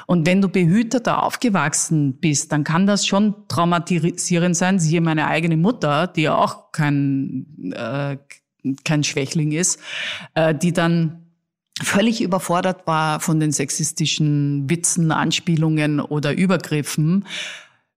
Und 0.06 0.26
wenn 0.26 0.42
du 0.42 0.50
behüteter 0.50 1.22
aufgewachsen 1.22 2.18
bist, 2.20 2.52
dann 2.52 2.62
kann 2.62 2.86
das 2.86 3.06
schon 3.06 3.34
traumatisierend 3.48 4.54
sein. 4.54 4.78
Siehe 4.78 5.00
meine 5.00 5.28
eigene 5.28 5.56
Mutter, 5.56 6.08
die 6.08 6.22
ja 6.22 6.34
auch 6.34 6.72
kein, 6.72 7.72
äh, 7.74 8.18
kein 8.84 9.02
Schwächling 9.02 9.52
ist, 9.52 9.80
äh, 10.34 10.54
die 10.54 10.74
dann 10.74 11.24
völlig 11.82 12.20
überfordert 12.20 12.86
war 12.86 13.20
von 13.20 13.40
den 13.40 13.52
sexistischen 13.52 14.68
Witzen, 14.68 15.10
Anspielungen 15.10 16.00
oder 16.00 16.36
Übergriffen. 16.36 17.24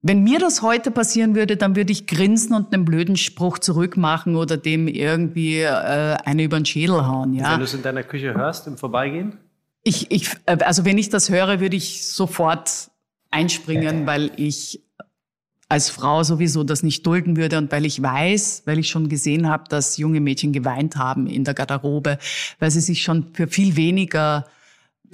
Wenn 0.06 0.22
mir 0.22 0.38
das 0.38 0.62
heute 0.62 0.91
passieren 0.91 1.34
würde, 1.34 1.56
dann 1.56 1.78
würde 1.78 1.93
ich 1.93 2.08
grinsen 2.08 2.54
und 2.54 2.74
einen 2.74 2.84
blöden 2.84 3.16
Spruch 3.16 3.58
zurückmachen 3.58 4.36
oder 4.36 4.58
dem 4.58 4.89
irgendwie 4.89 5.62
äh, 5.62 6.18
eine 6.26 6.43
über 6.43 6.60
den 6.60 6.66
Schädel 6.66 7.08
hauen. 7.08 7.32
Wenn 7.32 7.39
Ja, 7.39 7.58
du 7.58 7.64
es 7.64 7.74
in 7.74 7.82
deiner 7.84 8.04
Küche 8.04 8.34
hörst 8.34 8.68
im 8.68 8.78
Vorbeigehen? 8.78 9.38
ich, 9.84 10.12
ich, 10.12 10.30
äh, 10.45 10.58
also 10.64 10.84
wenn 10.86 10.97
ich 10.97 11.10
das 11.10 11.30
höre, 11.30 11.60
würde 11.62 11.76
ich 11.78 12.06
sofort 12.08 12.91
einspringen, 13.32 14.06
weil 14.06 14.32
ich 14.36 14.82
als 15.70 15.89
Frau 15.89 16.22
sowieso 16.24 16.64
das 16.64 16.84
nicht 16.84 17.06
dulden 17.08 17.36
würde 17.38 17.58
und 17.58 17.72
weil 17.72 17.86
ich 17.86 18.01
weiß, 18.01 18.64
weil 18.66 18.78
ich 18.80 18.89
schon 18.89 19.10
gesehen 19.10 19.49
habe, 19.49 19.64
dass 19.70 19.97
junge 19.97 20.20
Mädchen 20.20 20.51
geweint 20.54 20.97
haben 20.97 21.26
in 21.28 21.45
der 21.45 21.54
Garderobe, 21.54 22.20
weil 22.60 22.70
sie 22.72 22.82
sich 22.82 23.01
schon 23.01 23.34
für 23.34 23.47
viel 23.47 23.76
weniger 23.76 24.45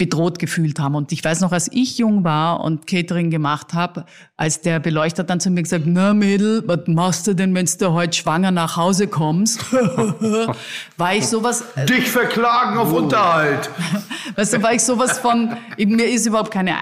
bedroht 0.00 0.38
gefühlt 0.38 0.78
haben. 0.78 0.94
Und 0.94 1.12
ich 1.12 1.22
weiß 1.22 1.42
noch, 1.42 1.52
als 1.52 1.68
ich 1.70 1.98
jung 1.98 2.24
war 2.24 2.64
und 2.64 2.86
Catering 2.86 3.28
gemacht 3.28 3.74
habe, 3.74 4.06
als 4.34 4.62
der 4.62 4.80
Beleuchter 4.80 5.24
dann 5.24 5.40
zu 5.40 5.50
mir 5.50 5.62
gesagt, 5.62 5.84
na 5.86 6.14
Mädel, 6.14 6.62
was 6.66 6.86
machst 6.86 7.26
du 7.26 7.34
denn, 7.34 7.54
wenn 7.54 7.68
du 7.78 7.92
heute 7.92 8.16
schwanger 8.16 8.50
nach 8.50 8.78
Hause 8.78 9.08
kommst? 9.08 9.60
war 10.96 11.14
ich 11.14 11.26
sowas, 11.26 11.64
Dich 11.86 12.08
verklagen 12.08 12.78
auf 12.78 12.94
Unterhalt. 12.94 13.68
Weißt 14.36 14.54
du, 14.54 14.62
war 14.62 14.72
ich 14.72 14.82
sowas 14.82 15.18
von, 15.18 15.54
mir 15.76 16.08
ist 16.08 16.24
überhaupt 16.24 16.50
keine 16.50 16.76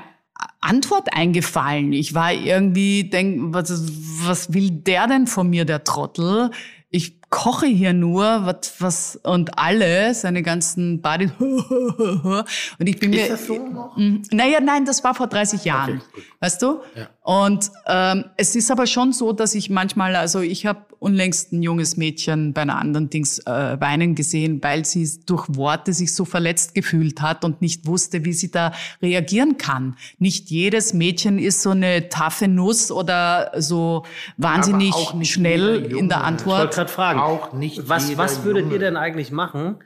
Antwort 0.60 1.08
eingefallen. 1.12 1.92
Ich 1.92 2.14
war 2.14 2.32
irgendwie, 2.32 3.10
denk, 3.10 3.52
was, 3.52 3.82
was 4.22 4.52
will 4.54 4.70
der 4.70 5.08
denn 5.08 5.26
von 5.26 5.50
mir, 5.50 5.64
der 5.64 5.82
Trottel? 5.82 6.52
Ich 6.88 7.17
koche 7.30 7.66
hier 7.66 7.92
nur, 7.92 8.46
was, 8.46 8.72
was, 8.80 9.16
und 9.22 9.58
alle, 9.58 10.14
seine 10.14 10.42
ganzen 10.42 11.02
Buddies, 11.02 11.30
und 11.38 12.86
ich 12.86 12.98
bin 12.98 13.10
mir, 13.10 13.22
Ist 13.24 13.30
das 13.32 13.46
so 13.46 13.54
noch? 13.68 13.96
Mm, 13.96 14.22
Naja, 14.32 14.60
nein, 14.60 14.84
das 14.84 15.04
war 15.04 15.14
vor 15.14 15.26
30 15.26 15.64
Jahren. 15.64 15.98
gut. 16.14 16.22
weißt 16.40 16.62
du? 16.62 16.80
Ja. 16.96 17.08
Und 17.22 17.70
ähm, 17.86 18.24
es 18.36 18.56
ist 18.56 18.70
aber 18.70 18.86
schon 18.86 19.12
so, 19.12 19.32
dass 19.32 19.54
ich 19.54 19.68
manchmal, 19.68 20.16
also 20.16 20.40
ich 20.40 20.64
habe 20.64 20.86
unlängst 20.98 21.52
ein 21.52 21.62
junges 21.62 21.96
Mädchen 21.96 22.54
bei 22.54 22.62
einer 22.62 22.76
anderen 22.78 23.08
Dings 23.10 23.38
äh, 23.40 23.80
weinen 23.80 24.14
gesehen, 24.16 24.60
weil 24.62 24.84
sie 24.84 25.08
durch 25.26 25.46
Worte 25.50 25.92
sich 25.92 26.12
so 26.14 26.24
verletzt 26.24 26.74
gefühlt 26.74 27.20
hat 27.22 27.44
und 27.44 27.60
nicht 27.62 27.86
wusste, 27.86 28.24
wie 28.24 28.32
sie 28.32 28.50
da 28.50 28.72
reagieren 29.00 29.58
kann. 29.58 29.96
Nicht 30.18 30.50
jedes 30.50 30.94
Mädchen 30.94 31.38
ist 31.38 31.62
so 31.62 31.70
eine 31.70 32.08
taffe 32.08 32.48
Nuss 32.48 32.90
oder 32.90 33.52
so 33.58 34.04
wahnsinnig 34.38 34.94
schnell 35.22 35.76
in 35.76 35.82
der 35.82 35.90
Junge. 35.90 35.92
Ich 35.92 36.00
wollte 36.00 36.16
Antwort. 36.16 36.74
gerade 36.74 36.90
fragen, 36.90 37.17
Auch 37.20 37.52
nicht 37.52 37.88
was, 37.88 38.16
was 38.16 38.44
würdet 38.44 38.62
Junge. 38.64 38.74
ihr 38.74 38.80
denn 38.80 38.96
eigentlich 38.96 39.30
machen, 39.30 39.78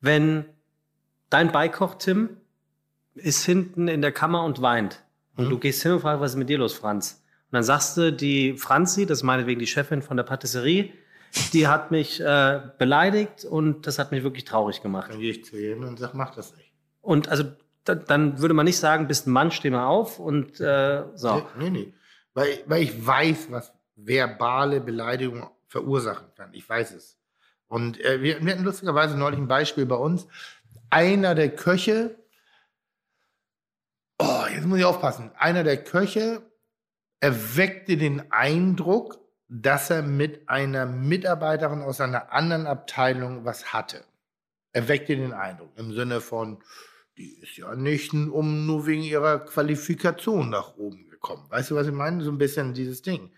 wenn 0.00 0.44
dein 1.30 1.52
Beikoch-Tim 1.52 2.36
ist 3.14 3.44
hinten 3.44 3.88
in 3.88 4.02
der 4.02 4.12
Kammer 4.12 4.44
und 4.44 4.62
weint? 4.62 5.02
Und 5.36 5.44
Hm? 5.44 5.50
du 5.50 5.58
gehst 5.58 5.82
hin 5.82 5.92
und 5.92 6.00
fragst, 6.00 6.20
was 6.20 6.32
ist 6.32 6.36
mit 6.36 6.48
dir 6.48 6.58
los, 6.58 6.74
Franz? 6.74 7.22
Und 7.50 7.54
dann 7.56 7.62
sagst 7.62 7.96
du, 7.96 8.12
die 8.12 8.56
Franzi, 8.56 9.06
das 9.06 9.18
ist 9.18 9.22
meinetwegen 9.24 9.60
die 9.60 9.66
Chefin 9.66 10.02
von 10.02 10.16
der 10.16 10.24
Patisserie, 10.24 10.92
die 11.52 11.68
hat 11.68 11.90
mich 11.90 12.20
äh, 12.20 12.60
beleidigt 12.78 13.44
und 13.44 13.86
das 13.86 13.98
hat 13.98 14.10
mich 14.12 14.22
wirklich 14.22 14.44
traurig 14.44 14.82
gemacht. 14.82 15.10
Dann 15.12 15.20
gehe 15.20 15.30
ich 15.30 15.44
zu 15.44 15.56
ihm 15.58 15.82
und 15.84 15.98
sag, 15.98 16.14
mach 16.14 16.34
das 16.34 16.56
nicht. 16.56 16.72
Und 17.02 17.28
also 17.28 17.44
da, 17.84 17.94
dann 17.94 18.40
würde 18.40 18.54
man 18.54 18.64
nicht 18.64 18.78
sagen, 18.78 19.06
bist 19.06 19.26
ein 19.26 19.32
Mann, 19.32 19.50
steh 19.50 19.70
mal 19.70 19.86
auf 19.86 20.18
und 20.18 20.60
äh, 20.60 21.04
so. 21.14 21.34
Nee, 21.34 21.42
nee, 21.58 21.70
nee. 21.70 21.92
Weil, 22.34 22.48
weil 22.66 22.82
ich 22.82 23.06
weiß, 23.06 23.48
was 23.50 23.72
verbale 23.96 24.80
Beleidigung 24.80 25.46
verursachen 25.76 26.28
kann. 26.34 26.54
Ich 26.54 26.66
weiß 26.66 26.92
es. 26.92 27.18
Und 27.68 28.00
äh, 28.00 28.22
wir, 28.22 28.44
wir 28.44 28.52
hatten 28.52 28.64
lustigerweise 28.64 29.16
neulich 29.16 29.38
ein 29.38 29.48
Beispiel 29.48 29.84
bei 29.84 29.96
uns. 29.96 30.26
Einer 30.88 31.34
der 31.34 31.54
Köche, 31.54 32.16
oh, 34.18 34.44
jetzt 34.50 34.66
muss 34.66 34.78
ich 34.78 34.84
aufpassen, 34.84 35.32
einer 35.36 35.64
der 35.64 35.82
Köche 35.82 36.42
erweckte 37.20 37.96
den 37.96 38.32
Eindruck, 38.32 39.18
dass 39.48 39.90
er 39.90 40.02
mit 40.02 40.48
einer 40.48 40.86
Mitarbeiterin 40.86 41.82
aus 41.82 42.00
einer 42.00 42.32
anderen 42.32 42.66
Abteilung 42.66 43.44
was 43.44 43.72
hatte. 43.72 44.04
Erweckte 44.72 45.16
den 45.16 45.32
Eindruck 45.32 45.76
im 45.76 45.92
Sinne 45.92 46.20
von, 46.20 46.62
die 47.16 47.38
ist 47.40 47.56
ja 47.56 47.74
nicht 47.74 48.12
um 48.12 48.66
nur 48.66 48.86
wegen 48.86 49.02
ihrer 49.02 49.40
Qualifikation 49.40 50.50
nach 50.50 50.76
oben 50.76 51.08
gekommen. 51.08 51.46
Weißt 51.48 51.70
du, 51.70 51.74
was 51.74 51.86
ich 51.86 51.92
meine? 51.92 52.22
So 52.22 52.30
ein 52.30 52.38
bisschen 52.38 52.74
dieses 52.74 53.02
Ding. 53.02 53.32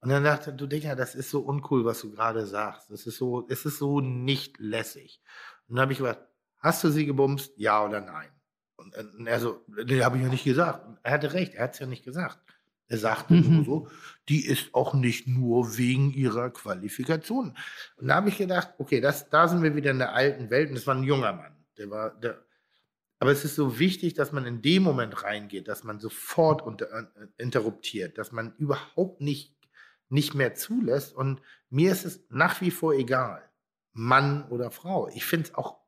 Und 0.00 0.10
dann 0.10 0.22
dachte 0.24 0.52
du 0.52 0.66
Dicker, 0.66 0.94
das 0.94 1.14
ist 1.14 1.30
so 1.30 1.40
uncool, 1.40 1.84
was 1.84 2.00
du 2.02 2.10
gerade 2.12 2.46
sagst. 2.46 2.90
Das 2.90 3.06
ist 3.06 3.16
so, 3.16 3.46
es 3.48 3.64
ist 3.64 3.78
so 3.78 4.00
nicht 4.00 4.58
lässig. 4.58 5.20
Und 5.66 5.76
dann 5.76 5.82
habe 5.82 5.92
ich 5.92 5.98
gesagt, 5.98 6.26
hast 6.58 6.84
du 6.84 6.90
sie 6.90 7.06
gebumst? 7.06 7.52
Ja 7.56 7.84
oder 7.84 8.00
nein? 8.00 8.28
Und 8.76 8.94
äh, 8.94 9.04
er 9.26 9.40
so, 9.40 9.64
nee, 9.66 10.02
habe 10.02 10.16
ich 10.16 10.22
ja 10.22 10.28
nicht 10.28 10.44
gesagt. 10.44 10.86
Er 11.02 11.12
hatte 11.12 11.32
recht, 11.32 11.54
er 11.54 11.64
hat 11.64 11.74
es 11.74 11.80
ja 11.80 11.86
nicht 11.86 12.04
gesagt. 12.04 12.38
Er 12.90 12.98
sagte 12.98 13.34
Mhm. 13.34 13.56
nur 13.56 13.64
so, 13.64 13.88
die 14.28 14.46
ist 14.46 14.72
auch 14.74 14.94
nicht 14.94 15.26
nur 15.26 15.76
wegen 15.76 16.12
ihrer 16.12 16.50
Qualifikation. 16.50 17.56
Und 17.96 18.08
da 18.08 18.14
habe 18.14 18.28
ich 18.30 18.38
gedacht, 18.38 18.74
okay, 18.78 19.00
das, 19.00 19.28
da 19.28 19.46
sind 19.48 19.62
wir 19.62 19.74
wieder 19.74 19.90
in 19.90 19.98
der 19.98 20.14
alten 20.14 20.48
Welt. 20.48 20.68
Und 20.70 20.76
das 20.76 20.86
war 20.86 20.94
ein 20.94 21.02
junger 21.02 21.32
Mann. 21.32 21.54
Der 21.76 21.90
war, 21.90 22.10
der, 22.14 22.42
aber 23.18 23.32
es 23.32 23.44
ist 23.44 23.56
so 23.56 23.78
wichtig, 23.80 24.14
dass 24.14 24.30
man 24.32 24.46
in 24.46 24.62
dem 24.62 24.84
Moment 24.84 25.24
reingeht, 25.24 25.66
dass 25.68 25.82
man 25.84 25.98
sofort 25.98 26.62
unter, 26.62 26.86
äh, 26.90 27.04
interruptiert, 27.36 28.16
dass 28.16 28.30
man 28.32 28.54
überhaupt 28.56 29.20
nicht, 29.20 29.57
nicht 30.08 30.34
mehr 30.34 30.54
zulässt. 30.54 31.14
Und 31.14 31.40
mir 31.70 31.92
ist 31.92 32.04
es 32.04 32.20
nach 32.30 32.60
wie 32.60 32.70
vor 32.70 32.94
egal, 32.94 33.42
Mann 33.92 34.46
oder 34.48 34.70
Frau. 34.70 35.08
Ich 35.08 35.24
finde 35.24 35.48
es 35.48 35.54
auch 35.54 35.78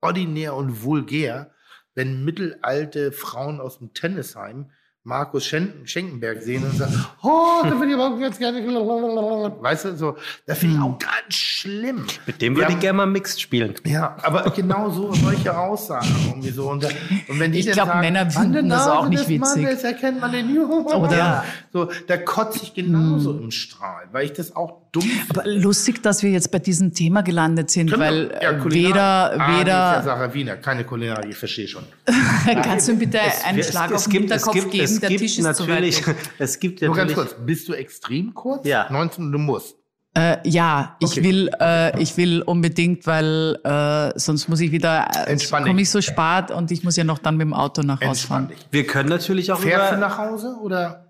ordinär 0.00 0.54
und 0.54 0.82
vulgär, 0.82 1.52
wenn 1.94 2.24
mittelalte 2.24 3.12
Frauen 3.12 3.60
aus 3.60 3.78
dem 3.78 3.92
Tennisheim 3.94 4.70
Markus 5.06 5.46
Schenken, 5.46 5.86
Schenkenberg 5.86 6.42
sehen 6.42 6.64
und 6.64 6.76
sagen, 6.76 6.92
oh, 7.22 7.60
da 7.62 7.70
würde 7.78 7.86
ich 7.86 7.94
aber 7.94 8.18
ganz 8.18 8.38
gerne. 8.40 8.58
Weißt 9.62 9.84
du, 9.84 9.96
so, 9.96 10.16
das 10.46 10.58
finde 10.58 10.74
ich 10.76 10.82
auch 10.82 10.98
ganz 10.98 11.32
schlimm. 11.34 12.04
Mit 12.26 12.42
dem 12.42 12.56
würde 12.56 12.72
ich 12.72 12.80
gerne 12.80 12.96
mal 12.96 13.06
Mixed 13.06 13.40
spielen. 13.40 13.74
ja, 13.84 14.16
aber 14.24 14.50
genau 14.50 14.90
so 14.90 15.12
solche 15.12 15.56
Aussagen 15.56 16.08
irgendwie 16.26 16.50
so. 16.50 16.68
Und, 16.70 16.84
und 17.28 17.38
wenn 17.38 17.52
die 17.52 17.60
Ich 17.60 17.66
dann 17.66 17.74
glaub, 17.74 17.86
sagen, 17.86 18.00
Männer 18.00 18.28
finden 18.28 18.68
das 18.68 18.88
auch 18.88 19.08
nicht 19.08 19.22
des 19.22 19.28
witzig. 19.28 19.62
Mannes 19.62 19.84
erkennt 19.84 20.20
man 20.20 20.32
den 20.32 20.52
Jungen. 20.52 20.84
Oder- 20.86 21.16
Ja. 21.16 21.44
So, 21.72 21.88
da 22.08 22.16
kotze 22.16 22.60
ich 22.64 22.74
genauso 22.74 23.38
im 23.38 23.52
Strahl, 23.52 24.08
weil 24.10 24.24
ich 24.24 24.32
das 24.32 24.56
auch 24.56 24.85
dumm 25.00 25.10
Aber 25.28 25.46
lustig, 25.46 26.02
dass 26.02 26.22
wir 26.22 26.30
jetzt 26.30 26.50
bei 26.50 26.58
diesem 26.58 26.92
Thema 26.94 27.22
gelandet 27.22 27.70
sind, 27.70 27.90
Genau. 27.90 28.04
weil 28.04 28.30
Ja, 28.42 28.50
äh, 28.52 28.64
weder, 28.72 29.02
Ah, 29.04 29.28
nee, 29.30 29.34
ist 29.34 29.40
ja 29.40 29.58
weder, 29.60 30.02
Sarah 30.02 30.34
Wiener, 30.34 30.56
keine 30.56 30.84
Kulinarik, 30.84 31.30
ich 31.30 31.36
verstehe 31.36 31.68
schon. 31.68 31.84
kannst 32.62 32.88
du 32.88 32.92
ihm 32.92 32.98
bitte 32.98 33.20
einen 33.44 33.58
Es- 33.58 33.70
Schlag 33.70 33.90
es 33.90 33.96
auf 33.96 34.04
den 34.04 34.12
Hinterkopf 34.20 34.54
gibt, 34.54 34.70
geben, 34.70 34.84
es 34.84 35.00
der 35.00 35.08
gibt 35.10 35.20
Tisch 35.20 35.38
ist 35.38 35.56
zu 35.56 35.62
weit 35.64 35.68
natürlich. 35.68 36.02
Es 36.38 36.58
gibt 36.58 36.82
Nur 36.82 36.94
ganz 36.94 37.10
natürlich, 37.12 37.30
kurz, 37.34 37.46
bist 37.46 37.68
du 37.68 37.72
extrem 37.74 38.34
kurz? 38.34 38.66
Ja. 38.66 38.86
19, 38.90 39.30
du 39.32 39.38
musst. 39.38 39.76
Äh, 40.18 40.38
ja, 40.48 40.96
ich 40.98 41.10
Okay. 41.10 41.24
will, 41.24 41.50
äh, 41.60 42.00
ich 42.02 42.16
will 42.16 42.40
unbedingt, 42.40 43.06
weil 43.06 43.58
äh, 43.64 44.18
sonst 44.18 44.48
muss 44.48 44.60
ich 44.60 44.72
wieder, 44.72 45.06
äh, 45.26 45.36
komme 45.62 45.82
ich 45.82 45.90
so 45.90 46.00
spät 46.00 46.50
und 46.50 46.70
ich 46.70 46.82
muss 46.84 46.96
ja 46.96 47.04
noch 47.04 47.18
dann 47.18 47.36
mit 47.36 47.44
dem 47.44 47.52
Auto 47.52 47.82
nach 47.82 48.00
Hause 48.00 48.26
fahren. 48.26 48.50
wir 48.70 48.86
können 48.86 49.10
natürlich 49.10 49.52
auch 49.52 49.58
Fährst 49.60 49.92
du 49.92 49.96
über, 49.98 50.08
nach 50.08 50.16
Hause 50.16 50.56
oder? 50.62 51.05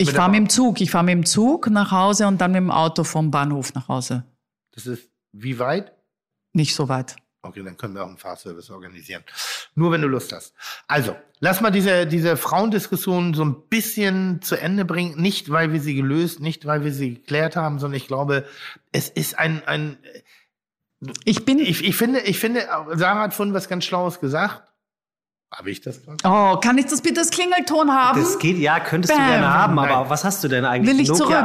Ich 0.00 0.12
fahre 0.12 0.30
mit 0.30 0.38
dem 0.38 0.48
Zug, 0.48 0.80
ich 0.80 0.90
fahre 0.90 1.04
mit 1.04 1.12
dem 1.12 1.26
Zug 1.26 1.68
nach 1.68 1.90
Hause 1.92 2.26
und 2.26 2.40
dann 2.40 2.52
mit 2.52 2.58
dem 2.58 2.70
Auto 2.70 3.04
vom 3.04 3.30
Bahnhof 3.30 3.74
nach 3.74 3.88
Hause. 3.88 4.24
Das 4.72 4.86
ist 4.86 5.10
wie 5.32 5.58
weit? 5.58 5.92
Nicht 6.52 6.74
so 6.74 6.88
weit. 6.88 7.16
Okay, 7.42 7.62
dann 7.62 7.76
können 7.76 7.94
wir 7.94 8.02
auch 8.02 8.08
einen 8.08 8.18
Fahrservice 8.18 8.70
organisieren. 8.70 9.24
Nur 9.74 9.92
wenn 9.92 10.02
du 10.02 10.08
Lust 10.08 10.32
hast. 10.32 10.54
Also, 10.88 11.16
lass 11.38 11.60
mal 11.60 11.70
diese, 11.70 12.06
diese 12.06 12.36
Frauendiskussion 12.36 13.34
so 13.34 13.44
ein 13.44 13.68
bisschen 13.68 14.42
zu 14.42 14.56
Ende 14.56 14.84
bringen. 14.84 15.20
Nicht, 15.20 15.50
weil 15.50 15.72
wir 15.72 15.80
sie 15.80 15.94
gelöst, 15.94 16.40
nicht, 16.40 16.66
weil 16.66 16.84
wir 16.84 16.92
sie 16.92 17.14
geklärt 17.14 17.56
haben, 17.56 17.78
sondern 17.78 17.96
ich 17.96 18.06
glaube, 18.06 18.46
es 18.92 19.08
ist 19.08 19.38
ein, 19.38 19.62
ein, 19.66 19.96
Ich 21.24 21.44
bin, 21.46 21.58
ich, 21.58 21.84
ich 21.84 21.96
finde, 21.96 22.20
ich 22.20 22.38
finde, 22.38 22.68
Sarah 22.92 23.22
hat 23.22 23.34
vorhin 23.34 23.54
was 23.54 23.68
ganz 23.68 23.84
Schlaues 23.84 24.20
gesagt. 24.20 24.69
Habe 25.52 25.70
ich 25.70 25.80
das 25.80 26.02
gerade? 26.04 26.18
oh, 26.24 26.58
kann 26.60 26.78
ich 26.78 26.86
das 26.86 27.02
bitte 27.02 27.20
als 27.20 27.30
Klingelton 27.30 27.90
haben? 27.90 28.20
das 28.20 28.38
geht, 28.38 28.56
ja, 28.58 28.78
könntest 28.78 29.12
Bam. 29.14 29.24
du 29.26 29.30
gerne 29.32 29.52
haben, 29.52 29.78
aber 29.78 30.02
Nein. 30.02 30.10
was 30.10 30.22
hast 30.24 30.44
du 30.44 30.48
denn 30.48 30.64
eigentlich? 30.64 30.94
Will 30.94 31.00
ich 31.02 31.08
Nokia 31.08 31.24
zurück? 31.26 31.36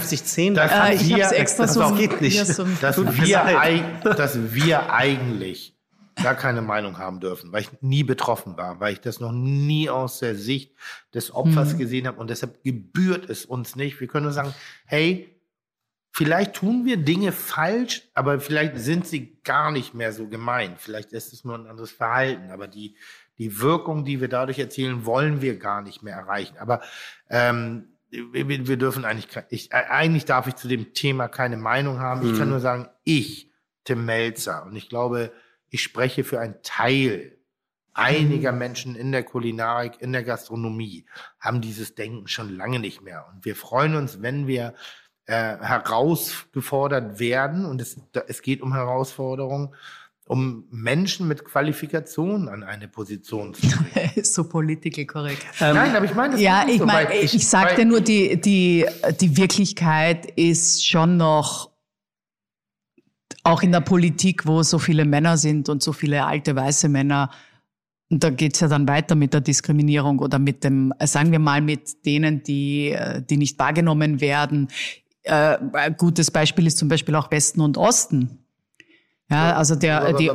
5110? 0.00 0.54
Das 0.54 0.72
äh, 0.72 0.94
ich 0.94 1.08
wir- 1.08 1.32
extra 1.32 1.62
das 1.64 1.74
so, 1.74 1.82
auch 1.82 1.96
geht 1.96 2.20
nicht. 2.20 2.44
So 2.44 2.64
dass 2.80 2.96
wir, 2.98 3.84
dass 4.16 4.52
wir 4.54 4.92
eigentlich 4.92 5.76
gar 6.22 6.34
keine 6.34 6.60
Meinung 6.60 6.98
haben 6.98 7.20
dürfen, 7.20 7.52
weil 7.52 7.62
ich 7.62 7.70
nie 7.80 8.02
betroffen 8.02 8.56
war, 8.56 8.80
weil 8.80 8.92
ich 8.94 9.00
das 9.00 9.20
noch 9.20 9.32
nie 9.32 9.88
aus 9.88 10.18
der 10.18 10.34
Sicht 10.34 10.72
des 11.14 11.32
Opfers 11.34 11.74
Mhm. 11.74 11.78
gesehen 11.78 12.06
habe 12.08 12.18
und 12.20 12.30
deshalb 12.30 12.62
gebührt 12.64 13.30
es 13.30 13.44
uns 13.46 13.76
nicht. 13.76 13.98
Wir 14.00 14.08
können 14.08 14.24
nur 14.24 14.32
sagen, 14.32 14.52
hey, 14.84 15.40
vielleicht 16.10 16.54
tun 16.54 16.84
wir 16.84 16.98
Dinge 16.98 17.32
falsch, 17.32 18.02
aber 18.14 18.40
vielleicht 18.40 18.76
sind 18.78 19.06
sie 19.06 19.40
gar 19.42 19.70
nicht 19.72 19.94
mehr 19.94 20.12
so 20.12 20.26
gemein. 20.28 20.74
Vielleicht 20.76 21.12
ist 21.12 21.32
es 21.32 21.44
nur 21.44 21.56
ein 21.56 21.66
anderes 21.66 21.90
Verhalten, 21.92 22.50
aber 22.50 22.68
die, 22.68 22.94
die 23.38 23.60
Wirkung, 23.60 24.04
die 24.04 24.20
wir 24.20 24.28
dadurch 24.28 24.58
erzielen, 24.58 25.06
wollen 25.06 25.40
wir 25.40 25.58
gar 25.58 25.82
nicht 25.82 26.02
mehr 26.02 26.16
erreichen. 26.16 26.56
Aber 26.58 26.82
ähm, 27.30 27.98
wir, 28.10 28.66
wir 28.66 28.76
dürfen 28.76 29.04
eigentlich, 29.04 29.28
ich, 29.48 29.72
äh, 29.72 29.84
eigentlich 29.88 30.26
darf 30.26 30.46
ich 30.46 30.56
zu 30.56 30.68
dem 30.68 30.92
Thema 30.92 31.28
keine 31.28 31.56
Meinung 31.56 31.98
haben. 31.98 32.30
Ich 32.30 32.38
kann 32.38 32.50
nur 32.50 32.60
sagen, 32.60 32.88
ich, 33.04 33.50
Tim 33.84 34.04
Melzer, 34.04 34.64
und 34.66 34.76
ich 34.76 34.88
glaube, 34.88 35.32
ich 35.70 35.82
spreche 35.82 36.22
für 36.22 36.38
einen 36.38 36.56
Teil 36.62 37.38
einiger 37.94 38.52
Menschen 38.52 38.94
in 38.94 39.12
der 39.12 39.22
Kulinarik, 39.22 40.00
in 40.00 40.12
der 40.12 40.24
Gastronomie, 40.24 41.06
haben 41.40 41.60
dieses 41.60 41.94
Denken 41.94 42.28
schon 42.28 42.54
lange 42.54 42.78
nicht 42.78 43.02
mehr. 43.02 43.26
Und 43.32 43.44
wir 43.44 43.56
freuen 43.56 43.96
uns, 43.96 44.22
wenn 44.22 44.46
wir 44.46 44.74
äh, 45.26 45.56
herausgefordert 45.58 47.18
werden, 47.18 47.64
und 47.64 47.80
es, 47.80 48.00
es 48.26 48.42
geht 48.42 48.60
um 48.60 48.74
Herausforderungen, 48.74 49.74
um 50.32 50.64
Menschen 50.70 51.28
mit 51.28 51.44
Qualifikation 51.44 52.48
an 52.48 52.62
eine 52.62 52.88
Position 52.88 53.52
zu 53.52 53.66
bringen. 53.66 54.10
so 54.24 54.48
political 54.48 55.04
korrekt. 55.04 55.44
Nein, 55.60 55.94
aber 55.94 56.06
ich 56.06 56.14
meine, 56.14 56.32
das 56.32 56.40
Ja, 56.40 56.64
ich 56.66 56.78
so, 56.78 56.86
meine, 56.86 57.10
weil 57.10 57.22
ich, 57.22 57.46
sagte 57.46 57.84
nur, 57.84 58.00
die, 58.00 58.40
die, 58.40 58.86
die 59.20 59.36
Wirklichkeit 59.36 60.24
ist 60.36 60.86
schon 60.86 61.18
noch, 61.18 61.70
auch 63.44 63.62
in 63.62 63.72
der 63.72 63.80
Politik, 63.80 64.46
wo 64.46 64.62
so 64.62 64.78
viele 64.78 65.04
Männer 65.04 65.36
sind 65.36 65.68
und 65.68 65.82
so 65.82 65.92
viele 65.92 66.24
alte 66.24 66.56
weiße 66.56 66.88
Männer, 66.88 67.28
und 68.08 68.24
da 68.24 68.30
geht's 68.30 68.60
ja 68.60 68.68
dann 68.68 68.88
weiter 68.88 69.14
mit 69.14 69.34
der 69.34 69.42
Diskriminierung 69.42 70.18
oder 70.18 70.38
mit 70.38 70.64
dem, 70.64 70.94
äh, 70.98 71.06
sagen 71.06 71.30
wir 71.30 71.40
mal, 71.40 71.60
mit 71.60 72.06
denen, 72.06 72.42
die, 72.42 72.92
äh, 72.92 73.22
die 73.22 73.36
nicht 73.36 73.58
wahrgenommen 73.58 74.22
werden. 74.22 74.68
Äh, 75.24 75.58
ein 75.74 75.96
gutes 75.98 76.30
Beispiel 76.30 76.66
ist 76.66 76.78
zum 76.78 76.88
Beispiel 76.88 77.14
auch 77.16 77.30
Westen 77.30 77.60
und 77.60 77.76
Osten. 77.76 78.41
Ja, 79.32 79.56
also 79.56 79.74
der, 79.74 80.12
die, 80.12 80.30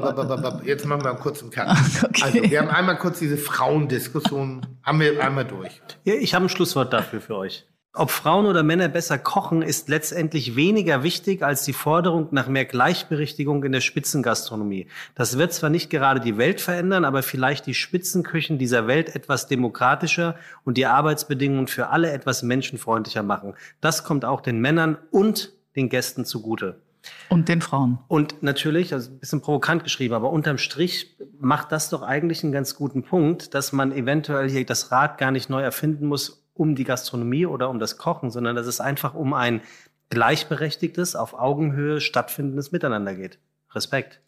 Jetzt 0.63 0.85
machen 0.85 1.03
wir 1.03 1.11
einen 1.11 1.19
kurzen 1.19 1.49
Cut. 1.49 1.67
Okay. 2.07 2.23
Also, 2.23 2.51
wir 2.51 2.59
haben 2.61 2.69
einmal 2.69 2.97
kurz 2.97 3.19
diese 3.19 3.37
Frauendiskussion, 3.37 4.65
haben 4.83 4.99
wir 4.99 5.23
einmal 5.23 5.45
durch. 5.45 5.81
Ja, 6.03 6.15
ich 6.15 6.33
habe 6.33 6.45
ein 6.45 6.49
Schlusswort 6.49 6.93
dafür 6.93 7.21
für 7.21 7.35
euch. 7.35 7.67
Ob 7.93 8.11
Frauen 8.11 8.45
oder 8.45 8.61
Männer 8.61 8.89
besser 8.89 9.17
kochen, 9.17 9.61
ist 9.63 9.89
letztendlich 9.89 10.55
weniger 10.55 11.01
wichtig 11.01 11.41
als 11.41 11.63
die 11.63 11.73
Forderung 11.73 12.27
nach 12.31 12.47
mehr 12.47 12.65
Gleichberechtigung 12.65 13.63
in 13.63 13.71
der 13.71 13.81
Spitzengastronomie. 13.81 14.87
Das 15.15 15.37
wird 15.37 15.53
zwar 15.53 15.71
nicht 15.71 15.89
gerade 15.89 16.19
die 16.19 16.37
Welt 16.37 16.61
verändern, 16.61 17.05
aber 17.05 17.23
vielleicht 17.23 17.65
die 17.65 17.73
Spitzenküchen 17.73 18.59
dieser 18.59 18.85
Welt 18.87 19.15
etwas 19.15 19.47
demokratischer 19.47 20.35
und 20.63 20.77
die 20.77 20.85
Arbeitsbedingungen 20.85 21.67
für 21.67 21.89
alle 21.89 22.11
etwas 22.11 22.43
menschenfreundlicher 22.43 23.23
machen. 23.23 23.55
Das 23.81 24.03
kommt 24.03 24.25
auch 24.25 24.41
den 24.41 24.59
Männern 24.59 24.97
und 25.09 25.53
den 25.75 25.89
Gästen 25.89 26.23
zugute. 26.23 26.81
Und 27.29 27.49
den 27.49 27.61
Frauen. 27.61 27.99
Und 28.07 28.43
natürlich, 28.43 28.93
also 28.93 29.11
ein 29.11 29.19
bisschen 29.19 29.41
provokant 29.41 29.83
geschrieben, 29.83 30.13
aber 30.13 30.31
unterm 30.31 30.57
Strich 30.57 31.15
macht 31.39 31.71
das 31.71 31.89
doch 31.89 32.01
eigentlich 32.01 32.43
einen 32.43 32.51
ganz 32.51 32.75
guten 32.75 33.03
Punkt, 33.03 33.53
dass 33.53 33.71
man 33.71 33.91
eventuell 33.91 34.49
hier 34.49 34.65
das 34.65 34.91
Rad 34.91 35.17
gar 35.17 35.31
nicht 35.31 35.49
neu 35.49 35.61
erfinden 35.61 36.07
muss 36.07 36.43
um 36.53 36.75
die 36.75 36.83
Gastronomie 36.83 37.45
oder 37.45 37.69
um 37.69 37.79
das 37.79 37.97
Kochen, 37.97 38.31
sondern 38.31 38.55
dass 38.55 38.67
es 38.67 38.79
einfach 38.79 39.13
um 39.13 39.33
ein 39.33 39.61
gleichberechtigtes, 40.09 41.15
auf 41.15 41.33
Augenhöhe 41.33 42.01
stattfindendes 42.01 42.71
Miteinander 42.71 43.13
geht. 43.13 43.39
Respekt. 43.73 44.21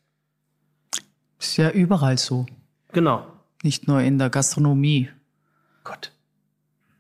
Ist 1.40 1.58
ja 1.58 1.72
überall 1.72 2.18
so. 2.18 2.46
Genau. 2.92 3.26
Nicht 3.64 3.88
nur 3.88 4.02
in 4.02 4.20
der 4.20 4.30
Gastronomie. 4.30 5.10
Gott. 5.84 6.12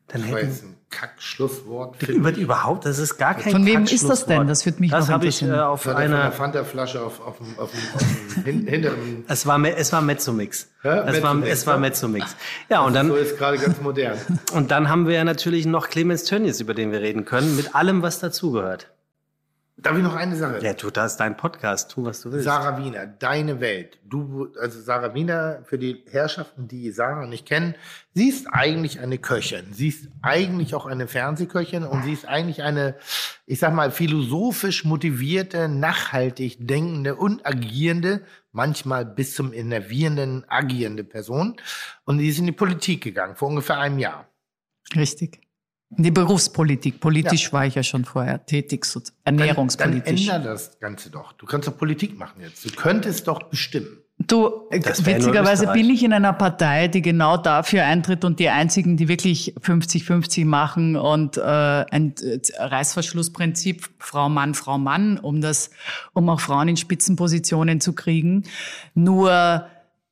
Dann 0.07 0.23
hätten 0.23 0.75
Kack-Schlusswort. 0.89 2.01
über, 2.09 2.35
überhaupt, 2.35 2.85
das 2.85 2.97
ist 2.99 3.17
gar 3.17 3.35
kein 3.35 3.51
Von 3.51 3.65
wem 3.65 3.83
ist 3.83 4.09
das 4.09 4.25
denn? 4.25 4.47
Das 4.47 4.65
würde 4.65 4.79
mich 4.79 4.91
Das 4.91 5.07
noch 5.07 5.13
habe 5.15 5.27
ich 5.27 5.41
äh, 5.41 5.45
interessieren. 5.45 5.67
auf 5.67 5.83
Das 5.83 5.93
war 5.93 5.99
der 6.01 6.09
von 6.09 6.11
der 6.11 6.21
einer 6.23 6.31
Fanta-Flasche 6.31 7.01
auf, 7.01 7.19
auf, 7.25 7.37
dem- 7.37 7.59
auf, 7.59 7.71
dem- 7.71 7.95
auf 7.95 8.01
dem 8.35 8.43
hin- 8.43 8.67
hinteren. 8.67 9.23
Es 9.27 9.45
war, 9.45 9.57
Me- 9.57 9.75
es 9.75 9.93
war 9.93 10.01
Mezzomix. 10.01 10.67
Ja, 10.83 11.03
es, 11.07 11.21
war, 11.21 11.33
Mezzomix, 11.35 11.53
es 11.59 11.67
war 11.67 11.73
ja. 11.75 11.79
Mezzomix. 11.79 12.35
Ja, 12.69 12.81
und 12.81 12.93
dann, 12.93 13.07
so 13.09 13.15
ist 13.15 13.37
gerade 13.37 13.57
ganz 13.57 13.79
modern. 13.81 14.17
und 14.53 14.71
dann 14.71 14.89
haben 14.89 15.07
wir 15.07 15.15
ja 15.15 15.23
natürlich 15.23 15.65
noch 15.65 15.89
Clemens 15.89 16.23
Tönnies, 16.23 16.59
über 16.59 16.73
den 16.73 16.91
wir 16.91 17.01
reden 17.01 17.25
können, 17.25 17.55
mit 17.55 17.75
allem, 17.75 18.01
was 18.01 18.19
dazugehört. 18.19 18.87
Darf 19.81 19.95
ich 19.95 20.03
noch 20.03 20.15
eine 20.15 20.35
Sache? 20.35 20.59
Ja, 20.61 20.73
du, 20.73 20.89
das 20.89 21.13
ist 21.13 21.17
dein 21.17 21.37
Podcast, 21.37 21.91
tu, 21.91 22.03
was 22.03 22.21
du 22.21 22.31
willst. 22.31 22.43
Sarah 22.43 22.83
Wiener, 22.83 23.07
deine 23.07 23.61
Welt. 23.61 23.97
Du, 24.03 24.49
also 24.59 24.81
Sarah 24.81 25.13
Wiener, 25.13 25.61
für 25.63 25.77
die 25.77 26.03
Herrschaften, 26.09 26.67
die 26.67 26.91
Sarah 26.91 27.25
nicht 27.25 27.45
kennen, 27.45 27.75
sie 28.13 28.27
ist 28.27 28.47
eigentlich 28.47 28.99
eine 28.99 29.17
Köchin. 29.17 29.71
Sie 29.71 29.87
ist 29.87 30.09
eigentlich 30.21 30.75
auch 30.75 30.85
eine 30.85 31.07
Fernsehköchin 31.07 31.83
und 31.83 32.03
sie 32.03 32.11
ist 32.11 32.27
eigentlich 32.27 32.61
eine, 32.61 32.95
ich 33.45 33.59
sag 33.59 33.73
mal, 33.73 33.91
philosophisch 33.91 34.83
motivierte, 34.83 35.69
nachhaltig 35.69 36.57
denkende 36.59 37.15
und 37.15 37.45
agierende, 37.45 38.25
manchmal 38.51 39.05
bis 39.05 39.33
zum 39.33 39.53
Innervierenden 39.53 40.43
agierende 40.49 41.05
Person. 41.05 41.55
Und 42.03 42.19
sie 42.19 42.27
ist 42.27 42.39
in 42.39 42.47
die 42.47 42.51
Politik 42.51 43.01
gegangen, 43.01 43.37
vor 43.37 43.47
ungefähr 43.47 43.77
einem 43.77 43.99
Jahr. 43.99 44.27
Richtig. 44.93 45.39
In 45.97 46.03
die 46.03 46.11
Berufspolitik. 46.11 46.99
Politisch 46.99 47.51
war 47.51 47.65
ich 47.65 47.75
ja 47.75 47.83
schon 47.83 48.05
vorher 48.05 48.45
tätig, 48.45 48.85
so 48.85 48.99
Dann, 48.99 49.09
dann 49.23 49.39
ernährungspolitisch. 49.39 50.27
ändere 50.27 50.53
das 50.53 50.79
Ganze 50.79 51.09
doch. 51.09 51.33
Du 51.33 51.45
kannst 51.45 51.67
doch 51.67 51.75
Politik 51.75 52.17
machen 52.17 52.41
jetzt. 52.41 52.63
Du 52.63 52.69
könntest 52.75 53.27
doch 53.27 53.43
bestimmen. 53.43 53.97
Du, 54.27 54.67
witzigerweise 54.69 55.67
bin 55.67 55.89
ich 55.89 56.03
in 56.03 56.11
einer 56.11 56.33
Partei, 56.33 56.89
die 56.89 57.01
genau 57.01 57.37
dafür 57.37 57.85
eintritt 57.85 58.25
und 58.25 58.39
die 58.39 58.49
einzigen, 58.49 58.97
die 58.97 59.07
wirklich 59.07 59.55
50-50 59.61 60.45
machen 60.45 60.97
und 60.97 61.37
äh, 61.37 61.41
ein 61.41 62.13
äh, 62.21 62.39
Reißverschlussprinzip 62.57 63.89
Frau 63.97 64.27
Mann 64.27 64.55
Frau 64.55 64.77
Mann, 64.77 65.17
um 65.17 65.39
das, 65.39 65.71
um 66.13 66.29
auch 66.29 66.41
Frauen 66.41 66.67
in 66.67 66.77
Spitzenpositionen 66.77 67.79
zu 67.79 67.93
kriegen. 67.93 68.43
Nur 68.93 69.65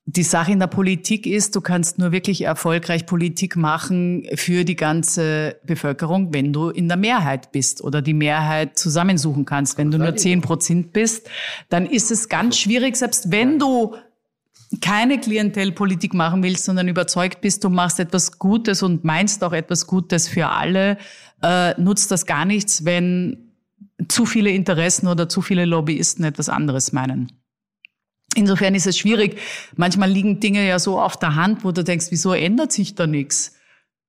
die 0.09 0.23
Sache 0.23 0.53
in 0.53 0.59
der 0.59 0.67
Politik 0.67 1.25
ist, 1.25 1.53
du 1.53 1.59
kannst 1.59 1.99
nur 1.99 2.13
wirklich 2.13 2.43
erfolgreich 2.43 3.05
Politik 3.05 3.57
machen 3.57 4.25
für 4.35 4.63
die 4.63 4.77
ganze 4.77 5.57
Bevölkerung, 5.65 6.33
wenn 6.33 6.53
du 6.53 6.69
in 6.69 6.87
der 6.87 6.95
Mehrheit 6.95 7.51
bist 7.51 7.83
oder 7.83 8.01
die 8.01 8.13
Mehrheit 8.13 8.79
zusammensuchen 8.79 9.43
kannst. 9.43 9.77
Wenn 9.77 9.91
du 9.91 9.97
nur 9.97 10.15
10 10.15 10.39
Prozent 10.41 10.93
bist, 10.93 11.29
dann 11.67 11.85
ist 11.85 12.09
es 12.09 12.29
ganz 12.29 12.57
schwierig, 12.57 12.95
selbst 12.95 13.31
wenn 13.31 13.59
du 13.59 13.95
keine 14.79 15.19
Klientelpolitik 15.19 16.13
machen 16.13 16.41
willst, 16.41 16.63
sondern 16.63 16.87
überzeugt 16.87 17.41
bist, 17.41 17.65
du 17.65 17.69
machst 17.69 17.99
etwas 17.99 18.39
Gutes 18.39 18.83
und 18.83 19.03
meinst 19.03 19.43
auch 19.43 19.53
etwas 19.53 19.87
Gutes 19.87 20.29
für 20.29 20.47
alle, 20.47 20.97
äh, 21.43 21.79
nutzt 21.81 22.11
das 22.11 22.25
gar 22.25 22.45
nichts, 22.45 22.85
wenn 22.85 23.51
zu 24.07 24.25
viele 24.25 24.51
Interessen 24.51 25.07
oder 25.07 25.27
zu 25.27 25.41
viele 25.41 25.65
Lobbyisten 25.65 26.23
etwas 26.23 26.47
anderes 26.47 26.93
meinen. 26.93 27.36
Insofern 28.37 28.75
ist 28.75 28.85
es 28.85 28.99
schwierig. 28.99 29.39
Manchmal 29.75 30.11
liegen 30.11 30.39
Dinge 30.39 30.65
ja 30.67 30.77
so 30.77 30.99
auf 31.01 31.17
der 31.17 31.33
Hand, 31.33 31.63
wo 31.63 31.71
du 31.71 31.83
denkst, 31.83 32.07
wieso 32.11 32.33
ändert 32.33 32.71
sich 32.71 32.93
da 32.93 33.07
nichts? 33.07 33.55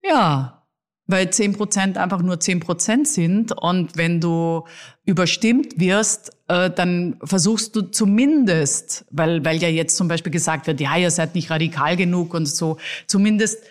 Ja, 0.02 0.66
weil 1.06 1.30
10 1.30 1.54
Prozent 1.54 1.96
einfach 1.96 2.20
nur 2.20 2.38
10 2.38 2.60
Prozent 2.60 3.08
sind. 3.08 3.52
Und 3.52 3.96
wenn 3.96 4.20
du 4.20 4.64
überstimmt 5.06 5.80
wirst, 5.80 6.36
äh, 6.48 6.68
dann 6.68 7.16
versuchst 7.24 7.74
du 7.74 7.80
zumindest, 7.80 9.06
weil, 9.10 9.42
weil 9.46 9.56
ja 9.56 9.68
jetzt 9.68 9.96
zum 9.96 10.08
Beispiel 10.08 10.30
gesagt 10.30 10.66
wird, 10.66 10.78
ja, 10.82 10.94
ihr 10.98 11.10
seid 11.10 11.34
nicht 11.34 11.50
radikal 11.50 11.96
genug 11.96 12.34
und 12.34 12.44
so, 12.44 12.76
zumindest 13.06 13.64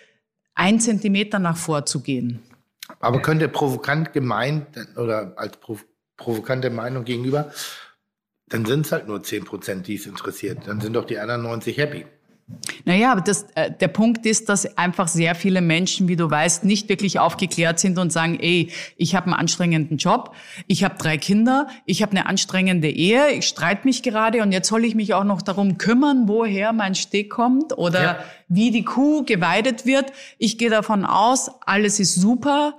ein 0.55 0.79
Zentimeter 0.79 1.37
nach 1.37 1.57
vorzugehen. 1.57 2.39
Aber 2.99 3.21
könnte 3.21 3.47
provokant 3.47 4.11
gemeint 4.11 4.65
oder 4.95 5.33
als 5.37 5.57
prov 5.57 5.85
provokante 6.17 6.71
Meinung 6.71 7.05
gegenüber, 7.05 7.51
dann 8.49 8.65
sind 8.65 8.85
es 8.85 8.91
halt 8.91 9.07
nur 9.07 9.21
10 9.23 9.45
Prozent, 9.45 9.87
die 9.87 9.95
es 9.95 10.05
interessiert. 10.05 10.59
Dann 10.67 10.79
sind 10.81 10.93
doch 10.93 11.05
die 11.05 11.19
anderen 11.19 11.43
90 11.43 11.77
happy. 11.77 12.05
Naja, 12.85 13.11
aber 13.11 13.19
das, 13.19 13.45
äh, 13.55 13.69
der 13.77 13.89
Punkt 13.89 14.25
ist, 14.25 14.47
dass 14.47 14.77
einfach 14.77 15.09
sehr 15.09 15.35
viele 15.35 15.59
Menschen, 15.59 16.07
wie 16.07 16.15
du 16.15 16.31
weißt, 16.31 16.63
nicht 16.63 16.87
wirklich 16.87 17.19
aufgeklärt 17.19 17.77
sind 17.77 17.97
und 17.99 18.13
sagen, 18.13 18.39
ey, 18.39 18.71
ich 18.95 19.15
habe 19.15 19.25
einen 19.25 19.33
anstrengenden 19.33 19.97
Job, 19.97 20.33
ich 20.65 20.85
habe 20.85 20.95
drei 20.97 21.17
Kinder, 21.17 21.67
ich 21.85 22.01
habe 22.01 22.11
eine 22.13 22.25
anstrengende 22.25 22.89
Ehe, 22.89 23.31
ich 23.33 23.45
streite 23.45 23.81
mich 23.83 24.01
gerade 24.01 24.41
und 24.43 24.53
jetzt 24.53 24.69
soll 24.69 24.85
ich 24.85 24.95
mich 24.95 25.13
auch 25.13 25.25
noch 25.25 25.41
darum 25.41 25.77
kümmern, 25.77 26.29
woher 26.29 26.71
mein 26.71 26.95
Steg 26.95 27.29
kommt 27.29 27.77
oder 27.77 28.01
Ja. 28.01 28.19
wie 28.47 28.71
die 28.71 28.85
Kuh 28.85 29.25
geweidet 29.25 29.85
wird. 29.85 30.13
Ich 30.37 30.57
gehe 30.57 30.69
davon 30.69 31.03
aus, 31.03 31.51
alles 31.65 31.99
ist 31.99 32.15
super. 32.15 32.75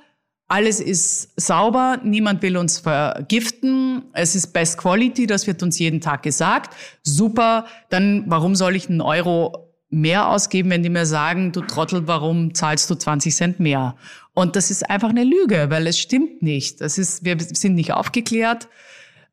Alles 0.48 0.80
ist 0.80 1.38
sauber, 1.38 2.00
niemand 2.02 2.40
will 2.40 2.56
uns 2.56 2.78
vergiften, 2.78 4.04
es 4.14 4.34
ist 4.34 4.48
Best 4.54 4.78
Quality, 4.78 5.26
das 5.26 5.46
wird 5.46 5.62
uns 5.62 5.78
jeden 5.78 6.00
Tag 6.00 6.22
gesagt. 6.22 6.74
Super, 7.02 7.66
dann 7.90 8.24
warum 8.26 8.54
soll 8.54 8.74
ich 8.74 8.88
einen 8.88 9.02
Euro 9.02 9.68
mehr 9.90 10.28
ausgeben, 10.28 10.70
wenn 10.70 10.82
die 10.82 10.88
mir 10.88 11.04
sagen, 11.04 11.52
du 11.52 11.60
Trottel, 11.60 12.06
warum 12.06 12.54
zahlst 12.54 12.88
du 12.88 12.94
20 12.94 13.34
Cent 13.34 13.60
mehr? 13.60 13.96
Und 14.32 14.56
das 14.56 14.70
ist 14.70 14.88
einfach 14.88 15.10
eine 15.10 15.24
Lüge, 15.24 15.66
weil 15.68 15.86
es 15.86 15.98
stimmt 15.98 16.42
nicht. 16.42 16.80
Das 16.80 16.96
ist, 16.96 17.24
wir 17.24 17.36
sind 17.38 17.74
nicht 17.74 17.92
aufgeklärt, 17.92 18.68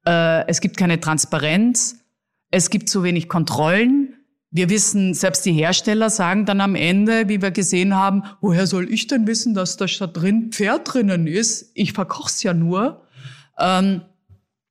äh, 0.06 0.46
es 0.48 0.60
gibt 0.60 0.76
keine 0.76 1.00
Transparenz, 1.00 1.98
es 2.52 2.70
gibt 2.70 2.90
zu 2.90 3.04
wenig 3.04 3.30
Kontrollen. 3.30 4.15
Wir 4.56 4.70
wissen, 4.70 5.14
selbst 5.14 5.46
die 5.46 5.52
Hersteller 5.52 6.10
sagen 6.10 6.46
dann 6.46 6.62
am 6.62 6.76
Ende, 6.76 7.28
wie 7.28 7.42
wir 7.42 7.52
gesehen 7.52 7.94
haben, 7.94 8.24
woher 8.40 8.68
soll 8.68 8.90
ich 8.90 9.06
denn 9.06 9.28
wissen, 9.28 9.54
dass 9.54 9.76
da 9.76 9.86
statt 9.86 10.16
drin 10.16 10.54
Pferd 10.54 10.94
drinnen 10.94 11.28
ist? 11.28 11.72
Ich 11.74 11.92
verkoch's 11.92 12.42
ja 12.42 12.54
nur. 12.54 13.02
Ähm, 13.60 14.04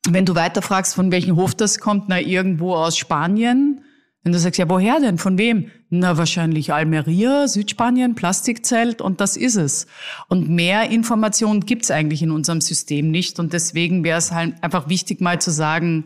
wenn 0.09 0.25
du 0.25 0.35
weiter 0.35 0.63
fragst, 0.63 0.95
von 0.95 1.13
welchem 1.13 1.37
Hof 1.37 1.55
das 1.55 1.81
kommt, 1.81 2.09
na 2.09 2.19
irgendwo 2.19 2.75
aus 2.75 2.97
Spanien. 2.97 3.85
Wenn 4.23 4.33
du 4.33 4.39
sagst, 4.39 4.59
ja, 4.59 4.71
woher 4.71 5.01
denn? 5.01 5.19
Von 5.19 5.37
wem? 5.37 5.71
Na, 5.91 6.17
wahrscheinlich 6.17 6.73
Almeria, 6.73 7.47
Südspanien, 7.47 8.15
Plastikzelt 8.15 9.03
und 9.03 9.21
das 9.21 9.37
ist 9.37 9.57
es. 9.57 9.87
Und 10.29 10.49
mehr 10.49 10.89
Informationen 10.89 11.61
gibt's 11.61 11.91
eigentlich 11.91 12.23
in 12.23 12.31
unserem 12.31 12.63
System 12.63 13.11
nicht. 13.11 13.39
Und 13.39 13.53
deswegen 13.53 14.03
wäre 14.03 14.17
es 14.17 14.33
halt 14.33 14.55
einfach 14.63 14.89
wichtig, 14.89 15.21
mal 15.21 15.43
zu 15.43 15.51
sagen, 15.51 16.05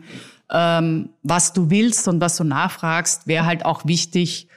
ähm, 0.51 1.09
was 1.23 1.53
du 1.53 1.69
willst 1.69 2.07
und 2.07 2.21
was 2.21 2.37
du 2.37 2.43
nachfragst, 2.43 3.27
wäre 3.27 3.45
halt 3.45 3.65
auch 3.65 3.85
wichtig, 3.85 4.47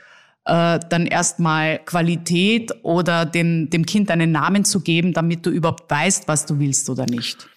äh, 0.44 0.80
dann 0.88 1.06
erstmal 1.06 1.78
Qualität 1.78 2.72
oder 2.82 3.24
dem, 3.24 3.70
dem 3.70 3.86
Kind 3.86 4.10
einen 4.10 4.32
Namen 4.32 4.64
zu 4.64 4.80
geben, 4.80 5.12
damit 5.12 5.46
du 5.46 5.50
überhaupt 5.50 5.90
weißt, 5.90 6.28
was 6.28 6.46
du 6.46 6.58
willst 6.58 6.90
oder 6.90 7.06
nicht. 7.06 7.48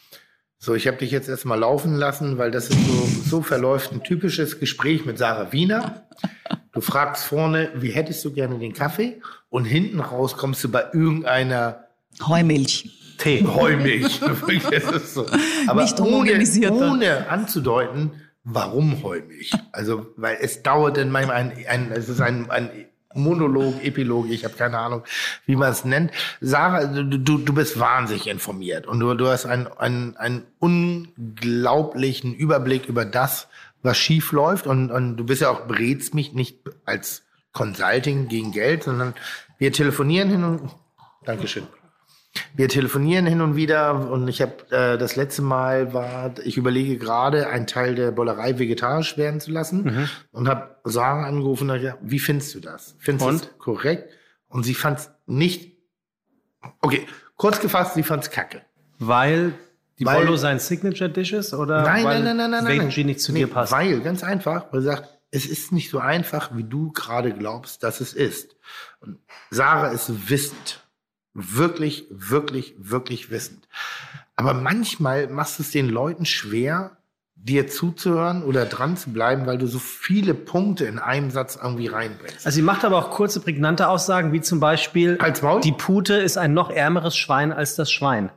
So, 0.57 0.73
ich 0.73 0.87
habe 0.87 0.97
dich 0.97 1.11
jetzt 1.11 1.29
erstmal 1.29 1.59
laufen 1.59 1.95
lassen, 1.95 2.37
weil 2.37 2.51
das 2.51 2.69
ist 2.69 2.79
so, 2.87 3.07
so 3.29 3.41
verläuft 3.41 3.91
ein 3.91 4.03
typisches 4.03 4.59
Gespräch 4.59 5.05
mit 5.05 5.17
Sarah 5.17 5.51
Wiener. 5.51 6.07
Du 6.73 6.81
fragst 6.81 7.25
vorne, 7.25 7.69
wie 7.75 7.91
hättest 7.91 8.25
du 8.25 8.33
gerne 8.33 8.57
den 8.57 8.73
Kaffee? 8.73 9.21
Und 9.49 9.65
hinten 9.65 9.99
raus 9.99 10.37
kommst 10.37 10.63
du 10.63 10.69
bei 10.69 10.85
irgendeiner 10.91 11.85
Heumilch. 12.27 12.89
Tee. 13.17 13.45
Heumilch. 13.45 14.19
Das 14.71 14.91
ist 14.91 15.13
so. 15.13 15.25
Aber 15.67 15.83
Nicht 15.83 15.99
ohne, 15.99 16.43
ohne 16.71 17.29
anzudeuten, 17.29 18.11
warum 18.45 19.03
Heumilch. 19.03 19.51
Also, 19.73 20.05
weil 20.15 20.37
es 20.39 20.63
dauert 20.63 20.97
dann 20.97 21.11
manchmal 21.11 21.35
ein, 21.37 21.65
ein 21.67 21.91
es 21.91 22.07
ist 22.07 22.21
ein, 22.21 22.49
ein 22.49 22.69
Monolog, 23.13 23.83
Epilog, 23.83 24.29
ich 24.29 24.43
habe 24.43 24.55
keine 24.55 24.77
Ahnung, 24.77 25.03
wie 25.45 25.55
man 25.55 25.71
es 25.71 25.85
nennt. 25.85 26.11
Sarah, 26.41 26.85
du, 26.85 27.17
du, 27.17 27.37
du 27.37 27.53
bist 27.53 27.79
wahnsinnig 27.79 28.27
informiert 28.27 28.87
und 28.87 28.99
du, 28.99 29.13
du 29.15 29.27
hast 29.27 29.45
einen, 29.45 29.67
einen, 29.67 30.17
einen 30.17 30.43
unglaublichen 30.59 32.33
Überblick 32.33 32.87
über 32.87 33.05
das, 33.05 33.47
was 33.81 33.97
schief 33.97 34.31
läuft 34.31 34.67
und, 34.67 34.91
und 34.91 35.17
du 35.17 35.25
bist 35.25 35.41
ja 35.41 35.49
auch, 35.49 35.61
berätst 35.61 36.13
mich 36.13 36.33
nicht 36.33 36.59
als 36.85 37.23
Consulting 37.53 38.27
gegen 38.27 38.51
Geld, 38.51 38.83
sondern 38.83 39.13
wir 39.57 39.71
telefonieren 39.71 40.29
hin 40.29 40.43
und, 40.43 40.75
Dankeschön. 41.23 41.67
Wir 42.55 42.67
telefonieren 42.69 43.25
hin 43.25 43.41
und 43.41 43.55
wieder 43.55 44.09
und 44.11 44.27
ich 44.27 44.41
habe 44.41 44.53
äh, 44.71 44.97
das 44.97 45.15
letzte 45.15 45.41
Mal 45.41 45.93
war, 45.93 46.33
ich 46.43 46.57
überlege 46.57 46.97
gerade, 46.97 47.47
einen 47.49 47.67
Teil 47.67 47.95
der 47.95 48.11
Bollerei 48.11 48.57
vegetarisch 48.59 49.17
werden 49.17 49.39
zu 49.39 49.51
lassen 49.51 50.09
und 50.31 50.47
habe 50.47 50.75
Sarah 50.83 51.25
angerufen 51.25 51.69
und 51.69 51.79
gesagt, 51.79 51.99
wie 52.01 52.19
findest 52.19 52.53
du 52.55 52.59
das? 52.59 52.95
Findest 52.99 53.27
du 53.29 53.31
das 53.37 53.57
korrekt? 53.57 54.09
Und 54.47 54.63
sie 54.63 54.73
fand 54.73 54.99
es 54.99 55.11
nicht. 55.25 55.73
Okay, 56.81 57.05
kurz 57.35 57.59
gefasst, 57.59 57.93
sie 57.95 58.03
fand 58.03 58.23
es 58.23 58.31
kacke. 58.31 58.61
Weil 58.99 59.53
die 59.99 60.05
Weil- 60.05 60.23
Bollo 60.25 60.35
sein 60.37 60.59
Signature 60.59 61.09
Dish 61.09 61.33
ist 61.33 61.53
oder 61.53 61.83
Nein, 61.83 62.03
weil 62.05 62.23
nein, 62.23 62.37
nein, 62.37 62.51
nein, 62.51 62.63
nein, 62.63 62.77
nein. 62.77 63.05
Nicht 63.05 63.21
zu 63.21 63.31
Nee, 63.31 63.39
dir 63.39 63.47
passt? 63.47 63.71
Weil, 63.71 64.01
ganz 64.01 64.23
einfach, 64.23 64.71
weil 64.71 64.81
sie 64.81 64.87
sagt, 64.87 65.09
es 65.31 65.45
ist 65.45 65.71
nicht 65.71 65.89
so 65.89 65.99
einfach, 65.99 66.55
wie 66.55 66.63
du 66.63 66.91
gerade 66.91 67.33
glaubst, 67.33 67.83
dass 67.83 67.99
es 68.01 68.13
ist. 68.13 68.55
Und 69.01 69.19
Sarah 69.51 69.89
ist 69.89 70.29
wissend. 70.29 70.81
Wirklich, 71.35 72.05
wirklich, 72.09 72.75
wirklich 72.77 73.29
wissend. 73.29 73.67
Aber 74.37 74.53
manchmal 74.53 75.27
machst 75.27 75.59
du 75.59 75.63
es 75.63 75.71
den 75.71 75.89
Leuten 75.89 76.25
schwer, 76.25 76.97
dir 77.35 77.67
zuzuhören 77.67 78.41
oder 78.41 78.65
dran 78.65 78.95
zu 78.95 79.11
bleiben, 79.11 79.45
weil 79.45 79.57
du 79.57 79.67
so 79.67 79.77
viele 79.77 80.33
Punkte 80.33 80.85
in 80.85 80.97
einem 80.97 81.29
Satz 81.31 81.59
irgendwie 81.61 81.87
reinbringst. 81.87 82.45
Also 82.45 82.55
sie 82.55 82.61
macht 82.61 82.85
aber 82.85 82.97
auch 82.97 83.11
kurze, 83.11 83.41
prägnante 83.41 83.89
Aussagen, 83.89 84.31
wie 84.31 84.39
zum 84.41 84.61
Beispiel, 84.61 85.19
die 85.63 85.71
Pute 85.73 86.15
ist 86.15 86.37
ein 86.37 86.53
noch 86.53 86.69
ärmeres 86.69 87.17
Schwein 87.17 87.51
als 87.51 87.75
das 87.75 87.91
Schwein, 87.91 88.31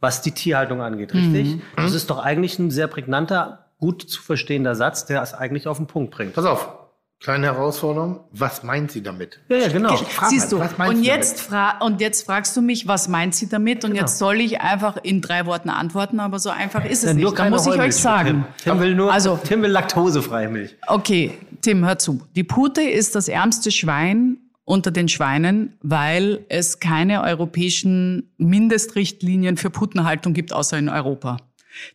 was 0.00 0.22
die 0.22 0.32
Tierhaltung 0.32 0.80
angeht, 0.80 1.12
richtig? 1.12 1.56
Mhm. 1.56 1.62
Das 1.76 1.92
ist 1.92 2.08
doch 2.08 2.18
eigentlich 2.18 2.58
ein 2.58 2.70
sehr 2.70 2.88
prägnanter, 2.88 3.66
gut 3.78 4.02
zu 4.02 4.22
verstehender 4.22 4.74
Satz, 4.74 5.04
der 5.04 5.22
es 5.22 5.34
eigentlich 5.34 5.68
auf 5.68 5.76
den 5.76 5.86
Punkt 5.86 6.12
bringt. 6.12 6.32
Pass 6.32 6.46
auf, 6.46 6.77
kleine 7.20 7.46
Herausforderung. 7.46 8.20
Was 8.32 8.62
meint 8.62 8.92
sie 8.92 9.02
damit? 9.02 9.40
Ja, 9.48 9.56
ja, 9.58 9.68
genau. 9.68 9.96
Frag 9.96 10.28
Siehst 10.30 10.52
du, 10.52 10.58
mal, 10.58 10.64
was 10.66 10.78
meinst 10.78 10.94
und 10.96 11.00
du 11.02 11.06
jetzt, 11.10 11.40
fra 11.40 11.78
und 11.78 12.00
jetzt 12.00 12.24
fragst 12.26 12.56
du 12.56 12.62
mich, 12.62 12.86
was 12.86 13.08
meint 13.08 13.34
sie 13.34 13.48
damit? 13.48 13.84
Und 13.84 13.90
Genau. 13.92 14.02
jetzt 14.02 14.18
soll 14.18 14.40
ich 14.40 14.60
einfach 14.60 14.96
in 15.02 15.20
drei 15.20 15.44
Worten 15.46 15.68
antworten, 15.70 16.20
aber 16.20 16.38
so 16.38 16.50
einfach 16.50 16.84
ist 16.84 17.02
es 17.04 17.10
Ja, 17.10 17.14
nicht. 17.14 17.38
Da 17.38 17.50
muss 17.50 17.66
ich 17.66 17.78
euch 17.78 17.96
sagen. 17.96 18.44
Tim. 18.62 18.72
Tim 18.74 18.80
will 18.80 18.94
nur, 18.94 19.12
Also- 19.12 19.38
Tim 19.42 19.62
will 19.62 19.70
laktosefreie 19.70 20.48
Milch. 20.48 20.76
Okay, 20.86 21.32
Tim, 21.60 21.84
hör 21.84 21.98
zu. 21.98 22.22
Die 22.36 22.44
Pute 22.44 22.82
ist 22.82 23.14
das 23.16 23.28
ärmste 23.28 23.70
Schwein 23.72 24.38
unter 24.64 24.90
den 24.90 25.08
Schweinen, 25.08 25.76
weil 25.82 26.44
es 26.50 26.78
keine 26.78 27.22
europäischen 27.22 28.30
Mindestrichtlinien 28.36 29.56
für 29.56 29.70
Putenhaltung 29.70 30.34
gibt, 30.34 30.52
außer 30.52 30.78
in 30.78 30.88
Europa. 30.88 31.38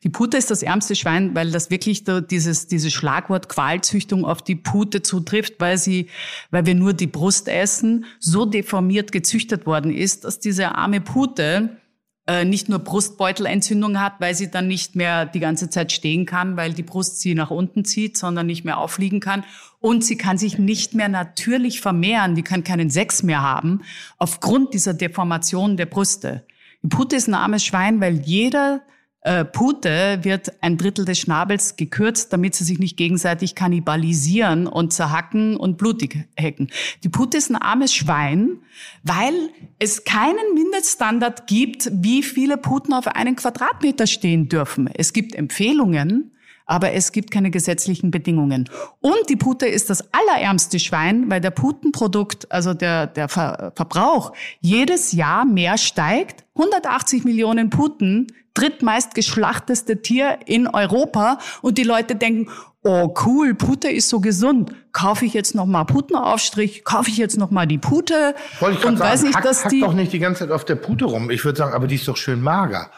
Die 0.03 0.09
Pute 0.09 0.37
ist 0.37 0.51
das 0.51 0.63
ärmste 0.63 0.95
Schwein, 0.95 1.35
weil 1.35 1.51
das 1.51 1.69
wirklich 1.69 2.03
da 2.03 2.21
dieses, 2.21 2.67
dieses 2.67 2.93
Schlagwort 2.93 3.49
Qualzüchtung 3.49 4.25
auf 4.25 4.41
die 4.41 4.55
Pute 4.55 5.01
zutrifft, 5.01 5.55
weil 5.59 5.77
sie, 5.77 6.09
weil 6.51 6.65
wir 6.65 6.75
nur 6.75 6.93
die 6.93 7.07
Brust 7.07 7.47
essen, 7.47 8.05
so 8.19 8.45
deformiert 8.45 9.11
gezüchtet 9.11 9.65
worden 9.65 9.93
ist, 9.93 10.23
dass 10.25 10.39
diese 10.39 10.75
arme 10.75 11.01
Pute 11.01 11.77
äh, 12.25 12.45
nicht 12.45 12.69
nur 12.69 12.79
Brustbeutelentzündung 12.79 13.99
hat, 13.99 14.13
weil 14.19 14.33
sie 14.33 14.49
dann 14.49 14.67
nicht 14.67 14.95
mehr 14.95 15.25
die 15.25 15.41
ganze 15.41 15.69
Zeit 15.69 15.91
stehen 15.91 16.25
kann, 16.25 16.55
weil 16.55 16.73
die 16.73 16.83
Brust 16.83 17.19
sie 17.19 17.35
nach 17.35 17.51
unten 17.51 17.83
zieht, 17.83 18.17
sondern 18.17 18.45
nicht 18.45 18.63
mehr 18.63 18.77
auffliegen 18.77 19.19
kann. 19.19 19.43
Und 19.79 20.05
sie 20.05 20.15
kann 20.15 20.37
sich 20.37 20.57
nicht 20.57 20.93
mehr 20.93 21.09
natürlich 21.09 21.81
vermehren, 21.81 22.35
die 22.35 22.43
kann 22.43 22.63
keinen 22.63 22.89
Sex 22.89 23.23
mehr 23.23 23.41
haben, 23.41 23.81
aufgrund 24.17 24.73
dieser 24.73 24.93
Deformation 24.93 25.75
der 25.75 25.85
Brüste. 25.85 26.45
Die 26.81 26.87
Pute 26.87 27.17
ist 27.17 27.27
ein 27.27 27.33
armes 27.33 27.65
Schwein, 27.65 27.99
weil 27.99 28.21
jeder 28.21 28.81
äh, 29.23 29.45
Pute 29.45 30.19
wird 30.23 30.51
ein 30.61 30.77
Drittel 30.77 31.05
des 31.05 31.19
Schnabels 31.19 31.77
gekürzt, 31.77 32.33
damit 32.33 32.55
sie 32.55 32.65
sich 32.65 32.77
nicht 32.79 32.97
gegenseitig 32.97 33.55
kannibalisieren 33.55 34.67
und 34.67 34.91
zerhacken 34.91 35.55
und 35.55 35.77
blutig 35.77 36.27
hacken. 36.37 36.69
Die 37.03 37.09
Pute 37.09 37.37
ist 37.37 37.49
ein 37.49 37.55
armes 37.55 37.93
Schwein, 37.93 38.59
weil 39.03 39.33
es 39.79 40.03
keinen 40.03 40.53
Mindeststandard 40.53 41.47
gibt, 41.47 41.89
wie 41.93 42.21
viele 42.21 42.57
Puten 42.57 42.93
auf 42.93 43.07
einen 43.07 43.37
Quadratmeter 43.37 44.07
stehen 44.07 44.49
dürfen. 44.49 44.89
Es 44.93 45.13
gibt 45.13 45.35
Empfehlungen, 45.35 46.31
aber 46.65 46.93
es 46.93 47.11
gibt 47.11 47.31
keine 47.31 47.51
gesetzlichen 47.51 48.11
Bedingungen. 48.11 48.69
Und 48.99 49.29
die 49.29 49.35
Pute 49.35 49.65
ist 49.65 49.89
das 49.89 50.03
allerärmste 50.13 50.79
Schwein, 50.79 51.29
weil 51.29 51.41
der 51.41 51.51
Putenprodukt, 51.51 52.51
also 52.51 52.73
der, 52.73 53.07
der 53.07 53.29
Ver 53.29 53.71
Verbrauch, 53.75 54.33
jedes 54.61 55.11
Jahr 55.11 55.45
mehr 55.45 55.77
steigt. 55.77 56.43
180 56.55 57.23
Millionen 57.23 57.69
Puten, 57.69 58.27
drittmeist 58.53 59.15
geschlachteste 59.15 60.01
Tier 60.01 60.39
in 60.45 60.67
Europa. 60.67 61.39
Und 61.61 61.77
die 61.77 61.83
Leute 61.83 62.15
denken, 62.15 62.49
oh 62.83 63.13
cool, 63.25 63.55
Pute 63.55 63.89
ist 63.89 64.09
so 64.09 64.19
gesund. 64.19 64.73
Kaufe 64.91 65.25
ich 65.25 65.33
jetzt 65.33 65.55
noch 65.55 65.65
mal 65.65 65.83
Putenaufstrich? 65.85 66.83
Kaufe 66.83 67.09
ich 67.09 67.17
jetzt 67.17 67.37
noch 67.37 67.49
mal 67.49 67.65
die 67.65 67.79
Pute? 67.79 68.35
Wollte 68.59 68.79
ich 68.79 68.85
und 68.85 68.95
gerade 68.95 69.11
weiß 69.11 69.21
sagen, 69.21 69.27
nicht, 69.29 69.37
hack, 69.37 69.43
dass 69.43 69.63
hack 69.63 69.71
die 69.71 69.79
doch 69.81 69.93
nicht 69.93 70.13
die 70.13 70.19
ganze 70.19 70.39
Zeit 70.41 70.51
auf 70.51 70.65
der 70.65 70.75
Pute 70.75 71.05
rum. 71.05 71.31
Ich 71.31 71.43
würde 71.43 71.57
sagen, 71.57 71.73
aber 71.73 71.87
die 71.87 71.95
ist 71.95 72.07
doch 72.07 72.17
schön 72.17 72.41
mager. 72.41 72.91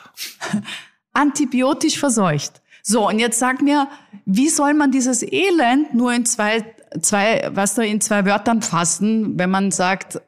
antibiotisch 1.14 1.98
verseucht. 1.98 2.62
So, 2.88 3.08
und 3.08 3.18
jetzt 3.18 3.40
sag 3.40 3.64
mir, 3.64 3.88
wie 4.28 4.48
soll 4.48 4.76
man 4.76 4.92
dieses 4.92 5.24
Elend 5.24 5.96
nur 5.96 6.14
in 6.14 6.24
zwei, 6.24 6.64
zwei, 7.02 7.50
was 7.52 7.74
da 7.74 7.82
in 7.82 8.00
zwei 8.00 8.26
Wörtern 8.26 8.62
fassen, 8.62 9.40
wenn 9.40 9.50
man 9.50 9.72
sagt, 9.72 10.22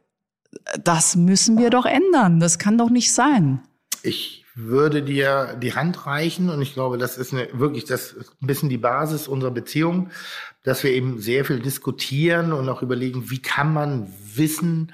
das 0.83 1.15
müssen 1.15 1.59
wir 1.59 1.69
doch 1.69 1.85
ändern. 1.85 2.39
Das 2.39 2.57
kann 2.57 2.79
doch 2.79 2.89
nicht 2.89 3.13
sein. 3.13 3.61
Ich 4.01 4.43
würde 4.55 5.03
dir 5.03 5.55
die 5.61 5.75
Hand 5.75 6.07
reichen 6.07 6.49
und 6.49 6.59
ich 6.63 6.73
glaube, 6.73 6.97
das 6.97 7.19
ist 7.19 7.31
eine, 7.31 7.47
wirklich 7.53 7.85
das 7.85 8.15
ein 8.41 8.47
bisschen 8.47 8.69
die 8.69 8.79
Basis 8.79 9.27
unserer 9.27 9.51
Beziehung, 9.51 10.09
dass 10.63 10.83
wir 10.83 10.89
eben 10.89 11.21
sehr 11.21 11.45
viel 11.45 11.59
diskutieren 11.59 12.53
und 12.53 12.67
auch 12.69 12.81
überlegen, 12.81 13.29
wie 13.29 13.41
kann 13.41 13.71
man 13.71 14.11
Wissen 14.33 14.93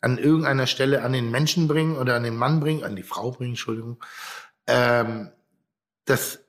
an 0.00 0.18
irgendeiner 0.18 0.66
Stelle 0.66 1.02
an 1.02 1.12
den 1.12 1.30
Menschen 1.30 1.68
bringen 1.68 1.96
oder 1.96 2.16
an 2.16 2.24
den 2.24 2.36
Mann 2.36 2.58
bringen, 2.58 2.82
an 2.82 2.96
die 2.96 3.04
Frau 3.04 3.30
bringen, 3.30 3.52
Entschuldigung. 3.52 4.02
Ähm, 4.66 5.30
das 6.06 6.43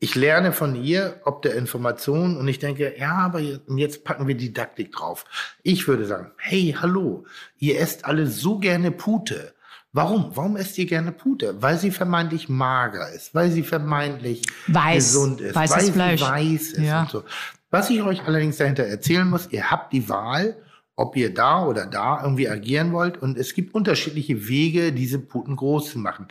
ich 0.00 0.14
lerne 0.14 0.52
von 0.52 0.76
ihr, 0.76 1.20
ob 1.24 1.42
der 1.42 1.54
Information 1.56 2.36
und 2.36 2.46
ich 2.48 2.58
denke, 2.58 2.94
ja, 2.98 3.12
aber 3.16 3.40
jetzt 3.40 4.04
packen 4.04 4.28
wir 4.28 4.36
Didaktik 4.36 4.92
drauf. 4.92 5.24
Ich 5.62 5.88
würde 5.88 6.06
sagen, 6.06 6.30
hey, 6.38 6.76
hallo, 6.80 7.24
ihr 7.58 7.80
esst 7.80 8.04
alle 8.04 8.26
so 8.26 8.58
gerne 8.58 8.90
Pute. 8.92 9.54
Warum? 9.92 10.30
Warum 10.36 10.56
esst 10.56 10.78
ihr 10.78 10.86
gerne 10.86 11.10
Pute? 11.12 11.60
Weil 11.62 11.78
sie 11.78 11.90
vermeintlich 11.90 12.48
mager 12.48 13.10
ist, 13.12 13.34
weil 13.34 13.50
sie 13.50 13.62
vermeintlich 13.62 14.42
Weiß. 14.68 14.94
gesund 14.96 15.40
ist, 15.40 15.54
weil 15.56 15.68
sie 15.80 15.92
Fleisch. 15.92 16.20
weiß 16.20 16.62
ist 16.72 16.78
Ja. 16.84 17.00
und 17.02 17.10
so. 17.10 17.24
Was 17.70 17.90
ich 17.90 18.02
euch 18.02 18.24
allerdings 18.26 18.58
dahinter 18.58 18.84
erzählen 18.84 19.28
muss, 19.28 19.48
ihr 19.50 19.70
habt 19.70 19.92
die 19.92 20.08
Wahl, 20.08 20.56
ob 20.94 21.16
ihr 21.16 21.32
da 21.32 21.64
oder 21.64 21.86
da 21.86 22.20
irgendwie 22.22 22.48
agieren 22.48 22.92
wollt 22.92 23.18
und 23.18 23.36
es 23.38 23.54
gibt 23.54 23.74
unterschiedliche 23.74 24.48
Wege, 24.48 24.92
diese 24.92 25.18
Puten 25.18 25.56
groß 25.56 25.92
zu 25.92 25.98
machen. 25.98 26.28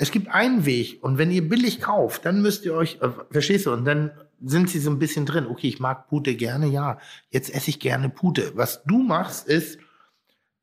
Es 0.00 0.10
gibt 0.10 0.28
einen 0.28 0.64
Weg 0.64 1.04
und 1.04 1.18
wenn 1.18 1.30
ihr 1.30 1.46
billig 1.46 1.78
kauft, 1.78 2.24
dann 2.24 2.40
müsst 2.40 2.64
ihr 2.64 2.72
euch, 2.72 2.96
äh, 3.02 3.10
verstehst 3.30 3.66
du, 3.66 3.72
und 3.72 3.84
dann 3.84 4.12
sind 4.42 4.70
sie 4.70 4.78
so 4.78 4.88
ein 4.88 4.98
bisschen 4.98 5.26
drin. 5.26 5.46
Okay, 5.46 5.68
ich 5.68 5.78
mag 5.78 6.08
Pute 6.08 6.36
gerne, 6.36 6.68
ja. 6.68 6.98
Jetzt 7.28 7.54
esse 7.54 7.68
ich 7.68 7.80
gerne 7.80 8.08
Pute. 8.08 8.52
Was 8.54 8.82
du 8.84 9.02
machst, 9.02 9.46
ist, 9.46 9.78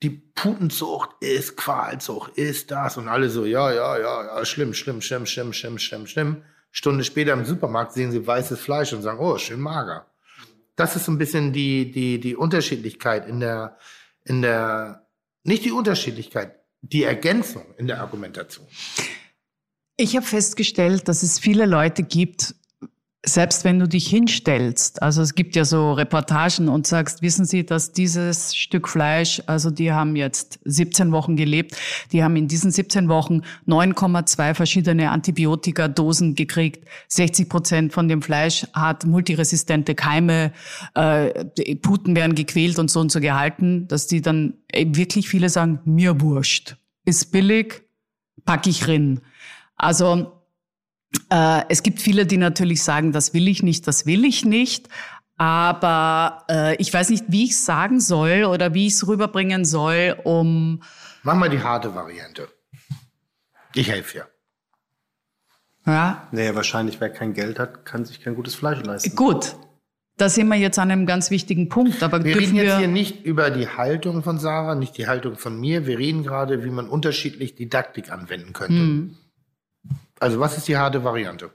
die 0.01 0.09
Putenzucht 0.09 1.11
ist 1.19 1.55
Qualzucht, 1.55 2.35
ist 2.35 2.72
das 2.72 2.97
und 2.97 3.07
alle 3.07 3.30
so, 3.30 3.45
ja, 3.45 3.72
ja, 3.72 3.99
ja, 3.99 4.26
ja, 4.26 4.45
schlimm, 4.45 4.73
schlimm, 4.73 5.01
schlimm, 5.01 5.27
schlimm, 5.27 5.53
schlimm, 5.53 5.77
schlimm, 5.77 6.07
schlimm. 6.07 6.43
Stunde 6.72 7.03
später 7.03 7.34
im 7.34 7.45
Supermarkt 7.45 7.93
sehen 7.93 8.11
sie 8.11 8.26
weißes 8.26 8.59
Fleisch 8.59 8.91
und 8.93 9.03
sagen, 9.03 9.19
oh, 9.19 9.38
schön 9.38 9.59
mager. 9.59 10.07
Das 10.76 10.95
ist 10.95 11.05
so 11.05 11.11
ein 11.11 11.19
bisschen 11.19 11.53
die, 11.53 11.91
die, 11.91 12.19
die 12.19 12.35
Unterschiedlichkeit 12.35 13.30
in 13.30 13.39
der, 13.39 13.77
in 14.23 14.41
der, 14.41 15.05
nicht 15.43 15.64
die 15.64 15.72
Unterschiedlichkeit, 15.72 16.55
die 16.81 17.03
Ergänzung 17.03 17.76
in 17.77 17.85
der 17.85 18.01
Argumentation. 18.01 18.65
Ich 19.99 20.15
habe 20.15 20.26
festgestellt, 20.26 21.07
dass 21.07 21.24
es 21.24 21.40
viele 21.40 21.65
Leute 21.65 22.03
gibt, 22.03 22.53
selbst 23.26 23.64
wenn 23.64 23.80
du 23.80 23.88
dich 23.88 24.07
hinstellst, 24.07 25.02
also 25.02 25.24
es 25.24 25.34
gibt 25.34 25.56
ja 25.56 25.65
so 25.65 25.91
Reportagen 25.94 26.69
und 26.69 26.86
sagst, 26.86 27.24
wissen 27.24 27.45
Sie, 27.45 27.65
dass 27.65 27.91
dieses 27.94 28.56
Stück 28.56 28.88
Fleisch, 28.88 29.41
also 29.48 29.72
die 29.72 29.91
haben 29.91 30.15
jetzt 30.15 30.60
17 30.65 31.11
Wochen 31.11 31.36
gelebt, 31.36 31.76
die 32.11 32.24
haben 32.24 32.36
in 32.36 32.48
diesen 32.48 32.69
17 32.69 33.10
Wochen 33.10 33.41
9,2 33.68 34.53
verschiedene 34.53 35.10
Antibiotika-Dosen 35.10 36.36
gekriegt, 36.36 36.88
60 37.07 37.49
Prozent 37.49 37.91
von 37.91 38.07
dem 38.07 38.22
Fleisch 38.22 38.68
hat 38.74 39.03
multiresistente 39.03 39.95
Keime, 39.95 40.53
äh, 40.94 41.44
Puten 41.82 42.15
werden 42.15 42.36
gequält 42.36 42.78
und 42.78 42.91
so 42.91 42.99
und 42.99 43.11
so 43.11 43.19
gehalten, 43.19 43.88
dass 43.88 44.06
die 44.06 44.22
dann 44.22 44.53
wirklich 44.72 45.28
viele 45.28 45.49
sagen, 45.49 45.80
mir 45.86 46.22
wurscht, 46.22 46.78
ist 47.03 47.32
billig, 47.32 47.82
pack 48.45 48.68
ich 48.68 48.88
rin. 48.88 49.22
Also 49.77 50.43
äh, 51.29 51.61
es 51.69 51.83
gibt 51.83 52.01
viele, 52.01 52.25
die 52.25 52.37
natürlich 52.37 52.83
sagen, 52.83 53.11
das 53.11 53.33
will 53.33 53.47
ich 53.47 53.63
nicht, 53.63 53.87
das 53.87 54.05
will 54.05 54.25
ich 54.25 54.43
nicht. 54.45 54.89
Aber 55.37 56.43
äh, 56.49 56.75
ich 56.77 56.91
weiß 56.91 57.09
nicht, 57.09 57.25
wie 57.27 57.45
ich 57.45 57.51
es 57.51 57.63
sagen 57.63 57.99
soll 57.99 58.45
oder 58.45 58.73
wie 58.73 58.87
ich 58.87 58.93
es 58.93 59.07
rüberbringen 59.07 59.65
soll, 59.65 60.17
um 60.23 60.81
Mach 61.21 61.35
mal 61.35 61.49
die 61.49 61.61
harte 61.61 61.93
Variante. 61.93 62.47
Ich 63.75 63.89
helfe 63.89 64.19
dir. 64.19 64.27
ja, 65.85 66.27
Nee, 66.31 66.55
wahrscheinlich, 66.55 66.99
wer 66.99 67.09
kein 67.09 67.33
Geld 67.33 67.59
hat, 67.59 67.85
kann 67.85 68.03
sich 68.05 68.21
kein 68.21 68.33
gutes 68.33 68.55
Fleisch 68.55 68.81
leisten. 68.83 69.15
gut. 69.15 69.55
Da 70.19 70.29
sind 70.29 70.47
wir 70.47 70.55
jetzt 70.55 70.79
an 70.79 70.89
einem 70.89 71.05
ganz 71.05 71.29
wichtigen 71.29 71.69
Punkt. 71.69 72.01
Aber 72.01 72.23
Wir 72.23 72.35
reden 72.35 72.55
jetzt 72.55 72.71
hier 72.71 72.79
wir, 72.79 72.87
nicht 72.87 73.23
über 73.23 73.51
die 73.51 73.67
Haltung 73.67 74.23
von 74.23 74.39
Sarah, 74.39 74.73
nicht 74.73 74.97
die 74.97 75.05
Haltung 75.05 75.35
von 75.37 75.59
mir. 75.59 75.85
Wir 75.85 75.99
reden 75.99 76.23
gerade, 76.23 76.63
wie 76.63 76.71
man 76.71 76.89
unterschiedlich 76.89 77.53
Didaktik 77.53 78.11
anwenden 78.11 78.51
könnte. 78.51 78.73
Hm. 78.73 79.17
Also 80.19 80.39
was 80.39 80.57
ist 80.57 80.68
die 80.68 80.77
harte 80.77 81.03
Variante? 81.03 81.52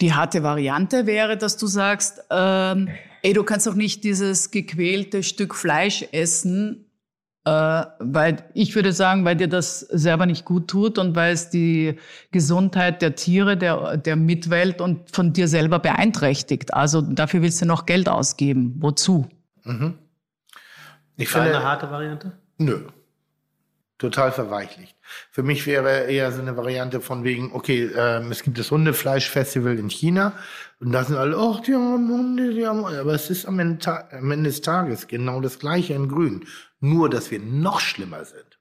die 0.00 0.12
harte 0.12 0.42
Variante 0.42 1.06
wäre, 1.06 1.36
dass 1.36 1.56
du 1.56 1.66
sagst, 1.66 2.22
ähm, 2.30 2.88
ey, 3.22 3.32
du 3.32 3.42
kannst 3.42 3.66
doch 3.66 3.74
nicht 3.74 4.04
dieses 4.04 4.50
gequälte 4.50 5.22
Stück 5.22 5.54
Fleisch 5.54 6.04
essen, 6.12 6.86
äh, 7.44 7.50
weil 7.98 8.44
ich 8.54 8.74
würde 8.74 8.92
sagen, 8.92 9.24
weil 9.24 9.36
dir 9.36 9.48
das 9.48 9.80
selber 9.80 10.26
nicht 10.26 10.44
gut 10.44 10.68
tut 10.68 10.98
und 10.98 11.16
weil 11.16 11.32
es 11.32 11.50
die 11.50 11.98
Gesundheit 12.30 13.02
der 13.02 13.14
Tiere, 13.14 13.56
der, 13.56 13.96
der 13.96 14.16
Mitwelt 14.16 14.80
und 14.80 15.10
von 15.10 15.32
dir 15.32 15.48
selber 15.48 15.78
beeinträchtigt. 15.78 16.74
Also 16.74 17.00
dafür 17.00 17.42
willst 17.42 17.60
du 17.62 17.66
noch 17.66 17.86
Geld 17.86 18.08
ausgeben. 18.08 18.74
Wozu? 18.78 19.26
Ich 21.16 21.30
Deine 21.32 21.44
finde, 21.44 21.62
harte 21.62 21.90
Variante? 21.90 22.32
nö. 22.58 22.80
Total 23.98 24.30
verweichlicht. 24.30 24.96
Für 25.32 25.42
mich 25.42 25.66
wäre 25.66 26.04
eher 26.04 26.30
so 26.30 26.40
eine 26.40 26.56
Variante 26.56 27.00
von 27.00 27.24
wegen, 27.24 27.50
okay, 27.52 27.90
ähm, 27.96 28.30
es 28.30 28.44
gibt 28.44 28.56
das 28.56 28.70
Hundefleischfestival 28.70 29.76
in 29.76 29.90
China 29.90 30.34
und 30.78 30.92
da 30.92 31.02
sind 31.02 31.16
alle, 31.16 31.36
ach, 31.36 31.60
die 31.60 31.74
haben 31.74 32.08
Hunde, 32.08 32.54
die 32.54 32.64
haben, 32.64 32.84
aber 32.84 33.14
es 33.14 33.28
ist 33.28 33.46
am 33.46 33.58
Ende, 33.58 34.12
am 34.12 34.30
Ende 34.30 34.50
des 34.50 34.60
Tages 34.60 35.08
genau 35.08 35.40
das 35.40 35.58
Gleiche 35.58 35.94
in 35.94 36.08
Grün. 36.08 36.46
Nur, 36.78 37.10
dass 37.10 37.32
wir 37.32 37.40
noch 37.40 37.80
schlimmer 37.80 38.24
sind. 38.24 38.60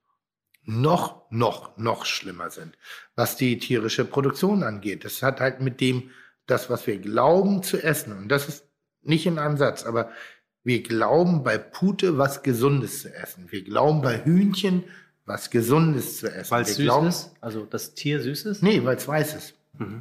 Noch, 0.64 1.30
noch, 1.30 1.78
noch 1.78 2.06
schlimmer 2.06 2.50
sind, 2.50 2.76
was 3.16 3.38
die 3.38 3.60
tierische 3.60 4.06
Produktion 4.06 4.64
angeht. 4.64 5.06
Das 5.06 5.22
hat 5.22 5.40
halt 5.40 5.62
mit 5.62 5.80
dem, 5.80 6.10
das, 6.48 6.70
was 6.70 6.88
wir 6.88 6.98
glauben 6.98 7.62
zu 7.62 7.78
essen, 7.82 8.12
und 8.18 8.28
das 8.30 8.50
ist 8.50 8.66
nicht 9.04 9.28
in 9.28 9.38
einem 9.38 9.58
Satz, 9.58 9.86
aber 9.86 10.10
wir 10.64 10.84
glauben 10.84 11.44
bei 11.44 11.58
Pute 11.58 12.18
was 12.18 12.44
Gesundes 12.44 13.04
zu 13.04 13.14
essen. 13.14 13.46
Wir 13.50 13.64
glauben 13.64 14.02
bei 14.02 14.26
Hühnchen 14.26 14.84
was 15.28 15.52
Gesundes 15.52 16.18
zu 16.18 16.34
essen. 16.34 16.50
Weil 16.50 16.64
es 16.64 16.76
süß 16.76 16.86
glauben, 16.86 17.08
ist? 17.08 17.32
Also 17.42 17.66
das 17.70 17.94
Tier 17.94 18.20
süß 18.22 18.46
ist? 18.46 18.64
Nee, 18.64 18.84
weil 18.84 18.96
es 18.98 19.08
weiß 19.08 19.36
ist. 19.36 19.54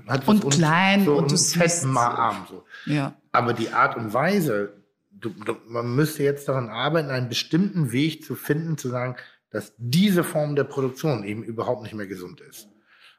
Hat 0.07 0.27
was 0.27 0.41
Und 0.43 0.51
klein 0.55 1.05
so 1.05 1.13
und 1.17 1.25
und 1.25 1.33
du 1.33 1.37
fett 1.37 1.71
siehst- 1.71 1.85
mal 1.85 2.07
arm 2.07 2.47
so. 2.49 2.65
Ja. 2.87 3.15
Aber 3.33 3.53
die 3.53 3.69
Art 3.71 3.97
und 3.99 4.15
Weise, 4.15 4.73
du, 5.11 5.29
du, 5.29 5.55
man 5.69 5.95
müsste 5.95 6.23
jetzt 6.23 6.49
daran 6.49 6.71
arbeiten, 6.71 7.11
einen 7.11 7.29
bestimmten 7.29 7.93
Weg 7.93 8.25
zu 8.25 8.37
finden, 8.37 8.79
zu 8.79 8.89
sagen, 8.89 9.17
dass 9.51 9.75
diese 9.77 10.25
Form 10.25 10.57
der 10.57 10.65
Produktion 10.65 11.25
eben 11.25 11.43
überhaupt 11.43 11.83
nicht 11.83 11.95
mehr 11.95 12.07
gesund 12.07 12.41
ist. 12.41 12.69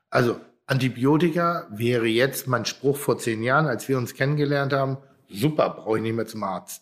Also 0.09 0.39
Antibiotika 0.65 1.67
wäre 1.71 2.07
jetzt 2.07 2.47
mein 2.47 2.65
Spruch 2.65 2.97
vor 2.97 3.17
zehn 3.19 3.43
Jahren, 3.43 3.67
als 3.67 3.87
wir 3.87 3.97
uns 3.97 4.13
kennengelernt 4.15 4.73
haben. 4.73 4.97
Super, 5.29 5.69
brauche 5.69 5.97
ich 5.97 6.03
nicht 6.03 6.15
mehr 6.15 6.25
zum 6.27 6.43
Arzt. 6.43 6.81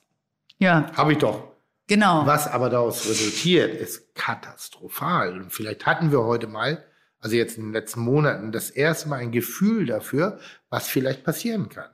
Ja, 0.60 0.92
Habe 0.94 1.14
ich 1.14 1.18
doch. 1.18 1.52
Genau. 1.88 2.26
Was 2.26 2.48
aber 2.48 2.70
daraus 2.70 3.08
resultiert, 3.08 3.76
ist 3.76 4.16
katastrophal. 4.16 5.34
Und 5.34 5.52
vielleicht 5.52 5.86
hatten 5.86 6.12
wir 6.12 6.24
heute 6.24 6.48
mal 6.48 6.84
also 7.26 7.38
jetzt 7.38 7.58
in 7.58 7.64
den 7.64 7.74
letzten 7.74 8.02
Monaten, 8.02 8.52
das 8.52 8.70
erste 8.70 9.10
Mal 9.10 9.18
ein 9.18 9.32
Gefühl 9.32 9.88
dafür, 9.88 10.38
was 10.70 10.88
vielleicht 10.88 11.24
passieren 11.24 11.70
kann. 11.70 11.90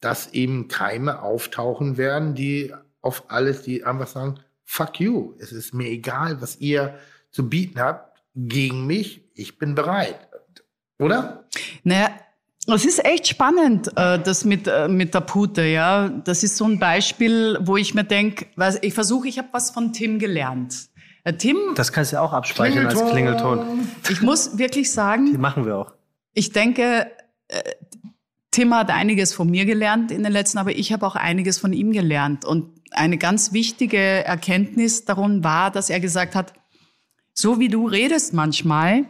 Dass 0.00 0.32
eben 0.32 0.66
Keime 0.66 1.22
auftauchen 1.22 1.96
werden, 1.96 2.34
die 2.34 2.74
auf 3.00 3.30
alles, 3.30 3.62
die 3.62 3.84
einfach 3.84 4.08
sagen, 4.08 4.40
fuck 4.64 4.98
you, 4.98 5.34
es 5.38 5.52
ist 5.52 5.72
mir 5.72 5.86
egal, 5.86 6.42
was 6.42 6.56
ihr 6.56 6.98
zu 7.30 7.48
bieten 7.48 7.78
habt 7.78 8.20
gegen 8.34 8.88
mich, 8.88 9.22
ich 9.34 9.56
bin 9.56 9.76
bereit. 9.76 10.18
Oder? 10.98 11.44
Naja, 11.84 12.10
es 12.74 12.84
ist 12.84 13.04
echt 13.04 13.28
spannend, 13.28 13.88
äh, 13.96 14.18
das 14.18 14.44
mit, 14.44 14.66
äh, 14.66 14.88
mit 14.88 15.14
der 15.14 15.20
Pute, 15.20 15.62
ja. 15.62 16.08
Das 16.08 16.42
ist 16.42 16.56
so 16.56 16.64
ein 16.64 16.78
Beispiel, 16.78 17.58
wo 17.60 17.76
ich 17.76 17.94
mir 17.94 18.04
denke, 18.04 18.46
ich 18.82 18.94
versuche, 18.94 19.28
ich 19.28 19.38
habe 19.38 19.48
was 19.52 19.70
von 19.70 19.92
Tim 19.92 20.18
gelernt. 20.18 20.88
Äh, 21.24 21.34
Tim. 21.34 21.56
Das 21.76 21.92
kannst 21.92 22.12
du 22.12 22.16
ja 22.16 22.22
auch 22.22 22.32
abspeichern 22.32 22.86
als 22.86 23.04
Klingelton. 23.10 23.88
Ich 24.10 24.20
muss 24.20 24.58
wirklich 24.58 24.90
sagen. 24.92 25.32
Die 25.32 25.38
machen 25.38 25.64
wir 25.64 25.76
auch. 25.76 25.92
Ich 26.34 26.52
denke, 26.52 27.10
Tim 28.50 28.74
hat 28.74 28.90
einiges 28.90 29.32
von 29.32 29.48
mir 29.48 29.64
gelernt 29.64 30.10
in 30.10 30.22
den 30.22 30.32
letzten, 30.32 30.58
aber 30.58 30.72
ich 30.72 30.92
habe 30.92 31.06
auch 31.06 31.14
einiges 31.14 31.58
von 31.58 31.72
ihm 31.72 31.92
gelernt. 31.92 32.44
Und 32.44 32.80
eine 32.90 33.18
ganz 33.18 33.52
wichtige 33.52 33.98
Erkenntnis 33.98 35.04
darum 35.04 35.44
war, 35.44 35.70
dass 35.70 35.90
er 35.90 36.00
gesagt 36.00 36.34
hat, 36.34 36.52
so 37.32 37.60
wie 37.60 37.68
du 37.68 37.86
redest 37.86 38.32
manchmal, 38.32 39.04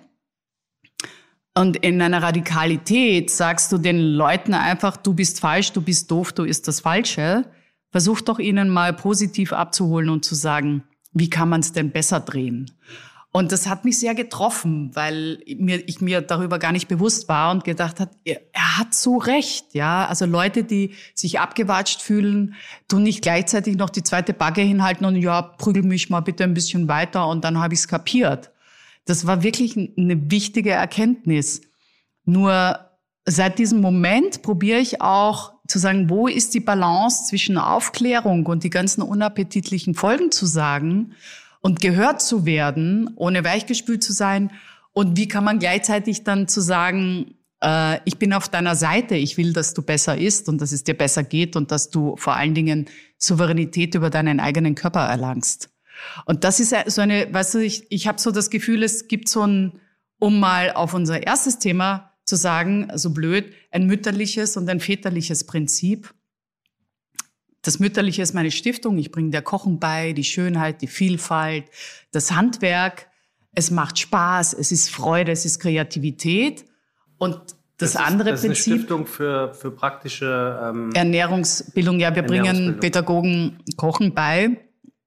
und 1.57 1.79
in 1.79 2.03
einer 2.03 2.23
Radikalität 2.23 3.31
sagst 3.31 3.73
du 3.73 3.79
den 3.79 3.99
Leuten 3.99 4.53
einfach, 4.53 4.99
du 4.99 5.15
bist 5.15 5.41
falsch, 5.41 5.73
du 5.73 5.81
bist 5.81 6.11
doof, 6.11 6.33
du 6.33 6.45
ist 6.45 6.69
das 6.69 6.81
Falsche. 6.81 7.47
Versuch 7.91 8.21
doch 8.21 8.39
ihnen 8.39 8.69
mal 8.69 8.93
positiv 8.93 9.55
abzuholen 9.55 10.11
und 10.11 10.23
zu 10.23 10.35
sagen, 10.35 10.85
wie 11.13 11.31
kann 11.31 11.49
man 11.49 11.61
es 11.61 11.73
denn 11.73 11.93
besser 11.93 12.21
drehen? 12.21 12.71
Und 13.33 13.53
das 13.53 13.69
hat 13.69 13.87
mich 13.87 13.99
sehr 13.99 14.15
getroffen, 14.15 14.91
weil 14.95 15.43
mir, 15.47 15.89
ich 15.89 16.03
mir 16.03 16.21
darüber 16.21 16.59
gar 16.59 16.73
nicht 16.73 16.89
bewusst 16.89 17.27
war 17.29 17.51
und 17.53 17.65
gedacht 17.65 18.01
hat, 18.01 18.11
er, 18.25 18.43
er 18.53 18.79
hat 18.79 18.93
so 18.93 19.17
recht, 19.17 19.75
ja. 19.75 20.07
Also 20.07 20.27
Leute, 20.27 20.63
die 20.63 20.95
sich 21.15 21.41
abgewatscht 21.41 22.03
fühlen, 22.03 22.55
tun 22.87 23.03
nicht 23.03 23.23
gleichzeitig 23.23 23.77
noch 23.77 23.89
die 23.89 24.03
zweite 24.03 24.35
Bagge 24.35 24.61
hinhalten 24.61 25.07
und 25.07 25.17
ja, 25.17 25.41
prügel 25.41 25.85
mich 25.85 26.11
mal 26.11 26.21
bitte 26.21 26.45
ein 26.45 26.55
bisschen 26.55 26.87
weiter 26.89 27.29
und 27.29 27.45
dann 27.45 27.59
habe 27.59 27.73
ich 27.73 27.81
es 27.81 27.89
kapiert. 27.89 28.51
Das 29.07 29.27
war 29.27 29.43
wirklich 29.43 29.77
eine 29.77 30.31
wichtige 30.31 30.71
Erkenntnis. 30.71 31.63
Nur 32.25 32.79
seit 33.25 33.59
diesem 33.59 33.81
Moment 33.81 34.43
probiere 34.43 34.81
ich 34.81 35.01
auch 35.01 35.55
zu 35.67 35.79
sagen, 35.79 36.11
wo 36.11 36.29
ist 36.29 36.55
die 36.55 36.61
Balance 36.61 37.25
zwischen 37.27 37.57
Aufklärung 37.57 38.47
und 38.47 38.63
die 38.63 38.71
ganzen 38.71 39.03
unappetitlichen 39.03 39.95
Folgen 39.95 40.31
zu 40.31 40.47
sagen 40.47 41.15
und 41.61 41.81
gehört 41.81 42.21
zu 42.21 42.45
werden, 42.47 43.11
ohne 43.17 43.43
weichgespült 43.45 44.03
zu 44.03 44.13
sein. 44.13 44.51
Und 44.93 45.17
wie 45.17 45.29
kann 45.29 45.45
man 45.45 45.59
gleichzeitig 45.59 46.25
dann 46.25 46.49
zu 46.49 46.61
sagen, 46.61 47.35
äh, 47.63 47.99
ich 48.05 48.19
bin 48.19 48.33
auf 48.33 48.49
deiner 48.49 48.77
Seite, 48.77 49.17
ich 49.17 49.37
will, 49.37 49.53
dass 49.53 49.75
du 49.75 49.83
besser 49.83 50.17
isst 50.17 50.49
und 50.49 50.61
dass 50.61 50.73
es 50.73 50.85
dir 50.85 50.95
besser 50.95 51.23
geht 51.23 51.57
und 51.57 51.71
dass 51.71 51.91
du 51.91 52.17
vor 52.17 52.37
allen 52.37 52.55
Dingen 52.55 52.87
Souveränität 53.19 53.95
über 53.95 54.11
deinen 54.11 54.41
eigenen 54.41 54.75
Körper 54.75 55.01
erlangst. 55.01 55.71
Und 56.25 56.45
das 56.45 56.61
ist 56.61 56.75
so 56.87 57.01
eine, 57.01 57.33
weißt 57.33 57.55
du, 57.55 57.59
ich, 57.59 57.91
ich 57.91 58.07
habe 58.07 58.21
so 58.21 58.31
das 58.31 58.51
Gefühl, 58.51 58.83
es 58.83 59.09
gibt 59.09 59.29
so 59.29 59.47
ein, 59.47 59.81
um 60.19 60.41
mal 60.41 60.73
auf 60.73 60.95
unser 60.95 61.27
erstes 61.27 61.59
Thema 61.59 62.13
zu 62.25 62.37
sagen, 62.37 62.89
so 62.95 63.11
blöd, 63.11 63.53
ein 63.71 63.87
mütterliches 63.87 64.57
und 64.57 64.69
ein 64.69 64.81
väterliches 64.81 65.45
Prinzip. 65.45 66.13
Das 67.63 67.79
Mütterliche 67.79 68.23
ist 68.23 68.35
meine 68.35 68.51
Stiftung. 68.51 68.99
Ich 68.99 69.11
bringe 69.11 69.31
der 69.31 69.43
Kochen 69.43 69.79
bei, 69.79 70.13
die 70.13 70.25
Schönheit, 70.25 70.83
die 70.83 70.87
Vielfalt, 70.87 71.65
das 72.13 72.33
Handwerk. 72.33 73.09
Es 73.53 73.71
macht 73.71 73.99
Spaß, 73.99 74.55
es 74.55 74.71
ist 74.71 74.91
Freude, 74.91 75.33
es 75.33 75.45
ist 75.45 75.61
Kreativität. 75.61 76.65
Und 77.19 77.41
das, 77.79 77.93
das 77.93 77.97
andere 77.97 78.31
ist, 78.31 78.43
das 78.45 78.47
Prinzip. 78.47 78.59
Ist 78.59 78.69
eine 78.69 78.79
Stiftung 78.79 79.07
für, 79.07 79.55
für 79.55 79.71
praktische 79.71 80.61
ähm, 80.63 80.91
Ernährungsbildung. 80.95 82.01
Ja, 82.01 82.15
wir 82.15 82.23
bringen 82.23 82.79
Pädagogen 82.81 83.61
Kochen 83.77 84.15
bei 84.15 84.66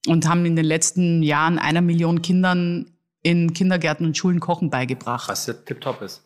und 0.09 0.27
haben 0.27 0.43
in 0.45 0.55
den 0.55 0.65
letzten 0.65 1.21
Jahren 1.21 1.59
einer 1.59 1.81
Million 1.81 2.23
Kindern 2.23 2.89
in 3.21 3.53
Kindergärten 3.53 4.07
und 4.07 4.17
Schulen 4.17 4.39
Kochen 4.39 4.71
beigebracht. 4.71 5.29
Was 5.29 5.45
ja 5.45 5.53
tipptopp 5.53 6.01
ist. 6.01 6.23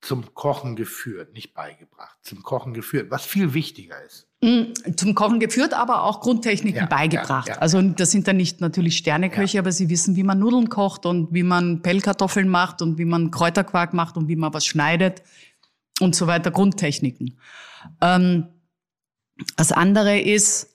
Zum 0.00 0.34
Kochen 0.34 0.74
geführt, 0.74 1.32
nicht 1.34 1.54
beigebracht, 1.54 2.18
zum 2.22 2.42
Kochen 2.42 2.74
geführt, 2.74 3.10
was 3.10 3.24
viel 3.24 3.54
wichtiger 3.54 3.94
ist. 4.04 4.26
Mm, 4.42 4.72
zum 4.96 5.14
Kochen 5.14 5.38
geführt, 5.38 5.72
aber 5.72 6.02
auch 6.02 6.20
Grundtechniken 6.20 6.80
ja, 6.80 6.86
beigebracht. 6.86 7.48
Ja, 7.48 7.54
ja, 7.54 7.60
also 7.60 7.80
das 7.80 8.10
sind 8.10 8.26
dann 8.26 8.36
nicht 8.36 8.60
natürlich 8.60 8.98
Sterneköche, 8.98 9.60
aber 9.60 9.70
sie 9.70 9.88
wissen, 9.88 10.16
wie 10.16 10.24
man 10.24 10.40
Nudeln 10.40 10.68
kocht 10.68 11.06
und 11.06 11.32
wie 11.32 11.44
man 11.44 11.80
Pellkartoffeln 11.80 12.48
macht 12.48 12.82
und 12.82 12.98
wie 12.98 13.04
man 13.04 13.30
Kräuterquark 13.30 13.94
macht 13.94 14.16
und 14.16 14.26
wie 14.28 14.36
man 14.36 14.52
was 14.52 14.66
schneidet 14.66 15.22
und 16.00 16.16
so 16.16 16.26
weiter. 16.26 16.50
Grundtechniken. 16.50 17.38
Ähm, 18.00 18.48
das 19.56 19.72
andere 19.72 20.18
ist, 20.20 20.73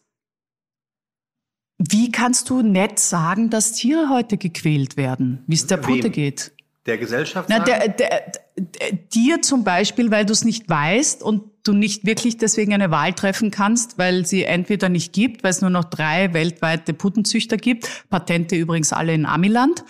wie 1.79 2.11
kannst 2.11 2.49
du 2.49 2.61
nett 2.61 2.99
sagen, 2.99 3.49
dass 3.49 3.71
Tiere 3.71 4.09
heute 4.09 4.37
gequält 4.37 4.97
werden, 4.97 5.43
wie 5.47 5.55
es 5.55 5.65
der 5.65 5.77
Pute 5.77 6.09
geht? 6.09 6.51
Der 6.85 6.97
Gesellschaft? 6.97 7.47
Na, 7.49 7.59
der, 7.59 7.87
der, 7.87 8.31
der, 8.57 8.91
dir 9.13 9.41
zum 9.41 9.63
Beispiel, 9.63 10.11
weil 10.11 10.25
du 10.25 10.33
es 10.33 10.43
nicht 10.43 10.69
weißt 10.69 11.23
und 11.23 11.43
du 11.63 11.73
nicht 11.73 12.05
wirklich 12.05 12.37
deswegen 12.37 12.73
eine 12.73 12.91
Wahl 12.91 13.13
treffen 13.13 13.49
kannst, 13.51 13.97
weil 13.97 14.25
sie 14.25 14.43
entweder 14.43 14.89
nicht 14.89 15.13
gibt, 15.13 15.43
weil 15.43 15.51
es 15.51 15.61
nur 15.61 15.69
noch 15.69 15.85
drei 15.85 16.33
weltweite 16.33 16.93
Puttenzüchter 16.93 17.57
gibt, 17.57 18.09
Patente 18.09 18.55
übrigens 18.55 18.91
alle 18.91 19.13
in 19.13 19.25
Amiland. 19.25 19.85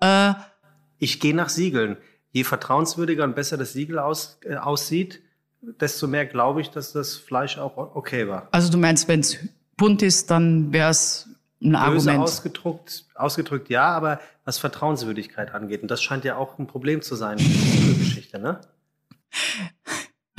Äh, 0.00 0.34
ich 0.98 1.20
gehe 1.20 1.34
nach 1.34 1.48
Siegeln. 1.48 1.96
Je 2.32 2.44
vertrauenswürdiger 2.44 3.24
und 3.24 3.34
besser 3.34 3.56
das 3.56 3.72
Siegel 3.72 3.98
aus, 3.98 4.38
äh, 4.44 4.56
aussieht, 4.56 5.22
desto 5.62 6.06
mehr 6.06 6.26
glaube 6.26 6.60
ich, 6.60 6.70
dass 6.70 6.92
das 6.92 7.16
Fleisch 7.16 7.58
auch 7.58 7.76
okay 7.76 8.28
war. 8.28 8.48
Also 8.50 8.70
du 8.70 8.78
meinst, 8.78 9.08
wenn 9.08 9.20
es 9.20 9.38
bunt 9.76 10.02
ist, 10.02 10.30
dann 10.30 10.72
wäre 10.72 10.90
es 10.90 11.29
ein 11.62 11.72
Böse 11.72 11.78
Argument. 11.78 12.18
Ausgedruckt, 12.20 13.04
ausgedrückt 13.14 13.68
ja, 13.68 13.88
aber 13.88 14.20
was 14.44 14.58
Vertrauenswürdigkeit 14.58 15.52
angeht, 15.54 15.82
und 15.82 15.90
das 15.90 16.02
scheint 16.02 16.24
ja 16.24 16.36
auch 16.36 16.58
ein 16.58 16.66
Problem 16.66 17.02
zu 17.02 17.14
sein 17.14 17.38
in 17.38 17.86
der 17.86 17.94
Geschichte, 17.98 18.38
ne? 18.38 18.60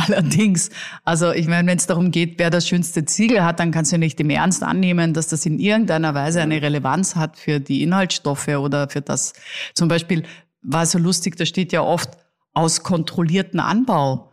Allerdings, 0.08 0.72
also 1.04 1.32
ich 1.32 1.48
meine, 1.48 1.70
wenn 1.70 1.78
es 1.78 1.86
darum 1.86 2.10
geht, 2.10 2.40
wer 2.40 2.50
das 2.50 2.68
schönste 2.68 3.06
Ziegel 3.06 3.44
hat, 3.44 3.60
dann 3.60 3.72
kannst 3.72 3.92
du 3.92 4.00
nicht 4.00 4.20
im 4.20 4.32
Ernst 4.32 4.64
annehmen, 4.64 5.14
dass 5.14 5.28
das 5.28 5.46
in 5.46 5.60
irgendeiner 5.60 6.16
Weise 6.16 6.42
eine 6.42 6.60
Relevanz 6.60 7.16
hat 7.16 7.38
für 7.38 7.60
die 7.60 7.84
Inhaltsstoffe 7.84 8.48
oder 8.48 8.90
für 8.90 9.02
das. 9.02 9.34
Zum 9.76 9.88
Beispiel 9.88 10.24
war 10.64 10.88
so 10.88 10.98
lustig, 10.98 11.36
da 11.38 11.46
steht 11.46 11.72
ja 11.72 11.82
oft 11.82 12.18
aus 12.54 12.82
kontrollierten 12.82 13.60
Anbau. 13.60 14.32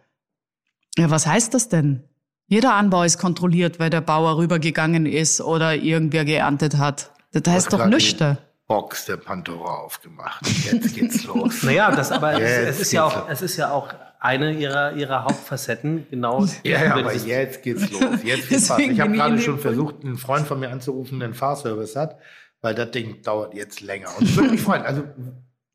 Ja, 0.97 1.11
was 1.11 1.27
heißt 1.27 1.53
das 1.53 1.69
denn? 1.69 2.08
Jeder 2.51 2.75
Anbau 2.75 3.03
ist 3.03 3.19
kontrolliert, 3.19 3.79
weil 3.79 3.91
der 3.91 4.01
Bauer 4.01 4.39
rübergegangen 4.39 5.05
ist 5.05 5.43
oder 5.43 5.75
irgendwer 5.75 6.25
geerntet 6.25 6.79
hat. 6.79 7.11
Das 7.33 7.43
heißt 7.47 7.73
doch 7.75 7.87
nüchte. 7.87 8.39
Box 8.67 9.05
der 9.05 9.19
Pandora 9.19 9.77
aufgemacht. 9.77 10.47
Jetzt 10.65 10.95
geht's 10.95 11.25
los. 11.25 11.63
naja, 11.63 11.91
das 11.91 12.11
aber 12.11 12.41
es, 12.41 12.77
es 12.77 12.81
ist 12.81 12.93
ja 12.93 13.05
auch, 13.05 13.29
es 13.29 13.43
ist 13.43 13.59
ja 13.59 13.71
auch 13.71 13.89
eine 14.19 14.53
ihrer, 14.53 14.95
ihrer 14.95 15.25
Hauptfacetten, 15.25 16.07
genau. 16.11 16.45
Ja, 16.65 16.85
ja 16.85 16.95
aber 16.95 17.15
jetzt 17.15 17.63
geht's 17.63 17.91
los. 17.91 18.23
Jetzt 18.23 18.49
geht's 18.49 18.65
Spaß. 18.67 18.79
Ich 18.79 18.99
habe 19.01 19.13
gerade 19.13 19.39
schon 19.41 19.59
versucht, 19.59 20.03
einen 20.03 20.17
Freund 20.17 20.47
von 20.47 20.59
mir 20.59 20.71
anzurufen, 20.71 21.19
der 21.19 21.27
einen 21.27 21.35
Fahrservice 21.35 21.97
hat, 21.97 22.19
weil 22.63 22.75
das 22.75 22.91
Ding 22.91 23.21
dauert 23.23 23.55
jetzt 23.55 23.83
länger. 23.83 24.09
Und 24.19 24.25
ich 24.25 24.37
würde 24.37 24.51
mich 24.51 24.63
freuen. 24.63 24.83
Also 24.83 25.05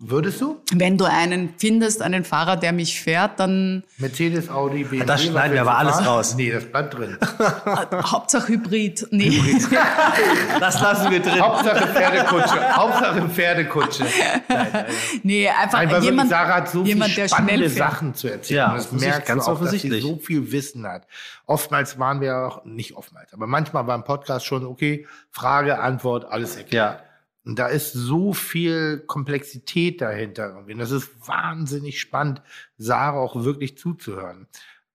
Würdest 0.05 0.41
du? 0.41 0.61
Wenn 0.73 0.97
du 0.97 1.05
einen 1.05 1.53
findest, 1.57 2.01
einen 2.01 2.25
Fahrer, 2.25 2.57
der 2.57 2.73
mich 2.73 2.99
fährt, 2.99 3.39
dann. 3.39 3.83
Mercedes, 3.97 4.49
Audi, 4.49 4.83
BMW. 4.83 5.05
Das 5.05 5.23
schneiden 5.23 5.53
wir 5.53 5.61
aber 5.61 5.77
alles 5.77 6.05
raus. 6.05 6.35
Nee, 6.35 6.51
das 6.51 6.65
bleibt 6.65 6.93
drin. 6.93 7.17
Hauptsache 8.11 8.49
Hybrid. 8.49 9.07
Nee. 9.11 9.31
Hybrid. 9.31 9.79
das 10.59 10.81
lassen 10.81 11.09
wir 11.09 11.21
drin. 11.21 11.39
Hauptsache 11.39 11.87
Pferdekutsche. 11.87 12.75
Hauptsache 12.75 13.29
Pferdekutsche. 13.29 14.03
Nein, 14.03 14.67
nein. 14.73 14.85
Nee, 15.23 15.47
einfach 15.47 15.83
Nein, 15.85 16.03
jemand, 16.03 16.29
Sarah 16.29 16.55
hat 16.55 16.69
so 16.69 16.83
jemand, 16.83 17.15
der 17.15 17.29
spannende 17.29 17.69
Sachen 17.69 18.13
zu 18.13 18.27
erzählen. 18.27 18.57
Ja, 18.57 18.73
das 18.73 18.91
merkt 18.91 19.25
ganz 19.25 19.45
auch, 19.45 19.53
offensichtlich. 19.53 19.93
dass 19.93 20.01
sie 20.01 20.15
so 20.15 20.17
viel 20.17 20.51
Wissen 20.51 20.85
hat. 20.85 21.07
Oftmals 21.45 21.97
waren 21.97 22.19
wir 22.19 22.35
auch, 22.39 22.65
nicht 22.65 22.97
oftmals, 22.97 23.31
aber 23.31 23.47
manchmal 23.47 23.87
war 23.87 23.95
im 23.95 24.03
Podcast 24.03 24.45
schon, 24.45 24.65
okay, 24.65 25.07
Frage, 25.31 25.79
Antwort, 25.79 26.25
alles 26.25 26.57
erklärt. 26.57 26.99
Ja. 26.99 27.12
Und 27.45 27.59
da 27.59 27.67
ist 27.67 27.91
so 27.93 28.33
viel 28.33 28.99
Komplexität 29.05 30.01
dahinter. 30.01 30.57
Und 30.57 30.77
das 30.77 30.91
ist 30.91 31.11
wahnsinnig 31.27 31.99
spannend, 31.99 32.41
Sarah 32.77 33.19
auch 33.19 33.43
wirklich 33.43 33.77
zuzuhören. 33.77 34.47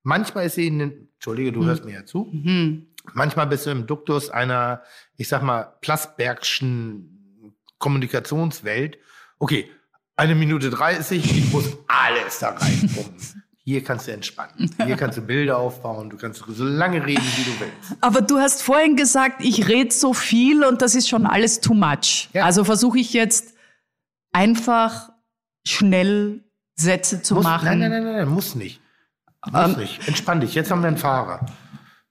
Manchmal 0.02 0.46
ist 0.46 0.54
sie 0.54 0.66
in 0.66 0.78
den, 0.78 1.08
Entschuldige, 1.14 1.52
du 1.52 1.62
mhm. 1.62 1.66
hörst 1.66 1.84
mir 1.84 1.92
ja 1.92 2.04
zu. 2.06 2.28
Mhm. 2.32 2.86
Manchmal 3.12 3.46
bist 3.46 3.66
du 3.66 3.70
im 3.70 3.86
Duktus 3.86 4.30
einer, 4.30 4.82
ich 5.16 5.28
sag 5.28 5.42
mal, 5.42 5.74
Plasbergschen 5.80 7.54
Kommunikationswelt. 7.78 8.98
Okay, 9.38 9.70
eine 10.16 10.34
Minute 10.34 10.70
30, 10.70 11.38
ich 11.38 11.52
muss 11.52 11.76
alles 11.86 12.38
da 12.40 12.50
reinpumpen. 12.50 13.37
Hier 13.68 13.84
kannst 13.84 14.08
du 14.08 14.12
entspannen. 14.12 14.74
Hier 14.82 14.96
kannst 14.96 15.18
du 15.18 15.20
Bilder 15.20 15.58
aufbauen. 15.58 16.08
Du 16.08 16.16
kannst 16.16 16.42
so 16.48 16.64
lange 16.64 17.04
reden, 17.04 17.22
wie 17.36 17.42
du 17.44 17.60
willst. 17.60 17.98
Aber 18.00 18.22
du 18.22 18.38
hast 18.38 18.62
vorhin 18.62 18.96
gesagt, 18.96 19.44
ich 19.44 19.68
rede 19.68 19.92
so 19.92 20.14
viel 20.14 20.64
und 20.64 20.80
das 20.80 20.94
ist 20.94 21.06
schon 21.06 21.26
alles 21.26 21.60
too 21.60 21.74
much. 21.74 22.30
Ja. 22.32 22.46
Also 22.46 22.64
versuche 22.64 22.98
ich 22.98 23.12
jetzt 23.12 23.52
einfach 24.32 25.10
schnell 25.66 26.44
Sätze 26.76 27.20
zu 27.20 27.34
muss, 27.34 27.44
machen. 27.44 27.66
Nein, 27.66 27.78
nein, 27.90 27.90
nein, 27.90 28.04
nein, 28.04 28.28
muss 28.28 28.54
nicht. 28.54 28.80
Muss 29.50 29.76
nicht. 29.76 30.08
Entspann 30.08 30.40
dich. 30.40 30.54
Jetzt 30.54 30.70
haben 30.70 30.80
wir 30.80 30.88
einen 30.88 30.96
Fahrer. 30.96 31.44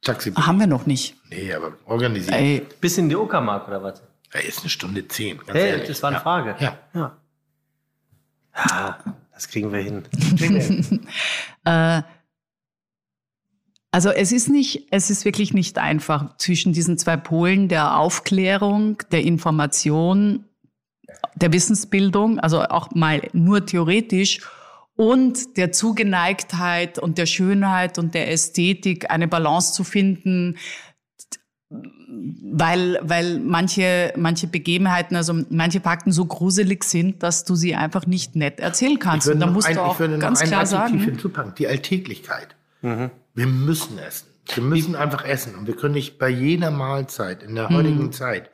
Taxi. 0.04 0.32
Haben 0.34 0.60
wir 0.60 0.68
noch 0.68 0.86
nicht. 0.86 1.16
Nee, 1.32 1.52
aber 1.56 1.74
organisiert. 1.86 2.36
Ey, 2.36 2.68
Bis 2.80 3.00
in 3.00 3.10
die 3.10 3.16
Uckermark 3.16 3.68
oder 3.68 3.82
was? 3.82 4.04
Ey, 4.32 4.48
ist 4.48 4.60
eine 4.60 4.70
Stunde 4.70 5.08
zehn. 5.08 5.40
Ganz 5.40 5.54
Hey, 5.54 5.72
ehrlich. 5.72 5.88
das 5.88 6.04
war 6.04 6.10
eine 6.10 6.18
ja. 6.18 6.22
Frage. 6.22 6.56
Ja. 6.60 6.78
ja. 6.94 7.18
Ja, 8.56 9.00
das 9.38 9.48
kriegen 9.50 9.72
wir 9.72 9.80
hin. 9.80 10.04
Äh, 11.64 12.02
also 13.92 14.10
es 14.10 14.32
ist 14.32 14.50
nicht, 14.50 14.88
es 14.92 15.10
ist 15.10 15.26
wirklich 15.26 15.54
nicht 15.54 15.78
einfach 15.78 16.38
zwischen 16.38 16.74
diesen 16.74 16.98
zwei 16.98 17.18
Polen 17.18 17.68
der 17.68 17.98
Aufklärung, 17.98 19.02
der 19.12 19.24
Information, 19.24 20.46
der 21.36 21.54
Wissensbildung, 21.54 22.40
also 22.40 22.64
auch 22.64 22.92
mal 22.92 23.22
nur 23.34 23.66
theoretisch 23.66 24.42
und 24.96 25.58
der 25.58 25.72
Zugeneigtheit 25.72 27.00
und 27.00 27.18
der 27.18 27.28
Schönheit 27.28 28.00
und 28.00 28.16
der 28.16 28.32
Ästhetik 28.32 29.10
eine 29.12 29.28
Balance 29.28 29.74
zu 29.74 29.84
finden, 29.84 30.58
weil, 31.70 33.00
weil 33.02 33.40
manche, 33.40 34.14
manche 34.16 34.48
Begebenheiten, 34.48 35.16
also 35.18 35.34
manche 35.50 35.82
Fakten 35.82 36.12
so 36.12 36.26
gruselig 36.26 36.86
sind, 36.86 37.24
dass 37.24 37.44
du 37.44 37.56
sie 37.56 37.76
einfach 37.76 38.06
nicht 38.06 38.36
nett 38.36 38.60
erzählen 38.60 39.00
kannst. 39.00 39.28
Und 39.28 39.40
da 39.40 39.48
musst 39.48 39.68
ein, 39.68 39.76
du 39.76 39.82
auch 39.82 39.94
ich 39.96 40.00
würde 40.00 40.14
noch 40.14 40.22
ganz 40.22 40.40
klar 40.42 40.62
Adjektiv 40.62 40.80
sagen. 40.80 41.00
hinzupacken. 41.00 41.56
Die 41.58 41.68
Alltäglichkeit. 41.68 42.56
Wir 42.82 43.48
müssen 43.48 43.98
essen. 43.98 44.28
Wir 44.54 44.64
müssen 44.64 44.96
einfach 44.96 45.26
essen. 45.26 45.56
Und 45.56 45.68
wir 45.68 45.76
können 45.76 45.96
nicht 45.96 46.18
bei 46.18 46.30
jeder 46.30 46.72
Mahlzeit 46.72 47.44
in 47.44 47.56
der 47.56 47.70
heutigen 47.70 48.14
Zeit 48.14 48.50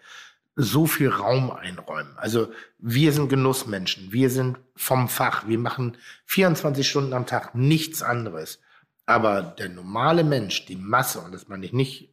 so 0.56 0.86
viel 0.86 1.10
Raum 1.10 1.52
einräumen. 1.52 2.14
Also 2.16 2.48
wir 2.80 3.12
sind 3.12 3.30
Genussmenschen. 3.30 4.12
Wir 4.12 4.30
sind 4.30 4.58
vom 4.76 5.08
Fach. 5.08 5.48
Wir 5.48 5.60
machen 5.60 5.98
24 6.26 6.88
Stunden 6.88 7.14
am 7.14 7.26
Tag 7.26 7.54
nichts 7.54 8.02
anderes. 8.02 8.60
Aber 9.06 9.42
der 9.42 9.70
normale 9.70 10.24
Mensch, 10.24 10.66
die 10.66 10.78
Masse, 10.78 11.20
und 11.20 11.34
das 11.34 11.48
meine 11.48 11.66
ich 11.66 11.74
nicht 11.74 12.13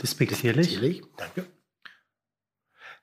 Despektierlich? 0.00 0.74
Natürlich, 0.74 1.02
danke. 1.16 1.46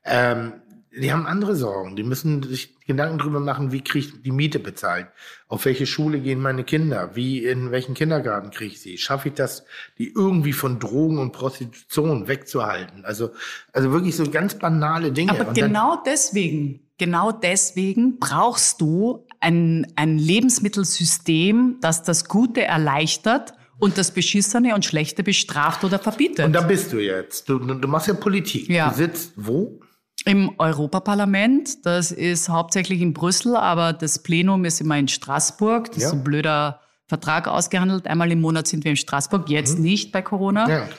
Ähm, 0.03 0.61
die 0.97 1.11
haben 1.11 1.25
andere 1.25 1.55
Sorgen. 1.55 1.95
Die 1.95 2.03
müssen 2.03 2.41
sich 2.43 2.79
Gedanken 2.85 3.17
drüber 3.17 3.39
machen, 3.39 3.71
wie 3.71 3.81
kriege 3.81 4.07
ich 4.07 4.21
die 4.21 4.31
Miete 4.31 4.59
bezahlt? 4.59 5.07
Auf 5.47 5.65
welche 5.65 5.85
Schule 5.85 6.19
gehen 6.19 6.39
meine 6.39 6.63
Kinder? 6.63 7.15
Wie, 7.15 7.43
in 7.43 7.71
welchen 7.71 7.95
Kindergarten 7.95 8.51
kriege 8.51 8.71
ich 8.71 8.81
sie? 8.81 8.97
Schaffe 8.97 9.29
ich 9.29 9.33
das, 9.33 9.65
die 9.97 10.13
irgendwie 10.13 10.53
von 10.53 10.79
Drogen 10.79 11.17
und 11.17 11.33
Prostitution 11.33 12.27
wegzuhalten? 12.27 13.03
Also, 13.03 13.31
also 13.73 13.91
wirklich 13.91 14.15
so 14.15 14.29
ganz 14.29 14.55
banale 14.55 15.11
Dinge. 15.11 15.31
Aber 15.31 15.49
Und 15.49 15.55
genau 15.55 16.01
deswegen, 16.05 16.87
genau 16.97 17.31
deswegen 17.31 18.19
brauchst 18.19 18.79
du 18.79 19.27
ein, 19.41 19.91
ein 19.95 20.17
Lebensmittelsystem, 20.17 21.77
das 21.81 22.03
das 22.03 22.25
Gute 22.29 22.63
erleichtert 22.63 23.53
und 23.79 23.97
das 23.97 24.11
Beschissene 24.11 24.73
und 24.75 24.85
Schlechte 24.85 25.23
bestraft 25.23 25.83
oder 25.83 25.99
verbietet. 25.99 26.45
und 26.45 26.53
da 26.53 26.61
bist 26.61 26.93
du 26.93 26.99
jetzt. 26.99 27.49
Du, 27.49 27.59
du 27.59 27.87
machst 27.87 28.07
ja 28.07 28.13
Politik. 28.13 28.69
Ja. 28.69 28.89
Du 28.89 28.95
sitzt 28.95 29.33
wo? 29.35 29.79
Im 30.25 30.53
Europaparlament, 30.57 31.85
das 31.85 32.11
ist 32.11 32.49
hauptsächlich 32.49 33.01
in 33.01 33.13
Brüssel, 33.13 33.55
aber 33.55 33.93
das 33.93 34.19
Plenum 34.23 34.65
ist 34.65 34.81
immer 34.81 34.97
in 34.97 35.07
Straßburg. 35.07 35.91
Das 35.91 35.97
Ja. 35.97 36.03
ist 36.05 36.11
so 36.11 36.17
ein 36.17 36.23
blöder 36.23 36.79
Vertrag 37.07 37.47
ausgehandelt. 37.47 38.07
Einmal 38.07 38.31
im 38.31 38.41
Monat 38.41 38.65
sind 38.67 38.83
wir 38.85 38.91
in 38.91 38.97
Straßburg, 38.97 39.49
jetzt 39.49 39.77
nicht 39.77 40.11
bei 40.11 40.21
Corona. 40.23 40.65
Mhm. 40.65 40.71
Ja, 40.71 40.89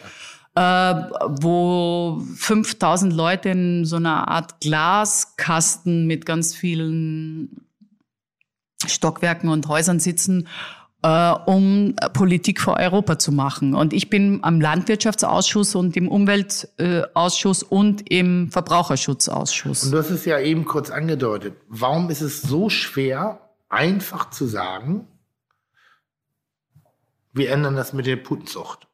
äh, 1.00 1.10
wo 1.42 2.22
5000 2.36 3.12
Leute 3.12 3.48
in 3.48 3.84
so 3.84 3.96
einer 3.96 4.28
Art 4.28 4.60
Glaskasten 4.60 6.06
mit 6.06 6.24
ganz 6.24 6.54
vielen 6.54 7.66
Stockwerken 8.86 9.48
und 9.48 9.66
Häusern 9.68 9.98
sitzen, 10.00 10.46
äh, 11.06 11.32
um 11.46 11.94
Politik 12.14 12.60
für 12.60 12.74
Europa 12.74 13.16
zu 13.18 13.30
machen. 13.30 13.74
Und 13.74 13.92
ich 13.92 14.10
bin 14.10 14.40
am 14.42 14.60
Landwirtschaftsausschuss 14.60 15.76
und 15.76 15.96
im 15.96 16.08
Umweltausschuss 16.08 17.62
und 17.62 18.10
im 18.10 18.50
Verbraucherschutzausschuss. 18.50 19.84
Und 19.84 19.94
hast 19.96 20.10
es 20.10 20.24
ja 20.24 20.40
eben 20.40 20.64
kurz 20.64 20.90
angedeutet. 20.90 21.54
Warum 21.68 22.10
ist 22.10 22.22
es 22.22 22.42
so 22.42 22.70
schwer, 22.70 23.38
einfach 23.68 24.30
zu 24.30 24.46
sagen, 24.46 25.06
wir 27.32 27.52
ändern 27.52 27.76
das 27.76 27.92
mit 27.92 28.06
der 28.06 28.16
Putenzucht? 28.16 28.88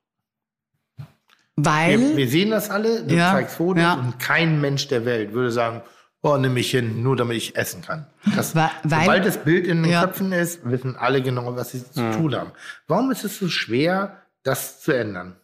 Weil 1.57 1.99
Wir, 1.99 2.17
wir 2.19 2.29
sehen 2.29 2.51
das 2.51 2.69
alle, 2.69 3.05
du 3.05 3.15
Ja, 3.15 3.33
zeigst 3.33 3.57
Fotos 3.57 3.83
ja. 3.83 3.95
und 3.95 4.19
kein 4.19 4.61
Mensch 4.61 4.89
der 4.89 5.07
Welt 5.07 5.33
würde 5.33 5.51
sagen, 5.51 5.81
oh, 6.23 6.37
nimm 6.37 6.55
mich 6.55 6.71
hin, 6.71 7.03
nur 7.03 7.17
damit 7.17 7.37
ich 7.37 7.57
essen 7.57 7.83
kann. 7.83 8.07
Das, 8.37 8.55
weil- 8.55 8.71
sobald 8.85 9.27
das 9.27 9.39
Bild 9.43 9.67
in 9.67 9.83
den 9.83 9.93
Ja. 9.93 10.03
Köpfen 10.07 10.33
ist, 10.33 10.61
wissen 10.65 10.97
alle 10.97 11.21
genau, 11.23 11.55
was 11.57 11.73
sie 11.73 11.85
zu 11.85 12.11
tun 12.13 12.35
haben. 12.35 12.53
Warum 12.87 13.11
ist 13.11 13.25
es 13.25 13.39
so 13.39 13.49
schwer, 13.49 14.23
das 14.43 14.81
zu 14.81 14.93
ändern? 14.93 15.37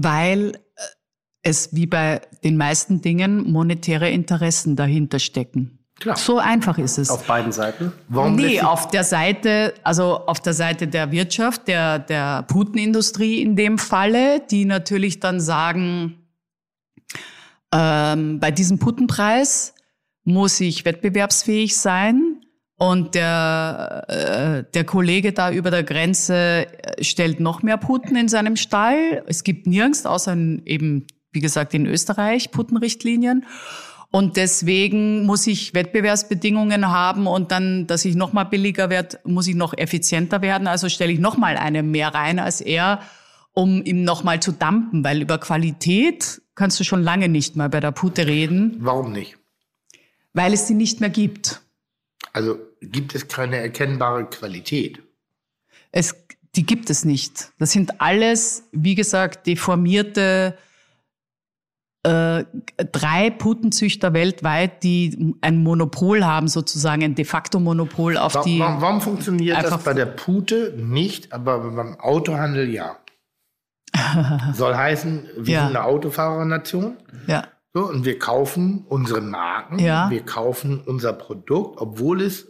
weil 0.00 0.54
äh, 0.54 0.58
es 1.42 1.74
wie 1.74 1.86
bei 1.86 2.20
den 2.44 2.56
meisten 2.56 3.00
Dingen 3.00 3.50
monetäre 3.50 4.08
Interessen 4.10 4.76
dahinter 4.76 5.18
stecken. 5.18 5.78
Klar. 5.98 6.16
So 6.16 6.38
einfach 6.38 6.78
ist 6.78 6.98
es. 6.98 7.10
Auf 7.10 7.26
beiden 7.26 7.50
Seiten. 7.50 7.92
Warum 8.08 8.36
nee, 8.36 8.60
auf 8.60 8.86
der 8.88 9.02
Seite, 9.02 9.74
also 9.82 10.24
auf 10.26 10.38
der 10.38 10.52
Seite 10.54 10.86
der 10.86 11.10
Wirtschaft, 11.10 11.66
der, 11.66 11.98
der 11.98 12.44
Putenindustrie 12.44 13.42
in 13.42 13.56
dem 13.56 13.78
Falle, 13.78 14.40
die 14.48 14.64
natürlich 14.64 15.18
dann 15.18 15.40
sagen, 15.40 16.18
ähm, 17.74 18.38
bei 18.38 18.52
diesem 18.52 18.78
Putenpreis 18.78 19.74
muss 20.28 20.60
ich 20.60 20.84
wettbewerbsfähig 20.84 21.76
sein. 21.76 22.40
Und 22.76 23.16
der, 23.16 24.04
äh, 24.06 24.72
der 24.72 24.84
Kollege 24.84 25.32
da 25.32 25.50
über 25.50 25.72
der 25.72 25.82
Grenze 25.82 26.66
äh, 26.66 27.02
stellt 27.02 27.40
noch 27.40 27.62
mehr 27.62 27.76
Puten 27.76 28.14
in 28.14 28.28
seinem 28.28 28.54
Stall. 28.54 29.24
Es 29.26 29.42
gibt 29.42 29.66
nirgends, 29.66 30.06
außer 30.06 30.34
in, 30.34 30.62
eben, 30.64 31.06
wie 31.32 31.40
gesagt, 31.40 31.74
in 31.74 31.86
Österreich 31.86 32.52
Putenrichtlinien. 32.52 33.46
Und 34.10 34.36
deswegen 34.36 35.26
muss 35.26 35.46
ich 35.48 35.74
Wettbewerbsbedingungen 35.74 36.88
haben 36.88 37.26
und 37.26 37.50
dann, 37.50 37.86
dass 37.88 38.04
ich 38.04 38.14
noch 38.14 38.32
mal 38.32 38.44
billiger 38.44 38.90
werde, 38.90 39.18
muss 39.24 39.48
ich 39.48 39.56
noch 39.56 39.76
effizienter 39.76 40.40
werden. 40.40 40.68
Also 40.68 40.88
stelle 40.88 41.12
ich 41.12 41.18
noch 41.18 41.36
mal 41.36 41.56
eine 41.56 41.82
mehr 41.82 42.14
rein 42.14 42.38
als 42.38 42.60
er, 42.60 43.00
um 43.54 43.82
ihm 43.82 44.04
noch 44.04 44.22
mal 44.22 44.40
zu 44.40 44.52
dampen, 44.52 45.02
weil 45.02 45.20
über 45.20 45.38
Qualität 45.38 46.40
kannst 46.54 46.78
du 46.78 46.84
schon 46.84 47.02
lange 47.02 47.28
nicht 47.28 47.56
mal 47.56 47.68
bei 47.68 47.80
der 47.80 47.90
Pute 47.90 48.26
reden, 48.26 48.76
Warum 48.78 49.12
nicht? 49.12 49.36
Weil 50.38 50.52
es 50.54 50.66
sie 50.68 50.74
nicht 50.74 51.00
mehr 51.00 51.10
gibt. 51.10 51.60
Also 52.32 52.58
gibt 52.80 53.14
es 53.14 53.26
keine 53.28 53.56
erkennbare 53.56 54.24
Qualität. 54.26 55.02
Es, 55.90 56.14
die 56.54 56.64
gibt 56.64 56.90
es 56.90 57.04
nicht. 57.04 57.52
Das 57.58 57.72
sind 57.72 58.00
alles, 58.00 58.62
wie 58.72 58.94
gesagt, 58.94 59.46
deformierte 59.48 60.56
äh, 62.04 62.44
drei 62.92 63.30
Putenzüchter 63.30 64.12
weltweit, 64.12 64.84
die 64.84 65.34
ein 65.40 65.58
Monopol 65.62 66.24
haben, 66.24 66.46
sozusagen 66.46 67.02
ein 67.02 67.14
de 67.16 67.24
facto 67.24 67.58
Monopol 67.58 68.16
auf 68.16 68.34
Warum, 68.36 68.48
die. 68.48 68.60
warum, 68.60 69.00
funktioniert 69.00 69.60
das 69.60 69.82
bei 69.82 69.94
der 69.94 70.06
Pute 70.06 70.74
nicht, 70.76 71.32
aber 71.32 71.58
beim 71.70 71.98
Autohandel 71.98 72.68
ja? 72.72 72.96
Soll 74.54 74.76
heißen, 74.76 75.28
wir 75.38 75.54
Ja. 75.54 75.66
sind 75.66 75.76
eine 75.76 75.84
Autofahrernation. 75.84 76.96
Ja. 77.26 77.48
So, 77.74 77.86
und 77.86 78.04
wir 78.04 78.18
kaufen 78.18 78.84
unsere 78.88 79.20
Marken, 79.20 79.78
Ja. 79.78 80.08
wir 80.10 80.22
kaufen 80.24 80.80
unser 80.84 81.12
Produkt, 81.12 81.80
obwohl 81.80 82.22
es 82.22 82.48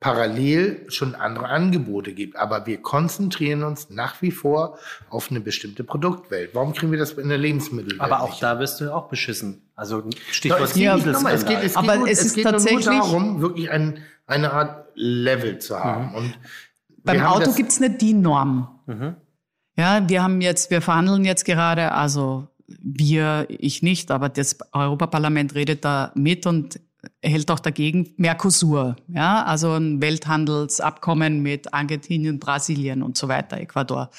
parallel 0.00 0.84
schon 0.88 1.14
andere 1.14 1.48
Angebote 1.48 2.12
gibt. 2.12 2.36
Aber 2.36 2.66
wir 2.66 2.80
konzentrieren 2.82 3.62
uns 3.64 3.90
nach 3.90 4.22
wie 4.22 4.30
vor 4.30 4.78
auf 5.10 5.30
eine 5.30 5.40
bestimmte 5.40 5.82
Produktwelt. 5.84 6.50
Warum 6.54 6.72
kriegen 6.72 6.92
wir 6.92 6.98
das 6.98 7.12
in 7.12 7.28
der 7.28 7.38
Lebensmittelwelt 7.38 8.00
Aber 8.00 8.20
auch 8.22 8.30
nicht? 8.30 8.42
da 8.42 8.58
wirst 8.60 8.80
du 8.80 8.94
auch 8.94 9.08
beschissen. 9.08 9.62
Also 9.74 10.02
Doch, 10.02 10.10
Stichwort 10.30 10.60
es 10.62 10.74
geht, 10.74 10.82
Ja, 10.84 10.94
nicht, 10.96 11.06
es 11.06 11.24
geht, 11.46 11.58
es 11.62 11.74
geht, 11.74 11.76
Aber 11.76 11.96
nur, 11.96 12.08
es 12.08 12.20
es 12.20 12.26
ist 12.26 12.34
geht 12.36 12.44
nur 12.44 12.52
tatsächlich- 12.52 12.84
darum, 12.84 13.40
wirklich 13.40 13.70
ein, 13.70 13.98
eine 14.26 14.52
Art 14.52 14.86
Level 14.94 15.58
zu 15.58 15.78
haben. 15.78 16.14
Und 16.14 16.38
Beim 17.04 17.20
haben 17.22 17.32
Auto 17.34 17.46
das- 17.46 17.56
gibt's 17.56 17.78
eine 17.80 17.90
DIN-Norm. 17.90 18.68
Ja, 19.76 20.08
wir 20.08 20.22
haben 20.22 20.40
jetzt, 20.40 20.70
wir 20.70 20.80
verhandeln 20.82 21.24
jetzt 21.24 21.44
gerade, 21.44 21.92
also 21.92 22.48
wir, 22.68 23.46
ich 23.48 23.82
nicht, 23.82 24.10
aber 24.10 24.28
das 24.28 24.58
Europaparlament 24.72 25.54
redet 25.54 25.84
da 25.84 26.12
mit 26.14 26.46
und 26.46 26.80
hält 27.22 27.50
auch 27.50 27.60
dagegen 27.60 28.12
Mercosur, 28.16 28.96
ja, 29.08 29.44
also 29.44 29.72
ein 29.72 30.00
Welthandelsabkommen 30.00 31.42
mit 31.42 31.72
Argentinien, 31.72 32.38
Brasilien 32.38 33.02
und 33.02 33.16
so 33.16 33.28
weiter, 33.28 33.58
Ecuador. 33.58 34.10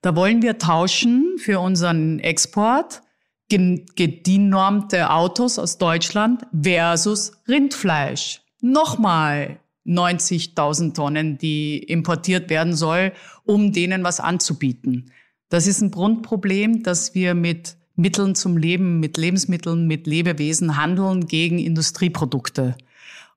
Da 0.00 0.14
wollen 0.16 0.42
wir 0.42 0.58
tauschen 0.58 1.36
für 1.38 1.60
unseren 1.60 2.18
Export 2.20 3.02
gedinormte 3.48 5.10
Autos 5.10 5.58
aus 5.58 5.78
Deutschland 5.78 6.46
versus 6.62 7.32
Rindfleisch. 7.46 8.40
Nochmal 8.60 9.58
90.000 9.86 10.94
Tonnen, 10.94 11.38
die 11.38 11.78
importiert 11.78 12.48
werden 12.48 12.74
soll, 12.74 13.12
um 13.44 13.72
denen 13.72 14.02
was 14.02 14.18
anzubieten. 14.18 15.10
Das 15.54 15.68
ist 15.68 15.80
ein 15.82 15.92
Grundproblem, 15.92 16.82
dass 16.82 17.14
wir 17.14 17.32
mit 17.34 17.76
Mitteln 17.94 18.34
zum 18.34 18.56
Leben, 18.56 18.98
mit 18.98 19.16
Lebensmitteln, 19.16 19.86
mit 19.86 20.08
Lebewesen 20.08 20.76
handeln 20.76 21.28
gegen 21.28 21.60
Industrieprodukte. 21.60 22.76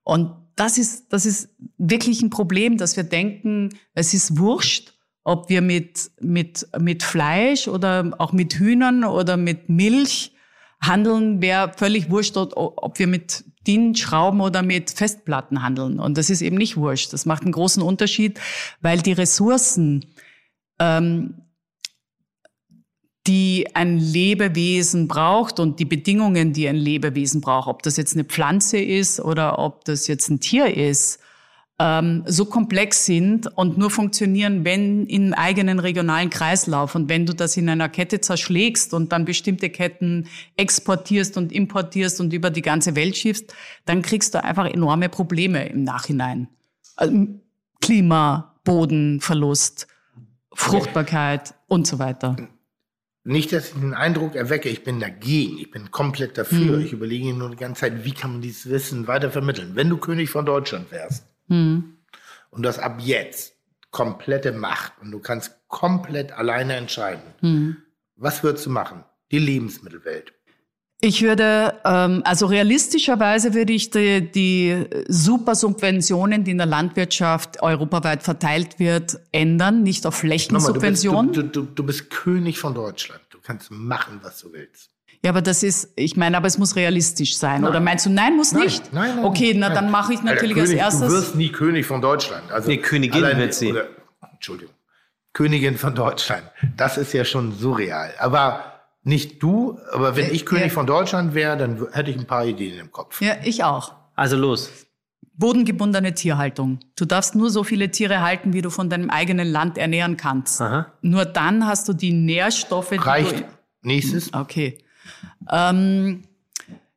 Und 0.04 0.32
das 0.56 0.80
ist, 0.80 1.14
das 1.14 1.28
ist 1.28 1.50
wirklich 1.78 2.24
ein 2.24 2.32
Problem, 2.32 2.80
dass 2.80 2.98
wir 2.98 3.04
denken, 3.04 3.70
es 3.94 4.16
ist 4.16 4.40
wurscht, 4.40 4.96
ob 5.24 5.48
wir 5.50 5.62
mit, 5.62 6.10
mit, 6.20 6.68
mit 6.80 7.04
Fleisch 7.04 7.68
oder 7.68 8.12
auch 8.18 8.34
mit 8.34 8.56
Hühnern 8.56 9.04
oder 9.04 9.38
mit 9.38 9.70
Milch 9.70 10.34
handeln, 10.82 11.40
wäre 11.40 11.72
völlig 11.78 12.10
wurscht, 12.10 12.36
ob 12.36 12.98
wir 12.98 13.06
mit 13.06 13.46
DIN 13.68 13.94
Schrauben 13.94 14.42
oder 14.42 14.64
mit 14.64 14.90
Festplatten 14.90 15.62
handeln. 15.62 16.00
Und 16.00 16.18
das 16.18 16.32
ist 16.32 16.42
eben 16.42 16.58
nicht 16.58 16.78
wurscht. 16.78 17.14
Das 17.14 17.28
macht 17.28 17.44
einen 17.44 17.52
großen 17.52 17.84
Unterschied, 17.84 18.40
weil 18.82 19.04
die 19.04 19.14
Ressourcen, 19.14 20.04
ähm, 20.80 21.44
die 23.28 23.68
ein 23.74 24.00
Lebewesen 24.00 25.08
braucht 25.08 25.60
und 25.60 25.80
die 25.80 25.86
Bedingungen, 25.86 26.54
die 26.54 26.68
ein 26.68 26.76
Lebewesen 26.76 27.42
braucht, 27.42 27.68
ob 27.68 27.84
das 27.84 27.98
jetzt 27.98 28.16
eine 28.16 28.24
Pflanze 28.24 28.80
ist 28.80 29.20
oder 29.20 29.60
ob 29.60 29.84
das 29.86 30.08
jetzt 30.08 30.30
ein 30.30 30.40
Tier 30.40 30.76
ist, 30.76 31.20
ähm, 31.80 32.24
so 32.26 32.46
komplex 32.46 33.06
sind 33.06 33.48
und 33.56 33.78
nur 33.78 33.92
funktionieren, 33.92 34.66
wenn 34.66 35.06
im 35.06 35.34
eigenen 35.34 35.80
regionalen 35.80 36.30
Kreislauf. 36.30 36.96
Und 36.96 37.10
wenn 37.10 37.26
du 37.26 37.34
das 37.34 37.58
in 37.58 37.70
einer 37.70 37.90
Kette 37.90 38.22
zerschlägst 38.22 38.94
und 38.94 39.12
dann 39.12 39.26
bestimmte 39.26 39.70
Ketten 39.70 40.28
exportierst 40.56 41.38
und 41.38 41.52
importierst 41.52 42.20
und 42.20 42.34
über 42.34 42.50
die 42.50 42.64
ganze 42.64 42.96
Welt 42.96 43.18
schiffst, 43.18 43.54
dann 43.86 44.02
kriegst 44.02 44.34
du 44.34 44.44
einfach 44.44 44.66
enorme 44.66 45.10
Probleme 45.10 45.68
im 45.68 45.84
Nachhinein. 45.84 46.48
Also 46.96 47.28
Klima, 47.82 48.56
Bodenverlust, 48.64 49.88
Fruchtbarkeit 50.54 51.54
und 51.68 51.86
so 51.86 52.00
weiter. 52.00 52.38
Nicht, 53.28 53.52
dass 53.52 53.68
ich 53.70 53.74
den 53.74 53.94
Eindruck 53.94 54.36
erwecke, 54.36 54.70
ich 54.70 54.86
bin 54.86 55.02
dagegen, 55.02 55.58
ich 55.58 55.70
bin 55.70 55.92
komplett 55.92 56.38
dafür. 56.38 56.78
Mhm. 56.78 56.86
Ich 56.86 56.94
überlege 56.94 57.34
nur 57.34 57.50
die 57.50 57.58
ganze 57.58 57.82
Zeit, 57.82 58.06
wie 58.06 58.14
kann 58.14 58.32
man 58.32 58.42
dieses 58.42 58.70
Wissen 58.70 59.06
weiter 59.08 59.32
vermitteln. 59.32 59.72
Wenn 59.76 59.90
du 59.90 59.98
König 59.98 60.30
von 60.30 60.46
Deutschland 60.46 60.92
wärst 60.92 61.26
Mhm. 61.50 61.98
und 62.52 62.64
das 62.64 62.80
ab 62.80 63.00
jetzt 63.02 63.54
komplette 63.92 64.54
Macht 64.54 64.94
und 65.02 65.12
du 65.12 65.20
kannst 65.20 65.52
komplett 65.68 66.32
alleine 66.32 66.76
entscheiden, 66.78 67.22
Mhm. 67.42 67.78
was 68.16 68.44
würdest 68.44 68.66
du 68.66 68.70
machen? 68.70 69.04
Die 69.32 69.40
Lebensmittelwelt. 69.40 70.34
Ich 71.00 71.22
würde, 71.22 71.76
ähm, 71.86 72.24
also 72.26 72.48
realistischerweise 72.48 73.54
würde 73.54 73.72
ich 73.72 73.92
die, 73.92 74.32
die 74.32 74.86
Supersubventionen, 75.08 76.44
die 76.44 76.52
in 76.52 76.58
der 76.58 76.66
Landwirtschaft 76.66 77.62
europaweit 77.62 78.24
verteilt 78.24 78.80
wird, 78.80 79.20
ändern, 79.32 79.84
nicht 79.84 80.08
auf 80.08 80.16
Flächensubventionen. 80.16 81.34
Du 81.34 81.42
bist, 81.44 81.56
du, 81.56 81.62
du, 81.62 81.68
du 81.72 81.84
bist 81.84 82.10
König 82.10 82.58
von 82.58 82.74
Deutschland. 82.74 83.22
Du 83.30 83.38
kannst 83.44 83.70
machen, 83.70 84.20
was 84.24 84.40
du 84.40 84.52
willst. 84.52 84.90
Ja, 85.24 85.32
aber 85.32 85.42
das 85.44 85.62
ist, 85.62 85.90
ich 85.96 86.16
meine, 86.16 86.36
aber 86.38 86.48
es 86.48 86.58
muss 86.58 86.76
realistisch 86.76 87.38
sein. 87.38 87.62
Nein. 87.62 87.70
Oder 87.70 87.80
meinst 87.80 88.06
du, 88.08 88.10
nein, 88.10 88.36
muss 88.36 88.52
Nein, 88.54 88.64
nicht? 88.64 88.94
nein, 88.94 89.16
nein, 89.18 89.26
Okay, 89.26 89.54
na 89.56 89.68
nein. 89.70 89.76
dann 89.76 89.92
mache 89.92 90.14
ich 90.14 90.20
Alter, 90.20 90.34
natürlich 90.34 90.58
als 90.58 90.70
König, 90.70 90.82
erstes. 90.82 91.08
Du 91.10 91.14
wirst 91.14 91.36
nie 91.36 91.50
König 91.52 91.86
von 91.86 92.02
Deutschland. 92.02 92.52
Also 92.52 92.70
Nee, 92.70 92.78
Königin 92.78 93.22
wird 93.38 93.54
sie. 93.54 93.72
Oder, 93.72 93.86
Entschuldigung. 94.34 94.74
Königin 95.34 95.78
von 95.78 95.94
Deutschland. 95.94 96.44
Das 96.76 96.98
ist 96.98 97.14
ja 97.14 97.24
schon 97.24 97.52
surreal. 97.56 98.14
Aber 98.20 98.77
nicht 99.08 99.42
du, 99.42 99.80
aber 99.94 100.16
wenn 100.16 100.26
Äh, 100.26 100.34
ich 100.34 100.46
König 100.46 100.68
ja. 100.68 100.70
von 100.74 100.86
Deutschland 100.86 101.34
wäre, 101.34 101.58
dann 101.58 101.88
hätte 101.94 102.12
ich 102.12 102.18
ein 102.18 102.28
paar 102.28 102.46
Ideen 102.46 102.78
im 102.80 102.92
Kopf. 102.92 103.22
ja, 103.22 103.38
ich 103.44 103.64
auch. 103.64 103.94
Also 104.16 104.36
los. 104.36 104.70
Bodengebundene 105.34 106.14
Tierhaltung. 106.14 106.80
Du 106.96 107.06
darfst 107.06 107.36
nur 107.36 107.50
so 107.50 107.64
viele 107.64 107.90
Tiere 107.90 108.22
halten, 108.22 108.54
wie 108.54 108.62
du 108.62 108.70
von 108.70 108.90
deinem 108.90 109.10
eigenen 109.10 109.48
Land 109.48 109.78
ernähren 109.78 110.18
kannst. 110.18 110.60
Aha. 110.60 110.92
Nur 111.02 111.26
dann 111.26 111.66
hast 111.66 111.88
du 111.88 111.94
die 111.94 112.12
Nährstoffe, 112.12 112.90
die 112.90 112.98
Reicht. 112.98 113.40
du 113.40 113.44
Nächstes. 113.84 114.34
Okay. 114.34 114.80
Ähm, 115.50 116.24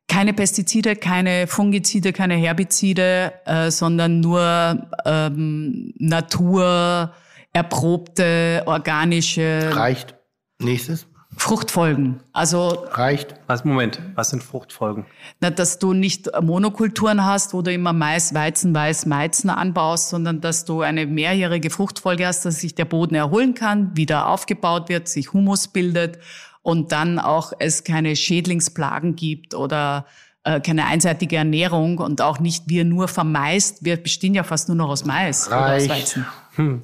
keine 0.07 0.33
Pestizide, 0.33 0.97
keine 0.97 1.47
Fungizide, 1.47 2.11
keine 2.11 2.33
Herbizide, 2.33 3.31
äh, 3.45 3.71
sondern 3.71 4.19
nur 4.19 4.89
ähm, 5.05 5.93
Natur 5.97 7.13
erprobte 7.53 8.63
organische 8.65 9.69
Reicht. 9.73 10.15
Nächstes. 10.59 11.05
Fruchtfolgen. 11.41 12.19
Also, 12.33 12.85
Reicht. 12.91 13.33
Was, 13.47 13.65
Moment, 13.65 13.99
was 14.13 14.29
sind 14.29 14.43
Fruchtfolgen? 14.43 15.05
na, 15.39 15.49
dass 15.49 15.79
du 15.79 15.93
nicht 15.93 16.29
Monokulturen 16.39 17.25
hast, 17.25 17.55
wo 17.55 17.63
du 17.63 17.73
immer 17.73 17.93
Mais, 17.93 18.35
Weizen, 18.35 18.75
Weiß, 18.75 19.09
Weizen 19.09 19.49
anbaust, 19.49 20.09
sondern 20.09 20.39
dass 20.39 20.65
du 20.65 20.81
eine 20.81 21.07
mehrjährige 21.07 21.71
Fruchtfolge 21.71 22.27
hast, 22.27 22.45
dass 22.45 22.59
sich 22.59 22.75
der 22.75 22.85
Boden 22.85 23.15
erholen 23.15 23.55
kann, 23.55 23.97
wieder 23.97 24.27
aufgebaut 24.27 24.87
wird, 24.87 25.07
sich 25.07 25.33
Humus 25.33 25.67
bildet 25.67 26.19
und 26.61 26.91
dann 26.91 27.17
auch 27.17 27.53
es 27.57 27.83
keine 27.83 28.15
Schädlingsplagen 28.15 29.15
gibt 29.15 29.55
oder 29.55 30.05
äh, 30.43 30.61
keine 30.61 30.85
einseitige 30.85 31.37
Ernährung 31.37 31.97
und 31.97 32.21
auch 32.21 32.39
nicht 32.39 32.69
wir 32.69 32.85
nur 32.85 33.07
vom 33.07 33.31
Mais. 33.31 33.83
Wir 33.83 33.97
bestehen 33.97 34.35
ja 34.35 34.43
fast 34.43 34.67
nur 34.67 34.77
noch 34.77 34.89
aus 34.89 35.05
Mais 35.05 35.47
oder 35.47 35.57
aus 35.57 35.89
Reicht. 35.89 35.89
Weizen. 35.89 36.81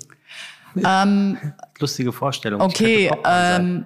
Lustige 1.79 2.11
Vorstellung. 2.11 2.59
Okay, 2.61 3.11
ähm, 3.23 3.85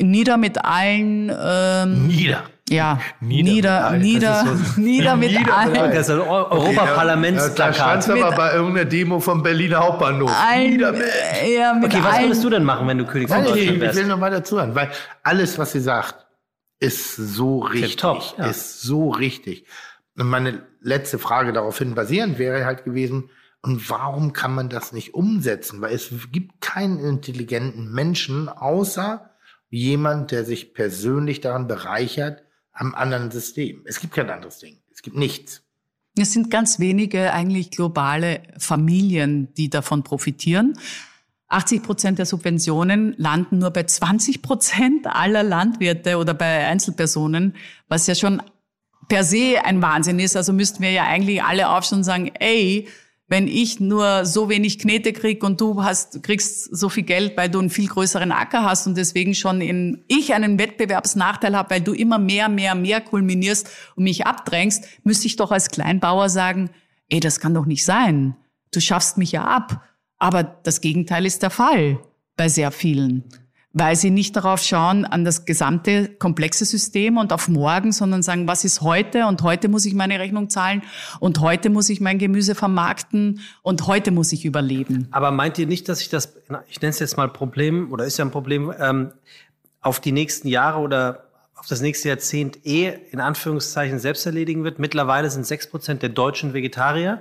nieder 0.00 0.36
mit 0.36 0.64
allen, 0.64 1.30
ähm, 1.38 2.06
Nieder. 2.06 2.44
ja, 2.68 3.00
Nieder 3.20 3.50
nieder, 3.52 3.90
mit 3.92 4.02
nieder, 4.02 4.34
allen. 4.40 4.46
Das 4.66 4.76
nieder, 4.76 5.16
mit 5.16 5.30
Nieder 5.32 5.56
allen. 5.56 5.74
Das 5.74 6.08
ist 6.08 6.10
ein 6.10 6.20
Eu- 6.20 6.24
Da 6.24 6.50
Europaparlamentsplakat. 6.50 7.74
standst 7.76 8.10
aber 8.10 8.32
bei 8.32 8.52
irgendeiner 8.54 8.84
Demo 8.88 9.20
vom 9.20 9.42
Berliner 9.42 9.78
Hauptbahnhof. 9.80 10.30
allen, 10.50 10.70
Nieder 10.72 10.92
mit. 10.92 11.02
ja, 11.58 11.74
mit 11.74 11.84
Okay, 11.84 12.02
was 12.04 12.20
würdest 12.20 12.44
du 12.44 12.50
denn 12.50 12.64
machen, 12.64 12.86
wenn 12.88 12.98
du 12.98 13.04
König 13.06 13.28
von 13.28 13.38
Deutschland 13.44 13.60
ich 13.62 13.70
will 13.70 13.80
wärst? 13.80 14.06
noch 14.06 14.20
weiter 14.20 14.44
zuhören, 14.44 14.74
weil 14.74 14.90
alles, 15.22 15.58
was 15.58 15.72
sie 15.72 15.80
sagt, 15.80 16.26
ist 16.78 17.16
so 17.16 17.60
richtig. 17.60 17.92
Tipptopp, 17.92 18.34
ja. 18.38 18.46
Ist 18.46 18.82
so 18.82 19.10
richtig. 19.10 19.64
Und 20.18 20.26
meine 20.28 20.62
letzte 20.80 21.18
Frage 21.18 21.52
daraufhin 21.52 21.94
basierend 21.94 22.38
wäre 22.38 22.64
halt 22.64 22.84
gewesen, 22.84 23.30
und 23.62 23.90
warum 23.90 24.32
kann 24.32 24.54
man 24.54 24.68
das 24.68 24.92
nicht 24.92 25.14
umsetzen? 25.14 25.80
Weil 25.80 25.92
es 25.94 26.10
gibt 26.30 26.60
keinen 26.60 26.98
intelligenten 27.00 27.90
Menschen, 27.92 28.48
außer 28.48 29.30
jemand, 29.70 30.30
der 30.30 30.44
sich 30.44 30.74
persönlich 30.74 31.40
daran 31.40 31.66
bereichert, 31.66 32.42
am 32.72 32.94
anderen 32.94 33.30
System. 33.30 33.82
Es 33.86 34.00
gibt 34.00 34.14
kein 34.14 34.30
anderes 34.30 34.58
Ding. 34.58 34.78
Es 34.92 35.02
gibt 35.02 35.16
nichts. 35.16 35.62
Es 36.18 36.32
sind 36.32 36.50
ganz 36.50 36.78
wenige 36.78 37.32
eigentlich 37.32 37.70
globale 37.70 38.42
Familien, 38.58 39.52
die 39.54 39.68
davon 39.68 40.02
profitieren. 40.02 40.78
80 41.48 41.82
Prozent 41.82 42.18
der 42.18 42.26
Subventionen 42.26 43.14
landen 43.18 43.58
nur 43.58 43.70
bei 43.70 43.84
20 43.84 44.42
Prozent 44.42 45.06
aller 45.06 45.42
Landwirte 45.42 46.16
oder 46.16 46.34
bei 46.34 46.66
Einzelpersonen, 46.66 47.54
was 47.88 48.06
ja 48.06 48.14
schon 48.14 48.42
per 49.08 49.24
se 49.24 49.58
ein 49.64 49.80
Wahnsinn 49.82 50.18
ist. 50.18 50.36
Also 50.36 50.52
müssten 50.52 50.82
wir 50.82 50.90
ja 50.90 51.04
eigentlich 51.04 51.42
alle 51.42 51.68
aufstehen 51.68 51.98
und 51.98 52.04
sagen, 52.04 52.32
ey, 52.40 52.88
wenn 53.28 53.48
ich 53.48 53.80
nur 53.80 54.24
so 54.24 54.48
wenig 54.48 54.78
Knete 54.78 55.12
krieg 55.12 55.42
und 55.42 55.60
du 55.60 55.82
hast, 55.82 56.22
kriegst 56.22 56.76
so 56.76 56.88
viel 56.88 57.02
Geld, 57.02 57.36
weil 57.36 57.50
du 57.50 57.58
einen 57.58 57.70
viel 57.70 57.88
größeren 57.88 58.30
Acker 58.30 58.62
hast 58.62 58.86
und 58.86 58.96
deswegen 58.96 59.34
schon 59.34 59.60
in, 59.60 60.04
ich 60.06 60.32
einen 60.32 60.58
Wettbewerbsnachteil 60.58 61.56
habe, 61.56 61.70
weil 61.70 61.80
du 61.80 61.92
immer 61.92 62.18
mehr, 62.18 62.48
mehr, 62.48 62.74
mehr 62.76 63.00
kulminierst 63.00 63.68
und 63.96 64.04
mich 64.04 64.26
abdrängst, 64.26 64.84
müsste 65.02 65.26
ich 65.26 65.36
doch 65.36 65.50
als 65.50 65.70
Kleinbauer 65.70 66.28
sagen, 66.28 66.70
ey, 67.08 67.18
das 67.18 67.40
kann 67.40 67.54
doch 67.54 67.66
nicht 67.66 67.84
sein. 67.84 68.36
Du 68.72 68.80
schaffst 68.80 69.18
mich 69.18 69.32
ja 69.32 69.44
ab. 69.44 69.82
Aber 70.18 70.42
das 70.42 70.80
Gegenteil 70.80 71.26
ist 71.26 71.42
der 71.42 71.50
Fall 71.50 72.00
bei 72.36 72.48
sehr 72.48 72.70
vielen, 72.70 73.24
weil 73.78 73.94
sie 73.94 74.08
nicht 74.08 74.34
darauf 74.34 74.62
schauen, 74.62 75.04
an 75.04 75.26
das 75.26 75.44
gesamte 75.44 76.08
komplexe 76.08 76.64
System 76.64 77.18
und 77.18 77.30
auf 77.30 77.46
morgen, 77.46 77.92
sondern 77.92 78.22
sagen, 78.22 78.48
was 78.48 78.64
ist 78.64 78.80
heute 78.80 79.26
und 79.26 79.42
heute 79.42 79.68
muss 79.68 79.84
ich 79.84 79.92
meine 79.92 80.18
Rechnung 80.18 80.48
zahlen 80.48 80.82
und 81.20 81.40
heute 81.40 81.68
muss 81.68 81.90
ich 81.90 82.00
mein 82.00 82.18
Gemüse 82.18 82.54
vermarkten 82.54 83.40
und 83.60 83.86
heute 83.86 84.12
muss 84.12 84.32
ich 84.32 84.46
überleben. 84.46 85.08
Aber 85.10 85.30
meint 85.30 85.58
ihr 85.58 85.66
nicht, 85.66 85.90
dass 85.90 85.98
sich 85.98 86.08
das, 86.08 86.32
ich 86.68 86.80
nenne 86.80 86.88
es 86.88 87.00
jetzt 87.00 87.18
mal 87.18 87.28
Problem, 87.28 87.92
oder 87.92 88.06
ist 88.06 88.16
ja 88.16 88.24
ein 88.24 88.30
Problem, 88.30 88.72
ähm, 88.78 89.12
auf 89.82 90.00
die 90.00 90.12
nächsten 90.12 90.48
Jahre 90.48 90.78
oder 90.80 91.24
auf 91.54 91.66
das 91.66 91.82
nächste 91.82 92.08
Jahrzehnt 92.08 92.64
eh 92.64 92.94
in 93.10 93.20
Anführungszeichen 93.20 93.98
selbst 93.98 94.24
erledigen 94.24 94.64
wird? 94.64 94.78
Mittlerweile 94.78 95.28
sind 95.28 95.46
sechs 95.46 95.68
Prozent 95.68 96.00
der 96.00 96.08
Deutschen 96.08 96.54
Vegetarier. 96.54 97.20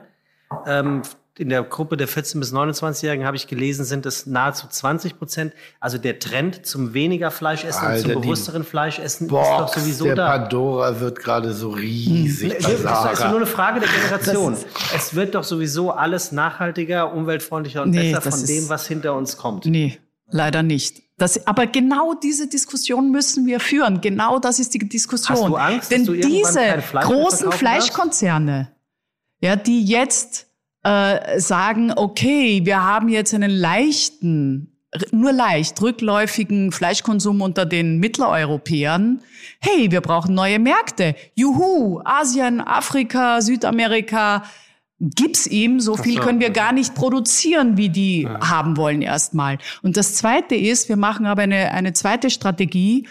Ähm, 0.65 1.01
in 1.37 1.49
der 1.49 1.63
Gruppe 1.63 1.97
der 1.97 2.07
14- 2.07 2.39
bis 2.39 2.53
29-Jährigen 2.53 3.25
habe 3.25 3.35
ich 3.35 3.47
gelesen, 3.47 3.83
sind 3.83 4.05
es 4.05 4.25
nahezu 4.25 4.67
20 4.67 5.17
Prozent. 5.17 5.53
Also 5.79 5.97
der 5.97 6.19
Trend 6.19 6.65
zum 6.65 6.93
weniger 6.93 7.29
Fleischessen 7.29 7.81
und 7.81 7.87
Alter, 7.87 8.01
zum 8.03 8.11
die 8.11 8.19
bewussteren 8.27 8.63
Fleischessen 8.63 9.27
ist 9.27 9.31
doch 9.33 9.59
Box 9.59 9.73
sowieso 9.73 10.05
der 10.05 10.15
da. 10.15 10.37
Pandora 10.37 10.99
wird 10.99 11.19
gerade 11.19 11.53
so 11.53 11.69
riesig. 11.71 12.53
Bei 12.53 12.59
Das 12.71 12.71
ist 12.73 12.81
Sarah. 12.83 13.27
nur 13.29 13.37
eine 13.37 13.45
Frage 13.45 13.81
der 13.81 13.89
Generation. 14.09 14.55
Es 14.95 15.13
wird 15.15 15.35
doch 15.35 15.43
sowieso 15.43 15.91
alles 15.91 16.31
nachhaltiger, 16.31 17.13
umweltfreundlicher 17.13 17.81
und 17.83 17.89
Nee, 17.89 18.13
besser 18.13 18.31
von 18.31 18.45
dem, 18.45 18.69
was 18.69 18.87
hinter 18.87 19.13
uns 19.15 19.35
kommt. 19.37 19.65
Nee, 19.65 19.97
leider 20.29 20.63
nicht. 20.63 21.01
Das, 21.17 21.47
aber 21.47 21.67
genau 21.67 22.13
diese 22.13 22.47
Diskussion 22.47 23.11
müssen 23.11 23.45
wir 23.45 23.59
führen. 23.59 23.99
Genau 24.01 24.39
das 24.39 24.59
ist 24.59 24.73
die 24.73 24.79
Diskussion. 24.79 25.37
Hast 25.37 25.47
du 25.49 25.55
Angst, 25.55 25.79
dass 25.81 25.89
Denn 25.89 26.05
du 26.05 26.13
irgendwann 26.13 26.31
diese 26.31 26.53
kein 26.59 26.81
Fleisch 26.81 27.07
mehr 27.09 27.17
großen? 27.17 27.51
Fleischkonzerne, 27.53 28.71
ja, 29.41 29.55
die 29.55 29.83
jetzt 29.85 30.47
äh, 30.85 31.39
sagen, 31.39 31.91
okay, 31.95 32.61
wir 32.63 32.83
haben 32.83 33.09
jetzt 33.09 33.33
einen 33.33 33.49
leichten 33.49 34.71
nur 35.11 35.33
leicht 35.33 35.81
rückläufigen 35.81 36.71
Fleischkonsum 36.71 37.41
unter 37.41 37.65
den 37.65 37.99
Mitteleuropäern, 37.99 39.19
hey, 39.59 39.91
wir 39.91 39.99
brauchen 39.99 40.33
neue 40.33 40.57
Märkte. 40.57 41.15
Juhu, 41.33 41.99
Asien, 42.05 42.61
Afrika, 42.61 43.41
Südamerika, 43.41 44.43
gibt's 45.01 45.47
ihm, 45.47 45.81
so 45.81 45.97
viel 45.97 46.19
können 46.19 46.39
wir 46.39 46.51
gar 46.51 46.71
nicht 46.71 46.95
produzieren, 46.95 47.75
wie 47.75 47.89
die 47.89 48.21
ja. 48.21 48.49
haben 48.49 48.77
wollen 48.77 49.01
erstmal. 49.01 49.57
Und 49.81 49.97
das 49.97 50.15
zweite 50.15 50.55
ist, 50.55 50.87
wir 50.87 50.95
machen 50.95 51.25
aber 51.25 51.41
eine, 51.41 51.71
eine 51.71 51.91
zweite 51.91 52.29
Strategie, 52.29 53.05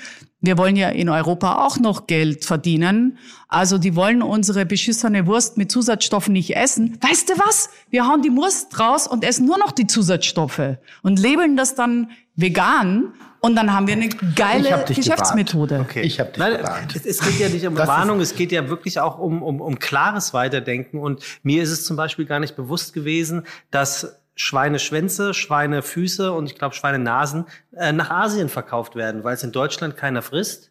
wir 0.46 0.58
wollen 0.58 0.76
ja 0.76 0.88
in 0.90 1.08
Europa 1.08 1.64
auch 1.64 1.78
noch 1.78 2.06
Geld 2.06 2.44
verdienen. 2.44 3.18
Also 3.48 3.78
die 3.78 3.94
wollen 3.96 4.22
unsere 4.22 4.66
beschissene 4.66 5.26
Wurst 5.26 5.56
mit 5.56 5.70
Zusatzstoffen 5.70 6.32
nicht 6.32 6.56
essen. 6.56 6.98
Weißt 7.00 7.28
du 7.28 7.34
was? 7.34 7.70
Wir 7.90 8.06
hauen 8.06 8.22
die 8.22 8.34
Wurst 8.34 8.78
raus 8.78 9.06
und 9.06 9.24
essen 9.24 9.46
nur 9.46 9.58
noch 9.58 9.72
die 9.72 9.86
Zusatzstoffe 9.86 10.76
und 11.02 11.18
labeln 11.18 11.56
das 11.56 11.74
dann 11.74 12.10
vegan. 12.36 13.12
Und 13.40 13.56
dann 13.56 13.74
haben 13.74 13.86
wir 13.86 13.92
eine 13.92 14.08
geile 14.08 14.86
Geschäftsmethode. 14.88 15.80
Okay. 15.80 16.00
Ich 16.00 16.18
habe 16.18 16.30
dich 16.30 16.38
Nein, 16.38 16.88
es, 16.94 17.04
es 17.04 17.20
geht 17.20 17.38
ja 17.38 17.50
nicht 17.50 17.66
um 17.66 17.74
das 17.74 17.86
Warnung, 17.86 18.20
es 18.20 18.34
geht 18.34 18.52
ja 18.52 18.70
wirklich 18.70 18.98
auch 19.00 19.18
um, 19.18 19.42
um, 19.42 19.60
um 19.60 19.78
klares 19.78 20.32
Weiterdenken. 20.32 20.98
Und 20.98 21.22
mir 21.42 21.62
ist 21.62 21.70
es 21.70 21.84
zum 21.84 21.94
Beispiel 21.94 22.24
gar 22.24 22.40
nicht 22.40 22.56
bewusst 22.56 22.94
gewesen, 22.94 23.42
dass 23.70 24.16
Schweineschwänze, 24.36 25.32
Schweinefüße 25.34 26.32
und 26.32 26.46
ich 26.46 26.56
glaube 26.56 26.74
Schweinenasen 26.74 27.46
äh, 27.72 27.92
nach 27.92 28.10
Asien 28.10 28.48
verkauft 28.48 28.96
werden, 28.96 29.24
weil 29.24 29.34
es 29.34 29.42
in 29.42 29.52
Deutschland 29.52 29.96
keiner 29.96 30.22
frisst 30.22 30.70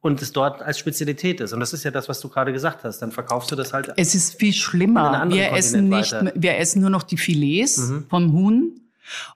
und 0.00 0.20
es 0.22 0.32
dort 0.32 0.62
als 0.62 0.78
Spezialität 0.78 1.40
ist. 1.40 1.52
Und 1.52 1.60
das 1.60 1.72
ist 1.72 1.84
ja 1.84 1.90
das, 1.90 2.08
was 2.08 2.20
du 2.20 2.28
gerade 2.28 2.52
gesagt 2.52 2.84
hast. 2.84 3.00
Dann 3.00 3.12
verkaufst 3.12 3.50
du 3.50 3.56
das 3.56 3.72
halt. 3.72 3.92
Es 3.96 4.14
ist 4.14 4.38
viel 4.38 4.52
schlimmer. 4.52 5.26
Wir 5.28 5.52
essen 5.52 5.88
nicht, 5.88 6.12
weiter. 6.12 6.32
wir 6.34 6.58
essen 6.58 6.80
nur 6.80 6.90
noch 6.90 7.02
die 7.02 7.16
Filets 7.18 7.78
mhm. 7.78 8.06
vom 8.08 8.32
Huhn 8.32 8.80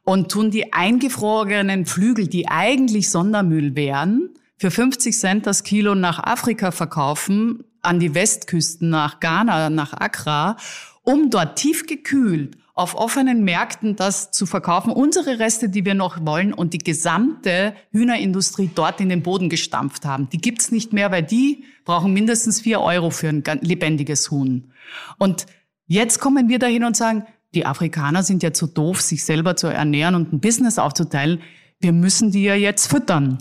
und 0.05 0.31
tun 0.31 0.51
die 0.51 0.73
eingefrorenen 0.73 1.86
Flügel, 1.86 2.28
die 2.28 2.48
eigentlich 2.48 3.11
Sondermüll 3.11 3.77
wären, 3.77 4.31
für 4.59 4.70
50 4.70 5.16
Cent 5.16 5.47
das 5.47 5.65
Kilo 5.65 5.94
nach 5.94 6.19
Afrika 6.19 6.70
verkaufen, 6.70 7.65
an 7.82 8.01
die 8.01 8.15
Westküsten, 8.15 8.89
nach 8.89 9.20
Ghana, 9.20 9.70
nach 9.70 9.93
Accra, 9.93 10.57
um 11.03 11.31
dort 11.31 11.57
tiefgekühlt 11.57 12.57
auf 12.77 12.94
offenen 12.94 13.43
Märkten 13.43 13.97
das 13.97 14.31
zu 14.31 14.44
verkaufen, 14.44 14.93
unsere 14.93 15.39
Reste, 15.39 15.70
die 15.70 15.86
wir 15.86 15.94
noch 15.94 16.24
wollen 16.27 16.53
und 16.53 16.74
die 16.74 16.78
gesamte 16.78 17.74
Hühnerindustrie 17.90 18.70
dort 18.73 19.01
in 19.01 19.09
den 19.09 19.23
Boden 19.23 19.48
gestampft 19.48 20.05
haben. 20.05 20.28
Die 20.28 20.39
gibt's 20.39 20.70
nicht 20.70 20.93
mehr, 20.93 21.11
weil 21.11 21.23
die 21.23 21.65
brauchen 21.86 22.12
mindestens 22.12 22.61
vier 22.61 22.82
Euro 22.82 23.09
für 23.09 23.31
ein 23.31 23.43
lebendiges 23.62 24.31
Huhn. 24.31 24.70
Und 25.16 25.47
jetzt 25.86 26.20
kommen 26.20 26.51
wir 26.51 26.59
dahin 26.59 26.85
und 26.85 26.98
sagen, 26.98 27.24
die 27.55 27.65
Afrikaner 27.65 28.23
sind 28.23 28.43
ja 28.43 28.53
zu 28.53 28.66
doof, 28.66 29.01
sich 29.01 29.24
selber 29.24 29.57
zu 29.57 29.69
ernähren 29.69 30.15
und 30.15 30.35
ein 30.35 30.40
Business 30.40 30.78
aufzuteilen. 30.78 31.40
Wir 31.81 31.93
müssen 31.93 32.31
die 32.31 32.43
ja 32.43 32.55
jetzt 32.55 32.89
füttern. 32.89 33.39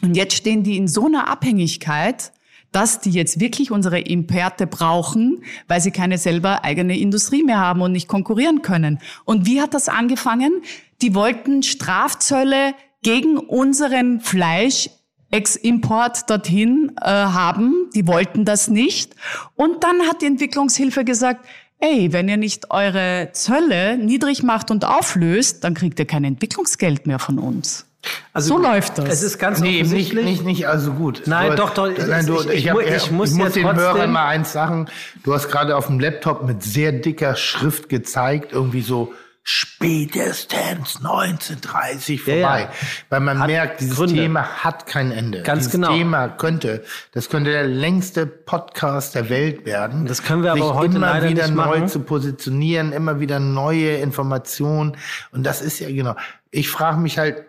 Und 0.00 0.16
jetzt 0.16 0.34
stehen 0.34 0.62
die 0.62 0.76
in 0.76 0.86
so 0.86 1.06
einer 1.06 1.26
Abhängigkeit, 1.26 2.32
dass 2.72 3.00
die 3.00 3.10
jetzt 3.10 3.40
wirklich 3.40 3.70
unsere 3.70 4.00
Imperte 4.00 4.66
brauchen, 4.66 5.42
weil 5.68 5.80
sie 5.80 5.90
keine 5.90 6.18
selber 6.18 6.64
eigene 6.64 6.98
Industrie 6.98 7.42
mehr 7.42 7.58
haben 7.58 7.82
und 7.82 7.92
nicht 7.92 8.08
konkurrieren 8.08 8.62
können. 8.62 8.98
Und 9.24 9.46
wie 9.46 9.60
hat 9.60 9.74
das 9.74 9.88
angefangen? 9.88 10.62
Die 11.02 11.14
wollten 11.14 11.62
Strafzölle 11.62 12.74
gegen 13.02 13.38
unseren 13.38 14.20
Fleisch 14.20 14.90
Ex-Import 15.30 16.28
dorthin 16.28 16.92
äh, 17.00 17.08
haben. 17.08 17.88
Die 17.94 18.06
wollten 18.06 18.44
das 18.44 18.68
nicht. 18.68 19.14
Und 19.54 19.84
dann 19.84 20.02
hat 20.02 20.22
die 20.22 20.26
Entwicklungshilfe 20.26 21.04
gesagt, 21.04 21.46
ey, 21.78 22.12
wenn 22.12 22.28
ihr 22.28 22.36
nicht 22.36 22.70
eure 22.70 23.30
Zölle 23.32 23.96
niedrig 23.96 24.42
macht 24.42 24.70
und 24.70 24.84
auflöst, 24.84 25.64
dann 25.64 25.74
kriegt 25.74 25.98
ihr 25.98 26.06
kein 26.06 26.24
Entwicklungsgeld 26.24 27.06
mehr 27.06 27.18
von 27.18 27.38
uns. 27.38 27.86
Also, 28.32 28.56
so 28.56 28.62
läuft 28.62 28.98
das. 28.98 29.08
Es 29.08 29.22
ist 29.22 29.38
ganz 29.38 29.60
nee, 29.60 29.82
nicht, 29.82 30.14
nicht, 30.14 30.44
nicht 30.44 30.68
also 30.68 30.92
gut. 30.92 31.22
Nein, 31.26 31.56
doch, 31.56 31.70
doch. 31.74 31.88
Nein, 31.88 32.26
du, 32.26 32.40
ich, 32.40 32.46
ich, 32.46 32.54
ich, 32.54 32.70
hab, 32.70 32.80
ich, 32.80 33.10
muss, 33.10 33.32
ich 33.32 33.36
muss 33.36 33.52
den 33.52 33.74
Hörern 33.74 34.12
mal 34.12 34.26
eins 34.26 34.52
sagen. 34.52 34.86
Du 35.24 35.34
hast 35.34 35.48
gerade 35.48 35.76
auf 35.76 35.88
dem 35.88 35.98
Laptop 35.98 36.44
mit 36.44 36.62
sehr 36.62 36.92
dicker 36.92 37.36
Schrift 37.36 37.88
gezeigt, 37.88 38.52
irgendwie 38.52 38.82
so 38.82 39.12
spätestens 39.42 40.96
1930 40.98 42.22
vorbei. 42.22 42.38
Ja, 42.40 42.58
ja. 42.58 42.70
Weil 43.08 43.20
man 43.20 43.40
hat 43.40 43.46
merkt, 43.48 43.80
dieses 43.80 43.96
Gründe. 43.96 44.14
Thema 44.14 44.44
hat 44.62 44.86
kein 44.86 45.10
Ende. 45.10 45.42
Ganz 45.42 45.60
dieses 45.60 45.72
genau. 45.72 45.92
Thema 45.92 46.28
könnte, 46.28 46.84
das 47.12 47.28
könnte 47.30 47.50
der 47.50 47.66
längste 47.66 48.26
Podcast 48.26 49.14
der 49.14 49.28
Welt 49.28 49.64
werden. 49.64 50.06
Das 50.06 50.22
können 50.22 50.42
wir 50.42 50.52
aber 50.52 50.74
heute 50.74 50.96
immer 50.96 51.28
wieder 51.28 51.48
neu 51.48 51.80
machen. 51.80 51.88
zu 51.88 52.00
positionieren, 52.00 52.92
immer 52.92 53.18
wieder 53.18 53.40
neue 53.40 53.96
Informationen. 53.96 54.96
Und 55.32 55.44
das 55.44 55.62
ist 55.62 55.80
ja 55.80 55.88
genau. 55.88 56.14
Ich 56.50 56.68
frage 56.68 56.98
mich 56.98 57.18
halt, 57.18 57.44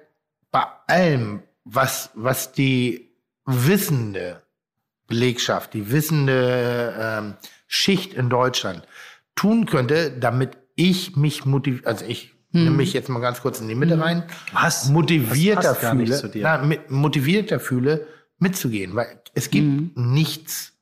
bei 0.52 0.66
allem, 0.88 1.44
was, 1.64 2.12
was 2.14 2.52
die 2.52 3.12
wissende 3.46 4.42
Belegschaft, 5.08 5.74
die 5.74 5.92
wissende 5.92 6.96
ähm, 6.98 7.34
Schicht 7.68 8.14
in 8.14 8.30
Deutschland 8.30 8.88
tun 9.36 9.66
könnte, 9.66 10.12
damit 10.12 10.58
ich 10.76 11.16
mich 11.16 11.46
motiviere, 11.46 11.88
also 11.88 12.06
ich 12.06 12.34
hm. 12.52 12.64
nehme 12.64 12.78
mich 12.78 12.94
jetzt 12.94 13.10
mal 13.10 13.20
ganz 13.20 13.42
kurz 13.42 13.60
in 13.60 13.68
die 13.68 13.76
Mitte 13.76 14.00
rein, 14.00 14.24
was 14.54 14.90
motivierter 14.90 15.76
fühle, 15.76 16.32
na, 16.36 16.58
mit, 16.60 16.90
motivierter 16.90 17.60
fühle, 17.60 18.08
mitzugehen, 18.40 18.96
weil 18.96 19.22
es 19.34 19.50
gibt 19.50 19.68
hm. 19.68 19.92
nichts 19.96 20.74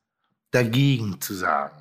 dagegen 0.52 1.22
zu 1.22 1.34
sagen. 1.34 1.79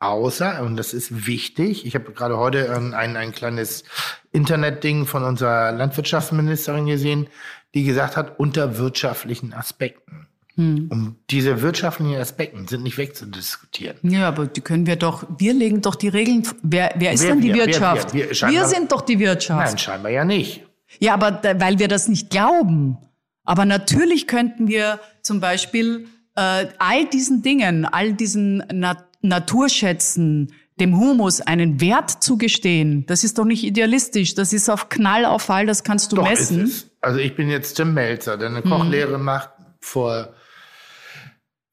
Außer, 0.00 0.62
und 0.62 0.76
das 0.76 0.94
ist 0.94 1.26
wichtig, 1.26 1.84
ich 1.84 1.94
habe 1.94 2.12
gerade 2.12 2.38
heute 2.38 2.74
ein, 2.74 2.94
ein, 2.94 3.18
ein 3.18 3.32
kleines 3.32 3.84
Internetding 4.32 5.04
von 5.04 5.22
unserer 5.22 5.72
Landwirtschaftsministerin 5.72 6.86
gesehen, 6.86 7.28
die 7.74 7.84
gesagt 7.84 8.16
hat, 8.16 8.40
unter 8.40 8.78
wirtschaftlichen 8.78 9.52
Aspekten. 9.52 10.26
Hm. 10.54 10.88
Und 10.90 11.16
diese 11.28 11.60
wirtschaftlichen 11.60 12.16
Aspekte 12.16 12.64
sind 12.66 12.82
nicht 12.82 12.96
wegzudiskutieren. 12.96 13.98
Ja, 14.02 14.28
aber 14.28 14.46
die 14.46 14.62
können 14.62 14.86
wir 14.86 14.96
doch, 14.96 15.24
wir 15.36 15.52
legen 15.52 15.82
doch 15.82 15.94
die 15.94 16.08
Regeln. 16.08 16.48
Wer, 16.62 16.94
wer 16.96 17.12
ist 17.12 17.22
wer, 17.22 17.30
denn 17.30 17.42
die 17.42 17.52
wir, 17.52 17.66
Wirtschaft? 17.66 18.14
Wir, 18.14 18.30
wir, 18.30 18.48
wir, 18.48 18.64
sind 18.66 18.92
doch 18.92 19.02
die 19.02 19.18
Wirtschaft. 19.18 19.66
Nein, 19.66 19.78
scheinbar 19.78 20.10
ja 20.12 20.24
nicht. 20.24 20.64
Ja, 20.98 21.12
aber 21.12 21.30
da, 21.30 21.60
weil 21.60 21.78
wir 21.78 21.88
das 21.88 22.08
nicht 22.08 22.30
glauben. 22.30 22.96
Aber 23.44 23.66
natürlich 23.66 24.26
könnten 24.26 24.66
wir 24.66 24.98
zum 25.22 25.40
Beispiel 25.40 26.06
äh, 26.36 26.66
all 26.78 27.06
diesen 27.12 27.42
Dingen, 27.42 27.84
all 27.84 28.14
diesen 28.14 28.64
Nat 28.72 29.09
Naturschätzen, 29.22 30.52
dem 30.78 30.98
Humus 30.98 31.40
einen 31.40 31.80
Wert 31.80 32.22
zu 32.22 32.38
gestehen, 32.38 33.04
das 33.06 33.22
ist 33.22 33.38
doch 33.38 33.44
nicht 33.44 33.64
idealistisch. 33.64 34.34
Das 34.34 34.52
ist 34.52 34.68
auf 34.70 34.88
Knall, 34.88 35.24
auf 35.24 35.42
Fall, 35.42 35.66
das 35.66 35.84
kannst 35.84 36.12
du 36.12 36.16
doch, 36.16 36.24
messen. 36.28 36.72
Also 37.00 37.18
ich 37.18 37.36
bin 37.36 37.50
jetzt 37.50 37.74
Tim 37.74 37.94
Melzer, 37.94 38.36
der 38.36 38.48
eine 38.48 38.62
Kochlehre 38.62 39.14
hm. 39.14 39.24
macht 39.24 39.50
vor 39.80 40.34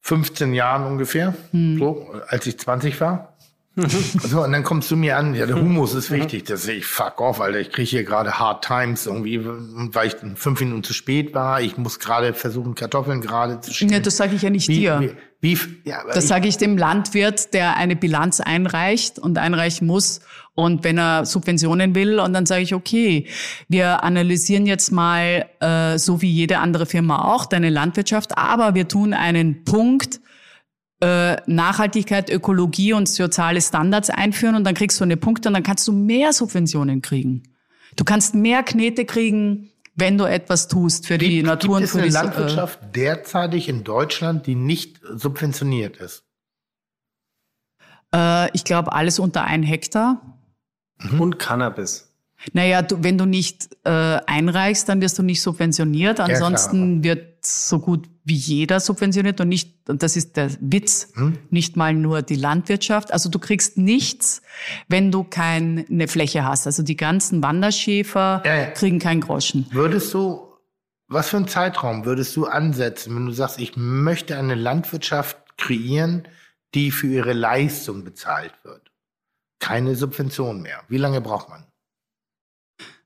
15 0.02 0.54
Jahren 0.54 0.84
ungefähr, 0.84 1.34
hm. 1.50 1.78
so, 1.78 2.14
als 2.28 2.46
ich 2.46 2.58
20 2.58 3.00
war. 3.00 3.34
so, 4.22 4.42
und 4.42 4.52
dann 4.52 4.64
kommst 4.64 4.90
du 4.90 4.96
mir 4.96 5.16
an, 5.16 5.34
ja, 5.34 5.46
der 5.46 5.56
Humus 5.56 5.94
ist 5.94 6.10
wichtig. 6.10 6.44
Das 6.44 6.64
sehe 6.64 6.76
ich, 6.76 6.86
fuck 6.86 7.20
off, 7.20 7.40
Alter. 7.40 7.60
Ich 7.60 7.70
kriege 7.70 7.88
hier 7.88 8.02
gerade 8.02 8.38
Hard 8.38 8.64
Times 8.64 9.06
irgendwie, 9.06 9.40
weil 9.44 10.08
ich 10.08 10.16
fünf 10.34 10.60
Minuten 10.60 10.82
zu 10.82 10.92
spät 10.92 11.32
war. 11.34 11.60
Ich 11.60 11.76
muss 11.76 12.00
gerade 12.00 12.34
versuchen, 12.34 12.74
Kartoffeln 12.74 13.20
gerade 13.20 13.60
zu 13.60 13.72
stellen. 13.72 13.92
Ja, 13.92 14.00
das 14.00 14.16
sage 14.16 14.34
ich 14.34 14.42
ja 14.42 14.50
nicht 14.50 14.68
wie, 14.68 14.80
dir. 14.80 15.00
Wie, 15.00 15.12
wie, 15.40 15.56
ja, 15.84 16.02
das 16.12 16.26
sage 16.26 16.48
ich 16.48 16.56
dem 16.56 16.76
Landwirt, 16.76 17.54
der 17.54 17.76
eine 17.76 17.94
Bilanz 17.94 18.40
einreicht 18.40 19.18
und 19.18 19.38
einreichen 19.38 19.86
muss. 19.86 20.20
Und 20.54 20.82
wenn 20.82 20.98
er 20.98 21.24
Subventionen 21.24 21.94
will, 21.94 22.18
und 22.18 22.32
dann 22.32 22.44
sage 22.44 22.62
ich, 22.62 22.74
okay, 22.74 23.28
wir 23.68 24.02
analysieren 24.02 24.66
jetzt 24.66 24.90
mal, 24.90 25.46
äh, 25.60 25.96
so 25.98 26.20
wie 26.22 26.30
jede 26.30 26.58
andere 26.58 26.86
Firma 26.86 27.32
auch, 27.32 27.46
deine 27.46 27.70
Landwirtschaft, 27.70 28.36
aber 28.36 28.74
wir 28.74 28.88
tun 28.88 29.14
einen 29.14 29.62
Punkt, 29.62 30.20
äh, 31.00 31.36
Nachhaltigkeit, 31.46 32.28
Ökologie 32.28 32.92
und 32.92 33.08
soziale 33.08 33.60
Standards 33.60 34.10
einführen 34.10 34.56
und 34.56 34.64
dann 34.64 34.74
kriegst 34.74 34.98
du 34.98 35.04
eine 35.04 35.16
Punkte 35.16 35.48
und 35.48 35.54
dann 35.54 35.62
kannst 35.62 35.86
du 35.86 35.92
mehr 35.92 36.32
Subventionen 36.32 37.02
kriegen. 37.02 37.44
Du 37.94 38.02
kannst 38.02 38.34
mehr 38.34 38.64
Knete 38.64 39.04
kriegen, 39.04 39.70
wenn 39.98 40.16
du 40.16 40.24
etwas 40.24 40.68
tust 40.68 41.06
für 41.06 41.18
die 41.18 41.28
gibt, 41.28 41.46
Natur 41.46 41.78
und 41.78 41.86
für 41.88 42.02
die 42.02 42.08
Landwirtschaft 42.08 42.80
äh, 42.82 42.86
derzeitig 42.92 43.68
in 43.68 43.82
Deutschland, 43.82 44.46
die 44.46 44.54
nicht 44.54 45.00
subventioniert 45.02 45.96
ist. 45.96 46.24
Äh, 48.14 48.54
ich 48.54 48.64
glaube 48.64 48.92
alles 48.92 49.18
unter 49.18 49.44
ein 49.44 49.62
Hektar. 49.62 50.38
Mhm. 50.98 51.20
Und 51.20 51.38
Cannabis. 51.38 52.08
Naja, 52.52 52.82
du, 52.82 53.02
wenn 53.02 53.18
du 53.18 53.26
nicht 53.26 53.68
äh, 53.84 53.90
einreichst, 53.90 54.88
dann 54.88 55.00
wirst 55.00 55.18
du 55.18 55.24
nicht 55.24 55.42
subventioniert. 55.42 56.20
Ansonsten 56.20 56.98
ja, 56.98 57.10
wird 57.10 57.44
so 57.44 57.80
gut 57.80 58.08
wie 58.28 58.34
jeder 58.34 58.80
subventioniert 58.80 59.40
und 59.40 59.48
nicht, 59.48 59.88
und 59.88 60.02
das 60.02 60.16
ist 60.16 60.36
der 60.36 60.50
Witz, 60.60 61.08
hm? 61.14 61.38
nicht 61.50 61.76
mal 61.76 61.94
nur 61.94 62.22
die 62.22 62.36
Landwirtschaft. 62.36 63.12
Also 63.12 63.28
du 63.28 63.38
kriegst 63.38 63.78
nichts, 63.78 64.42
wenn 64.88 65.10
du 65.10 65.24
keine 65.24 66.08
Fläche 66.08 66.44
hast. 66.44 66.66
Also 66.66 66.82
die 66.82 66.96
ganzen 66.96 67.42
Wanderschäfer 67.42 68.42
ja, 68.44 68.56
ja. 68.56 68.66
kriegen 68.70 68.98
keinen 68.98 69.20
Groschen. 69.20 69.66
Würdest 69.70 70.12
du, 70.14 70.52
was 71.08 71.30
für 71.30 71.38
einen 71.38 71.48
Zeitraum 71.48 72.04
würdest 72.04 72.36
du 72.36 72.46
ansetzen, 72.46 73.16
wenn 73.16 73.26
du 73.26 73.32
sagst, 73.32 73.58
ich 73.60 73.76
möchte 73.76 74.36
eine 74.36 74.54
Landwirtschaft 74.54 75.38
kreieren, 75.56 76.28
die 76.74 76.90
für 76.90 77.08
ihre 77.08 77.32
Leistung 77.32 78.04
bezahlt 78.04 78.52
wird? 78.62 78.92
Keine 79.58 79.96
Subvention 79.96 80.62
mehr. 80.62 80.82
Wie 80.88 80.98
lange 80.98 81.20
braucht 81.20 81.48
man? 81.48 81.64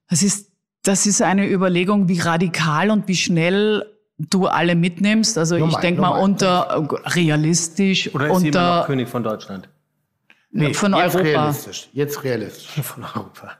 Das 0.09 0.23
ist 0.23 0.53
Das 0.85 1.07
ist 1.07 1.23
eine 1.23 1.49
Überlegung, 1.49 2.09
wie 2.09 2.19
radikal 2.19 2.90
und 2.90 3.07
wie 3.07 3.15
schnell 3.15 3.86
du 4.31 4.47
alle 4.47 4.74
mitnimmst. 4.74 5.36
Also 5.39 5.59
Nur 5.59 5.69
ich 5.69 5.77
denke 5.77 6.01
mal 6.01 6.11
unter 6.20 6.89
realistisch, 7.15 8.15
Oder 8.15 8.28
ist 8.28 8.40
sie 8.40 8.49
immer 8.49 8.61
noch 8.61 8.74
unter 8.77 8.86
König 8.86 9.09
von 9.09 9.23
Deutschland? 9.23 9.69
von 10.55 10.61
jetzt 10.62 10.85
Europa. 10.93 11.19
realistisch. 11.20 11.89
Jetzt 11.93 12.24
realistisch. 12.24 12.69
Von 12.82 13.05
Europa. 13.05 13.53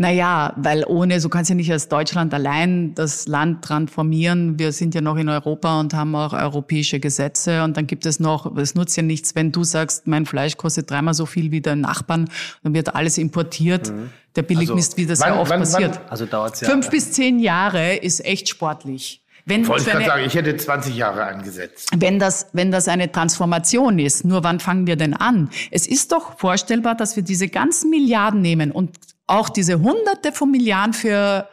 Naja, 0.00 0.54
weil 0.56 0.84
ohne, 0.86 1.20
so 1.20 1.28
kannst 1.28 1.50
du 1.50 1.54
ja 1.54 1.56
nicht 1.56 1.72
als 1.72 1.88
Deutschland 1.88 2.32
allein 2.32 2.94
das 2.94 3.26
Land 3.26 3.64
transformieren. 3.64 4.56
Wir 4.58 4.70
sind 4.72 4.94
ja 4.94 5.00
noch 5.00 5.16
in 5.16 5.28
Europa 5.28 5.78
und 5.80 5.92
haben 5.92 6.14
auch 6.14 6.32
europäische 6.32 7.00
Gesetze. 7.00 7.64
Und 7.64 7.76
dann 7.76 7.86
gibt 7.88 8.06
es 8.06 8.18
noch, 8.20 8.56
es 8.56 8.74
nutzt 8.76 8.96
ja 8.96 9.02
nichts, 9.02 9.34
wenn 9.34 9.50
du 9.52 9.62
sagst, 9.64 10.06
mein 10.06 10.24
Fleisch 10.24 10.56
kostet 10.56 10.88
dreimal 10.90 11.14
so 11.14 11.26
viel 11.26 11.50
wie 11.50 11.60
dein 11.60 11.80
Nachbarn, 11.80 12.30
dann 12.62 12.72
wird 12.74 12.94
alles 12.94 13.18
importiert. 13.18 13.92
Der 14.36 14.42
Billigmist, 14.42 14.96
wie 14.96 15.04
das 15.04 15.18
wann- 15.20 15.34
ja 15.34 15.40
oft 15.40 15.50
wann- 15.50 15.60
passiert. 15.60 16.00
Also 16.08 16.26
dauert's 16.26 16.60
ja. 16.60 16.68
Fünf 16.70 16.88
bis 16.90 17.10
zehn 17.12 17.40
Jahre 17.40 17.96
ist 17.96 18.24
echt 18.24 18.48
sportlich. 18.48 19.22
Wenn, 19.48 19.66
Wollte 19.66 19.84
ich 19.84 19.90
gerade 19.90 20.04
sagen, 20.04 20.24
ich 20.26 20.34
hätte 20.34 20.54
20 20.54 20.94
Jahre 20.94 21.24
angesetzt. 21.24 21.90
wenn 21.96 22.18
das, 22.18 22.48
wenn 22.52 22.70
das 22.70 22.86
eine 22.86 23.10
Transformation 23.10 23.98
ist, 23.98 24.26
nur 24.26 24.44
wann 24.44 24.60
fangen 24.60 24.86
wir 24.86 24.96
denn 24.96 25.14
an? 25.14 25.48
Es 25.70 25.86
ist 25.86 26.12
doch 26.12 26.38
vorstellbar, 26.38 26.94
dass 26.94 27.16
wir 27.16 27.22
diese 27.22 27.48
ganzen 27.48 27.88
Milliarden 27.88 28.42
nehmen 28.42 28.70
und 28.70 28.96
auch 29.26 29.48
diese 29.48 29.80
Hunderte 29.80 30.32
von 30.32 30.50
Milliarden 30.50 30.92
für 30.92 31.48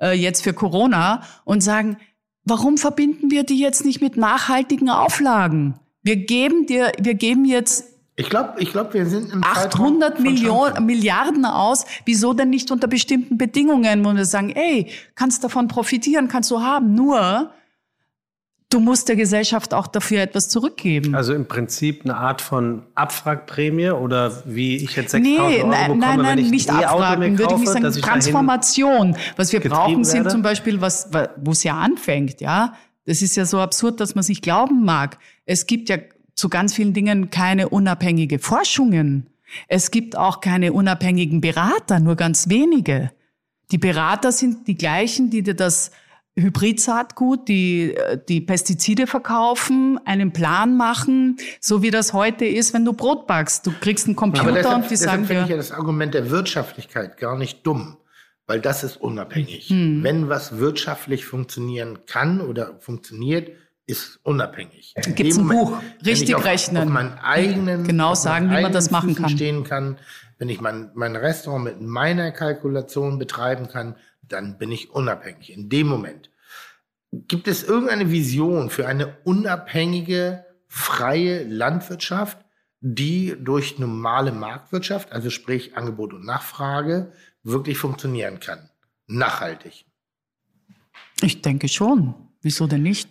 äh, 0.00 0.12
jetzt 0.12 0.42
für 0.42 0.54
Corona 0.54 1.22
und 1.44 1.62
sagen, 1.62 1.98
warum 2.44 2.78
verbinden 2.78 3.30
wir 3.30 3.44
die 3.44 3.60
jetzt 3.60 3.84
nicht 3.84 4.00
mit 4.00 4.16
nachhaltigen 4.16 4.90
Auflagen? 4.90 5.78
Wir 6.02 6.16
geben 6.16 6.66
dir, 6.66 6.90
wir 6.98 7.14
geben 7.14 7.44
jetzt 7.44 7.95
Ich 8.18 8.30
glaube, 8.30 8.54
ich 8.58 8.72
glaub, 8.72 8.94
wir 8.94 9.04
sind 9.06 9.30
im 9.32 9.44
800 9.44 9.62
Zeitraum 9.72 10.00
von 10.14 10.22
Millionen. 10.22 10.86
Milliarden 10.86 11.44
aus. 11.44 11.84
Wieso 12.06 12.32
denn 12.32 12.48
nicht 12.50 12.70
unter 12.70 12.88
bestimmten 12.88 13.36
Bedingungen, 13.36 14.04
wo 14.04 14.14
wir 14.14 14.24
sagen, 14.24 14.50
ey, 14.50 14.90
kannst 15.14 15.44
davon 15.44 15.68
profitieren, 15.68 16.26
kannst 16.28 16.50
du 16.50 16.60
haben. 16.62 16.94
Nur, 16.94 17.50
du 18.70 18.80
musst 18.80 19.08
der 19.10 19.16
Gesellschaft 19.16 19.74
auch 19.74 19.86
dafür 19.86 20.22
etwas 20.22 20.48
zurückgeben. 20.48 21.14
Also 21.14 21.34
im 21.34 21.46
Prinzip 21.46 22.04
eine 22.04 22.16
Art 22.16 22.40
von 22.40 22.84
Abwrackprämie 22.94 23.90
oder 23.90 24.42
wie 24.46 24.76
ich 24.76 24.96
jetzt 24.96 25.10
6000 25.10 25.22
Nee, 25.22 25.38
Euro 25.60 25.68
nein, 25.68 25.82
bekomme, 25.84 26.00
nein, 26.00 26.16
wenn 26.18 26.24
nein, 26.24 26.38
ich 26.38 26.50
nicht 26.50 26.72
mir 26.72 26.88
abfragen, 26.88 27.38
würde 27.38 27.52
ich 27.54 27.60
nicht 27.60 27.68
sagen, 27.68 27.82
dass 27.84 27.96
ich 27.96 28.02
dahin- 28.02 28.20
Transformation. 28.20 29.16
Was 29.36 29.52
wir 29.52 29.60
brauchen, 29.60 30.04
sind 30.04 30.20
werde? 30.20 30.30
zum 30.30 30.40
Beispiel, 30.40 30.80
was, 30.80 31.10
wo 31.36 31.50
es 31.50 31.62
ja 31.64 31.74
anfängt, 31.78 32.40
ja. 32.40 32.72
Das 33.04 33.20
ist 33.22 33.36
ja 33.36 33.44
so 33.44 33.60
absurd, 33.60 34.00
dass 34.00 34.14
man 34.14 34.24
sich 34.24 34.40
glauben 34.42 34.84
mag. 34.84 35.18
Es 35.44 35.66
gibt 35.66 35.88
ja 35.90 35.98
zu 36.36 36.48
ganz 36.48 36.74
vielen 36.74 36.92
Dingen 36.92 37.30
keine 37.30 37.70
unabhängige 37.70 38.38
Forschungen. 38.38 39.26
Es 39.68 39.90
gibt 39.90 40.16
auch 40.16 40.40
keine 40.40 40.72
unabhängigen 40.72 41.40
Berater, 41.40 41.98
nur 41.98 42.14
ganz 42.14 42.48
wenige. 42.48 43.10
Die 43.72 43.78
Berater 43.78 44.30
sind 44.30 44.68
die 44.68 44.76
gleichen, 44.76 45.30
die 45.30 45.42
dir 45.42 45.54
das 45.54 45.90
Hybridsaatgut, 46.38 47.48
die, 47.48 47.94
äh, 47.94 48.18
die 48.28 48.42
Pestizide 48.42 49.06
verkaufen, 49.06 49.98
einen 50.04 50.32
Plan 50.32 50.76
machen, 50.76 51.38
so 51.60 51.82
wie 51.82 51.90
das 51.90 52.12
heute 52.12 52.44
ist, 52.44 52.74
wenn 52.74 52.84
du 52.84 52.92
Brot 52.92 53.26
backst. 53.26 53.66
Du 53.66 53.72
kriegst 53.80 54.06
einen 54.06 54.16
Computer 54.16 54.52
deshalb, 54.52 54.76
und 54.76 54.84
die 54.84 54.88
deshalb 54.90 55.10
sagen 55.10 55.24
finde 55.24 55.44
ich 55.44 55.48
ja 55.48 55.56
das 55.56 55.72
Argument 55.72 56.12
der 56.12 56.30
Wirtschaftlichkeit 56.30 57.16
gar 57.16 57.38
nicht 57.38 57.66
dumm, 57.66 57.96
weil 58.46 58.60
das 58.60 58.84
ist 58.84 58.96
unabhängig. 58.96 59.70
Hm. 59.70 60.02
Wenn 60.02 60.28
was 60.28 60.58
wirtschaftlich 60.58 61.24
funktionieren 61.24 62.00
kann 62.04 62.42
oder 62.42 62.78
funktioniert, 62.80 63.50
ist 63.86 64.18
unabhängig. 64.24 64.94
In 64.96 65.14
Gibt's 65.14 65.36
dem 65.36 65.44
ein 65.50 65.56
Moment, 65.56 65.70
Buch, 65.70 65.82
richtig 66.04 66.28
ich 66.30 66.34
auf, 66.34 66.44
rechnen. 66.44 66.82
Auf 66.82 66.88
meinen 66.88 67.18
eigenen, 67.18 67.84
Genau 67.84 68.12
auf 68.12 68.18
sagen, 68.18 68.50
wie 68.50 68.60
man 68.60 68.72
das 68.72 68.90
machen 68.90 69.10
Füßen 69.10 69.22
kann. 69.22 69.30
stehen 69.30 69.64
kann, 69.64 69.98
wenn 70.38 70.48
ich 70.48 70.60
mein, 70.60 70.90
mein 70.94 71.16
Restaurant 71.16 71.64
mit 71.64 71.80
meiner 71.80 72.32
Kalkulation 72.32 73.18
betreiben 73.18 73.68
kann, 73.68 73.96
dann 74.22 74.58
bin 74.58 74.72
ich 74.72 74.90
unabhängig. 74.90 75.52
In 75.52 75.68
dem 75.68 75.86
Moment. 75.86 76.30
Gibt 77.12 77.48
es 77.48 77.62
irgendeine 77.62 78.10
Vision 78.10 78.68
für 78.68 78.86
eine 78.86 79.16
unabhängige, 79.24 80.44
freie 80.66 81.44
Landwirtschaft, 81.44 82.38
die 82.80 83.36
durch 83.38 83.78
normale 83.78 84.32
Marktwirtschaft, 84.32 85.12
also 85.12 85.30
sprich 85.30 85.76
Angebot 85.76 86.12
und 86.12 86.24
Nachfrage, 86.24 87.12
wirklich 87.42 87.78
funktionieren 87.78 88.40
kann? 88.40 88.68
Nachhaltig. 89.06 89.86
ich 91.22 91.40
denke 91.40 91.68
schon. 91.68 92.14
Wieso 92.42 92.66
denn 92.66 92.82
nicht? 92.82 93.08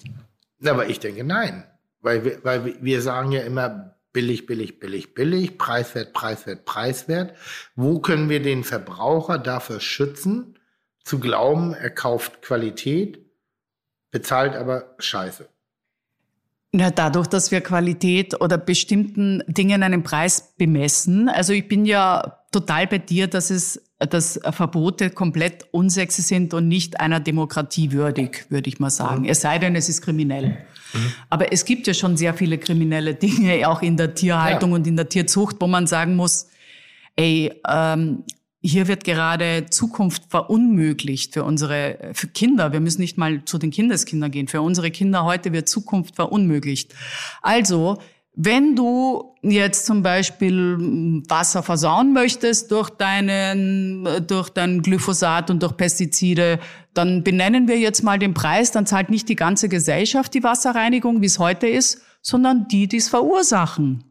Aber 0.67 0.87
ich 0.87 0.99
denke 0.99 1.23
nein. 1.23 1.63
Weil 2.01 2.23
wir, 2.23 2.43
weil 2.43 2.83
wir- 2.83 3.01
sagen 3.01 3.31
ja 3.31 3.41
immer 3.41 3.95
billig, 4.13 4.45
billig, 4.45 4.79
billig, 4.79 5.13
billig, 5.13 5.57
preiswert, 5.57 6.13
preiswert, 6.13 6.65
preiswert. 6.65 7.35
Wo 7.75 7.99
können 7.99 8.29
wir 8.29 8.41
den 8.41 8.63
Verbraucher 8.63 9.37
dafür 9.37 9.79
schützen, 9.79 10.57
zu 11.03 11.19
glauben, 11.19 11.73
er 11.73 11.89
kauft 11.89 12.41
Qualität, 12.41 13.25
bezahlt 14.11 14.55
aber 14.55 14.95
Scheiße? 14.99 15.49
Ja, 16.73 16.91
dadurch, 16.91 17.27
dass 17.27 17.51
wir 17.51 17.61
Qualität 17.61 18.41
oder 18.41 18.57
bestimmten 18.57 19.41
Dingen 19.47 19.83
einen 19.83 20.03
Preis 20.03 20.55
bemessen. 20.57 21.29
Also 21.29 21.53
ich 21.53 21.67
bin 21.67 21.85
ja 21.85 22.39
total 22.51 22.87
bei 22.87 22.97
dir, 22.97 23.27
dass 23.27 23.49
es, 23.49 23.84
dass 23.99 24.39
Verbote 24.51 25.09
komplett 25.09 25.67
unsexy 25.71 26.21
sind 26.21 26.53
und 26.53 26.67
nicht 26.67 26.99
einer 26.99 27.19
Demokratie 27.19 27.91
würdig, 27.91 28.45
würde 28.49 28.67
ich 28.69 28.79
mal 28.79 28.89
sagen. 28.89 29.25
Es 29.25 29.41
sei 29.41 29.57
denn, 29.57 29.75
es 29.75 29.87
ist 29.87 30.01
kriminell. 30.01 30.57
Aber 31.29 31.51
es 31.53 31.65
gibt 31.65 31.87
ja 31.87 31.93
schon 31.93 32.17
sehr 32.17 32.33
viele 32.33 32.57
kriminelle 32.57 33.15
Dinge, 33.15 33.67
auch 33.69 33.81
in 33.81 33.97
der 33.97 34.13
Tierhaltung 34.13 34.71
Ja. 34.71 34.75
und 34.75 34.87
in 34.87 34.95
der 34.97 35.07
Tierzucht, 35.09 35.57
wo 35.59 35.67
man 35.67 35.87
sagen 35.87 36.15
muss, 36.15 36.47
ey, 37.15 37.53
ähm, 37.67 38.23
hier 38.61 38.87
wird 38.87 39.03
gerade 39.03 39.67
Zukunft 39.69 40.23
verunmöglicht 40.27 41.33
für 41.33 41.43
unsere 41.43 42.11
für 42.13 42.27
Kinder. 42.27 42.73
Wir 42.73 42.79
müssen 42.79 42.99
nicht 43.01 43.15
mal 43.17 43.45
zu 43.45 43.59
den 43.59 43.69
Kindeskindern 43.69 44.31
gehen. 44.31 44.47
Für 44.47 44.61
unsere 44.61 44.89
Kinder 44.89 45.23
heute 45.23 45.53
wird 45.53 45.69
Zukunft 45.69 46.15
verunmöglicht. 46.15 46.95
Also, 47.43 47.99
wenn 48.35 48.75
du 48.75 49.33
jetzt 49.41 49.85
zum 49.85 50.03
Beispiel 50.03 51.23
Wasser 51.29 51.63
versauen 51.63 52.11
möchtest 52.11 52.69
durch 52.71 52.89
deinen, 52.89 54.25
durch 54.27 54.49
dein 54.49 54.81
Glyphosat 54.81 55.49
und 55.49 55.63
durch 55.63 55.77
Pestizide, 55.77 56.59
dann 56.93 57.23
benennen 57.23 57.67
wir 57.67 57.79
jetzt 57.79 58.03
mal 58.03 58.19
den 58.19 58.33
Preis. 58.33 58.71
Dann 58.71 58.85
zahlt 58.85 59.09
nicht 59.09 59.29
die 59.29 59.37
ganze 59.37 59.69
Gesellschaft 59.69 60.33
die 60.33 60.43
Wasserreinigung, 60.43 61.21
wie 61.21 61.27
es 61.27 61.39
heute 61.39 61.67
ist, 61.67 62.01
sondern 62.21 62.67
die, 62.67 62.87
die 62.87 62.97
es 62.97 63.07
verursachen. 63.07 64.03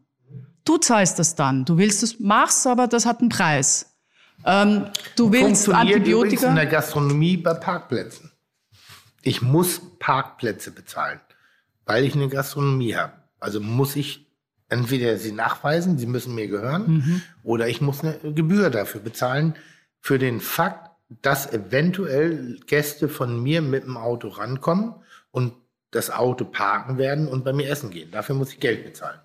Du 0.63 0.77
zahlst 0.77 1.19
das 1.19 1.35
dann. 1.35 1.65
Du 1.65 1.77
willst 1.77 2.01
es, 2.01 2.19
machst, 2.19 2.65
aber 2.65 2.87
das 2.87 3.05
hat 3.05 3.19
einen 3.19 3.29
Preis. 3.29 3.95
Ähm, 4.43 4.85
du 5.15 5.31
willst 5.31 5.65
Funktioniert 5.65 5.97
Antibiotika. 5.97 6.49
in 6.49 6.55
der 6.55 6.65
Gastronomie 6.65 7.37
bei 7.37 7.53
Parkplätzen. 7.53 8.31
Ich 9.21 9.43
muss 9.43 9.81
Parkplätze 9.99 10.71
bezahlen, 10.71 11.19
weil 11.85 12.05
ich 12.05 12.15
eine 12.15 12.27
Gastronomie 12.27 12.95
habe. 12.95 13.13
Also 13.39 13.59
muss 13.59 13.95
ich 13.95 14.25
entweder 14.69 15.17
sie 15.17 15.31
nachweisen, 15.31 15.97
sie 15.97 16.07
müssen 16.07 16.33
mir 16.35 16.47
gehören, 16.47 16.87
Mhm. 16.87 17.21
oder 17.43 17.67
ich 17.67 17.81
muss 17.81 18.03
eine 18.03 18.17
Gebühr 18.33 18.69
dafür 18.69 19.01
bezahlen, 19.01 19.53
für 19.99 20.17
den 20.19 20.39
Fakt, 20.39 20.89
dass 21.21 21.51
eventuell 21.53 22.59
Gäste 22.65 23.07
von 23.09 23.41
mir 23.43 23.61
mit 23.61 23.83
dem 23.83 23.95
Auto 23.97 24.27
rankommen 24.29 24.95
und 25.31 25.53
das 25.91 26.09
Auto 26.11 26.45
parken 26.45 26.97
werden 26.97 27.27
und 27.27 27.43
bei 27.45 27.53
mir 27.53 27.69
essen 27.69 27.91
gehen. 27.91 28.09
Dafür 28.11 28.35
muss 28.35 28.51
ich 28.53 28.59
Geld 28.59 28.83
bezahlen. 28.85 29.19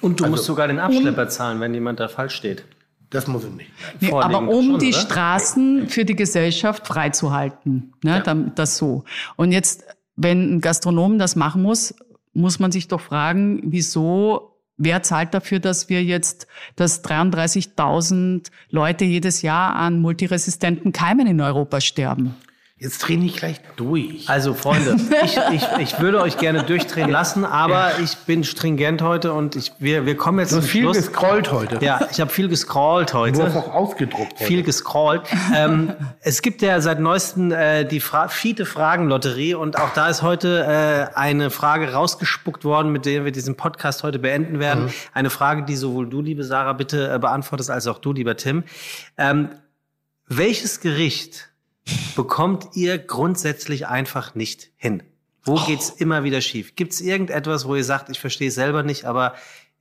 Und 0.00 0.18
du 0.18 0.24
Also- 0.24 0.32
musst 0.32 0.44
sogar 0.46 0.66
den 0.66 0.80
Abschlepper 0.80 1.28
zahlen, 1.28 1.60
wenn 1.60 1.72
jemand 1.74 2.00
da 2.00 2.08
falsch 2.08 2.34
steht. 2.34 2.64
Das 3.10 3.26
muss 3.26 3.44
ich 3.44 3.50
nicht. 3.50 3.70
Nee, 4.00 4.10
aber 4.10 4.38
um 4.40 4.64
schon, 4.70 4.78
die 4.80 4.88
oder? 4.88 4.98
Straßen 4.98 5.88
für 5.88 6.04
die 6.04 6.16
Gesellschaft 6.16 6.86
freizuhalten. 6.86 7.92
Ne, 8.02 8.22
dann, 8.24 8.54
das 8.54 8.78
so. 8.78 9.04
Und 9.36 9.52
jetzt, 9.52 9.84
wenn 10.16 10.54
ein 10.56 10.60
Gastronom 10.60 11.18
das 11.18 11.36
machen 11.36 11.62
muss, 11.62 11.94
muss 12.32 12.58
man 12.58 12.72
sich 12.72 12.88
doch 12.88 13.00
fragen, 13.00 13.60
wieso, 13.64 14.56
wer 14.76 15.02
zahlt 15.02 15.34
dafür, 15.34 15.60
dass 15.60 15.88
wir 15.88 16.02
jetzt, 16.02 16.46
dass 16.76 17.04
33.000 17.04 18.50
Leute 18.70 19.04
jedes 19.04 19.42
Jahr 19.42 19.76
an 19.76 20.00
multiresistenten 20.00 20.92
Keimen 20.92 21.26
in 21.26 21.40
Europa 21.40 21.80
sterben? 21.80 22.34
Jetzt 22.82 22.98
dreh 22.98 23.14
ich 23.14 23.36
gleich 23.36 23.60
durch. 23.76 24.28
Also 24.28 24.54
Freunde, 24.54 24.96
ich, 25.24 25.38
ich, 25.52 25.62
ich 25.78 26.00
würde 26.00 26.20
euch 26.20 26.36
gerne 26.36 26.64
durchdrehen 26.64 27.10
lassen, 27.10 27.44
aber 27.44 27.92
ich 28.02 28.16
bin 28.26 28.42
stringent 28.42 29.02
heute 29.02 29.32
und 29.32 29.54
ich, 29.54 29.70
wir, 29.78 30.04
wir 30.04 30.16
kommen 30.16 30.40
jetzt 30.40 30.50
Du 30.50 30.56
zum 30.56 30.62
hast 30.64 30.70
viel 30.70 30.82
Schluss. 30.82 30.96
gescrollt 30.96 31.52
heute. 31.52 31.78
Ja, 31.84 32.00
ich 32.10 32.20
habe 32.20 32.32
viel 32.32 32.48
gescrollt 32.48 33.12
Du 33.12 33.18
hast 33.24 33.38
heute. 33.38 33.56
auch 33.56 33.72
ausgedruckt 33.72 34.32
heute. 34.32 34.44
Viel 34.44 34.64
gescrollt. 34.64 35.22
ähm, 35.54 35.92
es 36.22 36.42
gibt 36.42 36.60
ja 36.60 36.80
seit 36.80 36.98
neuestem 36.98 37.52
äh, 37.52 37.84
die 37.84 38.00
Fra 38.00 38.26
Fiete 38.26 38.66
Fragen-Lotterie 38.66 39.54
und 39.54 39.78
auch 39.78 39.90
da 39.94 40.08
ist 40.08 40.22
heute 40.22 40.64
äh, 41.14 41.16
eine 41.16 41.50
Frage 41.50 41.92
rausgespuckt 41.92 42.64
worden, 42.64 42.90
mit 42.90 43.06
der 43.06 43.24
wir 43.24 43.30
diesen 43.30 43.54
Podcast 43.56 44.02
heute 44.02 44.18
beenden 44.18 44.58
werden. 44.58 44.92
Eine 45.14 45.30
Frage, 45.30 45.62
die 45.62 45.76
sowohl 45.76 46.08
du, 46.08 46.20
liebe 46.20 46.42
Sarah, 46.42 46.72
bitte 46.72 47.14
äh, 47.14 47.18
beantwortest, 47.20 47.70
als 47.70 47.86
auch 47.86 47.98
du, 48.00 48.12
lieber 48.12 48.36
Tim. 48.36 48.64
Ähm, 49.18 49.50
welches 50.26 50.80
Gericht 50.80 51.50
bekommt 52.16 52.68
ihr 52.74 52.98
grundsätzlich 52.98 53.86
einfach 53.86 54.34
nicht 54.34 54.70
hin? 54.76 55.02
Wo 55.44 55.56
geht's 55.56 55.90
immer 55.90 56.22
wieder 56.22 56.40
schief? 56.40 56.76
Gibt's 56.76 57.00
irgendetwas, 57.00 57.66
wo 57.66 57.74
ihr 57.74 57.84
sagt, 57.84 58.10
ich 58.10 58.20
verstehe 58.20 58.48
es 58.48 58.54
selber 58.54 58.82
nicht, 58.82 59.04
aber 59.04 59.34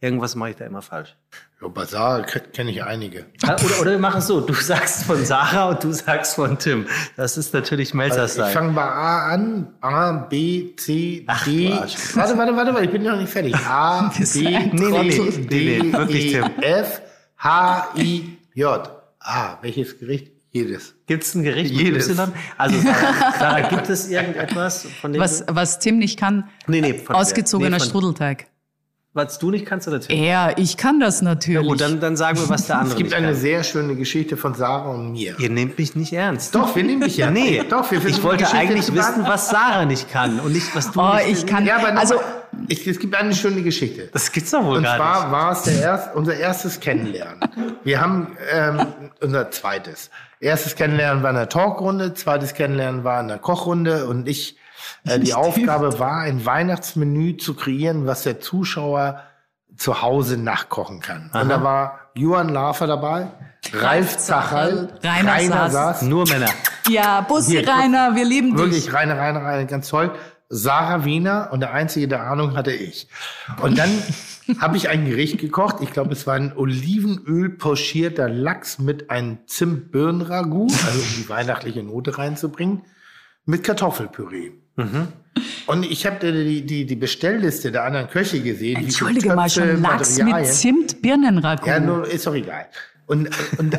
Irgendwas 0.04 0.34
mache 0.34 0.50
ich 0.50 0.56
da 0.56 0.66
immer 0.66 0.82
falsch. 0.82 1.16
Ja, 1.62 1.68
Bazar 1.68 2.24
kenne 2.24 2.72
ich 2.72 2.84
einige. 2.84 3.28
Oder, 3.44 3.82
oder 3.82 3.92
wir 3.92 4.00
machen 4.00 4.18
es 4.18 4.26
so, 4.26 4.42
du 4.42 4.54
sagst 4.56 5.04
von 5.04 5.24
Sarah 5.24 5.70
und 5.70 5.84
du 5.84 5.92
sagst 5.92 6.34
von 6.34 6.58
Tim. 6.58 6.88
Das 7.16 7.38
ist 7.38 7.54
natürlich 7.54 7.94
Melzers 7.94 8.40
Also 8.40 8.46
ich 8.48 8.52
fange 8.52 8.74
bei 8.74 8.82
A 8.82 9.32
an. 9.32 9.76
A, 9.80 10.12
B, 10.14 10.76
C, 10.76 11.24
D. 11.46 11.68
Quatsch. 11.70 12.16
Warte, 12.16 12.36
warte, 12.36 12.56
warte, 12.56 12.74
warte, 12.74 12.86
ich 12.86 12.92
bin 12.92 13.04
noch 13.04 13.16
nicht 13.16 13.32
fertig. 13.32 13.56
A, 13.56 14.12
B, 14.34 14.40
Nee, 14.42 14.70
nee, 14.72 15.04
nee, 15.04 15.10
C, 15.12 15.22
nee, 15.22 15.46
D, 15.46 15.84
nee, 15.84 15.94
wirklich, 15.94 16.34
E, 16.34 16.42
Tim. 16.42 16.64
F, 16.64 17.02
H, 17.38 17.90
I, 17.96 18.38
J. 18.56 18.90
Ah, 19.20 19.58
welches 19.62 20.00
Gericht? 20.00 20.32
Jedes. 20.52 20.96
Gibt 21.08 21.24
es 21.24 21.34
ein 21.34 21.44
Gericht 21.44 21.72
Jedes. 21.72 22.10
mit 22.10 22.18
Y? 22.20 22.34
Also 22.58 22.80
Sarah, 22.82 23.34
Sarah, 23.40 23.70
gibt 23.70 23.90
es 23.90 24.10
irgendetwas, 24.10 24.86
von 25.00 25.14
dem 25.14 25.22
Was, 25.22 25.46
du, 25.46 25.56
was 25.56 25.80
Tim 25.80 25.98
nicht 25.98 26.20
kann, 26.20 26.50
nee, 26.68 26.82
nee, 26.82 26.94
von 26.96 27.16
ausgezogener 27.16 27.70
nee, 27.70 27.80
von, 27.80 27.88
Strudelteig. 27.88 28.48
Was 29.14 29.40
du 29.40 29.52
nicht 29.52 29.66
kannst 29.66 29.88
oder 29.88 30.00
Tim? 30.00 30.24
Ja, 30.24 30.54
ich 30.58 30.78
kann 30.78 31.00
das 31.00 31.22
natürlich. 31.22 31.68
Gut, 31.68 31.82
dann, 31.82 32.00
dann 32.00 32.16
sagen 32.16 32.38
wir, 32.38 32.48
was 32.48 32.68
der 32.68 32.78
andere 32.78 32.94
Es 32.94 32.98
gibt 32.98 33.10
nicht 33.10 33.18
eine 33.18 33.28
kann. 33.28 33.36
sehr 33.36 33.64
schöne 33.64 33.96
Geschichte 33.96 34.38
von 34.38 34.54
Sarah 34.54 34.92
und 34.92 35.14
mir. 35.14 35.38
Ihr 35.40 35.50
nehmt 35.50 35.78
mich 35.78 35.96
nicht 35.96 36.14
ernst. 36.14 36.56
Doch, 36.56 36.76
wir 36.76 36.84
nehmen 36.84 37.02
dich 37.02 37.18
ja. 37.18 37.30
Nee, 37.30 37.64
doch, 37.70 37.92
wir 37.92 38.06
ich 38.06 38.24
wollte 38.24 38.50
eigentlich 38.52 38.94
wissen, 38.94 39.24
was 39.24 39.50
Sarah 39.50 39.86
nicht 39.86 40.10
kann 40.10 40.40
und 40.40 40.54
nicht, 40.54 40.74
was 40.76 40.92
du 40.92 41.02
oh, 41.02 41.16
nicht 41.16 41.44
ich 41.44 41.46
kann, 41.46 41.66
Ja, 41.66 41.78
aber 41.78 41.98
also, 41.98 42.18
also, 42.18 42.26
ich, 42.68 42.86
es 42.88 43.00
gibt 43.00 43.16
eine 43.16 43.34
schöne 43.34 43.62
Geschichte. 43.62 44.10
Das 44.14 44.32
gibt's 44.32 44.52
doch 44.52 44.64
wohl 44.64 44.78
Und 44.78 44.84
gar 44.84 44.98
zwar 44.98 45.22
nicht. 45.24 45.32
war 45.32 45.52
es 45.54 45.64
der 45.64 45.82
erst, 45.82 46.16
unser 46.16 46.36
erstes 46.36 46.80
Kennenlernen. 46.80 47.40
Wir 47.84 48.02
haben 48.02 48.36
ähm, 48.52 48.88
unser 49.22 49.52
zweites. 49.52 50.10
Erstes 50.40 50.76
Kennenlernen 50.76 51.24
war 51.24 51.30
in 51.32 51.36
der 51.38 51.50
Talkrunde, 51.50 52.14
zweites 52.14 52.54
Kennenlernen 52.54 53.04
war 53.04 53.22
in 53.22 53.28
der 53.28 53.38
Kochrunde 53.38 54.08
und 54.08 54.28
ich, 54.28 54.58
äh, 55.06 55.20
die 55.20 55.34
Aufgabe 55.34 56.00
war, 56.00 56.22
ein 56.22 56.46
Weihnachtsmenü 56.46 57.38
zu 57.38 57.54
kreieren, 57.54 58.06
was 58.08 58.24
der 58.24 58.40
Zuschauer 58.40 59.22
zu 59.78 60.02
Hause 60.02 60.38
nachkochen 60.38 61.00
kann. 61.00 61.30
Und 61.34 61.50
da 61.50 61.64
war 61.64 62.00
Johann 62.16 62.50
Lafer 62.50 62.88
dabei, 62.88 63.28
Ralf 63.74 64.18
Zachal, 64.18 64.90
Rainer 65.04 65.32
Rainer, 65.32 65.70
saß. 65.70 66.00
saß, 66.00 66.02
Nur 66.04 66.28
Männer. 66.28 66.50
ja, 66.90 67.22
Bussi 67.22 67.60
Rainer, 67.60 68.16
wir 68.16 68.26
lieben 68.26 68.50
dich. 68.56 68.60
Wirklich, 68.60 68.94
Rainer, 68.94 69.18
Rainer, 69.18 69.44
Rainer, 69.44 69.66
ganz 69.66 69.88
toll. 69.88 70.12
Sarah 70.54 71.06
Wiener 71.06 71.50
und 71.52 71.62
der 71.62 71.74
Einzige, 71.74 72.08
der 72.08 72.24
Ahnung 72.24 72.56
hatte 72.56 72.72
ich. 72.72 73.08
Und 73.62 73.78
dann 73.78 73.90
habe 74.60 74.78
ich 74.78 74.90
ein 74.90 75.06
Gericht 75.06 75.40
gekocht. 75.40 75.78
Ich 75.82 75.92
glaube, 75.92 76.12
es 76.12 76.28
war 76.28 76.36
ein 76.36 76.56
Olivenöl 76.56 77.50
pochierter 77.50 78.30
Lachs 78.30 78.78
mit 78.78 79.10
einem 79.10 79.40
Zimt-Birnen-Ragout, 79.48 80.74
also 80.86 81.00
um 81.00 81.16
die 81.18 81.30
weihnachtliche 81.30 81.84
Note 81.84 82.18
reinzubringen, 82.18 82.82
mit 83.46 83.64
Kartoffelpüree. 83.64 84.52
Und 85.68 85.86
ich 85.86 86.06
habe 86.06 86.32
die, 86.32 86.66
die, 86.66 86.86
die 86.86 86.96
Bestellliste 86.96 87.72
der 87.72 87.86
anderen 87.86 88.10
Köche 88.10 88.42
gesehen. 88.42 88.84
Entschuldige 88.84 89.34
mal, 89.34 89.48
Töpfe, 89.48 89.72
schon 89.72 89.82
Lachs 89.82 90.18
mit 90.18 90.28
Materialien. 90.28 90.54
Zimt, 90.54 91.02
Birnenragout. 91.02 91.68
Ja, 91.68 91.80
nur, 91.80 92.08
ist 92.08 92.28
doch 92.28 92.36
egal. 92.36 92.68
Und, 93.06 93.30
und, 93.58 93.78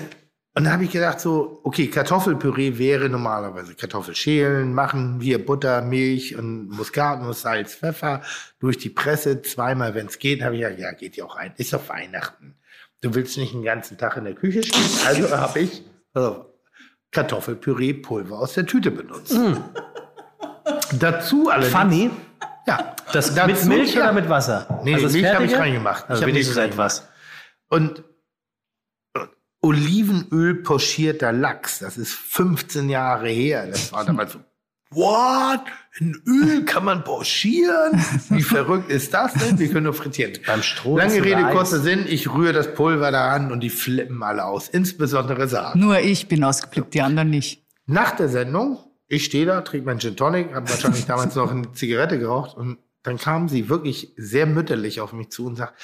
und 0.55 0.65
da 0.65 0.73
habe 0.73 0.85
ich 0.85 0.91
gedacht 0.91 1.19
so, 1.21 1.61
okay, 1.65 1.87
Kartoffelpüree 1.89 2.77
wäre 2.79 3.09
normalerweise 3.09 3.75
Kartoffelschälen, 3.75 4.75
machen 4.75 5.21
wir 5.21 5.45
Butter, 5.45 5.81
Milch 5.83 6.37
und 6.37 6.69
Muskatnuss, 6.69 7.43
Salz, 7.43 7.75
Pfeffer 7.75 8.23
durch 8.61 8.77
die 8.79 8.91
Presse, 8.91 9.41
zweimal, 9.43 9.95
wenn 9.95 10.07
es 10.07 10.19
geht. 10.19 10.43
habe 10.43 10.55
ich 10.57 10.61
gesagt, 10.61 10.79
ja, 10.81 10.93
geht 10.93 11.17
ja 11.17 11.25
auch 11.25 11.37
ein. 11.37 11.53
Ist 11.57 11.73
doch 11.73 11.89
Weihnachten. 11.89 12.57
Du 13.01 13.15
willst 13.15 13.37
nicht 13.39 13.53
den 13.55 13.63
ganzen 13.65 13.97
Tag 13.99 14.17
in 14.17 14.25
der 14.25 14.35
Küche 14.35 14.63
stehen. 14.63 14.83
Also 15.07 15.31
habe 15.37 15.59
ich 15.61 15.83
also, 16.15 16.47
Kartoffelpüree-Pulver 17.13 18.39
aus 18.39 18.53
der 18.55 18.67
Tüte 18.67 18.91
benutzt. 18.91 19.37
Dazu 20.99 21.49
allerdings... 21.51 21.75
Funny. 21.75 22.11
Ja, 22.67 22.95
Das 23.13 23.31
mit 23.31 23.39
dazu- 23.39 23.69
Milch 23.69 23.95
ja. 23.95 24.03
oder 24.03 24.13
mit 24.13 24.29
Wasser? 24.29 24.81
Nee, 24.85 24.95
Also 24.95 25.07
das 25.07 25.13
Milch 25.15 25.35
habe 25.35 25.45
ich 25.47 25.57
reingemacht. 25.57 26.09
Also 26.09 26.23
ich 26.23 26.29
wenigstens 26.29 26.57
etwas. 26.59 27.09
Und 27.69 28.05
Olivenöl 29.63 30.57
pochierter 30.57 31.33
Lachs, 31.33 31.79
das 31.79 31.97
ist 31.97 32.13
15 32.13 32.89
Jahre 32.89 33.29
her. 33.29 33.69
Das 33.69 33.93
war 33.93 34.05
damals 34.05 34.33
so, 34.33 34.41
what? 34.91 35.61
In 35.99 36.21
Öl 36.27 36.65
kann 36.65 36.85
man 36.85 37.05
pochieren? 37.05 38.05
Wie 38.31 38.43
verrückt 38.43 38.91
ist 38.91 39.15
das 39.15 39.35
denn? 39.35 39.59
Wir 39.59 39.69
können 39.69 39.85
nur 39.85 39.95
frittieren. 39.95 40.33
Beim 40.47 40.63
Stroh 40.63 40.99
Lange 40.99 41.23
Rede, 41.25 41.43
kurzer. 41.53 41.79
Sinn. 41.81 42.07
Ich 42.09 42.33
rühre 42.33 42.53
das 42.53 42.75
Pulver 42.75 43.13
da 43.13 43.31
an 43.31 43.53
und 43.53 43.61
die 43.61 43.71
flippen 43.71 44.23
alle 44.23 44.45
aus. 44.45 44.69
Insbesondere 44.69 45.47
Sarah. 45.49 45.77
Nur 45.77 45.99
ich 46.01 46.29
bin 46.29 46.43
ausgeflippt, 46.43 46.95
die 46.95 47.03
anderen 47.03 47.31
nicht. 47.31 47.65
Nach 47.87 48.13
der 48.17 48.29
Sendung, 48.29 48.79
ich 49.07 49.25
stehe 49.25 49.47
da, 49.47 49.61
trinke 49.61 49.87
meinen 49.87 50.01
Gin 50.01 50.17
Tonic, 50.17 50.55
habe 50.55 50.69
wahrscheinlich 50.69 51.07
damals 51.07 51.35
noch 51.35 51.51
eine 51.51 51.71
Zigarette 51.73 52.19
geraucht 52.19 52.57
und 52.57 52.79
dann 53.03 53.19
kam 53.19 53.49
sie 53.49 53.69
wirklich 53.69 54.13
sehr 54.17 54.47
mütterlich 54.47 55.01
auf 55.01 55.13
mich 55.13 55.31
zu 55.31 55.47
und 55.47 55.57
sagt, 55.57 55.75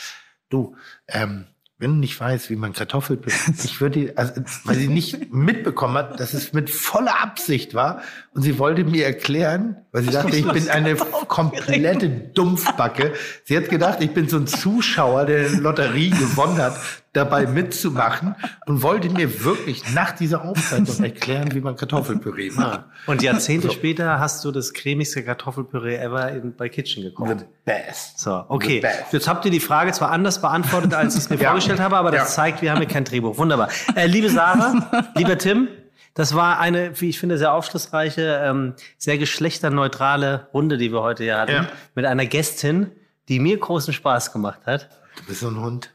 du, 0.49 0.77
ähm, 1.09 1.47
wenn 1.81 1.93
du 1.93 1.97
nicht 1.99 2.19
weißt, 2.19 2.51
wie 2.51 2.57
man 2.57 2.73
Kartoffelpüree, 2.73 3.35
ich 3.65 3.81
würde, 3.81 4.13
also, 4.17 4.33
weil 4.65 4.77
sie 4.77 4.89
nicht 4.89 5.33
mitbekommen 5.33 5.95
hat, 5.95 6.19
dass 6.19 6.35
es 6.35 6.53
mit 6.53 6.71
voller 6.71 7.23
Absicht 7.23 7.75
war. 7.75 8.03
Und 8.35 8.43
sie 8.43 8.59
wollte 8.59 8.85
mir 8.85 9.07
erklären, 9.07 9.77
weil 9.93 10.03
sie 10.03 10.11
dachte, 10.11 10.37
ich 10.37 10.51
bin 10.51 10.69
eine 10.69 10.97
komplette 11.29 12.09
Dumpfbacke. 12.09 13.13
Sie 13.45 13.57
hat 13.57 13.69
gedacht, 13.69 14.01
ich 14.01 14.13
bin 14.13 14.29
so 14.29 14.39
ein 14.39 14.49
Zuschauer, 14.49 15.27
der 15.27 15.49
eine 15.49 15.61
Lotterie 15.61 16.11
gewonnen 16.11 16.59
hat, 16.59 16.77
dabei 17.19 17.47
mitzumachen 17.47 18.35
und 18.67 18.83
wollte 18.83 19.11
mir 19.11 19.45
wirklich 19.45 19.93
nach 19.93 20.13
dieser 20.13 20.45
Aufzeichnung 20.45 21.03
erklären, 21.05 21.53
wie 21.55 21.61
man 21.61 21.77
Kartoffelpüree 21.77 22.51
macht. 22.53 22.85
Und 23.07 23.23
Jahrzehnte 23.23 23.71
später 23.71 24.19
hast 24.19 24.45
du 24.45 24.51
das 24.53 24.73
cremigste 24.73 25.23
Kartoffelpüree 25.25 25.97
ever 25.97 26.31
in, 26.33 26.57
bei 26.57 26.69
Kitchen 26.69 27.03
gekocht. 27.03 27.41
The 27.41 27.45
best. 27.65 28.19
So, 28.21 28.45
okay. 28.49 28.81
Best. 28.81 29.13
Jetzt 29.13 29.29
habt 29.29 29.45
ihr 29.45 29.51
die 29.51 29.61
Frage 29.61 29.93
zwar 29.93 30.11
anders 30.11 30.41
beantwortet, 30.41 30.95
als 30.95 31.15
ich 31.15 31.21
es 31.23 31.31
mir 31.31 31.37
Ja. 31.41 31.49
vorgestellt 31.51 31.81
habe, 31.81 31.97
aber 31.97 32.11
das 32.11 32.21
Ja. 32.21 32.27
zeigt, 32.27 32.63
wir 32.63 32.71
haben 32.71 32.79
hier 32.79 32.89
kein 32.89 33.05
Drehbuch. 33.05 33.37
Wunderbar. 33.37 33.69
Äh, 33.95 34.07
liebe 34.07 34.31
Sarah, 34.31 35.11
lieber 35.17 35.37
Tim, 35.37 35.69
das 36.15 36.35
war 36.35 36.59
eine, 36.59 36.99
wie 37.01 37.11
ich 37.11 37.21
finde, 37.21 37.39
sehr 37.39 37.53
aufschlussreiche, 37.53 38.41
ähm, 38.45 38.75
sehr 38.97 39.19
geschlechterneutrale 39.19 40.49
Runde, 40.55 40.79
die 40.79 40.93
wir 40.93 41.03
heute 41.03 41.23
hier 41.25 41.39
hatten. 41.39 41.53
Ja. 41.53 41.69
Mit 41.95 42.07
einer 42.07 42.27
Gästin, 42.27 42.91
die 43.29 43.39
mir 43.41 43.59
großen 43.59 43.93
Spaß 43.93 44.33
gemacht 44.33 44.61
hat. 44.67 44.89
Du 45.17 45.25
bist 45.27 45.41
so 45.41 45.49
ein 45.49 45.61
Hund. 45.61 45.91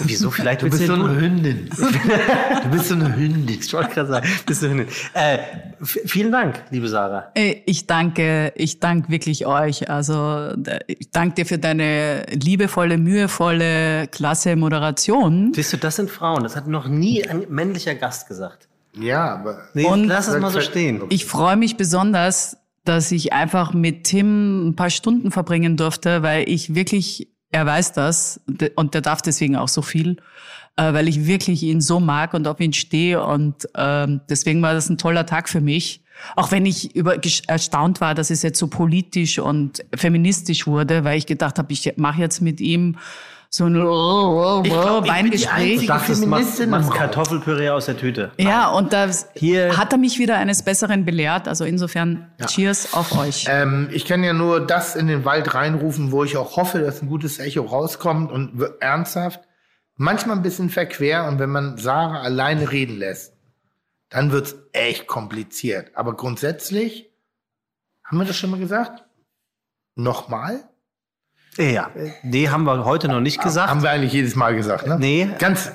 Wieso? 0.00 0.30
Vielleicht 0.30 0.62
Du 0.62 0.68
bist 0.68 0.84
so 0.86 0.96
du 0.96 1.04
eine 1.04 1.20
Hündin. 1.20 1.70
Du 2.64 2.68
bist 2.70 2.88
so 2.88 2.94
eine 2.94 3.14
Hündin. 3.16 3.58
Ich 3.60 3.72
wollte 3.72 3.90
gerade 3.94 4.08
sagen, 4.08 4.28
bist 4.44 4.62
du 4.62 4.68
hin. 4.68 4.86
Äh, 5.14 5.38
vielen 5.80 6.32
Dank, 6.32 6.64
liebe 6.70 6.88
Sarah. 6.88 7.30
Äh, 7.34 7.62
Ich 7.66 7.86
danke, 7.86 8.52
ich 8.56 8.80
danke 8.80 9.08
wirklich 9.10 9.46
euch. 9.46 9.88
Also 9.88 10.52
ich 10.88 11.10
danke 11.12 11.36
dir 11.36 11.46
für 11.46 11.58
deine 11.58 12.26
liebevolle, 12.30 12.98
mühevolle, 12.98 14.08
klasse 14.08 14.56
Moderation. 14.56 15.52
Siehst 15.54 15.72
du, 15.72 15.76
das 15.76 15.96
sind 15.96 16.10
Frauen. 16.10 16.42
Das 16.42 16.56
hat 16.56 16.66
noch 16.66 16.88
nie 16.88 17.24
ein 17.24 17.44
männlicher 17.48 17.94
Gast 17.94 18.26
gesagt. 18.28 18.68
Ja, 18.98 19.34
aber 19.34 19.58
Nee, 19.74 19.84
Und- 19.84 20.06
lass 20.08 20.26
es 20.28 20.40
mal 20.40 20.50
so 20.50 20.60
stehen. 20.60 21.02
Ich 21.10 21.26
freue 21.26 21.56
mich 21.56 21.76
besonders, 21.76 22.56
dass 22.84 23.12
ich 23.12 23.32
einfach 23.32 23.72
mit 23.72 24.04
Tim 24.04 24.68
ein 24.68 24.76
paar 24.76 24.90
Stunden 24.90 25.30
verbringen 25.30 25.76
durfte, 25.76 26.22
weil 26.22 26.48
ich 26.48 26.74
wirklich, 26.74 27.28
er 27.56 27.64
weiß 27.64 27.92
das 27.92 28.38
und 28.74 28.92
der 28.92 29.00
darf 29.00 29.22
deswegen 29.22 29.56
auch 29.56 29.68
so 29.68 29.80
viel, 29.80 30.18
äh, 30.76 30.92
weil 30.92 31.08
ich 31.08 31.26
wirklich 31.26 31.62
ihn 31.62 31.80
so 31.80 32.00
mag 32.00 32.34
und 32.34 32.46
auf 32.46 32.60
ihn 32.60 32.74
stehe 32.74 33.24
und 33.24 33.66
ähm, 33.74 34.20
deswegen 34.28 34.60
war 34.60 34.74
das 34.74 34.90
ein 34.90 34.98
toller 34.98 35.24
Tag 35.24 35.48
für 35.48 35.62
mich. 35.62 36.02
Auch 36.34 36.50
wenn 36.50 36.66
ich 36.66 36.94
über, 36.94 37.16
erstaunt 37.46 38.00
war, 38.02 38.14
dass 38.14 38.30
es 38.30 38.42
jetzt 38.42 38.58
so 38.58 38.68
politisch 38.68 39.38
und 39.38 39.84
feministisch 39.94 40.66
wurde, 40.66 41.04
weil 41.04 41.16
ich 41.16 41.26
gedacht 41.26 41.58
habe, 41.58 41.72
ich 41.72 41.94
mache 41.96 42.20
jetzt 42.20 42.40
mit 42.42 42.60
ihm 42.60 42.96
so 43.56 43.64
ein 43.64 43.74
Ich 43.76 43.80
glaub, 43.82 44.64
ich 44.66 44.70
bin 44.70 45.02
die 45.02 45.08
Weingespräch. 45.10 45.50
einzige 45.50 45.86
Dachtest, 45.86 46.26
machst, 46.26 46.66
machst. 46.66 46.90
Kartoffelpüree 46.92 47.70
aus 47.70 47.86
der 47.86 47.96
Tüte. 47.96 48.30
Ja, 48.36 48.68
und 48.68 48.92
da 48.92 49.08
Hier- 49.34 49.76
hat 49.78 49.92
er 49.92 49.98
mich 49.98 50.18
wieder 50.18 50.36
eines 50.36 50.62
Besseren 50.62 51.04
belehrt. 51.06 51.48
Also 51.48 51.64
insofern, 51.64 52.30
Cheers 52.46 52.92
auf 52.92 53.16
euch. 53.18 53.46
ähm, 53.48 53.88
ich 53.92 54.04
kann 54.04 54.22
ja 54.22 54.34
nur 54.34 54.66
das 54.66 54.94
in 54.94 55.06
den 55.06 55.24
Wald 55.24 55.54
reinrufen, 55.54 56.12
wo 56.12 56.22
ich 56.22 56.36
auch 56.36 56.56
hoffe, 56.56 56.80
dass 56.80 57.00
ein 57.00 57.08
gutes 57.08 57.38
Echo 57.38 57.62
rauskommt 57.62 58.30
und 58.30 58.62
ernsthaft. 58.80 59.40
Manchmal 59.96 60.36
ein 60.36 60.42
bisschen 60.42 60.68
verquer 60.68 61.26
und 61.26 61.38
wenn 61.38 61.48
man 61.48 61.78
Sarah 61.78 62.20
alleine 62.20 62.70
reden 62.70 62.98
lässt, 62.98 63.32
dann 64.10 64.32
wird's 64.32 64.54
echt 64.72 65.06
kompliziert. 65.06 65.92
Aber 65.94 66.14
grundsätzlich, 66.14 67.10
haben 68.04 68.18
wir 68.18 68.26
das 68.26 68.36
schon 68.36 68.50
mal 68.50 68.60
gesagt? 68.60 69.04
Nochmal? 69.94 70.68
Ja, 71.56 71.90
nee, 72.22 72.48
haben 72.48 72.64
wir 72.64 72.84
heute 72.84 73.08
noch 73.08 73.20
nicht 73.20 73.40
gesagt. 73.40 73.70
Haben 73.70 73.82
wir 73.82 73.90
eigentlich 73.90 74.12
jedes 74.12 74.34
Mal 74.36 74.54
gesagt, 74.56 74.86
ne? 74.86 74.96
Nee. 74.98 75.28
Ganz, 75.38 75.72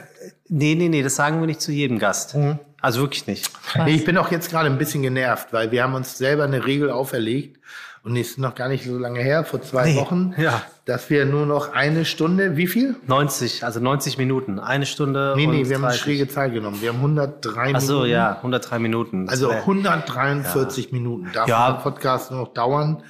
Nee, 0.54 0.76
nee, 0.76 0.90
nee, 0.90 1.02
das 1.02 1.16
sagen 1.16 1.40
wir 1.40 1.48
nicht 1.48 1.62
zu 1.62 1.72
jedem 1.72 1.98
Gast. 1.98 2.36
Also 2.82 3.00
wirklich 3.02 3.26
nicht. 3.26 3.50
Nee, 3.86 3.96
ich 3.96 4.04
bin 4.04 4.18
auch 4.18 4.32
jetzt 4.32 4.52
gerade 4.52 4.68
ein 4.70 4.78
bisschen 4.78 5.02
genervt, 5.02 5.54
weil 5.54 5.72
wir 5.72 5.82
haben 5.84 5.94
uns 5.94 6.18
selber 6.18 6.44
eine 6.44 6.66
Regel 6.66 6.90
auferlegt 6.92 7.58
und 8.04 8.18
es 8.18 8.32
ist 8.32 8.38
noch 8.38 8.54
gar 8.54 8.68
nicht 8.68 8.84
so 8.86 8.98
lange 8.98 9.22
her, 9.22 9.46
vor 9.46 9.62
zwei 9.62 9.86
Nee, 9.86 9.96
Wochen, 9.96 10.34
ja. 10.38 10.62
dass 10.86 11.10
wir 11.10 11.26
nur 11.26 11.46
noch 11.46 11.72
eine 11.74 12.04
Stunde, 12.04 12.58
wie 12.58 12.68
viel? 12.68 12.96
90, 13.08 13.64
also 13.64 13.80
90 13.80 14.18
Minuten. 14.18 14.60
Eine 14.60 14.86
Stunde 14.86 15.36
Nee, 15.38 15.48
nee, 15.48 15.70
wir 15.70 15.76
haben 15.78 15.86
eine 15.86 15.94
30. 15.94 16.02
schräge 16.02 16.28
Zahl 16.28 16.52
genommen. 16.52 16.82
Wir 16.82 16.90
haben 16.90 16.98
103 17.00 17.72
Ach 17.74 17.80
so, 17.80 17.94
Minuten. 17.94 18.12
ja, 18.12 18.36
103 18.44 18.80
Minuten. 18.80 19.26
Das 19.28 19.34
Also 19.36 19.50
wär- 19.52 19.62
143 19.62 20.92
Minuten 20.92 21.30
darf 21.34 21.48
Ja. 21.48 21.72
der 21.72 21.80
Podcast 21.80 22.32
nur 22.32 22.42
noch 22.42 22.54
dauern. 22.54 23.04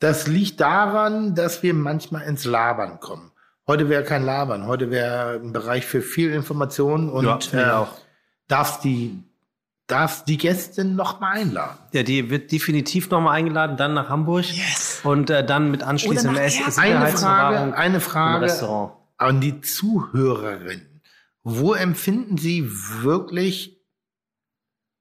Das 0.00 0.26
liegt 0.26 0.60
daran, 0.60 1.34
dass 1.34 1.62
wir 1.62 1.74
manchmal 1.74 2.22
ins 2.22 2.44
Labern 2.44 3.00
kommen. 3.00 3.30
Heute 3.66 3.88
wäre 3.88 4.04
kein 4.04 4.24
Labern. 4.24 4.66
Heute 4.66 4.90
wäre 4.90 5.40
ein 5.42 5.52
Bereich 5.52 5.86
für 5.86 6.02
viel 6.02 6.30
Information 6.32 7.08
und 7.08 7.52
Ja, 7.52 7.60
äh, 7.60 7.70
auch. 7.72 7.96
darfst 8.48 8.84
die 8.84 9.22
darfst 9.86 10.28
die 10.28 10.38
Gästin 10.38 10.96
noch 10.96 11.20
mal 11.20 11.32
einladen. 11.32 11.76
Ja, 11.92 12.02
die 12.02 12.30
wird 12.30 12.50
definitiv 12.52 13.10
nochmal 13.10 13.36
eingeladen, 13.36 13.76
dann 13.76 13.92
nach 13.94 14.08
Hamburg. 14.08 14.46
Und 15.04 15.28
äh, 15.28 15.44
dann 15.44 15.70
mit 15.70 15.82
anschließendem 15.82 16.36
Essen. 16.42 16.78
Eine 16.78 17.08
Frage, 17.08 17.76
eine 17.76 17.94
im 17.96 18.00
Frage 18.00 18.44
Restaurant. 18.46 18.94
an 19.18 19.40
die 19.42 19.60
Zuhörerin. 19.60 21.00
Wo 21.42 21.74
empfinden 21.74 22.38
Sie 22.38 22.66
wirklich, 23.02 23.78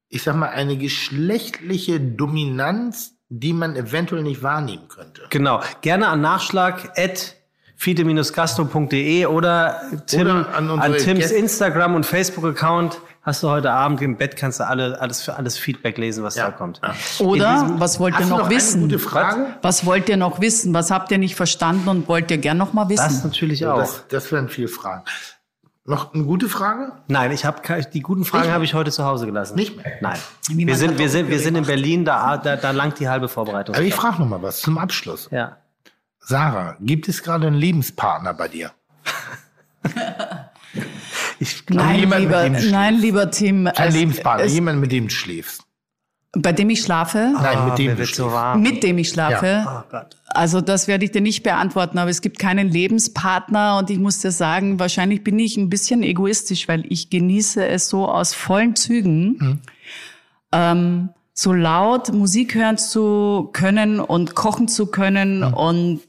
ich 0.09 0.23
sag 0.23 0.35
mal, 0.35 0.49
eine 0.49 0.77
geschlechtliche 0.77 2.01
Dominanz, 2.01 3.12
die 3.35 3.51
man 3.53 3.75
eventuell 3.75 4.21
nicht 4.23 4.43
wahrnehmen 4.43 4.87
könnte? 4.87 5.23
Genau. 5.29 5.61
Gerne 5.81 6.07
an 6.07 6.21
Nachschlag 6.21 6.91
at 6.97 7.35
fide-gastro.de 7.75 9.25
oder, 9.25 9.81
Tim, 10.05 10.21
Oder 10.21 10.53
an 10.55 10.69
an, 10.69 10.93
Tims 10.97 11.19
Gäste- 11.19 11.35
Instagram 11.35 11.95
und 11.95 12.05
Facebook-Account. 12.05 12.99
Hast 13.23 13.41
du 13.41 13.49
heute 13.49 13.71
Abend 13.71 14.01
im 14.01 14.17
Bett, 14.17 14.35
kannst 14.35 14.59
du 14.59 14.67
alle, 14.67 14.99
alles 14.99 15.21
für 15.21 15.35
alles 15.35 15.57
Feedback 15.57 15.97
lesen, 15.97 16.23
was 16.25 16.35
da 16.35 16.51
kommt. 16.51 16.81
Oder 17.19 17.53
In 17.55 17.61
diesem- 17.61 17.79
was 17.79 17.97
wollt 17.99 18.19
ihr 18.19 18.25
noch 18.25 18.39
noch 18.39 18.45
eine 18.47 18.55
wissen? 18.55 18.81
gute 18.81 18.99
Frage? 18.99 19.45
Was 19.61 19.85
wollt 19.85 20.09
ihr 20.09 20.17
noch 20.17 20.41
wissen? 20.41 20.73
Was 20.73 20.91
habt 20.91 21.09
ihr 21.09 21.17
nicht 21.17 21.35
verstanden 21.35 21.87
und 21.87 22.07
wollt 22.09 22.29
ihr 22.31 22.37
gern 22.37 22.57
noch 22.57 22.73
mal 22.73 22.89
wissen? 22.89 23.01
Das 23.03 23.23
natürlich 23.23 23.65
auch. 23.65 23.77
Das, 23.77 24.03
das 24.09 24.31
wären 24.33 24.49
viele 24.49 24.67
Fragen. 24.67 25.03
Noch 25.85 26.13
eine 26.13 26.23
gute 26.23 26.47
Frage? 26.47 26.93
Nein, 27.09 27.31
ich 27.31 27.43
habe 27.43 27.61
die 27.93 27.99
guten 27.99 28.23
Fragen 28.23 28.49
habe 28.51 28.63
ich 28.63 28.73
heute 28.73 28.89
zu 28.89 29.03
Hause 29.03 29.25
gelassen. 29.25 29.55
Nicht 29.55 29.75
mehr? 29.75 29.85
Nein. 29.99 30.17
Wie 30.49 30.65
Wir 30.65 30.77
sind, 30.77 30.97
wir 30.97 31.09
sind, 31.09 31.29
wir 31.29 31.39
sind 31.39 31.55
in 31.55 31.65
Berlin, 31.65 32.05
da, 32.05 32.37
da, 32.37 32.55
da 32.55 32.71
langt 32.71 32.99
die 32.99 33.09
halbe 33.09 33.27
Vorbereitung. 33.27 33.75
Aber 33.75 33.83
ich 33.83 33.93
frage 33.93 34.19
noch 34.19 34.27
mal 34.29 34.41
was 34.41 34.61
zum 34.61 34.77
Abschluss. 34.77 35.27
ja. 35.31 35.57
Sarah, 36.25 36.77
gibt 36.79 37.09
es 37.09 37.21
gerade 37.21 37.47
einen 37.47 37.57
Lebenspartner 37.57 38.33
bei 38.33 38.47
dir? 38.47 38.71
Ich, 41.39 41.65
Nein, 41.69 41.99
jemand, 41.99 42.21
mit 42.21 42.31
lieber, 42.31 42.71
nein, 42.71 42.95
lieber 42.95 43.29
Tim. 43.29 43.67
Ein 43.67 43.91
Lebenspartner, 43.91 44.45
jemand, 44.45 44.79
mit 44.79 44.91
dem 44.93 45.09
du 45.09 45.13
schläfst. 45.13 45.62
Bei 46.35 46.51
dem 46.51 46.69
ich 46.71 46.81
schlafe, 46.81 47.31
Nein, 47.33 47.57
Ah, 47.57 47.65
mit 47.67 47.77
dem 47.77 47.95
schläfst. 47.95 48.19
warm. 48.19 48.61
mit 48.61 48.81
dem 48.81 48.97
ich 48.97 49.09
schlafe. 49.09 49.65
Oh 49.67 49.83
Gott. 49.91 50.17
Also 50.27 50.61
das 50.61 50.87
werde 50.87 51.05
ich 51.05 51.11
dir 51.11 51.21
nicht 51.21 51.43
beantworten, 51.43 51.99
aber 51.99 52.09
es 52.09 52.21
gibt 52.21 52.39
keinen 52.39 52.69
Lebenspartner 52.69 53.77
und 53.77 53.91
ich 53.91 53.99
muss 53.99 54.17
dir 54.19 54.31
sagen, 54.31 54.79
wahrscheinlich 54.79 55.23
bin 55.23 55.37
ich 55.37 55.57
ein 55.57 55.69
bisschen 55.69 56.01
egoistisch, 56.01 56.67
weil 56.67 56.85
ich 56.89 57.11
genieße 57.11 57.63
es 57.67 57.87
so 57.87 58.07
aus 58.09 58.33
vollen 58.33 58.75
Zügen, 58.75 59.61
ähm, 60.51 61.09
so 61.35 61.53
laut 61.53 62.11
Musik 62.13 62.55
hören 62.55 62.77
zu 62.77 63.49
können 63.53 63.99
und 63.99 64.33
kochen 64.35 64.67
zu 64.67 64.87
können 64.87 65.43
und 65.43 66.01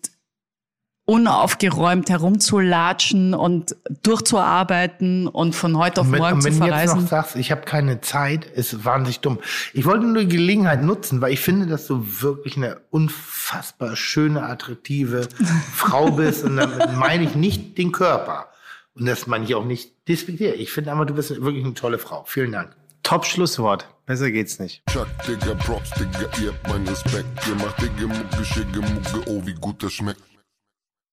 unaufgeräumt 1.07 2.09
herumzulatschen 2.09 3.35
und 3.35 3.77
durchzuarbeiten 4.03 5.29
und 5.29 5.55
von 5.55 5.77
heute 5.77 6.01
auf 6.01 6.07
Und 6.07 6.13
wenn, 6.15 6.21
morgen 6.21 6.35
und 6.37 6.43
zu 6.43 6.49
wenn 6.49 6.61
du 6.61 6.65
jetzt 6.65 6.71
noch 6.71 6.79
verreisen. 6.79 7.07
sagst, 7.07 7.37
ich 7.37 7.51
habe 7.51 7.63
keine 7.63 8.01
Zeit, 8.01 8.47
ist 8.47 8.85
wahnsinnig 8.85 9.21
dumm. 9.21 9.39
Ich 9.75 9.85
wollte 9.85 10.07
nur 10.07 10.25
die 10.25 10.37
Gelegenheit 10.37 10.83
nutzen, 10.83 11.21
weil 11.21 11.33
ich 11.33 11.41
finde, 11.41 11.67
dass 11.67 11.87
du 11.87 12.07
wirklich 12.23 12.57
eine 12.57 12.79
unfassbar 12.91 13.97
schöne, 13.97 14.43
attraktive 14.45 15.29
Frau 15.75 16.11
bist. 16.11 16.45
Und 16.45 16.57
damit 16.57 16.97
meine 16.97 17.25
ich 17.25 17.35
nicht 17.35 17.77
den 17.77 17.93
Körper. 17.93 18.47
Und 18.95 19.07
das 19.07 19.27
meine 19.27 19.45
ich 19.45 19.55
auch 19.55 19.65
nicht 19.65 20.09
despektiert. 20.09 20.57
Ich 20.59 20.73
finde 20.73 20.93
aber, 20.93 21.05
du 21.05 21.15
bist 21.15 21.31
wirklich 21.31 21.65
eine 21.65 21.75
tolle 21.75 21.99
Frau. 21.99 22.25
Vielen 22.27 22.53
Dank. 22.53 22.75
Top 23.03 23.27
Schlusswort. 23.27 23.87
Besser 24.07 24.31
geht's 24.31 24.59
nicht. 24.59 24.83
Chuck, 24.91 25.09
Digga, 25.27 25.55
Props, 25.55 25.91
Digga, 25.91 26.29
ihr 26.41 26.53
habt 26.53 26.69
meinen 26.69 26.89
Respekt. 26.89 27.27
Ihr 27.47 27.55
macht 27.57 27.81
Digga, 27.83 28.07
Mucke, 28.07 28.45
Schicke, 28.45 28.81
Mucke, 28.81 29.23
oh, 29.31 29.43
wie 29.45 29.55
gut 29.55 29.83
das 29.83 29.93
schmeckt. 29.93 30.21